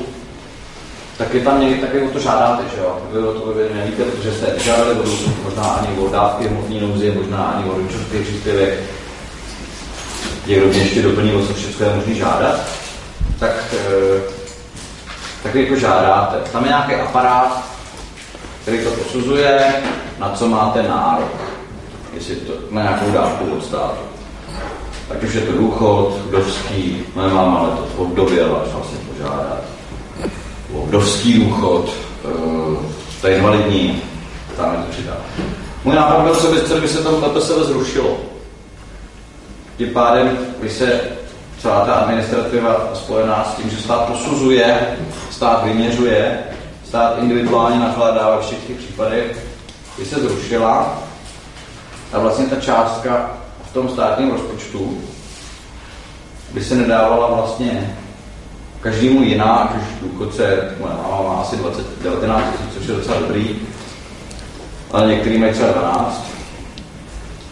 tak 1.18 1.34
je 1.34 1.40
tam 1.40 1.60
někdy 1.60 1.80
taky 1.80 2.00
o 2.00 2.08
to 2.08 2.18
žádáte, 2.18 2.62
že 2.74 2.80
jo? 2.80 2.98
Vy 3.12 3.18
o 3.18 3.32
to 3.32 3.52
vy 3.52 3.74
nevíte, 3.74 4.02
protože 4.04 4.32
jste 4.32 4.46
žádali 4.58 4.90
o 4.90 5.02
důchod, 5.02 5.32
možná 5.44 5.62
ani 5.62 5.98
o 5.98 6.08
dávky 6.08 6.48
hmotné 6.48 6.80
nouzi, 6.80 7.12
možná 7.12 7.38
ani 7.38 7.70
o 7.70 7.74
rodičovský 7.74 8.18
příspěvek. 8.22 8.80
Někdo 10.46 10.66
mě 10.66 10.78
ještě 10.78 11.02
doplnil, 11.02 11.38
o 11.38 11.46
co 11.46 11.54
všechno 11.54 11.86
je 11.86 11.96
možné 11.96 12.14
žádat. 12.14 12.60
Tak, 13.38 13.54
eh, 13.72 14.20
tak 15.42 15.54
jako 15.54 15.76
žádáte. 15.76 16.50
Tam 16.52 16.64
je 16.64 16.68
nějaký 16.68 16.94
aparát, 16.94 17.75
který 18.66 18.84
to 18.84 18.90
posuzuje, 18.90 19.74
na 20.18 20.30
co 20.30 20.48
máte 20.48 20.82
nárok. 20.82 21.30
Jestli 22.14 22.36
to 22.36 22.52
na 22.70 22.82
nějakou 22.82 23.10
dávku 23.10 23.44
od 23.52 23.64
státu. 23.64 24.00
Ať 25.10 25.22
už 25.22 25.34
je 25.34 25.40
to 25.40 25.52
důchod, 25.52 26.18
vdovský, 26.26 27.02
moje 27.14 27.28
máma 27.28 27.62
letos 27.62 28.08
vdově 28.12 28.48
vás 28.48 28.68
vlastně 28.72 28.98
požádat. 28.98 29.58
Vdovský 30.84 31.44
důchod, 31.44 31.90
eh, 32.24 32.28
to 33.20 33.28
je 33.28 33.36
invalidní, 33.36 34.02
tam 34.56 34.72
je 34.72 34.78
to 34.78 34.90
přidá. 34.90 35.16
Můj 35.84 35.94
nápad 35.94 36.22
byl, 36.22 36.34
co 36.34 36.80
by, 36.80 36.88
se 36.88 37.02
to 37.02 37.20
MPSV 37.20 37.64
zrušilo. 37.64 38.16
Tím 39.76 39.88
pádem 39.88 40.38
by 40.62 40.70
se 40.70 41.00
celá 41.58 41.86
ta 41.86 41.92
administrativa 41.92 42.90
spojená 42.94 43.44
s 43.44 43.56
tím, 43.56 43.70
že 43.70 43.76
stát 43.76 44.04
posuzuje, 44.04 44.96
stát 45.30 45.64
vyměřuje, 45.64 46.38
stát 46.88 47.18
individuálně 47.18 47.78
nakládá 47.78 48.36
ve 48.36 48.42
všech 48.42 48.58
těch 48.66 48.76
případech, 48.76 49.46
by 49.98 50.04
se 50.04 50.20
zrušila 50.20 51.02
a 52.12 52.18
vlastně 52.18 52.46
ta 52.46 52.56
částka 52.56 53.30
v 53.70 53.72
tom 53.72 53.88
státním 53.88 54.30
rozpočtu 54.30 54.98
by 56.54 56.64
se 56.64 56.74
nedávala 56.74 57.36
vlastně 57.36 57.96
každému 58.80 59.22
jiná, 59.22 59.74
už 59.76 60.10
důchodce, 60.10 60.74
máma 60.80 61.22
má 61.22 61.40
asi 61.40 61.56
20, 61.56 61.86
19 62.02 62.44
tisíc, 62.52 62.74
což 62.78 62.86
je 62.86 62.94
docela 62.94 63.20
dobrý, 63.20 63.56
ale 64.92 65.06
některý 65.06 65.38
mají 65.38 65.52
třeba 65.52 65.72
12. 65.72 66.26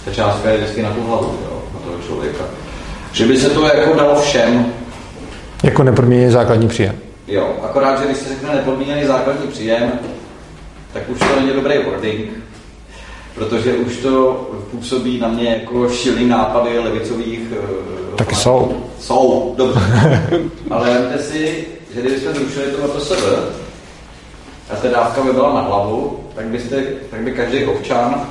Ta 0.04 0.12
částka 0.12 0.50
je 0.50 0.58
vždycky 0.58 0.82
na 0.82 0.90
tu 0.90 1.06
hlavu, 1.06 1.38
jo, 1.44 1.62
na 1.74 1.80
toho 1.80 2.02
člověka. 2.06 2.44
Že 3.12 3.26
by 3.26 3.38
se 3.38 3.50
to 3.50 3.66
jako 3.66 3.94
dalo 3.94 4.20
všem, 4.20 4.72
Jako 5.62 5.82
nepodmíněný 5.82 6.32
základní 6.32 6.68
příjem. 6.68 7.03
Jo, 7.28 7.56
akorát, 7.62 8.00
že 8.00 8.06
když 8.06 8.18
se 8.18 8.28
řekne 8.28 8.54
nepodmíněný 8.54 9.04
základní 9.06 9.46
příjem, 9.48 9.92
tak 10.92 11.02
už 11.08 11.18
to 11.18 11.40
není 11.40 11.52
dobrý 11.52 11.78
wording, 11.78 12.30
protože 13.34 13.72
už 13.74 13.96
to 13.96 14.32
působí 14.70 15.18
na 15.20 15.28
mě 15.28 15.48
jako 15.50 15.88
šilý 15.88 16.26
nápady 16.26 16.78
levicových... 16.78 17.40
eh, 17.52 18.16
Taky 18.16 18.34
jsou. 18.34 18.84
Jsou, 19.00 19.54
dobře. 19.56 19.80
Ale 20.70 20.90
vemte 20.90 21.18
si, 21.18 21.64
že 21.94 22.00
kdybychom 22.00 22.34
zrušili 22.34 22.66
to 22.66 22.86
MPSV 22.86 23.24
a 24.70 24.76
ta 24.82 24.88
dávka 24.88 25.22
by 25.22 25.32
byla 25.32 25.54
na 25.54 25.60
hlavu, 25.60 26.20
tak, 26.34 26.44
byste, 26.46 26.82
tak 27.10 27.20
by 27.20 27.32
každý 27.32 27.64
občan, 27.64 28.26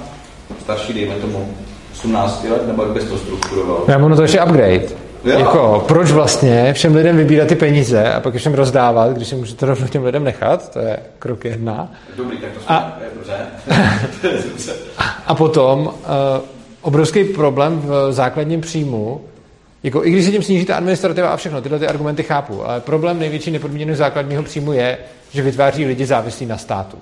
starší 0.63 0.93
dejme 0.93 1.15
tomu 1.15 1.53
18 1.93 2.45
let, 2.49 2.67
nebo 2.67 2.83
jak 2.83 2.91
bys 2.91 3.03
to 3.03 3.17
strukturoval? 3.17 3.83
Já 3.87 3.97
mám 3.97 4.15
to 4.15 4.21
ještě 4.21 4.41
upgrade. 4.41 5.02
Jo. 5.23 5.39
Jako, 5.39 5.85
proč 5.87 6.11
vlastně 6.11 6.73
všem 6.73 6.95
lidem 6.95 7.17
vybírat 7.17 7.47
ty 7.47 7.55
peníze 7.55 8.13
a 8.13 8.19
pak 8.19 8.33
je 8.33 8.39
všem 8.39 8.53
rozdávat, 8.53 9.11
když 9.11 9.27
si 9.27 9.35
můžete 9.35 9.65
rovnou 9.65 9.87
těm 9.87 10.03
lidem 10.03 10.23
nechat, 10.23 10.73
to 10.73 10.79
je 10.79 10.99
krok 11.19 11.45
jedna. 11.45 11.91
Dobrý, 12.17 12.37
tak 12.37 12.49
to 12.51 12.59
A- 12.67 12.97
jsme, 12.97 13.05
dobře. 13.15 13.37
A 15.27 15.35
potom 15.35 15.79
uh, 15.87 15.93
obrovský 16.81 17.23
problém 17.23 17.79
v 17.79 18.11
základním 18.11 18.61
příjmu, 18.61 19.21
jako 19.83 20.05
i 20.05 20.11
když 20.11 20.25
se 20.25 20.31
tím 20.31 20.43
sníží 20.43 20.65
ta 20.65 20.75
administrativa 20.75 21.29
a 21.29 21.37
všechno, 21.37 21.61
tyhle 21.61 21.79
ty 21.79 21.87
argumenty 21.87 22.23
chápu, 22.23 22.65
ale 22.65 22.79
problém 22.79 23.19
největší 23.19 23.51
nepodmíněného 23.51 23.97
základního 23.97 24.43
příjmu 24.43 24.73
je, 24.73 24.97
že 25.31 25.41
vytváří 25.41 25.85
lidi 25.85 26.05
závislí 26.05 26.45
na 26.45 26.57
státu. 26.57 26.97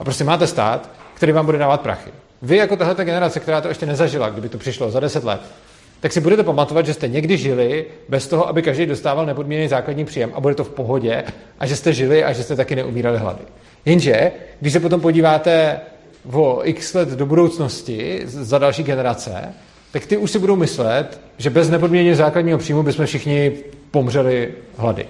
A 0.00 0.04
prostě 0.04 0.24
máte 0.24 0.46
stát, 0.46 0.90
který 1.14 1.32
vám 1.32 1.46
bude 1.46 1.58
dávat 1.58 1.80
prachy. 1.80 2.10
Vy 2.42 2.56
jako 2.56 2.76
tahle 2.76 3.04
generace, 3.04 3.40
která 3.40 3.60
to 3.60 3.68
ještě 3.68 3.86
nezažila, 3.86 4.30
kdyby 4.30 4.48
to 4.48 4.58
přišlo 4.58 4.90
za 4.90 5.00
10 5.00 5.24
let, 5.24 5.40
tak 6.00 6.12
si 6.12 6.20
budete 6.20 6.42
pamatovat, 6.42 6.86
že 6.86 6.94
jste 6.94 7.08
někdy 7.08 7.36
žili 7.36 7.84
bez 8.08 8.26
toho, 8.26 8.48
aby 8.48 8.62
každý 8.62 8.86
dostával 8.86 9.26
nepodmíněný 9.26 9.68
základní 9.68 10.04
příjem 10.04 10.30
a 10.34 10.40
bude 10.40 10.54
to 10.54 10.64
v 10.64 10.70
pohodě 10.70 11.24
a 11.58 11.66
že 11.66 11.76
jste 11.76 11.92
žili 11.92 12.24
a 12.24 12.32
že 12.32 12.42
jste 12.42 12.56
taky 12.56 12.76
neumírali 12.76 13.18
hlady. 13.18 13.42
Jenže, 13.84 14.32
když 14.60 14.72
se 14.72 14.80
potom 14.80 15.00
podíváte 15.00 15.80
o 16.32 16.60
x 16.64 16.94
let 16.94 17.08
do 17.08 17.26
budoucnosti 17.26 18.20
za 18.24 18.58
další 18.58 18.82
generace, 18.82 19.54
tak 19.92 20.06
ty 20.06 20.16
už 20.16 20.30
si 20.30 20.38
budou 20.38 20.56
myslet, 20.56 21.20
že 21.38 21.50
bez 21.50 21.70
nepodmíněného 21.70 22.16
základního 22.16 22.58
příjmu 22.58 22.82
bychom 22.82 23.06
všichni 23.06 23.52
pomřeli 23.90 24.54
hlady. 24.76 25.06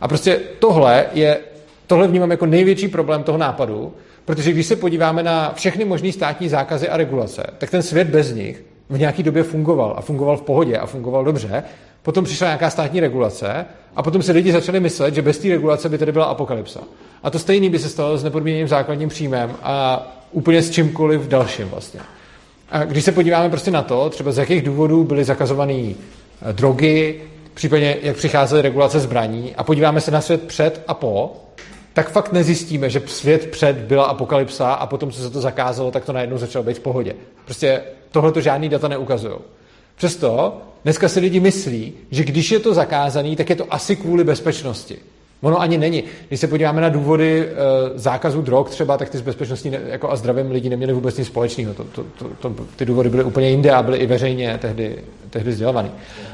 A 0.00 0.08
prostě 0.08 0.40
tohle 0.58 1.06
je, 1.12 1.38
tohle 1.86 2.08
vnímám 2.08 2.30
jako 2.30 2.46
největší 2.46 2.88
problém 2.88 3.22
toho 3.22 3.38
nápadu, 3.38 3.94
protože 4.24 4.52
když 4.52 4.66
se 4.66 4.76
podíváme 4.76 5.22
na 5.22 5.52
všechny 5.54 5.84
možné 5.84 6.12
státní 6.12 6.48
zákazy 6.48 6.88
a 6.88 6.96
regulace, 6.96 7.42
tak 7.58 7.70
ten 7.70 7.82
svět 7.82 8.08
bez 8.08 8.32
nich 8.32 8.64
v 8.90 8.98
nějaké 8.98 9.22
době 9.22 9.42
fungoval 9.42 9.94
a 9.96 10.00
fungoval 10.00 10.36
v 10.36 10.42
pohodě 10.42 10.78
a 10.78 10.86
fungoval 10.86 11.24
dobře. 11.24 11.62
Potom 12.02 12.24
přišla 12.24 12.46
nějaká 12.46 12.70
státní 12.70 13.00
regulace 13.00 13.66
a 13.96 14.02
potom 14.02 14.22
si 14.22 14.32
lidi 14.32 14.52
začali 14.52 14.80
myslet, 14.80 15.14
že 15.14 15.22
bez 15.22 15.38
té 15.38 15.48
regulace 15.48 15.88
by 15.88 15.98
tady 15.98 16.12
byla 16.12 16.24
apokalypsa. 16.24 16.80
A 17.22 17.30
to 17.30 17.38
stejný 17.38 17.70
by 17.70 17.78
se 17.78 17.88
stalo 17.88 18.18
s 18.18 18.24
nepodmíněným 18.24 18.68
základním 18.68 19.08
příjmem 19.08 19.54
a 19.62 20.06
úplně 20.32 20.62
s 20.62 20.70
čímkoliv 20.70 21.28
dalším 21.28 21.68
vlastně. 21.68 22.00
A 22.70 22.84
když 22.84 23.04
se 23.04 23.12
podíváme 23.12 23.50
prostě 23.50 23.70
na 23.70 23.82
to, 23.82 24.10
třeba 24.10 24.32
z 24.32 24.38
jakých 24.38 24.62
důvodů 24.62 25.04
byly 25.04 25.24
zakazované 25.24 25.94
drogy, 26.52 27.20
případně 27.54 27.96
jak 28.02 28.16
přicházely 28.16 28.62
regulace 28.62 29.00
zbraní 29.00 29.54
a 29.56 29.64
podíváme 29.64 30.00
se 30.00 30.10
na 30.10 30.20
svět 30.20 30.42
před 30.42 30.82
a 30.88 30.94
po, 30.94 31.36
tak 31.92 32.10
fakt 32.10 32.32
nezjistíme, 32.32 32.90
že 32.90 33.02
svět 33.06 33.46
před 33.50 33.76
byla 33.76 34.04
apokalypsa 34.04 34.72
a 34.72 34.86
potom, 34.86 35.10
co 35.10 35.22
se 35.22 35.30
to 35.30 35.40
zakázalo, 35.40 35.90
tak 35.90 36.04
to 36.04 36.12
najednou 36.12 36.38
začalo 36.38 36.64
být 36.64 36.76
v 36.76 36.80
pohodě. 36.80 37.14
Prostě 37.44 37.82
tohle 38.12 38.32
to 38.32 38.40
žádný 38.40 38.68
data 38.68 38.88
neukazují. 38.88 39.34
Přesto 39.96 40.60
dneska 40.84 41.08
si 41.08 41.20
lidi 41.20 41.40
myslí, 41.40 41.92
že 42.10 42.24
když 42.24 42.50
je 42.50 42.58
to 42.58 42.74
zakázaný, 42.74 43.36
tak 43.36 43.50
je 43.50 43.56
to 43.56 43.74
asi 43.74 43.96
kvůli 43.96 44.24
bezpečnosti. 44.24 44.96
Ono 45.42 45.60
ani 45.60 45.78
není. 45.78 46.04
Když 46.28 46.40
se 46.40 46.48
podíváme 46.48 46.80
na 46.80 46.88
důvody 46.88 47.48
e, 47.48 47.48
zákazu 47.94 48.42
drog 48.42 48.66
třeba, 48.70 48.98
tak 48.98 49.08
ty 49.08 49.18
s 49.18 49.20
bezpečností 49.20 49.70
ne, 49.70 49.80
jako 49.86 50.10
a 50.10 50.16
zdravím 50.16 50.50
lidí 50.50 50.68
neměli 50.68 50.92
vůbec 50.92 51.18
nic 51.18 51.26
společného. 51.26 51.74
To, 51.74 51.84
to, 51.84 52.04
to, 52.18 52.28
to, 52.40 52.54
ty 52.76 52.84
důvody 52.84 53.10
byly 53.10 53.24
úplně 53.24 53.50
jinde 53.50 53.70
a 53.70 53.82
byly 53.82 53.98
i 53.98 54.06
veřejně 54.06 54.58
tehdy, 54.58 54.98
tehdy 55.30 55.52
sdělovaný. 55.52 55.90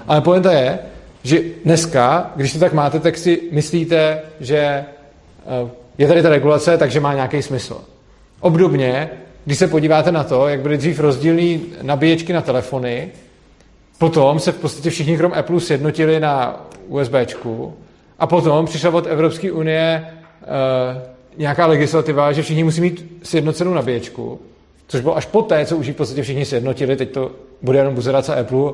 Ale 0.07 0.21
pointa 0.21 0.53
je, 0.53 0.79
že 1.23 1.41
dneska, 1.65 2.33
když 2.37 2.53
to 2.53 2.59
tak 2.59 2.73
máte, 2.73 3.01
tak 3.01 3.19
si 3.19 3.41
myslíte, 3.53 4.21
že 4.41 4.59
eh, 4.59 5.71
je 5.99 6.09
tady 6.09 6.23
ta 6.23 6.29
regulace, 6.29 6.79
takže 6.79 7.01
má 7.01 7.15
nějaký 7.15 7.43
smysl. 7.43 7.81
Obdobně, 8.41 9.11
když 9.47 9.59
se 9.59 9.69
podíváte 9.69 10.13
na 10.13 10.25
to, 10.25 10.49
jak 10.49 10.61
byly 10.61 10.77
dřív 10.77 11.01
rozdílné 11.01 11.59
nabíječky 11.83 12.33
na 12.33 12.41
telefony, 12.41 13.09
potom 13.99 14.41
se 14.41 14.53
v 14.53 14.57
podstatě 14.57 14.91
všichni 14.91 15.17
krom 15.17 15.33
Apple 15.33 15.61
sjednotili 15.61 16.21
na 16.21 16.67
USBčku 16.89 17.75
a 18.19 18.27
potom 18.27 18.67
přišla 18.67 18.91
od 18.91 19.07
Evropské 19.07 19.53
unie 19.53 20.07
uh, 20.07 21.03
nějaká 21.37 21.67
legislativa, 21.67 22.33
že 22.33 22.43
všichni 22.43 22.65
musí 22.65 22.81
mít 22.81 23.21
sjednocenou 23.23 23.75
nabíječku, 23.75 24.41
což 24.89 25.01
bylo 25.01 25.17
až 25.17 25.27
poté, 25.27 25.67
co 25.67 25.77
už 25.77 25.89
v 25.89 25.95
podstatě 25.95 26.23
všichni 26.23 26.45
sjednotili, 26.45 26.97
teď 26.97 27.11
to 27.11 27.33
bude 27.63 27.79
jenom 27.79 27.95
buzerace 27.95 28.35
Apple, 28.35 28.73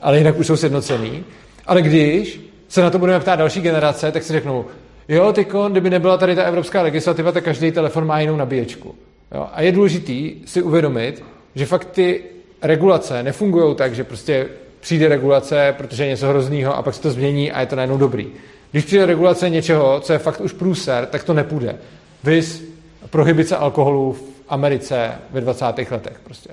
ale 0.00 0.18
jinak 0.18 0.38
už 0.38 0.46
jsou 0.46 0.56
sjednocený. 0.56 1.24
Ale 1.66 1.82
když 1.82 2.40
se 2.68 2.82
na 2.82 2.90
to 2.90 2.98
budeme 2.98 3.20
ptát 3.20 3.36
další 3.36 3.60
generace, 3.60 4.12
tak 4.12 4.22
si 4.22 4.32
řeknou, 4.32 4.64
jo, 5.08 5.32
tykon, 5.32 5.72
kdyby 5.72 5.90
nebyla 5.90 6.16
tady 6.16 6.36
ta 6.36 6.42
evropská 6.42 6.82
legislativa, 6.82 7.32
tak 7.32 7.44
každý 7.44 7.72
telefon 7.72 8.06
má 8.06 8.20
jinou 8.20 8.36
nabíječku. 8.36 8.94
Jo? 9.34 9.48
A 9.52 9.62
je 9.62 9.72
důležitý 9.72 10.34
si 10.44 10.62
uvědomit, 10.62 11.24
že 11.54 11.66
fakt 11.66 11.84
ty 11.90 12.22
regulace 12.62 13.22
nefungují 13.22 13.74
tak, 13.74 13.94
že 13.94 14.04
prostě 14.04 14.48
přijde 14.80 15.08
regulace, 15.08 15.74
protože 15.76 16.04
je 16.04 16.10
něco 16.10 16.28
hroznýho 16.28 16.76
a 16.76 16.82
pak 16.82 16.94
se 16.94 17.02
to 17.02 17.10
změní 17.10 17.52
a 17.52 17.60
je 17.60 17.66
to 17.66 17.76
najednou 17.76 17.96
dobrý. 17.98 18.26
Když 18.70 18.84
přijde 18.84 19.06
regulace 19.06 19.50
něčeho, 19.50 20.00
co 20.00 20.12
je 20.12 20.18
fakt 20.18 20.40
už 20.40 20.52
průser, 20.52 21.06
tak 21.06 21.24
to 21.24 21.34
nepůjde. 21.34 21.78
Vys 22.24 22.64
prohybice 23.10 23.56
alkoholu 23.56 24.12
v 24.12 24.22
Americe 24.48 25.12
ve 25.30 25.40
20. 25.40 25.64
letech. 25.90 26.20
Prostě. 26.24 26.50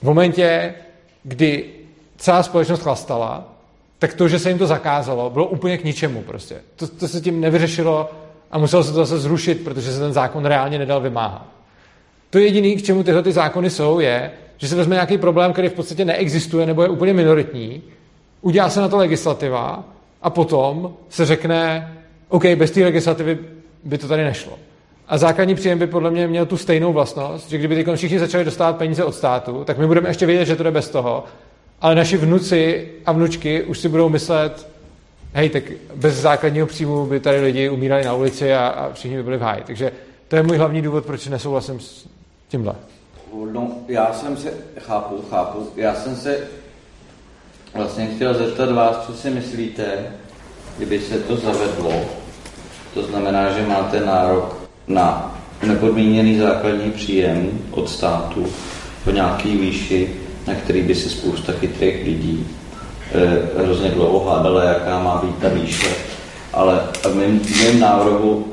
V 0.00 0.02
momentě, 0.02 0.74
kdy 1.22 1.64
celá 2.16 2.42
společnost 2.42 2.82
chlastala, 2.82 3.52
tak 3.98 4.14
to, 4.14 4.28
že 4.28 4.38
se 4.38 4.48
jim 4.48 4.58
to 4.58 4.66
zakázalo, 4.66 5.30
bylo 5.30 5.46
úplně 5.46 5.78
k 5.78 5.84
ničemu 5.84 6.22
prostě. 6.22 6.56
To, 6.76 6.88
to 6.88 7.08
se 7.08 7.20
tím 7.20 7.40
nevyřešilo 7.40 8.10
a 8.50 8.58
muselo 8.58 8.84
se 8.84 8.92
to 8.92 8.96
zase 8.96 9.18
zrušit, 9.18 9.64
protože 9.64 9.92
se 9.92 10.00
ten 10.00 10.12
zákon 10.12 10.44
reálně 10.44 10.78
nedal 10.78 11.00
vymáhat. 11.00 11.46
To 12.30 12.38
jediné, 12.38 12.74
k 12.74 12.84
čemu 12.84 13.02
tyhle 13.02 13.22
ty 13.22 13.32
zákony 13.32 13.70
jsou, 13.70 14.00
je, 14.00 14.30
že 14.56 14.68
se 14.68 14.76
vezme 14.76 14.94
nějaký 14.94 15.18
problém, 15.18 15.52
který 15.52 15.68
v 15.68 15.72
podstatě 15.72 16.04
neexistuje 16.04 16.66
nebo 16.66 16.82
je 16.82 16.88
úplně 16.88 17.12
minoritní, 17.12 17.82
udělá 18.40 18.70
se 18.70 18.80
na 18.80 18.88
to 18.88 18.96
legislativa 18.96 19.84
a 20.22 20.30
potom 20.30 20.94
se 21.08 21.26
řekne, 21.26 21.92
OK, 22.28 22.44
bez 22.46 22.70
té 22.70 22.84
legislativy 22.84 23.38
by 23.84 23.98
to 23.98 24.08
tady 24.08 24.24
nešlo. 24.24 24.58
A 25.08 25.18
základní 25.18 25.54
příjem 25.54 25.78
by 25.78 25.86
podle 25.86 26.10
mě 26.10 26.28
měl 26.28 26.46
tu 26.46 26.56
stejnou 26.56 26.92
vlastnost, 26.92 27.50
že 27.50 27.58
kdyby 27.58 27.84
ty 27.84 27.96
všichni 27.96 28.18
začali 28.18 28.44
dostávat 28.44 28.76
peníze 28.76 29.04
od 29.04 29.14
státu, 29.14 29.64
tak 29.64 29.78
my 29.78 29.86
budeme 29.86 30.08
ještě 30.08 30.26
vědět, 30.26 30.44
že 30.44 30.56
to 30.56 30.62
jde 30.62 30.70
bez 30.70 30.88
toho, 30.88 31.24
ale 31.80 31.94
naši 31.94 32.16
vnuci 32.16 32.88
a 33.06 33.12
vnučky 33.12 33.62
už 33.62 33.78
si 33.78 33.88
budou 33.88 34.08
myslet, 34.08 34.68
hej, 35.36 35.50
tak 35.50 35.62
bez 35.94 36.14
základního 36.14 36.66
příjmu 36.66 37.06
by 37.06 37.20
tady 37.20 37.40
lidi 37.40 37.68
umírali 37.68 38.04
na 38.04 38.14
ulici 38.14 38.54
a, 38.54 38.66
a 38.66 38.92
všichni 38.92 39.16
by 39.16 39.22
byli 39.22 39.36
v 39.36 39.42
háji. 39.42 39.62
Takže 39.66 39.92
to 40.28 40.36
je 40.36 40.42
můj 40.42 40.56
hlavní 40.56 40.82
důvod, 40.82 41.06
proč 41.06 41.26
nesouhlasím 41.26 41.80
s 41.80 42.08
tímhle. 42.48 42.74
No, 43.52 43.70
já 43.88 44.12
jsem 44.12 44.36
se, 44.36 44.52
chápu, 44.78 45.24
chápu, 45.30 45.68
já 45.76 45.94
jsem 45.94 46.16
se 46.16 46.38
vlastně 47.74 48.06
chtěl 48.06 48.34
zeptat 48.34 48.72
vás, 48.72 49.06
co 49.06 49.14
si 49.14 49.30
myslíte, 49.30 49.84
kdyby 50.76 51.00
se 51.00 51.18
to 51.18 51.36
zavedlo, 51.36 51.92
to 52.94 53.02
znamená, 53.02 53.52
že 53.52 53.66
máte 53.66 54.00
nárok 54.00 54.68
na 54.88 55.38
nepodmíněný 55.66 56.38
základní 56.38 56.90
příjem 56.90 57.60
od 57.70 57.90
státu 57.90 58.46
po 59.04 59.10
nějaký 59.10 59.56
výši, 59.56 60.10
na 60.46 60.54
který 60.54 60.82
by 60.82 60.94
se 60.94 61.08
spousta 61.08 61.52
chytrých 61.52 62.04
lidí 62.04 62.46
hrozně 63.58 63.88
dlouho 63.88 64.30
hádala, 64.30 64.64
jaká 64.64 64.98
má 64.98 65.22
být 65.24 65.38
ta 65.38 65.48
výše. 65.48 65.88
Ale 66.52 66.80
v 67.02 67.14
mém, 67.14 67.40
mém 67.64 67.80
návrhu, 67.80 68.44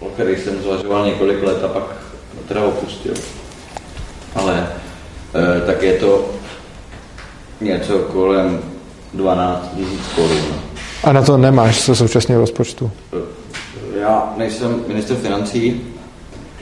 o 0.00 0.06
který 0.06 0.36
jsem 0.36 0.62
zvažoval 0.62 1.06
několik 1.06 1.42
let 1.42 1.64
a 1.64 1.68
pak 1.68 1.84
teda 2.48 2.64
opustil, 2.64 3.14
ale 4.34 4.66
eh, 5.34 5.66
tak 5.66 5.82
je 5.82 5.92
to 5.92 6.30
něco 7.60 7.98
kolem 7.98 8.60
12 9.14 9.70
000 9.76 9.90
korun. 10.16 10.54
A 11.04 11.12
na 11.12 11.22
to 11.22 11.36
nemáš 11.36 11.80
se 11.80 11.94
současně 11.94 12.38
rozpočtu? 12.38 12.90
Já 14.00 14.32
nejsem 14.36 14.84
minister 14.88 15.16
financí. 15.16 15.80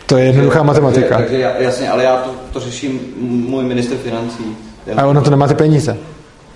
To 0.06 0.16
je 0.16 0.24
jednoduchá 0.24 0.62
matematika. 0.62 1.16
Takže, 1.16 1.28
takže 1.28 1.64
jasně, 1.64 1.90
ale 1.90 2.04
já 2.04 2.16
to, 2.16 2.30
to 2.52 2.60
řeším 2.60 3.00
můj 3.48 3.64
minister 3.64 3.98
financí. 3.98 4.56
A 4.96 5.06
ono 5.06 5.22
to 5.22 5.30
nemáte 5.30 5.54
peníze. 5.54 5.96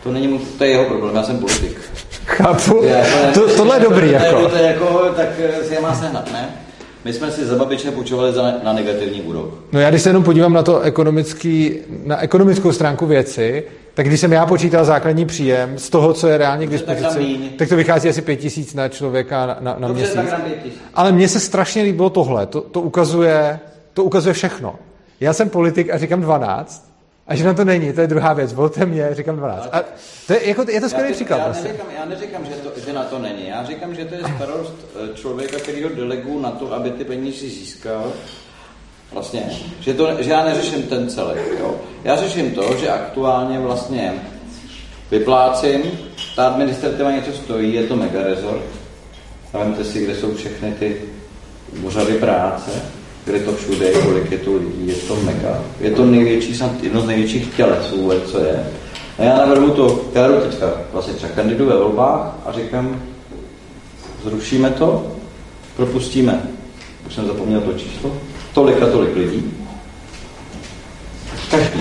To 0.04 0.12
není 0.12 0.28
můj, 0.28 0.38
to 0.58 0.64
je 0.64 0.70
jeho 0.70 0.84
problém, 0.84 1.16
já 1.16 1.22
jsem 1.22 1.38
politik. 1.38 1.80
Chápu. 2.26 2.82
Je, 2.84 3.04
to, 3.34 3.48
to, 3.48 3.56
tohle 3.56 3.76
je 3.76 3.80
dobrý, 3.80 4.08
to, 4.08 4.14
jako. 4.14 4.40
To, 4.42 4.48
to, 4.48 4.56
je 4.56 4.62
jako, 4.62 5.00
tak 5.16 5.28
eh, 5.38 5.64
si 5.64 5.74
je 5.74 5.80
má 5.80 5.94
sehnat, 5.94 6.32
ne? 6.32 6.48
My 7.04 7.12
jsme 7.12 7.30
si 7.30 7.46
za 7.46 7.56
babiče 7.56 7.90
půjčovali 7.90 8.32
za, 8.32 8.54
na 8.64 8.72
negativní 8.72 9.22
úrok. 9.22 9.54
No 9.72 9.80
já 9.80 9.90
když 9.90 10.02
se 10.02 10.08
jenom 10.08 10.24
podívám 10.24 10.52
na 10.52 10.62
to 10.62 10.80
ekonomický, 10.80 11.74
na 12.04 12.20
ekonomickou 12.20 12.72
stránku 12.72 13.06
věci, 13.06 13.64
tak 13.94 14.06
když 14.06 14.20
jsem 14.20 14.32
já 14.32 14.46
počítal 14.46 14.84
základní 14.84 15.26
příjem 15.26 15.78
z 15.78 15.90
toho, 15.90 16.12
co 16.12 16.28
je 16.28 16.38
reálně 16.38 16.66
k 16.66 16.70
dispozici, 16.70 17.38
tak, 17.48 17.56
tak 17.58 17.68
to 17.68 17.76
vychází 17.76 18.08
asi 18.08 18.22
pět 18.22 18.36
tisíc 18.36 18.74
na 18.74 18.88
člověka 18.88 19.46
na, 19.46 19.56
na, 19.60 19.76
na 19.78 19.88
Dobře, 19.88 20.02
měsíc. 20.02 20.30
Tak 20.30 20.40
Ale 20.94 21.12
mně 21.12 21.28
se 21.28 21.40
strašně 21.40 21.82
líbilo 21.82 22.10
tohle. 22.10 22.46
To, 22.46 22.60
to, 22.60 22.80
ukazuje, 22.80 23.60
to 23.94 24.04
ukazuje 24.04 24.32
všechno. 24.32 24.74
Já 25.20 25.32
jsem 25.32 25.48
politik 25.48 25.90
a 25.90 25.98
říkám 25.98 26.20
12, 26.20 26.93
a 27.26 27.34
že 27.34 27.44
na 27.44 27.54
to 27.54 27.64
není, 27.64 27.92
to 27.92 28.00
je 28.00 28.06
druhá 28.06 28.32
věc. 28.32 28.52
Volte 28.52 28.86
mě, 28.86 29.08
říkám 29.12 29.36
12. 29.36 29.68
A 29.72 29.82
to 30.26 30.32
je, 30.32 30.48
jako, 30.48 30.64
je 30.70 30.80
to 30.80 30.88
skvělý 30.88 31.12
příklad. 31.12 31.36
Já 31.38 31.44
vlastně. 31.44 31.68
neříkám, 31.68 31.86
já 31.98 32.04
neříkám 32.04 32.44
že, 32.44 32.52
to, 32.52 32.80
že 32.86 32.92
na 32.92 33.04
to 33.04 33.18
není. 33.18 33.48
Já 33.48 33.64
říkám, 33.64 33.94
že 33.94 34.04
to 34.04 34.14
je 34.14 34.20
starost 34.36 34.74
eh, 34.94 35.14
člověka, 35.14 35.58
který 35.58 35.82
ho 35.82 35.88
deleguju 35.88 36.40
na 36.40 36.50
to, 36.50 36.72
aby 36.72 36.90
ty 36.90 37.04
peníze 37.04 37.46
získal. 37.46 38.12
Vlastně, 39.12 39.50
že, 39.80 39.94
to, 39.94 40.22
že 40.22 40.30
já 40.30 40.44
neřeším 40.44 40.82
ten 40.82 41.08
celek. 41.08 41.38
Jo. 41.58 41.74
Já 42.04 42.16
řeším 42.16 42.50
to, 42.50 42.76
že 42.76 42.88
aktuálně 42.88 43.58
vlastně 43.58 44.12
vyplácím, 45.10 45.82
ta 46.36 46.46
administrativa 46.46 47.10
něco 47.10 47.32
stojí, 47.32 47.74
je 47.74 47.82
to 47.82 47.96
mega 47.96 48.22
resort. 48.22 48.64
Vemte 49.52 49.84
si, 49.84 50.04
kde 50.04 50.14
jsou 50.14 50.34
všechny 50.34 50.72
ty 50.72 51.00
úřady 51.82 52.14
práce, 52.14 52.70
kde 53.24 53.38
to 53.40 53.52
všude 53.52 53.86
je, 53.86 54.02
kolik 54.02 54.32
je 54.32 54.38
tu 54.38 54.56
lidí, 54.56 54.86
je 54.86 54.94
to 54.94 55.16
mega. 55.16 55.58
Je 55.80 55.90
to 55.90 56.04
největší, 56.04 56.58
jedno 56.82 57.00
z 57.00 57.06
největších 57.06 57.56
těles 57.56 57.90
vůbec, 57.90 58.22
co 58.30 58.38
je. 58.38 58.66
A 59.18 59.22
já 59.22 59.36
navrhu 59.36 59.70
to, 59.70 60.00
já 60.14 60.28
jdu 60.28 60.34
teďka 60.34 60.72
vlastně 60.92 61.14
třeba 61.14 61.32
kandidu 61.32 61.66
ve 61.66 61.76
volbách 61.76 62.34
a 62.46 62.52
říkám, 62.52 63.02
zrušíme 64.24 64.70
to, 64.70 65.06
propustíme, 65.76 66.42
už 67.06 67.14
jsem 67.14 67.26
zapomněl 67.26 67.60
to 67.60 67.72
číslo, 67.72 68.16
tolik 68.54 68.82
a 68.82 68.86
tolik 68.86 69.16
lidí. 69.16 69.52
Každý 71.50 71.80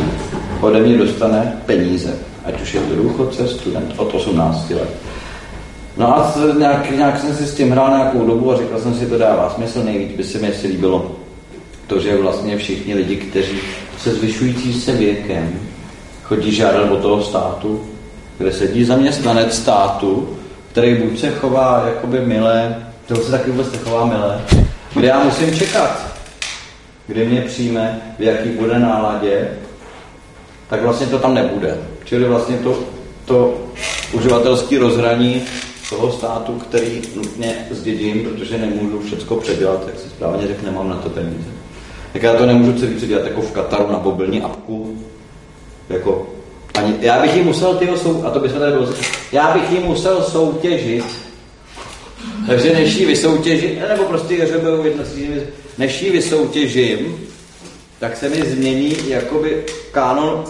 ode 0.61 0.79
mě 0.79 0.97
dostane 0.97 1.61
peníze, 1.65 2.13
ať 2.45 2.61
už 2.61 2.73
je 2.73 2.81
to 2.81 2.95
důchodce, 2.95 3.47
student 3.47 3.93
od 3.97 4.13
18 4.13 4.69
let. 4.69 4.89
No 5.97 6.17
a 6.17 6.33
nějak, 6.57 6.91
nějak 6.91 7.19
jsem 7.19 7.35
si 7.35 7.45
s 7.45 7.55
tím 7.55 7.71
hrál 7.71 7.89
nějakou 7.89 8.25
dobu 8.25 8.51
a 8.51 8.57
říkal 8.57 8.79
jsem 8.79 8.95
si, 8.95 9.05
to 9.05 9.17
dává 9.17 9.49
smysl, 9.49 9.83
nejvíc 9.83 10.17
by 10.17 10.23
se 10.23 10.39
mi 10.39 10.53
si 10.53 10.67
líbilo 10.67 11.22
to, 11.87 11.99
že 11.99 12.17
vlastně 12.17 12.57
všichni 12.57 12.95
lidi, 12.95 13.15
kteří 13.15 13.59
se 13.97 14.13
zvyšující 14.13 14.73
se 14.73 14.91
věkem 14.91 15.59
chodí 16.23 16.51
žádat 16.51 16.91
od 16.91 17.01
toho 17.01 17.23
státu, 17.23 17.83
kde 18.37 18.51
sedí 18.51 18.83
zaměstnanec 18.83 19.57
státu, 19.57 20.37
který 20.71 20.95
buď 20.95 21.19
se 21.19 21.31
chová 21.31 21.83
jakoby 21.87 22.19
milé, 22.19 22.85
to 23.07 23.15
se 23.15 23.31
taky 23.31 23.51
vůbec 23.51 23.71
nechová 23.71 24.05
milé, 24.05 24.41
kde 24.93 25.07
já 25.07 25.23
musím 25.23 25.55
čekat, 25.55 26.17
kdy 27.07 27.25
mě 27.25 27.41
přijme, 27.41 28.01
v 28.19 28.21
jaký 28.21 28.49
bude 28.49 28.79
náladě, 28.79 29.49
tak 30.69 30.81
vlastně 30.81 31.07
to 31.07 31.19
tam 31.19 31.33
nebude. 31.33 31.77
Čili 32.05 32.25
vlastně 32.25 32.57
to, 32.57 32.79
to 33.25 33.63
uživatelské 34.13 34.79
rozhraní 34.79 35.41
toho 35.89 36.11
státu, 36.11 36.53
který 36.53 37.01
nutně 37.15 37.55
zdědím, 37.71 38.23
protože 38.23 38.57
nemůžu 38.57 39.01
všechno 39.01 39.35
předělat, 39.35 39.83
jak 39.87 39.99
si 39.99 40.09
správně 40.09 40.47
řekl, 40.47 40.65
nemám 40.65 40.89
na 40.89 40.95
to 40.95 41.09
peníze. 41.09 41.62
Tak 42.13 42.23
já 42.23 42.33
to 42.33 42.45
nemůžu 42.45 42.79
celý 42.79 42.95
předělat 42.95 43.25
jako 43.25 43.41
v 43.41 43.51
Kataru 43.51 43.91
na 43.91 43.99
mobilní 43.99 44.41
apku, 44.41 44.97
jako 45.89 46.29
ani, 46.73 46.93
já 46.99 47.21
bych 47.21 47.35
ji 47.35 47.43
musel, 47.43 47.73
tyho 47.73 47.97
sou, 47.97 48.25
a 48.25 48.29
to 48.29 48.39
bychom 48.39 48.59
tady 48.59 48.71
bylo, 48.71 48.87
já 49.31 49.53
bych 49.53 49.71
ji 49.71 49.79
musel 49.79 50.21
soutěžit, 50.21 51.05
takže 52.47 52.73
než 52.73 52.95
ji 52.95 53.05
vysoutěžím, 53.05 53.79
nebo 53.89 54.03
prostě 54.03 54.47
řebou 54.47 54.83
jedna 54.83 55.03
než 55.77 56.01
ji 56.01 56.11
vysoutěžím, 56.11 57.17
tak 57.99 58.17
se 58.17 58.29
mi 58.29 58.45
změní 58.45 58.95
jakoby 59.07 59.63
kánon 59.91 60.43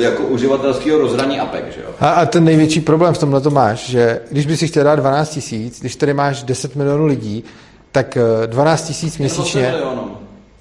jako 0.00 0.22
uživatelského 0.22 0.98
rozhraní 0.98 1.40
APEC, 1.40 1.64
že 1.74 1.80
jo? 1.80 1.90
A, 2.00 2.10
a 2.10 2.26
ten 2.26 2.44
největší 2.44 2.80
problém 2.80 3.14
v 3.14 3.18
tomhle 3.18 3.40
to 3.40 3.50
máš, 3.50 3.88
že 3.88 4.20
když 4.30 4.46
by 4.46 4.56
si 4.56 4.68
chtěl 4.68 4.84
dát 4.84 4.96
12 4.96 5.30
tisíc, 5.30 5.80
když 5.80 5.96
tady 5.96 6.14
máš 6.14 6.42
10 6.42 6.76
milionů 6.76 7.06
lidí, 7.06 7.44
tak 7.92 8.18
12 8.46 8.86
tisíc 8.86 9.18
měsíčně... 9.18 9.74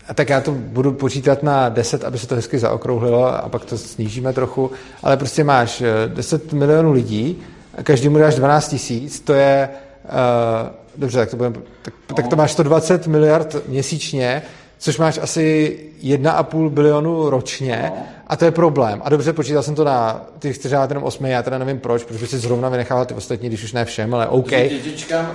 A 0.08 0.14
tak 0.14 0.30
já 0.30 0.42
to 0.42 0.52
budu 0.52 0.92
počítat 0.92 1.44
na 1.44 1.70
10, 1.70 2.04
aby 2.04 2.18
se 2.18 2.28
to 2.28 2.36
hezky 2.36 2.60
zaokrouhlilo 2.60 3.26
a 3.26 3.50
pak 3.50 3.66
to 3.66 3.78
snížíme 3.78 4.34
trochu, 4.34 4.72
ale 5.04 5.18
prostě 5.18 5.44
máš 5.44 5.84
10 6.08 6.54
milionů 6.54 6.92
lidí 6.92 7.44
a 7.78 7.84
každému 7.84 8.18
dáš 8.18 8.36
12 8.36 8.70
tisíc, 8.70 9.20
to 9.20 9.34
je, 9.34 9.70
uh, 10.06 10.70
dobře, 10.98 11.20
tak 11.20 11.30
to, 11.30 11.38
budem, 11.38 11.54
tak, 11.82 11.94
no. 12.10 12.16
tak 12.16 12.28
to 12.28 12.36
máš 12.36 12.52
120 12.52 13.08
miliard 13.08 13.56
měsíčně, 13.68 14.42
což 14.78 14.98
máš 14.98 15.18
asi 15.18 15.78
1,5 16.04 16.70
bilionu 16.70 17.30
ročně 17.30 17.92
no. 17.96 18.06
a 18.28 18.36
to 18.36 18.46
je 18.46 18.52
problém. 18.52 19.02
A 19.06 19.10
dobře, 19.10 19.34
počítal 19.34 19.64
jsem 19.64 19.76
to 19.76 19.84
na, 19.84 20.26
dávat 20.70 20.90
jenom 20.90 21.04
8, 21.04 21.26
já 21.26 21.44
teda 21.44 21.58
nevím 21.58 21.80
proč, 21.80 22.04
protože 22.04 22.28
si 22.28 22.38
zrovna 22.38 22.70
vynechával 22.70 23.06
ty 23.06 23.14
ostatní, 23.14 23.50
když 23.50 23.64
už 23.64 23.74
ne 23.74 23.86
všem, 23.86 24.14
ale 24.14 24.28
OK. 24.28 24.50
Dětičkám, 24.50 25.32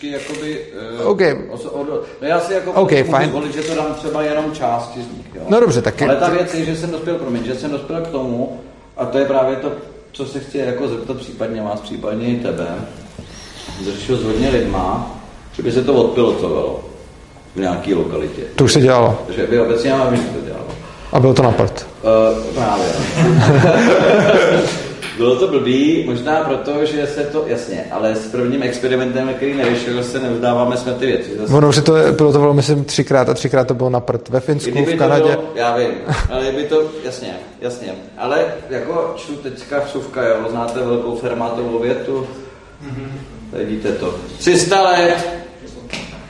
dětičky 0.00 0.10
jakoby... 0.10 0.60
Uh, 1.00 1.10
OK. 1.10 1.20
Os, 1.50 1.64
od, 1.64 1.88
no 2.22 2.28
já 2.28 2.40
si 2.40 2.52
jako 2.52 2.72
okay, 2.72 3.04
fine. 3.04 3.26
volit, 3.26 3.54
že 3.54 3.62
to 3.62 3.74
dám 3.74 3.94
třeba 3.94 4.22
jenom 4.22 4.52
části 4.52 5.02
z 5.02 5.16
nich, 5.16 5.26
jo. 5.34 5.42
No 5.48 5.60
dobře, 5.60 5.82
tak... 5.82 6.02
Ale 6.02 6.16
ta 6.16 6.30
věc 6.30 6.54
je, 6.54 6.64
že 6.64 6.76
jsem 6.76 6.90
dospěl, 6.90 7.14
promiň, 7.14 7.44
že 7.44 7.54
jsem 7.54 7.70
dospěl 7.70 8.00
k 8.00 8.08
tomu, 8.08 8.60
a 8.96 9.06
to 9.06 9.18
je 9.18 9.24
právě 9.24 9.56
to, 9.56 9.72
co 10.12 10.26
se 10.26 10.40
chci 10.40 10.58
jako 10.58 10.88
zeptat 10.88 11.16
případně 11.16 11.62
vás, 11.62 11.80
případně 11.80 12.26
i 12.26 12.36
tebe, 12.36 12.66
řešil 13.84 14.16
s 14.16 14.24
hodně 14.24 14.50
lidma, 14.50 15.16
že 15.52 15.62
by 15.62 15.72
se 15.72 15.84
to 15.84 15.94
odpilotovalo 15.94 16.84
v 17.54 17.60
nějaké 17.60 17.94
lokalitě. 17.94 18.42
To 18.54 18.64
už 18.64 18.72
se 18.72 18.80
dělalo. 18.80 19.18
Takže 19.26 19.46
by 19.46 19.60
obecně 19.60 19.90
já 19.90 20.10
vím, 20.10 20.22
že 20.22 20.28
to 20.28 20.46
dělalo. 20.46 20.68
A 21.12 21.20
bylo 21.20 21.34
to 21.34 21.42
na 21.42 21.50
prd. 21.52 21.86
Uh, 22.02 22.54
právě. 22.54 22.86
Bylo 25.18 25.36
to 25.36 25.48
blbý, 25.48 26.04
možná 26.06 26.44
proto, 26.44 26.84
že 26.84 27.06
se 27.06 27.24
to, 27.24 27.44
jasně, 27.46 27.84
ale 27.90 28.16
s 28.16 28.26
prvním 28.26 28.62
experimentem, 28.62 29.34
který 29.34 29.54
nevyšel, 29.54 30.04
se 30.04 30.20
nevzdáváme 30.20 30.76
jsme 30.76 30.92
ty 30.92 31.06
věci. 31.06 31.36
Zase. 31.38 31.52
Ono 31.52 31.72
že 31.72 31.82
to 31.82 31.92
bylo 31.92 32.32
to 32.32 32.38
bylo, 32.38 32.54
myslím, 32.54 32.84
třikrát 32.84 33.28
a 33.28 33.34
třikrát 33.34 33.68
to 33.68 33.74
bylo 33.74 33.90
na 33.90 34.00
prd. 34.00 34.28
Ve 34.28 34.40
Finsku, 34.40 34.84
v 34.84 34.96
Kanadě. 34.96 35.22
Bylo, 35.22 35.44
já 35.54 35.76
vím, 35.76 35.90
ale 36.30 36.52
by 36.52 36.64
to, 36.64 36.82
jasně, 37.04 37.36
jasně. 37.60 37.94
Ale 38.18 38.44
jako 38.70 39.12
čtu 39.16 39.36
teďka 39.36 39.80
vsuvka, 39.80 40.28
jo, 40.28 40.36
znáte 40.50 40.80
velkou 40.80 41.16
fermátovou 41.16 41.78
větu? 41.78 42.26
Mm-hmm. 42.84 43.08
Vidíte 43.52 43.92
to. 43.92 44.14
300 44.38 44.82
let 44.82 45.28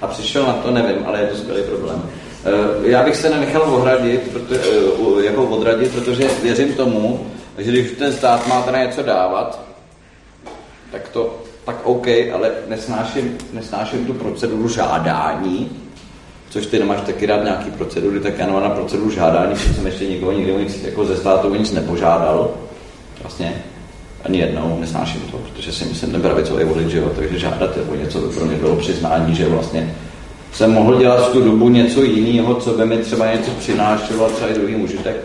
a 0.02 0.06
přišel 0.06 0.42
na 0.42 0.52
to, 0.52 0.70
nevím, 0.70 0.96
ale 1.06 1.20
je 1.20 1.26
to 1.26 1.36
skvělý 1.36 1.62
problém. 1.62 2.02
Eh, 2.44 2.50
já 2.82 3.04
bych 3.04 3.16
se 3.16 3.30
nenechal 3.30 3.62
ohradit, 3.62 4.30
protože, 4.32 4.60
eh, 5.20 5.24
jako 5.24 5.44
odradit, 5.44 5.92
protože 5.94 6.28
věřím 6.42 6.72
tomu, 6.72 7.26
že 7.58 7.70
když 7.70 7.90
ten 7.90 8.12
stát 8.12 8.46
má 8.46 8.62
teda 8.62 8.84
něco 8.84 9.02
dávat, 9.02 9.60
tak 10.92 11.08
to 11.08 11.38
tak 11.68 11.86
OK, 11.86 12.06
ale 12.08 12.50
nesnáším, 12.68 13.38
nesnáším 13.52 14.06
tu 14.06 14.14
proceduru 14.14 14.68
žádání, 14.68 15.70
což 16.50 16.66
ty 16.66 16.78
nemáš 16.78 17.00
taky 17.06 17.26
rád 17.26 17.44
nějaký 17.44 17.70
procedury, 17.70 18.20
tak 18.20 18.38
já 18.38 18.46
nemám 18.46 18.62
na 18.62 18.70
proceduru 18.70 19.10
žádání, 19.10 19.54
protože 19.54 19.74
jsem 19.74 19.86
ještě 19.86 20.06
nikoho 20.06 20.32
nikdy 20.32 20.52
nic, 20.52 20.82
jako 20.82 21.04
ze 21.04 21.16
státu 21.16 21.54
nic 21.54 21.72
nepožádal. 21.72 22.50
Vlastně 23.22 23.62
ani 24.24 24.38
jednou 24.38 24.78
nesnáším 24.80 25.20
to, 25.20 25.38
protože 25.38 25.72
si 25.72 25.84
myslím, 25.84 26.12
ten 26.12 26.22
pravicový 26.22 26.64
volič, 26.64 26.88
že 26.88 26.98
jo, 26.98 27.10
takže 27.16 27.38
žádat 27.38 27.70
o 27.92 27.94
něco 27.94 28.20
by 28.20 28.34
pro 28.34 28.44
mě 28.44 28.56
bylo 28.56 28.76
přiznání, 28.76 29.34
že 29.34 29.48
vlastně 29.48 29.94
jsem 30.52 30.72
mohl 30.72 30.98
dělat 30.98 31.28
v 31.28 31.32
tu 31.32 31.44
dobu 31.44 31.68
něco 31.68 32.02
jiného, 32.02 32.54
co 32.54 32.70
by 32.70 32.86
mi 32.86 32.98
třeba 32.98 33.32
něco 33.32 33.50
přinášelo, 33.50 34.28
třeba 34.28 34.50
i 34.50 34.54
druhý 34.54 34.76
užitek. 34.76 35.16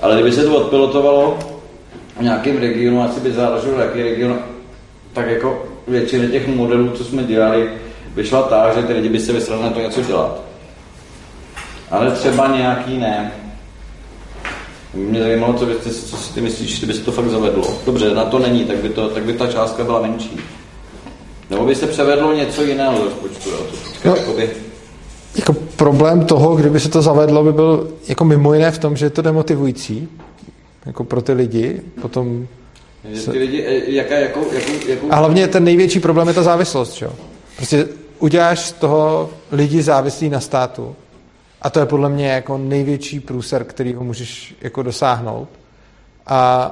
Ale 0.00 0.14
kdyby 0.14 0.32
se 0.32 0.44
to 0.44 0.56
odpilotovalo 0.56 1.38
v 2.18 2.22
nějakém 2.22 2.58
regionu, 2.58 3.02
asi 3.02 3.20
by 3.20 3.32
záleželo, 3.32 3.80
jaký 3.80 4.02
region, 4.02 4.38
tak 5.12 5.30
jako 5.30 5.64
většina 5.88 6.28
těch 6.30 6.48
modelů, 6.48 6.90
co 6.90 7.04
jsme 7.04 7.24
dělali, 7.24 7.70
vyšla 8.14 8.42
tak, 8.42 8.74
že 8.74 8.82
ty 8.82 8.92
lidi 8.92 9.08
by 9.08 9.20
se 9.20 9.32
vysrali 9.32 9.62
na 9.62 9.70
to 9.70 9.80
něco 9.80 10.02
dělat. 10.02 10.40
Ale 11.90 12.10
třeba 12.10 12.56
nějaký 12.56 12.98
ne. 12.98 13.32
Mě 14.94 15.22
zajímalo, 15.22 15.54
co, 15.54 15.66
byste, 15.66 15.90
co 15.90 16.16
si 16.16 16.34
ty 16.34 16.40
myslíš, 16.40 16.78
kdyby 16.78 16.94
se 16.94 17.00
to 17.00 17.12
fakt 17.12 17.28
zavedlo. 17.28 17.78
Dobře, 17.86 18.14
na 18.14 18.24
to 18.24 18.38
není, 18.38 18.64
tak 18.64 18.76
by, 18.76 18.88
to, 18.88 19.08
tak 19.08 19.24
by 19.24 19.32
ta 19.32 19.46
částka 19.46 19.84
byla 19.84 20.02
menší. 20.02 20.40
Nebo 21.50 21.66
by 21.66 21.74
se 21.74 21.86
převedlo 21.86 22.32
něco 22.32 22.62
jiného 22.62 22.96
z 22.96 23.00
rozpočtu. 23.00 23.50
Jo? 23.50 23.56
To, 23.56 24.08
no, 24.08 24.16
jakoby... 24.16 24.50
jako 25.36 25.52
problém 25.76 26.24
toho, 26.24 26.56
kdyby 26.56 26.80
se 26.80 26.88
to 26.88 27.02
zavedlo, 27.02 27.44
by 27.44 27.52
byl 27.52 27.88
jako 28.08 28.24
mimo 28.24 28.54
jiné 28.54 28.70
v 28.70 28.78
tom, 28.78 28.96
že 28.96 29.06
je 29.06 29.10
to 29.10 29.22
demotivující 29.22 30.08
jako 30.86 31.04
pro 31.04 31.22
ty 31.22 31.32
lidi. 31.32 31.82
Potom 32.02 32.46
se... 33.14 33.32
ty 33.32 33.38
lidi, 33.38 33.62
e, 33.62 33.90
jaká, 33.90 34.14
jakou, 34.14 34.52
jakou, 34.52 34.88
jakou... 34.88 35.06
A 35.12 35.16
hlavně 35.16 35.48
ten 35.48 35.64
největší 35.64 36.00
problém 36.00 36.28
je 36.28 36.34
ta 36.34 36.42
závislost. 36.42 36.94
Čo? 36.94 37.12
Prostě 37.56 37.88
uděláš 38.18 38.58
z 38.58 38.72
toho 38.72 39.30
lidi 39.52 39.82
závislí 39.82 40.28
na 40.28 40.40
státu 40.40 40.96
a 41.62 41.70
to 41.70 41.80
je 41.80 41.86
podle 41.86 42.08
mě 42.08 42.28
jako 42.28 42.58
největší 42.58 43.20
průser, 43.20 43.64
který 43.64 43.94
ho 43.94 44.04
můžeš 44.04 44.54
jako 44.60 44.82
dosáhnout. 44.82 45.48
A 46.26 46.70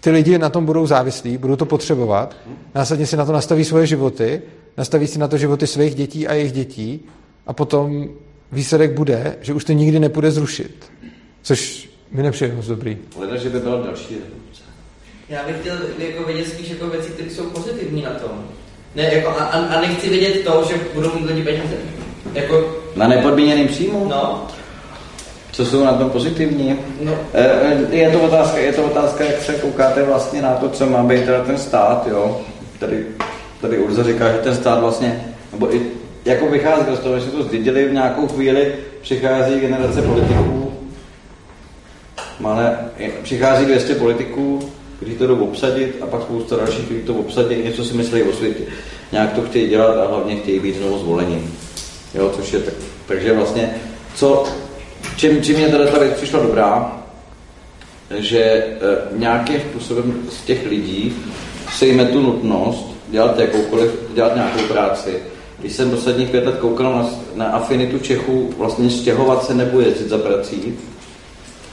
ty 0.00 0.10
lidi 0.10 0.38
na 0.38 0.48
tom 0.48 0.64
budou 0.64 0.86
závislí, 0.86 1.38
budou 1.38 1.56
to 1.56 1.66
potřebovat, 1.66 2.36
následně 2.74 3.06
si 3.06 3.16
na 3.16 3.24
to 3.24 3.32
nastaví 3.32 3.64
svoje 3.64 3.86
životy, 3.86 4.42
nastaví 4.76 5.06
si 5.06 5.18
na 5.18 5.28
to 5.28 5.38
životy 5.38 5.66
svých 5.66 5.94
dětí 5.94 6.28
a 6.28 6.34
jejich 6.34 6.52
dětí 6.52 7.00
a 7.46 7.52
potom 7.52 8.08
výsledek 8.52 8.92
bude, 8.92 9.36
že 9.40 9.54
už 9.54 9.64
to 9.64 9.72
nikdy 9.72 10.00
nepůjde 10.00 10.30
zrušit. 10.30 10.90
Což 11.42 11.90
mi 12.14 12.22
nepřijde 12.22 12.54
moc 12.54 12.66
dobrý. 12.66 12.98
Leda, 13.18 13.36
že 13.36 13.48
by 13.48 13.60
byla 13.60 13.76
další 13.76 14.14
revoluce. 14.14 14.62
Já 15.28 15.42
bych 15.46 15.56
chtěl 15.60 15.76
jako 15.98 16.24
vidět 16.24 16.48
spíš 16.48 16.70
jako 16.70 16.86
věci, 16.86 17.10
které 17.10 17.30
jsou 17.30 17.50
pozitivní 17.50 18.02
na 18.02 18.10
tom. 18.10 18.44
Ne, 18.94 19.14
jako, 19.14 19.28
a, 19.28 19.44
a, 19.44 19.80
nechci 19.80 20.10
vidět 20.10 20.44
to, 20.44 20.64
že 20.68 20.74
budou 20.94 21.14
mít 21.14 21.26
lidi 21.26 21.42
peníze. 21.42 21.74
Jako... 22.34 22.76
Na 22.96 23.08
nepodmíněným 23.08 23.68
příjmu? 23.68 24.08
No. 24.08 24.46
Co 25.52 25.66
jsou 25.66 25.84
na 25.84 25.92
tom 25.92 26.10
pozitivní? 26.10 26.78
No. 27.00 27.12
E, 27.32 27.44
e, 27.92 27.96
je, 27.96 28.10
to 28.10 28.20
otázka, 28.20 28.58
je 28.58 28.72
to 28.72 28.84
otázka, 28.84 29.24
jak 29.24 29.42
se 29.42 29.52
koukáte 29.54 30.02
vlastně 30.02 30.42
na 30.42 30.54
to, 30.54 30.68
co 30.68 30.86
má 30.86 31.02
být 31.02 31.24
teda 31.24 31.44
ten 31.44 31.58
stát, 31.58 32.06
jo? 32.10 32.40
Tady, 32.78 33.06
tady 33.60 33.78
Urza 33.78 34.02
říká, 34.02 34.32
že 34.32 34.38
ten 34.38 34.54
stát 34.54 34.80
vlastně, 34.80 35.24
nebo 35.52 35.74
i 35.74 35.80
jako 36.24 36.46
vychází 36.46 36.96
z 36.96 36.98
toho, 36.98 37.18
že 37.18 37.30
to 37.30 37.42
zdědili 37.42 37.88
v 37.88 37.92
nějakou 37.92 38.28
chvíli, 38.28 38.74
přichází 39.02 39.60
generace 39.60 40.02
politiků, 40.02 40.73
ale 42.44 42.78
přichází 43.22 43.64
200 43.64 43.94
politiků, 43.94 44.60
kteří 44.96 45.14
to 45.14 45.26
jdou 45.26 45.44
obsadit 45.44 45.96
a 46.00 46.06
pak 46.06 46.22
spousta 46.22 46.56
dalších, 46.56 46.84
kteří 46.84 47.00
to 47.00 47.14
obsadí, 47.14 47.56
něco 47.62 47.84
si 47.84 47.94
myslí 47.94 48.22
o 48.22 48.32
světě. 48.32 48.64
Nějak 49.12 49.32
to 49.32 49.42
chtějí 49.42 49.68
dělat 49.68 49.98
a 49.98 50.08
hlavně 50.08 50.36
chtějí 50.36 50.60
být 50.60 50.76
znovu 50.76 50.98
zvoleni. 50.98 51.42
Jo, 52.14 52.32
což 52.36 52.52
je 52.52 52.58
tak, 52.58 52.74
takže 53.06 53.32
vlastně, 53.32 53.74
co, 54.14 54.44
čím, 55.16 55.42
čím 55.42 55.56
mě 55.56 55.68
teda 55.68 55.86
ta 55.86 55.98
věc 55.98 56.12
přišla 56.12 56.40
dobrá, 56.40 57.02
že 58.16 58.40
e, 58.40 58.74
nějakým 59.16 59.60
způsobem 59.60 60.22
z 60.30 60.44
těch 60.44 60.66
lidí 60.66 61.16
sejme 61.72 62.04
tu 62.04 62.20
nutnost 62.20 62.94
dělat 63.08 63.38
jakoukoliv, 63.38 63.90
dělat 64.14 64.34
nějakou 64.34 64.62
práci. 64.62 65.22
Když 65.58 65.72
jsem 65.72 65.90
posledních 65.90 66.30
pět 66.30 66.46
let 66.46 66.56
koukal 66.58 66.92
na, 66.92 67.10
na 67.34 67.46
afinitu 67.46 67.98
Čechů, 67.98 68.50
vlastně 68.58 68.90
stěhovat 68.90 69.46
se 69.46 69.54
nebo 69.54 69.80
jezdit 69.80 70.08
za 70.08 70.18
prací, 70.18 70.78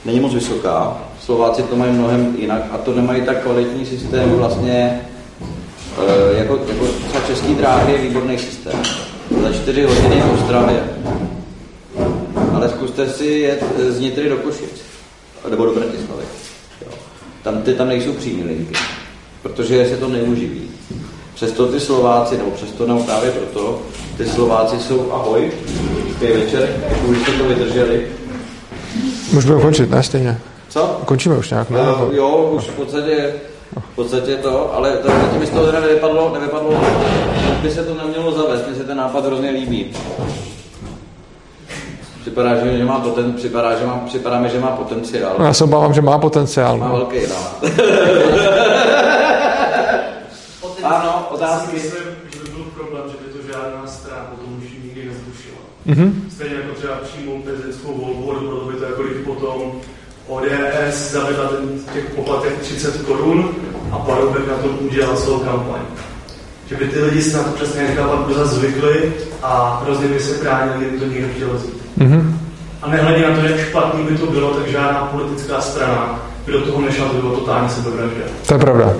není 0.06 0.20
moc 0.20 0.34
vysoká. 0.34 0.98
Slováci 1.20 1.64
to 1.64 1.76
mají 1.76 1.92
mnohem 1.92 2.36
jinak 2.40 2.62
a 2.72 2.78
to 2.78 2.96
nemají 2.96 3.22
tak 3.22 3.44
kvalitní 3.44 3.86
systém 3.86 4.30
vlastně, 4.30 5.02
e, 5.98 6.38
jako, 6.38 6.60
jako 6.68 6.86
třeba 7.08 7.28
český 7.28 7.56
dráhy 7.56 7.94
je 7.94 8.02
výborný 8.02 8.38
systém. 8.38 8.80
Za 9.44 9.54
čtyři 9.54 9.84
hodiny 9.84 10.22
v 10.22 10.42
Ostravě. 10.42 10.84
Ale 12.54 12.70
zkuste 12.70 13.10
si 13.10 13.26
jet 13.26 13.64
z 13.90 14.00
Nitry 14.00 14.30
do 14.30 14.38
Košic. 14.38 14.82
Nebo 15.50 15.66
do 15.66 15.72
Bratislavy. 15.72 16.24
Tam, 17.44 17.62
ty 17.62 17.74
tam 17.74 17.88
nejsou 17.88 18.14
přímý 18.14 18.44
linky. 18.44 18.74
Protože 19.42 19.90
se 19.90 19.98
to 19.98 20.08
neuživí. 20.08 20.62
Přesto 21.34 21.68
ty 21.68 21.80
Slováci, 21.80 22.38
nebo 22.38 22.52
přesto 22.52 22.88
nebo 22.88 23.04
právě 23.04 23.32
proto, 23.32 23.82
ty 24.18 24.26
Slováci 24.26 24.80
jsou 24.80 25.12
ahoj, 25.12 25.52
je 26.22 26.38
večer, 26.38 26.76
jako 26.90 27.08
už 27.08 27.18
jste 27.18 27.32
to 27.32 27.44
vydrželi, 27.44 28.08
Můžeme 29.32 29.62
končit, 29.62 29.90
ne 29.90 30.04
stejně? 30.04 30.40
Co? 30.70 31.02
Končíme 31.06 31.38
už 31.38 31.50
nějak, 31.50 31.70
ne? 31.70 31.80
Uh, 31.80 32.16
jo, 32.16 32.52
už 32.56 32.64
v 32.64 32.74
podstatě, 32.74 33.34
v 33.92 33.96
podstatě 33.96 34.36
to, 34.36 34.76
ale 34.76 34.92
to, 34.92 35.08
zatím 35.08 35.46
z 35.46 35.50
toho 35.50 35.66
teda 35.66 35.80
nevypadlo, 35.80 36.34
nevypadlo, 36.34 36.82
by 37.62 37.72
se 37.72 37.84
to 37.84 37.94
nemělo 37.94 38.32
zavést, 38.32 38.68
mně 38.68 38.76
se 38.76 38.84
ten 38.84 38.98
nápad 38.98 39.26
hrozně 39.26 39.50
líbí. 39.50 39.86
Připadá, 42.22 42.56
že, 42.56 42.78
že 42.78 42.86
má 42.86 43.00
poten, 43.00 43.34
připadá, 43.34 43.80
že 43.80 43.86
má, 43.86 43.98
připadá 44.06 44.40
mi, 44.40 44.50
že 44.50 44.60
má 44.60 44.68
potenciál. 44.68 45.36
No, 45.40 45.46
já 45.46 45.54
se 45.54 45.64
obávám, 45.64 45.94
že 45.94 46.02
má 46.02 46.18
potenciál. 46.18 46.78
Má 46.78 46.88
no. 46.88 46.96
velký, 46.96 47.18
no. 47.30 47.36
ano, 50.84 51.28
otázky. 51.32 51.76
Myslím, 51.76 52.04
že 52.34 52.40
by 52.44 52.50
byl 52.50 52.64
problém, 52.64 53.04
že 53.12 53.18
by 53.18 53.34
to 53.34 53.54
žádná 53.54 53.88
strana 53.88 54.26
potom 54.30 54.58
už 54.58 54.64
nikdy 54.84 55.06
nezrušila. 55.06 55.58
Mm-hmm. 55.88 56.14
Stejně 56.30 56.56
jako 56.56 56.74
třeba 56.76 56.94
přímou 56.96 57.42
prezidentskou 57.42 57.94
volbu, 57.94 58.26
jako 59.02 59.14
když 59.14 59.26
potom 59.26 59.72
ODS 60.28 61.12
zavedla 61.12 61.48
ten 61.48 61.80
těch 61.94 62.06
poplatek 62.16 62.60
30 62.60 63.02
korun 63.02 63.50
a 63.92 63.98
Paroubek 63.98 64.48
na 64.48 64.54
tom 64.54 64.78
udělal 64.82 65.16
celou 65.16 65.40
kampaň. 65.40 65.82
Že 66.70 66.76
by 66.76 66.86
ty 66.86 67.00
lidi 67.00 67.22
si 67.22 67.36
na 67.36 67.44
to 67.44 67.50
přesně 67.52 67.84
nechápat 67.84 68.20
brzo 68.20 68.46
zvykli 68.46 69.14
a 69.44 69.82
hrozně 69.84 70.08
by 70.08 70.20
se 70.20 70.44
bránili, 70.44 70.86
kdyby 70.86 71.00
to 71.00 71.06
někdo 71.06 71.28
chtěl 71.36 71.50
vzít. 71.54 71.82
Mm-hmm. 72.00 72.34
A 72.82 72.90
nehledě 72.90 73.30
na 73.30 73.36
to, 73.36 73.46
jak 73.46 73.60
špatný 73.60 74.04
by 74.04 74.18
to 74.18 74.26
bylo, 74.26 74.54
tak 74.54 74.68
žádná 74.68 75.10
politická 75.12 75.62
strana 75.62 76.20
by 76.46 76.52
do 76.52 76.62
toho 76.62 76.82
nešla, 76.82 77.08
to 77.08 77.14
by 77.14 77.22
bylo 77.22 77.36
totálně 77.36 77.70
sebevražda. 77.70 78.24
To 78.48 78.54
je 78.54 78.60
pravda. 78.60 78.94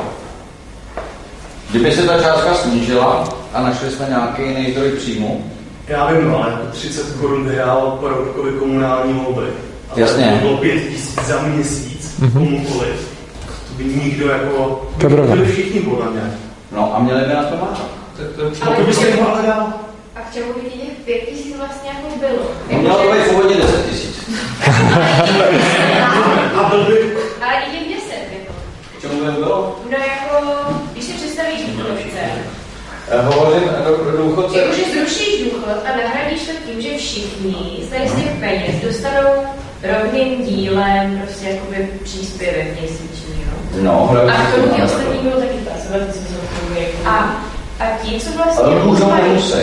Kdyby 1.70 1.92
se 1.92 2.02
ta 2.02 2.22
částka 2.22 2.54
snížila 2.54 3.30
a 3.54 3.62
našli 3.62 3.90
jsme 3.90 4.06
nějaký 4.10 4.42
jiný 4.42 4.72
zdroj 4.72 4.92
příjmu, 4.92 5.52
Já 5.92 6.12
vím, 6.12 6.32
no, 6.32 6.44
ale 6.44 6.52
jako 6.52 6.66
30 6.72 7.16
korun 7.20 7.50
vyhrál 7.50 7.98
Paroubkovi 8.02 8.52
komunální 8.52 9.14
volby. 9.14 9.48
Jasně. 9.96 10.26
To 10.42 10.48
bylo 10.48 10.58
5 10.58 10.80
tisíc 10.90 11.20
za 11.28 11.42
měsíc, 11.42 12.16
Mhm. 12.20 12.32
komukoliv. 12.46 13.10
To 13.68 13.74
by 13.78 13.84
nikdo 13.84 14.30
jako... 14.30 14.82
To 15.02 15.10
pravda. 15.10 15.36
byli 15.36 15.52
všichni 15.52 15.80
podle 15.80 16.12
mě. 16.12 16.34
no 16.72 16.96
a 16.96 17.00
měli 17.00 17.22
by 17.22 17.34
na 17.34 17.44
to. 17.44 17.56
To, 17.56 18.42
to, 18.50 18.66
A 18.72 18.76
to 18.76 18.82
by 18.84 18.94
se 18.94 19.08
jim 19.10 19.26
ale 19.26 19.42
dal. 19.48 19.74
A 20.16 20.20
k 20.20 20.34
čemu 20.34 20.54
by 20.54 20.62
těch 20.70 20.90
pět 21.06 21.20
tisíc 21.30 21.58
vlastně 21.58 21.90
jako 21.90 22.20
bylo? 22.20 22.52
No, 22.72 22.78
mělo 22.80 22.96
to 22.98 23.12
být 23.14 23.24
původně 23.30 23.56
10 23.58 23.86
tisíc. 23.90 24.30
A 26.58 26.70
byl 26.70 26.84
by... 26.86 26.94
Ale 27.42 27.54
i 27.68 27.72
těch 27.72 27.96
deset, 27.96 28.24
jako. 28.40 28.54
Čemu 29.02 29.26
by 29.26 29.32
bylo? 29.32 29.80
No 29.92 29.98
jako, 29.98 30.46
když 30.92 31.04
si 31.06 31.12
představíš 31.14 31.62
důchodce, 31.62 32.20
Eh, 33.14 33.22
Hovořím 33.22 33.70
do, 33.86 34.12
do 34.12 34.18
důchodce. 34.18 34.60
jakože 34.60 34.82
zrušíš 34.94 35.44
důchod 35.44 35.70
a 35.86 35.98
nahradíš 35.98 36.42
to 36.42 36.52
tím, 36.66 36.82
že 36.82 36.98
všichni 36.98 37.80
z 37.88 37.90
těch 38.16 38.32
peněz 38.40 38.76
dostanou 38.84 39.44
rovným 39.84 40.44
dílem 40.46 41.22
prostě 41.24 41.46
jakoby 41.50 41.90
příspěvek 42.04 42.80
měsíční, 42.80 43.34
jo? 43.46 43.82
No, 43.82 44.12
A 44.30 44.46
k 44.46 44.56
tomu 44.56 44.76
ti 44.76 44.82
ostatní 44.82 45.20
bylo 45.20 45.42
taky 45.42 45.58
pracovat, 45.58 46.14
co 46.14 46.20
jsou 46.20 46.42
A, 47.06 47.46
a 47.80 47.86
ti, 48.04 48.20
co 48.20 48.30
vlastně... 48.32 48.64
Ale 48.64 48.84
můžou, 48.84 49.10
mají- 49.10 49.24
nemusí. 49.24 49.54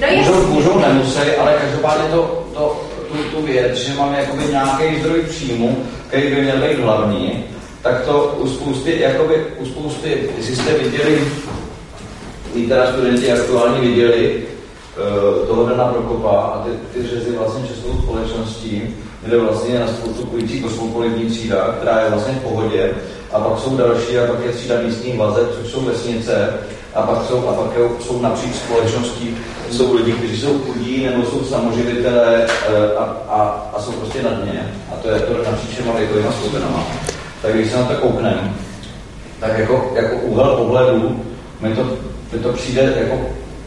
No 0.00 0.06
můžou, 0.16 0.46
můžou, 0.46 0.78
nemusí, 0.78 1.18
ale 1.40 1.54
každopádně 1.60 2.08
to, 2.08 2.44
to, 2.54 2.80
tu, 3.08 3.36
tu 3.36 3.42
věc, 3.46 3.76
že 3.76 3.94
máme 3.94 4.18
jakoby 4.20 4.44
nějaký 4.50 5.00
zdroj 5.00 5.22
příjmu, 5.22 5.76
který 6.08 6.34
by 6.34 6.40
měl 6.42 6.56
být 6.56 6.78
hlavní, 6.78 7.44
tak 7.82 8.04
to 8.04 8.34
u 8.38 8.48
spousty, 8.48 9.00
jakoby, 9.00 9.46
u 9.58 9.66
spousty, 9.66 10.30
jestli 10.38 10.56
jste 10.56 10.78
viděli, 10.78 11.20
i 12.54 12.66
teda 12.66 12.92
studenti 12.92 13.32
aktuálně 13.32 13.80
viděli 13.80 14.42
uh, 14.42 15.46
toho 15.46 15.66
Dana 15.68 15.84
Prokopa 15.84 16.30
a 16.30 16.64
ty, 16.64 16.70
ty 17.00 17.08
řezy 17.08 17.30
vlastně 17.38 17.68
českou 17.68 18.02
společností, 18.02 18.82
kde 19.22 19.38
vlastně 19.38 19.78
na 19.78 19.86
spoustu 19.86 20.26
půjčí 20.26 20.60
kosmopolitní 20.60 21.24
třída, 21.24 21.56
která 21.56 22.00
je 22.00 22.10
vlastně 22.10 22.34
v 22.34 22.42
pohodě, 22.42 22.94
a 23.32 23.40
pak 23.40 23.58
jsou 23.58 23.76
další, 23.76 24.18
a 24.18 24.26
pak 24.26 24.44
je 24.46 24.52
třída 24.52 24.74
místních 24.80 25.18
vazeb, 25.18 25.50
což 25.54 25.72
jsou 25.72 25.80
vesnice, 25.80 26.48
a 26.94 27.02
pak 27.02 27.26
jsou, 27.28 27.48
a 27.48 27.52
pak 27.52 27.66
jsou 28.00 28.22
napříč 28.22 28.54
společností, 28.54 29.36
jsou 29.70 29.94
lidi, 29.94 30.12
kteří 30.12 30.40
jsou 30.40 30.58
chudí, 30.58 31.06
nebo 31.06 31.26
jsou 31.26 31.44
samoživitelé 31.44 32.46
eh, 32.46 32.96
a, 32.96 33.02
a, 33.28 33.70
a 33.76 33.82
jsou 33.82 33.92
prostě 33.92 34.22
na 34.22 34.30
dně. 34.30 34.72
A 34.92 34.96
to 35.02 35.08
je 35.08 35.20
to 35.20 35.50
napříč 35.50 35.70
všema 35.70 35.92
věkovýma 35.92 36.32
skupinama. 36.32 36.86
Tak 37.42 37.54
když 37.54 37.70
se 37.70 37.76
na 37.76 37.84
to 37.84 37.94
koukneme, 37.94 38.54
tak 39.40 39.58
jako, 39.58 39.92
jako 39.94 40.16
úhel 40.16 40.56
pohledu 40.56 41.24
mi 41.60 41.74
to, 41.74 41.82
mi 42.32 42.38
to 42.38 42.52
přijde 42.52 42.94
jako 42.96 43.20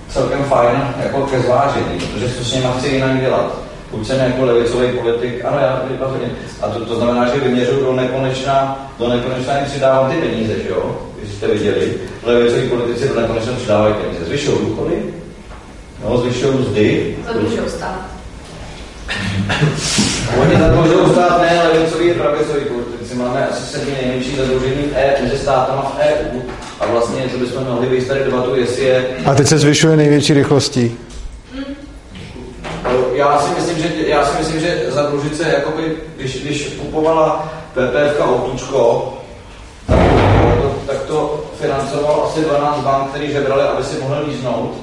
celkem 0.10 0.44
fajn 0.44 0.94
jako 1.04 1.22
ke 1.22 1.40
zvážení, 1.40 2.00
protože 2.00 2.34
co 2.34 2.46
s 2.46 2.54
nimi 2.54 2.68
chci 2.78 2.88
jinak 2.88 3.20
dělat. 3.22 3.58
Buď 3.96 4.08
jsem 4.08 4.20
jako 4.20 4.46
levicový 4.46 4.88
politik, 4.88 5.46
ano, 5.46 5.58
já 5.60 5.84
to 6.00 6.10
hodně. 6.10 6.32
A 6.62 6.68
to, 6.68 6.86
to 6.86 6.96
znamená, 6.96 7.26
že 7.26 7.40
vyměřu 7.40 7.80
do 7.80 7.94
nekonečna, 7.94 8.88
do 9.00 9.10
nekonečna 9.10 9.58
jim 9.58 9.66
přidávám 9.66 10.12
ty 10.12 10.18
peníze, 10.18 10.54
že 10.54 10.70
jo? 10.70 11.02
Když 11.20 11.34
jste 11.34 11.48
viděli, 11.48 11.94
levicoví 12.24 12.70
politici 12.70 13.08
do 13.08 13.22
nekonečna 13.22 13.54
přidávají 13.54 13.94
peníze. 13.94 14.26
Zvyšují 14.26 14.58
důchody, 14.62 14.96
no, 16.04 16.18
zvyšují 16.18 16.58
mzdy, 16.58 17.16
Zadlužou 17.28 17.68
stát. 17.68 18.06
Oni 20.42 20.60
zadlužují 20.60 21.10
stát 21.12 21.42
ne, 21.42 21.62
levicoví 21.74 22.12
a 22.12 22.14
pravicoví 22.14 22.66
politici. 22.66 23.16
Máme 23.16 23.48
asi 23.48 23.64
sedmi 23.64 23.98
nejmenší 24.02 24.36
zadlužení 24.36 24.84
v 24.84 24.94
E, 24.96 25.16
mezi 25.24 25.38
státama 25.38 25.82
v 25.82 26.00
EU. 26.00 26.42
A 26.80 26.86
vlastně, 26.86 27.24
co 27.32 27.38
bychom 27.38 27.64
mohli 27.64 27.88
vést 27.88 28.08
tady 28.08 28.24
debatu, 28.24 28.56
jestli 28.56 28.84
je 28.84 29.06
A 29.26 29.36
teď 29.36 29.48
se 29.48 29.58
zvyšuje 29.58 29.98
největší 29.98 30.34
rychlostí. 30.34 30.98
Já 33.14 33.40
si 33.40 33.56
myslím, 33.56 33.78
že, 33.78 34.08
já 34.08 34.26
si 34.26 34.38
myslím, 34.38 34.60
že 34.60 34.86
zadlužit 34.88 35.38
se, 35.38 35.44
jakoby, 35.50 35.98
když, 36.18 36.44
když 36.44 36.78
kupovala 36.80 37.54
PPF 37.74 38.22
Outučko, 38.28 39.14
tak 39.88 39.98
to, 40.58 40.84
tak 40.88 40.98
to 40.98 41.46
financoval 41.62 42.24
asi 42.26 42.42
12 42.42 42.80
bank, 42.80 43.10
který 43.10 43.32
žebrali, 43.32 43.64
aby 43.64 43.84
si 43.84 44.02
mohli 44.02 44.26
líznout. 44.26 44.76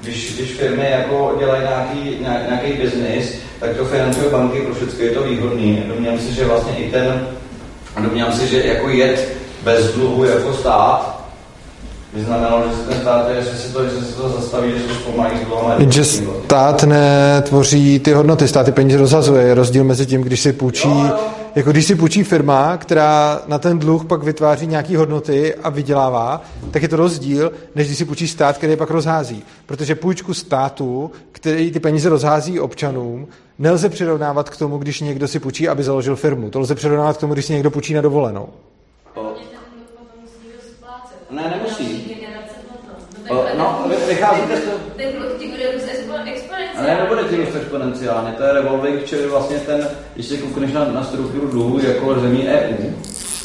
Když, 0.00 0.34
když 0.34 0.52
firmy 0.52 0.90
jako 0.90 1.36
dělají 1.38 1.62
nějaký, 1.62 2.16
nějak, 2.20 2.48
nějaký 2.48 2.72
biznis, 2.72 3.38
tak 3.60 3.76
to 3.76 3.84
financují 3.84 4.30
banky, 4.30 4.60
pro 4.60 4.74
všechno 4.74 5.04
je 5.04 5.10
to 5.10 5.22
výhodný. 5.22 5.84
Domnívám 5.86 6.18
se, 6.18 6.32
že 6.32 6.46
vlastně 6.46 6.76
i 6.76 6.90
ten, 6.90 7.28
domnívám 7.98 8.32
se, 8.32 8.46
že 8.46 8.64
jako 8.64 8.88
jet 8.88 9.28
bez 9.62 9.92
dluhu 9.92 10.24
jako 10.24 10.52
stát, 10.52 11.13
že 12.14 12.24
se 12.24 12.88
ten 12.88 13.00
stát, 13.00 13.26
že 13.40 13.58
se 13.58 13.72
to, 13.72 13.84
že 13.84 13.90
se 13.90 14.14
to 14.16 14.28
zastaví, 14.28 14.72
že 14.72 14.88
se 14.88 14.94
zpomalí 14.94 15.38
s 15.42 15.46
dluhama. 15.46 15.74
Jenže 15.74 16.04
stát 16.04 16.82
netvoří 16.82 17.98
ty 17.98 18.12
hodnoty, 18.12 18.48
stát 18.48 18.66
ty 18.66 18.72
peníze 18.72 18.98
rozhazuje. 18.98 19.46
Je 19.46 19.54
rozdíl 19.54 19.84
mezi 19.84 20.06
tím, 20.06 20.22
když 20.22 20.40
si 20.40 20.52
půjčí, 20.52 20.88
Jo, 20.88 21.06
jo. 21.06 21.16
jako 21.54 21.70
když 21.70 21.86
si 21.86 21.94
půjčí 21.94 22.22
firma, 22.24 22.76
která 22.76 23.42
na 23.46 23.58
ten 23.58 23.78
dluh 23.78 24.04
pak 24.04 24.22
vytváří 24.22 24.66
nějaké 24.66 24.98
hodnoty 24.98 25.54
a 25.54 25.70
vydělává, 25.70 26.42
tak 26.70 26.82
je 26.82 26.88
to 26.88 26.96
rozdíl, 26.96 27.52
než 27.74 27.86
když 27.86 27.98
si 27.98 28.04
půjčí 28.04 28.28
stát, 28.28 28.56
který 28.58 28.72
je 28.72 28.76
pak 28.76 28.90
rozhází. 28.90 29.44
Protože 29.66 29.94
půjčku 29.94 30.34
státu, 30.34 31.10
který 31.32 31.70
ty 31.70 31.80
peníze 31.80 32.08
rozhází 32.08 32.60
občanům, 32.60 33.26
nelze 33.58 33.88
přirovnávat 33.88 34.50
k 34.50 34.56
tomu, 34.56 34.78
když 34.78 35.00
někdo 35.00 35.28
si 35.28 35.38
půjčí, 35.40 35.68
aby 35.68 35.82
založil 35.82 36.16
firmu. 36.16 36.50
To 36.50 36.60
lze 36.60 36.74
přirovnávat 36.74 37.16
k 37.16 37.20
tomu, 37.20 37.32
když 37.32 37.44
si 37.44 37.52
někdo 37.52 37.70
půjčí 37.70 37.94
na 37.94 38.00
dovolenou. 38.00 38.48
Ne, 41.34 41.50
nemusí. 41.50 42.03
No, 43.30 43.40
O, 43.40 43.44
no, 43.58 43.84
vy- 43.88 44.14
vycházíte 44.14 44.56
z 44.56 44.60
toho- 44.64 44.76
Ten 44.96 45.06
dluh 45.12 45.32
ti 45.38 45.48
bude 45.48 45.72
růst 45.72 45.84
expo- 45.84 46.32
exponenciálně. 46.32 46.90
Ale 46.92 47.02
nebude 47.02 47.22
ti 47.30 47.36
růst 47.36 47.56
exponenciálně, 47.56 48.32
to 48.36 48.42
je 48.42 48.52
revolving, 48.52 49.04
čili 49.04 49.26
vlastně 49.26 49.56
ten, 49.58 49.88
když 50.14 50.26
si 50.26 50.38
koukneš 50.38 50.72
na, 50.72 50.84
na 50.84 51.04
strukturu 51.04 51.48
dluhu 51.48 51.78
jako 51.86 52.20
zemí 52.20 52.48
EU, 52.48 52.90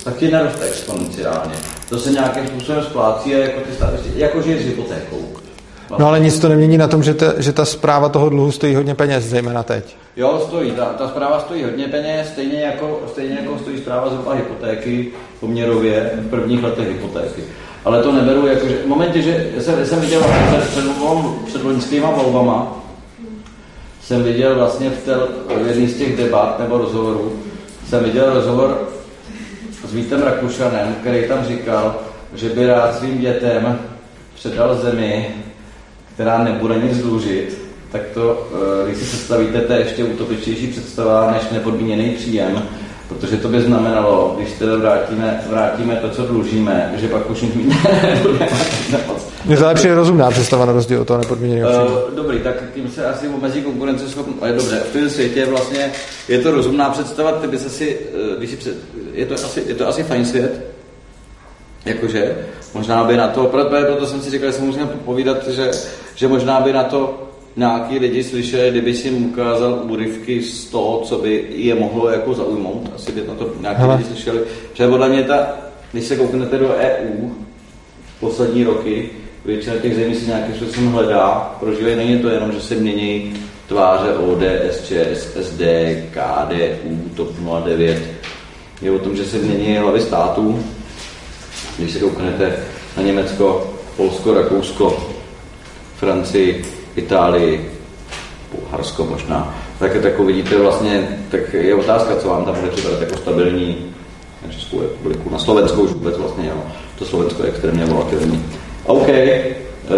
tak 0.03 0.17
ti 0.17 0.31
neroste 0.31 0.65
exponenciálně. 0.65 1.53
To 1.89 1.97
se 1.99 2.11
nějakým 2.11 2.47
způsobem 2.47 2.83
splácí 2.83 3.35
a 3.35 3.37
jako 3.37 3.59
ty 3.61 3.73
státy, 3.73 3.97
jako 4.15 4.41
žiješ 4.41 4.61
s 4.61 4.65
hypotékou. 4.65 5.25
No 5.99 6.07
ale 6.07 6.19
nic 6.19 6.39
to 6.39 6.49
nemění 6.49 6.77
na 6.77 6.87
tom, 6.87 7.03
že 7.03 7.13
ta, 7.13 7.33
že 7.41 7.53
ta 7.53 7.65
zpráva 7.65 8.09
toho 8.09 8.29
dluhu 8.29 8.51
stojí 8.51 8.75
hodně 8.75 8.95
peněz, 8.95 9.23
zejména 9.23 9.63
teď. 9.63 9.95
Jo, 10.15 10.43
stojí, 10.47 10.71
ta, 10.71 10.85
ta 10.85 11.07
zpráva 11.07 11.39
stojí 11.39 11.63
hodně 11.63 11.87
peněz, 11.87 12.27
stejně 12.31 12.61
jako, 12.61 13.01
stejně 13.07 13.35
jako 13.41 13.59
stojí 13.59 13.77
zpráva 13.77 14.09
zhruba 14.09 14.33
hypotéky 14.33 15.07
poměrově 15.39 16.11
v 16.15 16.29
prvních 16.29 16.63
letech 16.63 16.87
hypotéky. 16.87 17.43
Ale 17.85 18.03
to 18.03 18.11
neberu 18.11 18.47
jako, 18.47 18.67
že 18.67 18.75
v 18.75 18.87
momentě, 18.87 19.21
že 19.21 19.51
jsem, 19.59 19.85
jsem 19.85 20.01
viděl 20.01 20.21
před, 20.21 20.69
před, 20.69 20.85
volbou- 20.85 21.45
před 21.45 21.63
loňskýma 21.63 22.11
volbama, 22.11 22.83
jsem 24.03 24.23
viděl 24.23 24.55
vlastně 24.55 24.89
v, 24.89 25.05
tel, 25.05 25.27
v 25.63 25.67
jedné 25.67 25.87
z 25.87 25.97
těch 25.97 26.17
debat 26.17 26.59
nebo 26.59 26.77
rozhovorů, 26.77 27.39
jsem 27.87 28.03
viděl 28.03 28.33
rozhovor 28.33 28.89
s 29.87 29.93
Vítem 29.93 30.21
Rakušanem, 30.21 30.95
který 31.01 31.27
tam 31.27 31.45
říkal, 31.45 31.95
že 32.33 32.49
by 32.49 32.67
rád 32.67 32.97
svým 32.97 33.17
dětem 33.17 33.79
předal 34.35 34.75
zemi, 34.75 35.35
která 36.13 36.43
nebude 36.43 36.75
nic 36.75 36.97
dlužit, 36.97 37.57
tak 37.91 38.01
to, 38.13 38.47
eh, 38.53 38.85
když 38.87 38.97
si 38.97 39.05
představíte, 39.05 39.61
to 39.61 39.73
je 39.73 39.79
ještě 39.79 40.03
utopičtější 40.03 40.67
představa 40.67 41.31
než 41.31 41.41
nepodmíněný 41.51 42.09
příjem, 42.09 42.63
protože 43.09 43.37
to 43.37 43.47
by 43.47 43.61
znamenalo, 43.61 44.33
když 44.37 44.51
teda 44.51 44.75
vrátíme, 44.75 45.41
vrátíme 45.49 45.95
to, 45.95 46.09
co 46.09 46.25
dlužíme, 46.25 46.93
že 46.97 47.07
pak 47.07 47.29
už 47.29 47.41
nic 47.41 47.53
mít. 47.55 47.73
Mně 49.45 49.57
to 49.57 49.65
lepší 49.65 49.87
rozumná 49.89 50.31
představa 50.31 50.65
na 50.65 50.73
rozdíl 50.73 51.01
od 51.01 51.07
toho 51.07 51.19
nepodmíněného. 51.19 51.85
Uh, 51.85 52.15
dobrý, 52.15 52.39
tak 52.39 52.55
tím 52.73 52.89
se 52.89 53.05
asi 53.05 53.27
omezí 53.27 53.61
konkurenceschopnost. 53.61 54.39
Ale 54.41 54.51
dobře, 54.51 54.79
v 54.89 54.93
tom 54.93 55.09
světě 55.09 55.45
vlastně 55.45 55.91
je 56.27 56.39
to 56.39 56.51
rozumná 56.51 56.89
představa, 56.89 57.31
ty 57.31 57.47
bys 57.47 57.65
asi, 57.65 57.97
eh, 58.13 58.37
když 58.37 58.49
si 58.49 58.55
před, 58.55 58.75
je, 59.13 59.25
to 59.25 59.33
asi, 59.33 59.63
je 59.67 59.75
to 59.75 59.87
asi 59.87 60.03
fajn 60.03 60.25
svět, 60.25 60.65
jakože, 61.85 62.37
možná 62.73 63.03
by 63.03 63.17
na 63.17 63.27
to, 63.27 63.45
proto, 63.45 63.69
proto 63.69 64.05
jsem 64.05 64.21
si 64.21 64.29
říkal, 64.29 64.51
že 64.51 64.57
si 64.57 64.61
musím 64.61 64.87
povídat, 65.05 65.47
že, 65.47 65.71
že 66.15 66.27
možná 66.27 66.59
by 66.59 66.73
na 66.73 66.83
to 66.83 67.28
nějaký 67.59 67.99
lidi 67.99 68.23
slyšeli, 68.23 68.71
kdyby 68.71 68.93
si 68.93 69.07
jim 69.07 69.25
ukázal 69.25 69.81
úryvky 69.89 70.41
z 70.41 70.65
toho, 70.65 70.99
co 70.99 71.17
by 71.17 71.45
je 71.49 71.75
mohlo 71.75 72.09
jako 72.09 72.33
zaujmout, 72.33 72.91
asi 72.95 73.11
by 73.11 73.21
na 73.27 73.33
to 73.33 73.53
nějaký 73.59 73.81
Hele. 73.81 73.95
lidi 73.95 74.09
slyšeli, 74.09 74.39
že 74.73 74.87
podle 74.87 75.09
mě 75.09 75.23
ta, 75.23 75.47
když 75.91 76.05
se 76.05 76.15
kouknete 76.15 76.57
do 76.57 76.67
EU, 76.67 77.29
poslední 78.19 78.63
roky, 78.63 79.09
většina 79.45 79.75
těch 79.75 79.95
zemí 79.95 80.15
si 80.15 80.25
nějakým 80.25 80.55
způsobem 80.55 80.91
hledá, 80.91 81.55
prožívají, 81.59 81.95
není 81.95 82.19
to 82.19 82.29
jenom, 82.29 82.51
že 82.51 82.61
se 82.61 82.75
mění 82.75 83.33
tváře 83.67 84.13
ODS, 84.13 84.87
ČS, 84.87 85.37
SD, 85.41 85.61
KDU, 86.11 87.09
TOP 87.15 87.29
09, 87.65 88.01
je 88.81 88.91
o 88.91 88.99
tom, 88.99 89.15
že 89.15 89.25
se 89.25 89.37
mění 89.37 89.77
hlavy 89.77 90.01
států, 90.01 90.63
když 91.77 91.91
se 91.91 91.99
kouknete 91.99 92.55
na 92.97 93.03
Německo, 93.03 93.73
Polsko, 93.97 94.33
Rakousko, 94.33 95.09
Francii, 95.97 96.78
Itálii, 96.99 97.71
Bulharsko 98.55 99.05
možná, 99.05 99.55
tak, 99.79 99.91
tak 100.03 100.19
vidíte 100.19 100.57
vlastně, 100.57 101.19
tak 101.31 101.53
je 101.53 101.75
otázka, 101.75 102.15
co 102.15 102.27
vám 102.29 102.45
tam 102.45 102.55
bude 102.55 102.67
připadat 102.71 103.01
jako 103.01 103.17
stabilní 103.17 103.77
na 104.47 104.53
Českou 104.53 104.81
republiku, 104.81 105.29
na 105.29 105.39
Slovensku 105.39 105.81
už 105.81 105.91
vůbec 105.91 106.17
vlastně, 106.17 106.47
jo. 106.49 106.63
To 106.99 107.05
Slovensko 107.05 107.43
je 107.43 107.49
extrémně 107.49 107.85
volatilní. 107.85 108.45
OK. 108.85 109.07
Uh, 109.07 109.95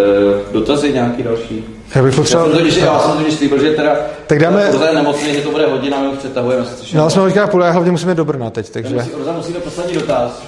dotazy 0.52 0.94
nějaký 0.94 1.24
další? 1.24 1.66
Já 1.96 2.04
bych 2.04 2.16
potřeboval... 2.16 2.50
Já 2.50 2.56
jsem 2.56 2.66
totiž, 2.66 2.82
já 2.84 3.00
jsem 3.00 3.18
totiž 3.18 3.34
slíbil, 3.34 3.60
že 3.60 3.72
teda 3.72 3.96
Tak 4.28 4.40
dáme- 4.40 4.70
Orza 4.70 4.88
je 4.88 4.96
nemocný, 4.96 5.34
že 5.34 5.42
to 5.42 5.52
bude 5.52 5.66
hodina, 5.68 6.00
my 6.02 6.08
ho 6.08 6.14
přetahujeme. 6.14 6.66
je- 6.92 6.98
No, 6.98 7.10
jsme 7.10 7.22
hoďka 7.22 7.48
půl, 7.48 7.62
já 7.62 7.72
hlavně 7.72 7.92
musíme 7.92 8.16
do 8.16 8.26
Brna 8.26 8.50
teď, 8.50 8.70
takže 8.70 8.96
Musí- 8.96 9.12
Orza 9.12 9.32
musí 9.32 9.54
do 9.54 9.60
poslední 9.60 9.94
dotaz. 9.94 10.42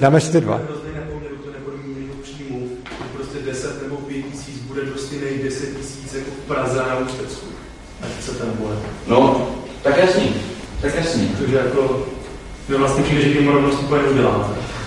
dáme 0.00 0.20
si 0.20 0.32
ty 0.32 0.40
dva. 0.40 0.56
Hrozný 0.56 0.90
nepoměr, 0.94 1.30
to 1.44 1.50
nepoměru 1.52 2.14
příjmu, 2.22 2.68
že 2.90 3.04
prostě 3.16 3.38
10 3.50 3.82
nebo 3.82 3.96
5 3.96 4.22
tisíc 4.32 4.58
bude 4.68 4.80
dost 4.84 5.12
jiných 5.12 5.44
10 5.44 5.66
tisíc 5.76 6.14
jako 6.14 6.30
v 6.30 6.40
Praze 6.54 6.80
a 6.80 6.88
na 6.88 6.98
Ústecku. 6.98 7.46
Ať 8.02 8.24
se 8.24 8.32
ten 8.32 8.48
bude. 8.58 8.74
No, 9.06 9.48
tak 9.82 9.96
jasný, 9.96 10.34
tak 10.80 10.94
jasný. 10.94 11.28
Takže 11.38 11.56
jako, 11.56 12.06
my 12.68 12.76
vlastně 12.76 13.02
přijde, 13.02 13.22
že 13.22 13.34
tím 13.34 13.48
rovnost 13.48 13.78
úplně 13.82 14.02
neuděláme. 14.02 14.44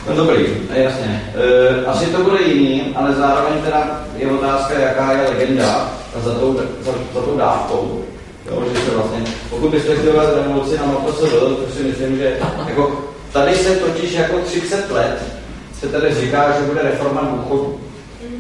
No 0.10 0.16
dobrý, 0.16 0.46
eh, 0.70 0.82
jasně. 0.82 1.34
E, 1.36 1.86
asi 1.86 2.06
to 2.06 2.24
bude 2.24 2.42
jiný, 2.42 2.94
ale 2.96 3.14
zároveň 3.14 3.62
teda 3.62 4.06
je 4.18 4.32
otázka, 4.32 4.80
jaká 4.80 5.12
je 5.12 5.30
legenda 5.30 5.92
za 6.24 6.34
tou, 6.34 6.60
za, 6.82 6.92
za 7.14 7.22
tou 7.22 7.38
dávkou. 7.38 8.04
Jo, 8.52 8.64
že 8.74 8.82
se 8.82 8.92
vlastně, 8.92 9.24
pokud 9.50 9.72
byste 9.72 9.96
chtěli 9.96 10.12
dělat 10.12 10.36
revoluci 10.36 10.78
na 10.78 10.86
MPSV, 10.86 11.22
tak 11.66 11.74
si 11.78 11.84
myslím, 11.84 12.18
že 12.18 12.38
jako, 12.68 13.06
tady 13.32 13.56
se 13.56 13.76
totiž 13.76 14.12
jako 14.12 14.38
30 14.40 14.92
let 14.92 15.24
se 15.80 15.88
tady 15.88 16.16
říká, 16.16 16.52
že 16.52 16.66
bude 16.66 16.82
reforma 16.82 17.22
důchodu. 17.22 17.80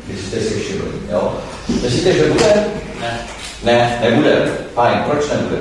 Když 0.07 0.21
jste 0.21 0.39
si 0.39 0.59
všimli, 0.59 0.87
jo. 1.11 1.33
Myslíte, 1.83 2.13
že 2.13 2.25
bude? 2.25 2.65
Ne, 3.01 3.19
Ne, 3.63 3.99
nebude. 4.03 4.51
Fajn, 4.73 4.97
proč 5.09 5.29
nebude? 5.29 5.57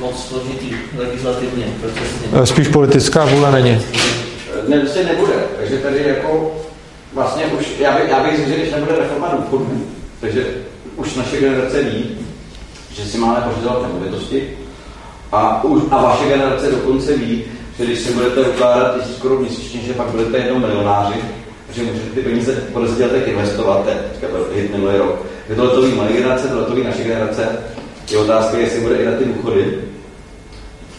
moc 0.00 0.26
složitý 0.28 0.74
legislativně, 0.96 1.64
procesně. 1.80 2.28
Eh, 2.42 2.46
Spíš 2.46 2.68
politická 2.68 3.24
vůle 3.24 3.52
není. 3.52 3.80
Ne, 4.68 4.80
prostě 4.80 5.04
nebude. 5.04 5.32
Takže 5.58 5.76
tady 5.78 6.04
jako 6.06 6.56
vlastně 7.14 7.44
už, 7.46 7.66
já, 7.78 7.92
by, 7.92 8.10
já 8.10 8.22
bych 8.22 8.36
řekl, 8.36 8.48
že 8.48 8.56
když 8.56 8.70
nebude 8.70 8.96
reforma 8.98 9.28
důchodů, 9.36 9.84
takže 10.20 10.46
už 10.96 11.14
naše 11.14 11.36
generace 11.36 11.82
ví, 11.82 12.18
že 12.94 13.04
si 13.04 13.18
máme 13.18 13.40
pořizovat 13.40 13.82
nemovitosti 13.82 14.58
a, 15.32 15.64
už, 15.64 15.82
a 15.90 16.02
vaše 16.02 16.28
generace 16.28 16.70
dokonce 16.70 17.16
ví, 17.16 17.44
že 17.78 17.84
když 17.84 17.98
si 17.98 18.12
budete 18.12 18.40
ukládat 18.40 18.96
tisíc 19.00 19.18
korun 19.18 19.40
měsíčně, 19.40 19.80
že 19.86 19.92
pak 19.92 20.06
budete 20.06 20.38
jednou 20.38 20.58
milionáři, 20.58 21.14
že 21.74 21.82
můžete 21.82 22.10
ty 22.14 22.20
peníze 22.20 22.52
po 22.72 22.80
deseti 22.80 23.02
letech 23.02 23.28
investovat, 23.28 23.82
to 23.84 23.90
je 23.90 23.96
teďka 24.12 24.26
to 24.36 24.46
hit 24.54 24.72
minulý 24.72 24.96
rok. 24.96 25.26
Je 25.48 25.54
to 25.54 25.64
letový 25.64 25.92
moje 25.92 26.12
generace, 26.12 26.48
to 26.48 26.58
letový 26.58 26.84
naše 26.84 27.04
generace. 27.04 27.48
Je 28.10 28.18
otázka, 28.18 28.58
jestli 28.58 28.80
bude 28.80 28.96
i 28.96 29.06
na 29.06 29.12
ty 29.12 29.24
důchody. 29.24 29.78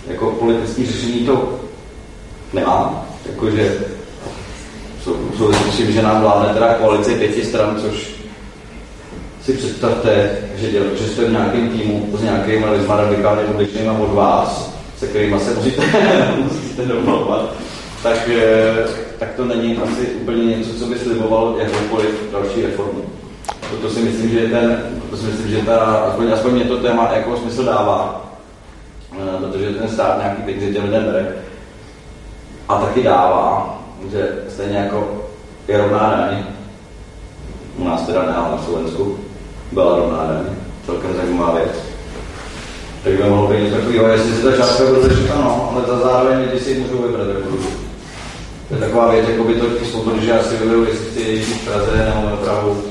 Jako 0.07 0.31
politické 0.31 0.85
řešení 0.85 1.25
to 1.25 1.59
nemám. 2.53 3.05
Jakože 3.25 3.77
jsou, 5.03 5.15
jsou 5.37 5.53
s 5.53 5.77
tím, 5.77 5.91
že 5.91 6.01
nám 6.01 6.21
vládne 6.21 6.53
teda 6.53 6.73
koalice 6.73 7.15
pěti 7.15 7.45
stran, 7.45 7.77
což 7.81 8.11
si 9.45 9.53
představte, 9.53 10.37
že, 10.55 10.71
děl, 10.71 10.83
že 10.99 11.07
jste 11.07 11.25
v 11.25 11.31
nějakém 11.31 11.69
týmu 11.69 12.09
s 12.19 12.21
nějakými 12.21 12.65
lidmi 12.65 12.87
radikálně 12.97 13.43
odlišnými 13.43 13.89
od 13.89 14.13
vás, 14.13 14.73
se 14.97 15.07
kterými 15.07 15.39
se 15.39 15.53
musíte, 15.53 15.81
musíte 16.37 16.85
domlouvat, 16.85 17.53
tak, 18.03 18.29
eh, 18.29 18.87
tak 19.19 19.33
to 19.33 19.45
není 19.45 19.77
asi 19.77 20.01
úplně 20.01 20.45
něco, 20.45 20.73
co 20.79 20.85
by 20.85 20.99
sliboval 20.99 21.55
jakoukoliv 21.59 22.09
další 22.31 22.61
reformu. 22.61 23.18
To 23.81 23.89
si 23.89 23.99
myslím, 23.99 24.29
že 24.29 24.47
ten, 24.47 24.77
to 25.09 25.17
si 25.17 25.25
myslím, 25.25 25.47
že 25.51 25.61
ta, 25.65 25.77
aspoň, 25.77 26.31
aspoň 26.31 26.51
mě 26.51 26.65
to 26.65 26.77
téma 26.77 27.11
jako 27.13 27.37
smysl 27.37 27.65
dává, 27.65 28.29
Eh, 29.17 29.37
protože 29.39 29.69
ten 29.69 29.89
stát 29.89 30.17
nějaký 30.17 30.41
peníze 30.41 30.73
těm 30.73 30.83
lidem 30.83 31.03
bere 31.03 31.27
a 32.69 32.81
taky 32.81 33.03
dává, 33.03 33.79
že 34.11 34.33
stejně 34.49 34.77
jako 34.77 35.25
je 35.67 35.77
rovná 35.77 35.99
daň, 35.99 36.43
u 37.77 37.83
nás 37.83 38.01
teda 38.01 38.23
ne, 38.23 38.33
ale 38.35 38.51
na 38.51 38.63
Slovensku 38.63 39.19
byla 39.71 39.95
rovná 39.95 40.17
daň, 40.17 40.55
celkem 40.85 41.15
zajímavá 41.15 41.55
věc. 41.55 41.71
Tak 43.03 43.13
by 43.13 43.23
mohlo 43.23 43.47
být 43.47 43.63
něco 43.63 43.75
takového, 43.75 44.07
jestli 44.07 44.33
si 44.33 44.43
ta 44.43 44.57
částka 44.57 44.83
bude 44.85 45.15
ano, 45.33 45.71
ale 45.73 45.85
za 45.87 45.99
zároveň 45.99 46.39
lidi 46.39 46.59
si 46.59 46.79
můžou 46.79 47.01
vybrat, 47.01 47.27
jak 47.27 47.43
budou. 47.43 47.63
To 48.67 48.73
je 48.75 48.79
taková 48.79 49.11
věc, 49.11 49.29
jako 49.29 49.43
by 49.43 49.53
to 49.53 49.65
že 50.21 50.29
já 50.29 50.43
si 50.43 50.57
vyberu, 50.57 50.85
jestli 50.85 51.05
chci 51.05 51.21
jít 51.21 51.43
v 51.43 51.65
Praze 51.65 52.11
nebo 52.15 52.29
na 52.29 52.35
Prahu. 52.35 52.83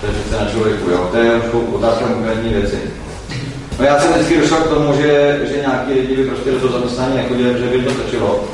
To 0.00 0.06
je 0.06 0.12
přece 0.12 0.44
na 0.44 0.50
člověku, 0.50 0.90
jo. 0.90 1.08
To 1.12 1.18
je 1.18 1.40
otázka 1.72 2.04
konkrétní 2.04 2.54
věci. 2.54 2.78
No 3.78 3.84
já 3.84 3.98
jsem 3.98 4.12
vždycky 4.12 4.40
došel 4.40 4.56
k 4.56 4.68
tomu, 4.68 4.96
že, 4.96 5.40
že 5.50 5.60
nějaký 5.60 5.92
lidi 5.92 6.16
by 6.16 6.24
prostě 6.24 6.50
do 6.50 6.60
toho 6.60 6.72
zaměstnání 6.72 7.16
nechodili, 7.16 7.58
že 7.58 7.66
by 7.66 7.82
to 7.82 7.90
stačilo. 7.90 8.44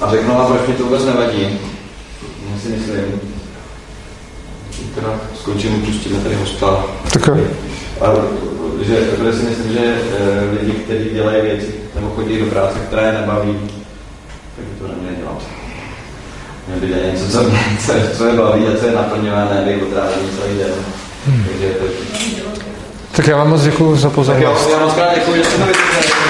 A 0.00 0.10
řeknu, 0.10 0.38
a 0.38 0.46
proč 0.46 0.68
mi 0.68 0.74
to 0.74 0.84
vůbec 0.84 1.04
nevadí. 1.04 1.58
Já 2.52 2.60
si 2.60 2.68
myslím. 2.68 3.20
Teda 4.94 5.20
skončím, 5.34 5.82
pustíme 5.82 6.20
tady 6.20 6.34
hosta. 6.34 6.84
Tak. 7.12 7.28
A, 8.00 8.06
že, 8.82 8.96
protože 8.96 9.32
si 9.32 9.42
myslím, 9.42 9.72
že 9.72 9.80
eh, 9.80 10.58
lidi, 10.60 10.72
kteří 10.72 11.10
dělají 11.10 11.42
věci, 11.42 11.74
nebo 11.94 12.10
chodí 12.10 12.38
do 12.38 12.46
práce, 12.46 12.78
která 12.78 13.02
je 13.02 13.12
nebaví, 13.12 13.58
tak 14.56 14.64
by 14.64 14.80
to 14.80 14.88
neměli 14.88 15.16
dělat. 15.16 15.57
Měli 16.68 16.80
by 16.80 16.86
dělat 16.86 17.12
něco, 17.12 17.32
co, 17.32 17.42
mě, 17.50 17.60
co, 17.86 17.92
co 18.16 18.26
je 18.26 18.32
baví 18.34 18.66
a 18.66 18.78
co 18.80 18.86
je 18.86 18.92
naplňované, 18.92 19.62
by 19.64 19.82
otrávený 19.82 20.28
celý 20.40 20.58
den. 20.58 20.70
Takže 21.46 21.68
to 21.68 21.84
je 21.84 21.90
Tak 23.12 23.26
já 23.26 23.36
vám 23.36 23.50
moc 23.50 23.62
děkuji 23.62 23.96
za 23.96 24.10
tak 24.10 24.16
jo, 24.16 24.24
pozornost. 24.24 24.70
já 24.72 24.78
moc 24.78 24.94
krát 24.94 25.14
děkuji, 25.14 25.36
že 25.36 25.44
jste 25.44 25.56
vysvětlili. 25.56 26.27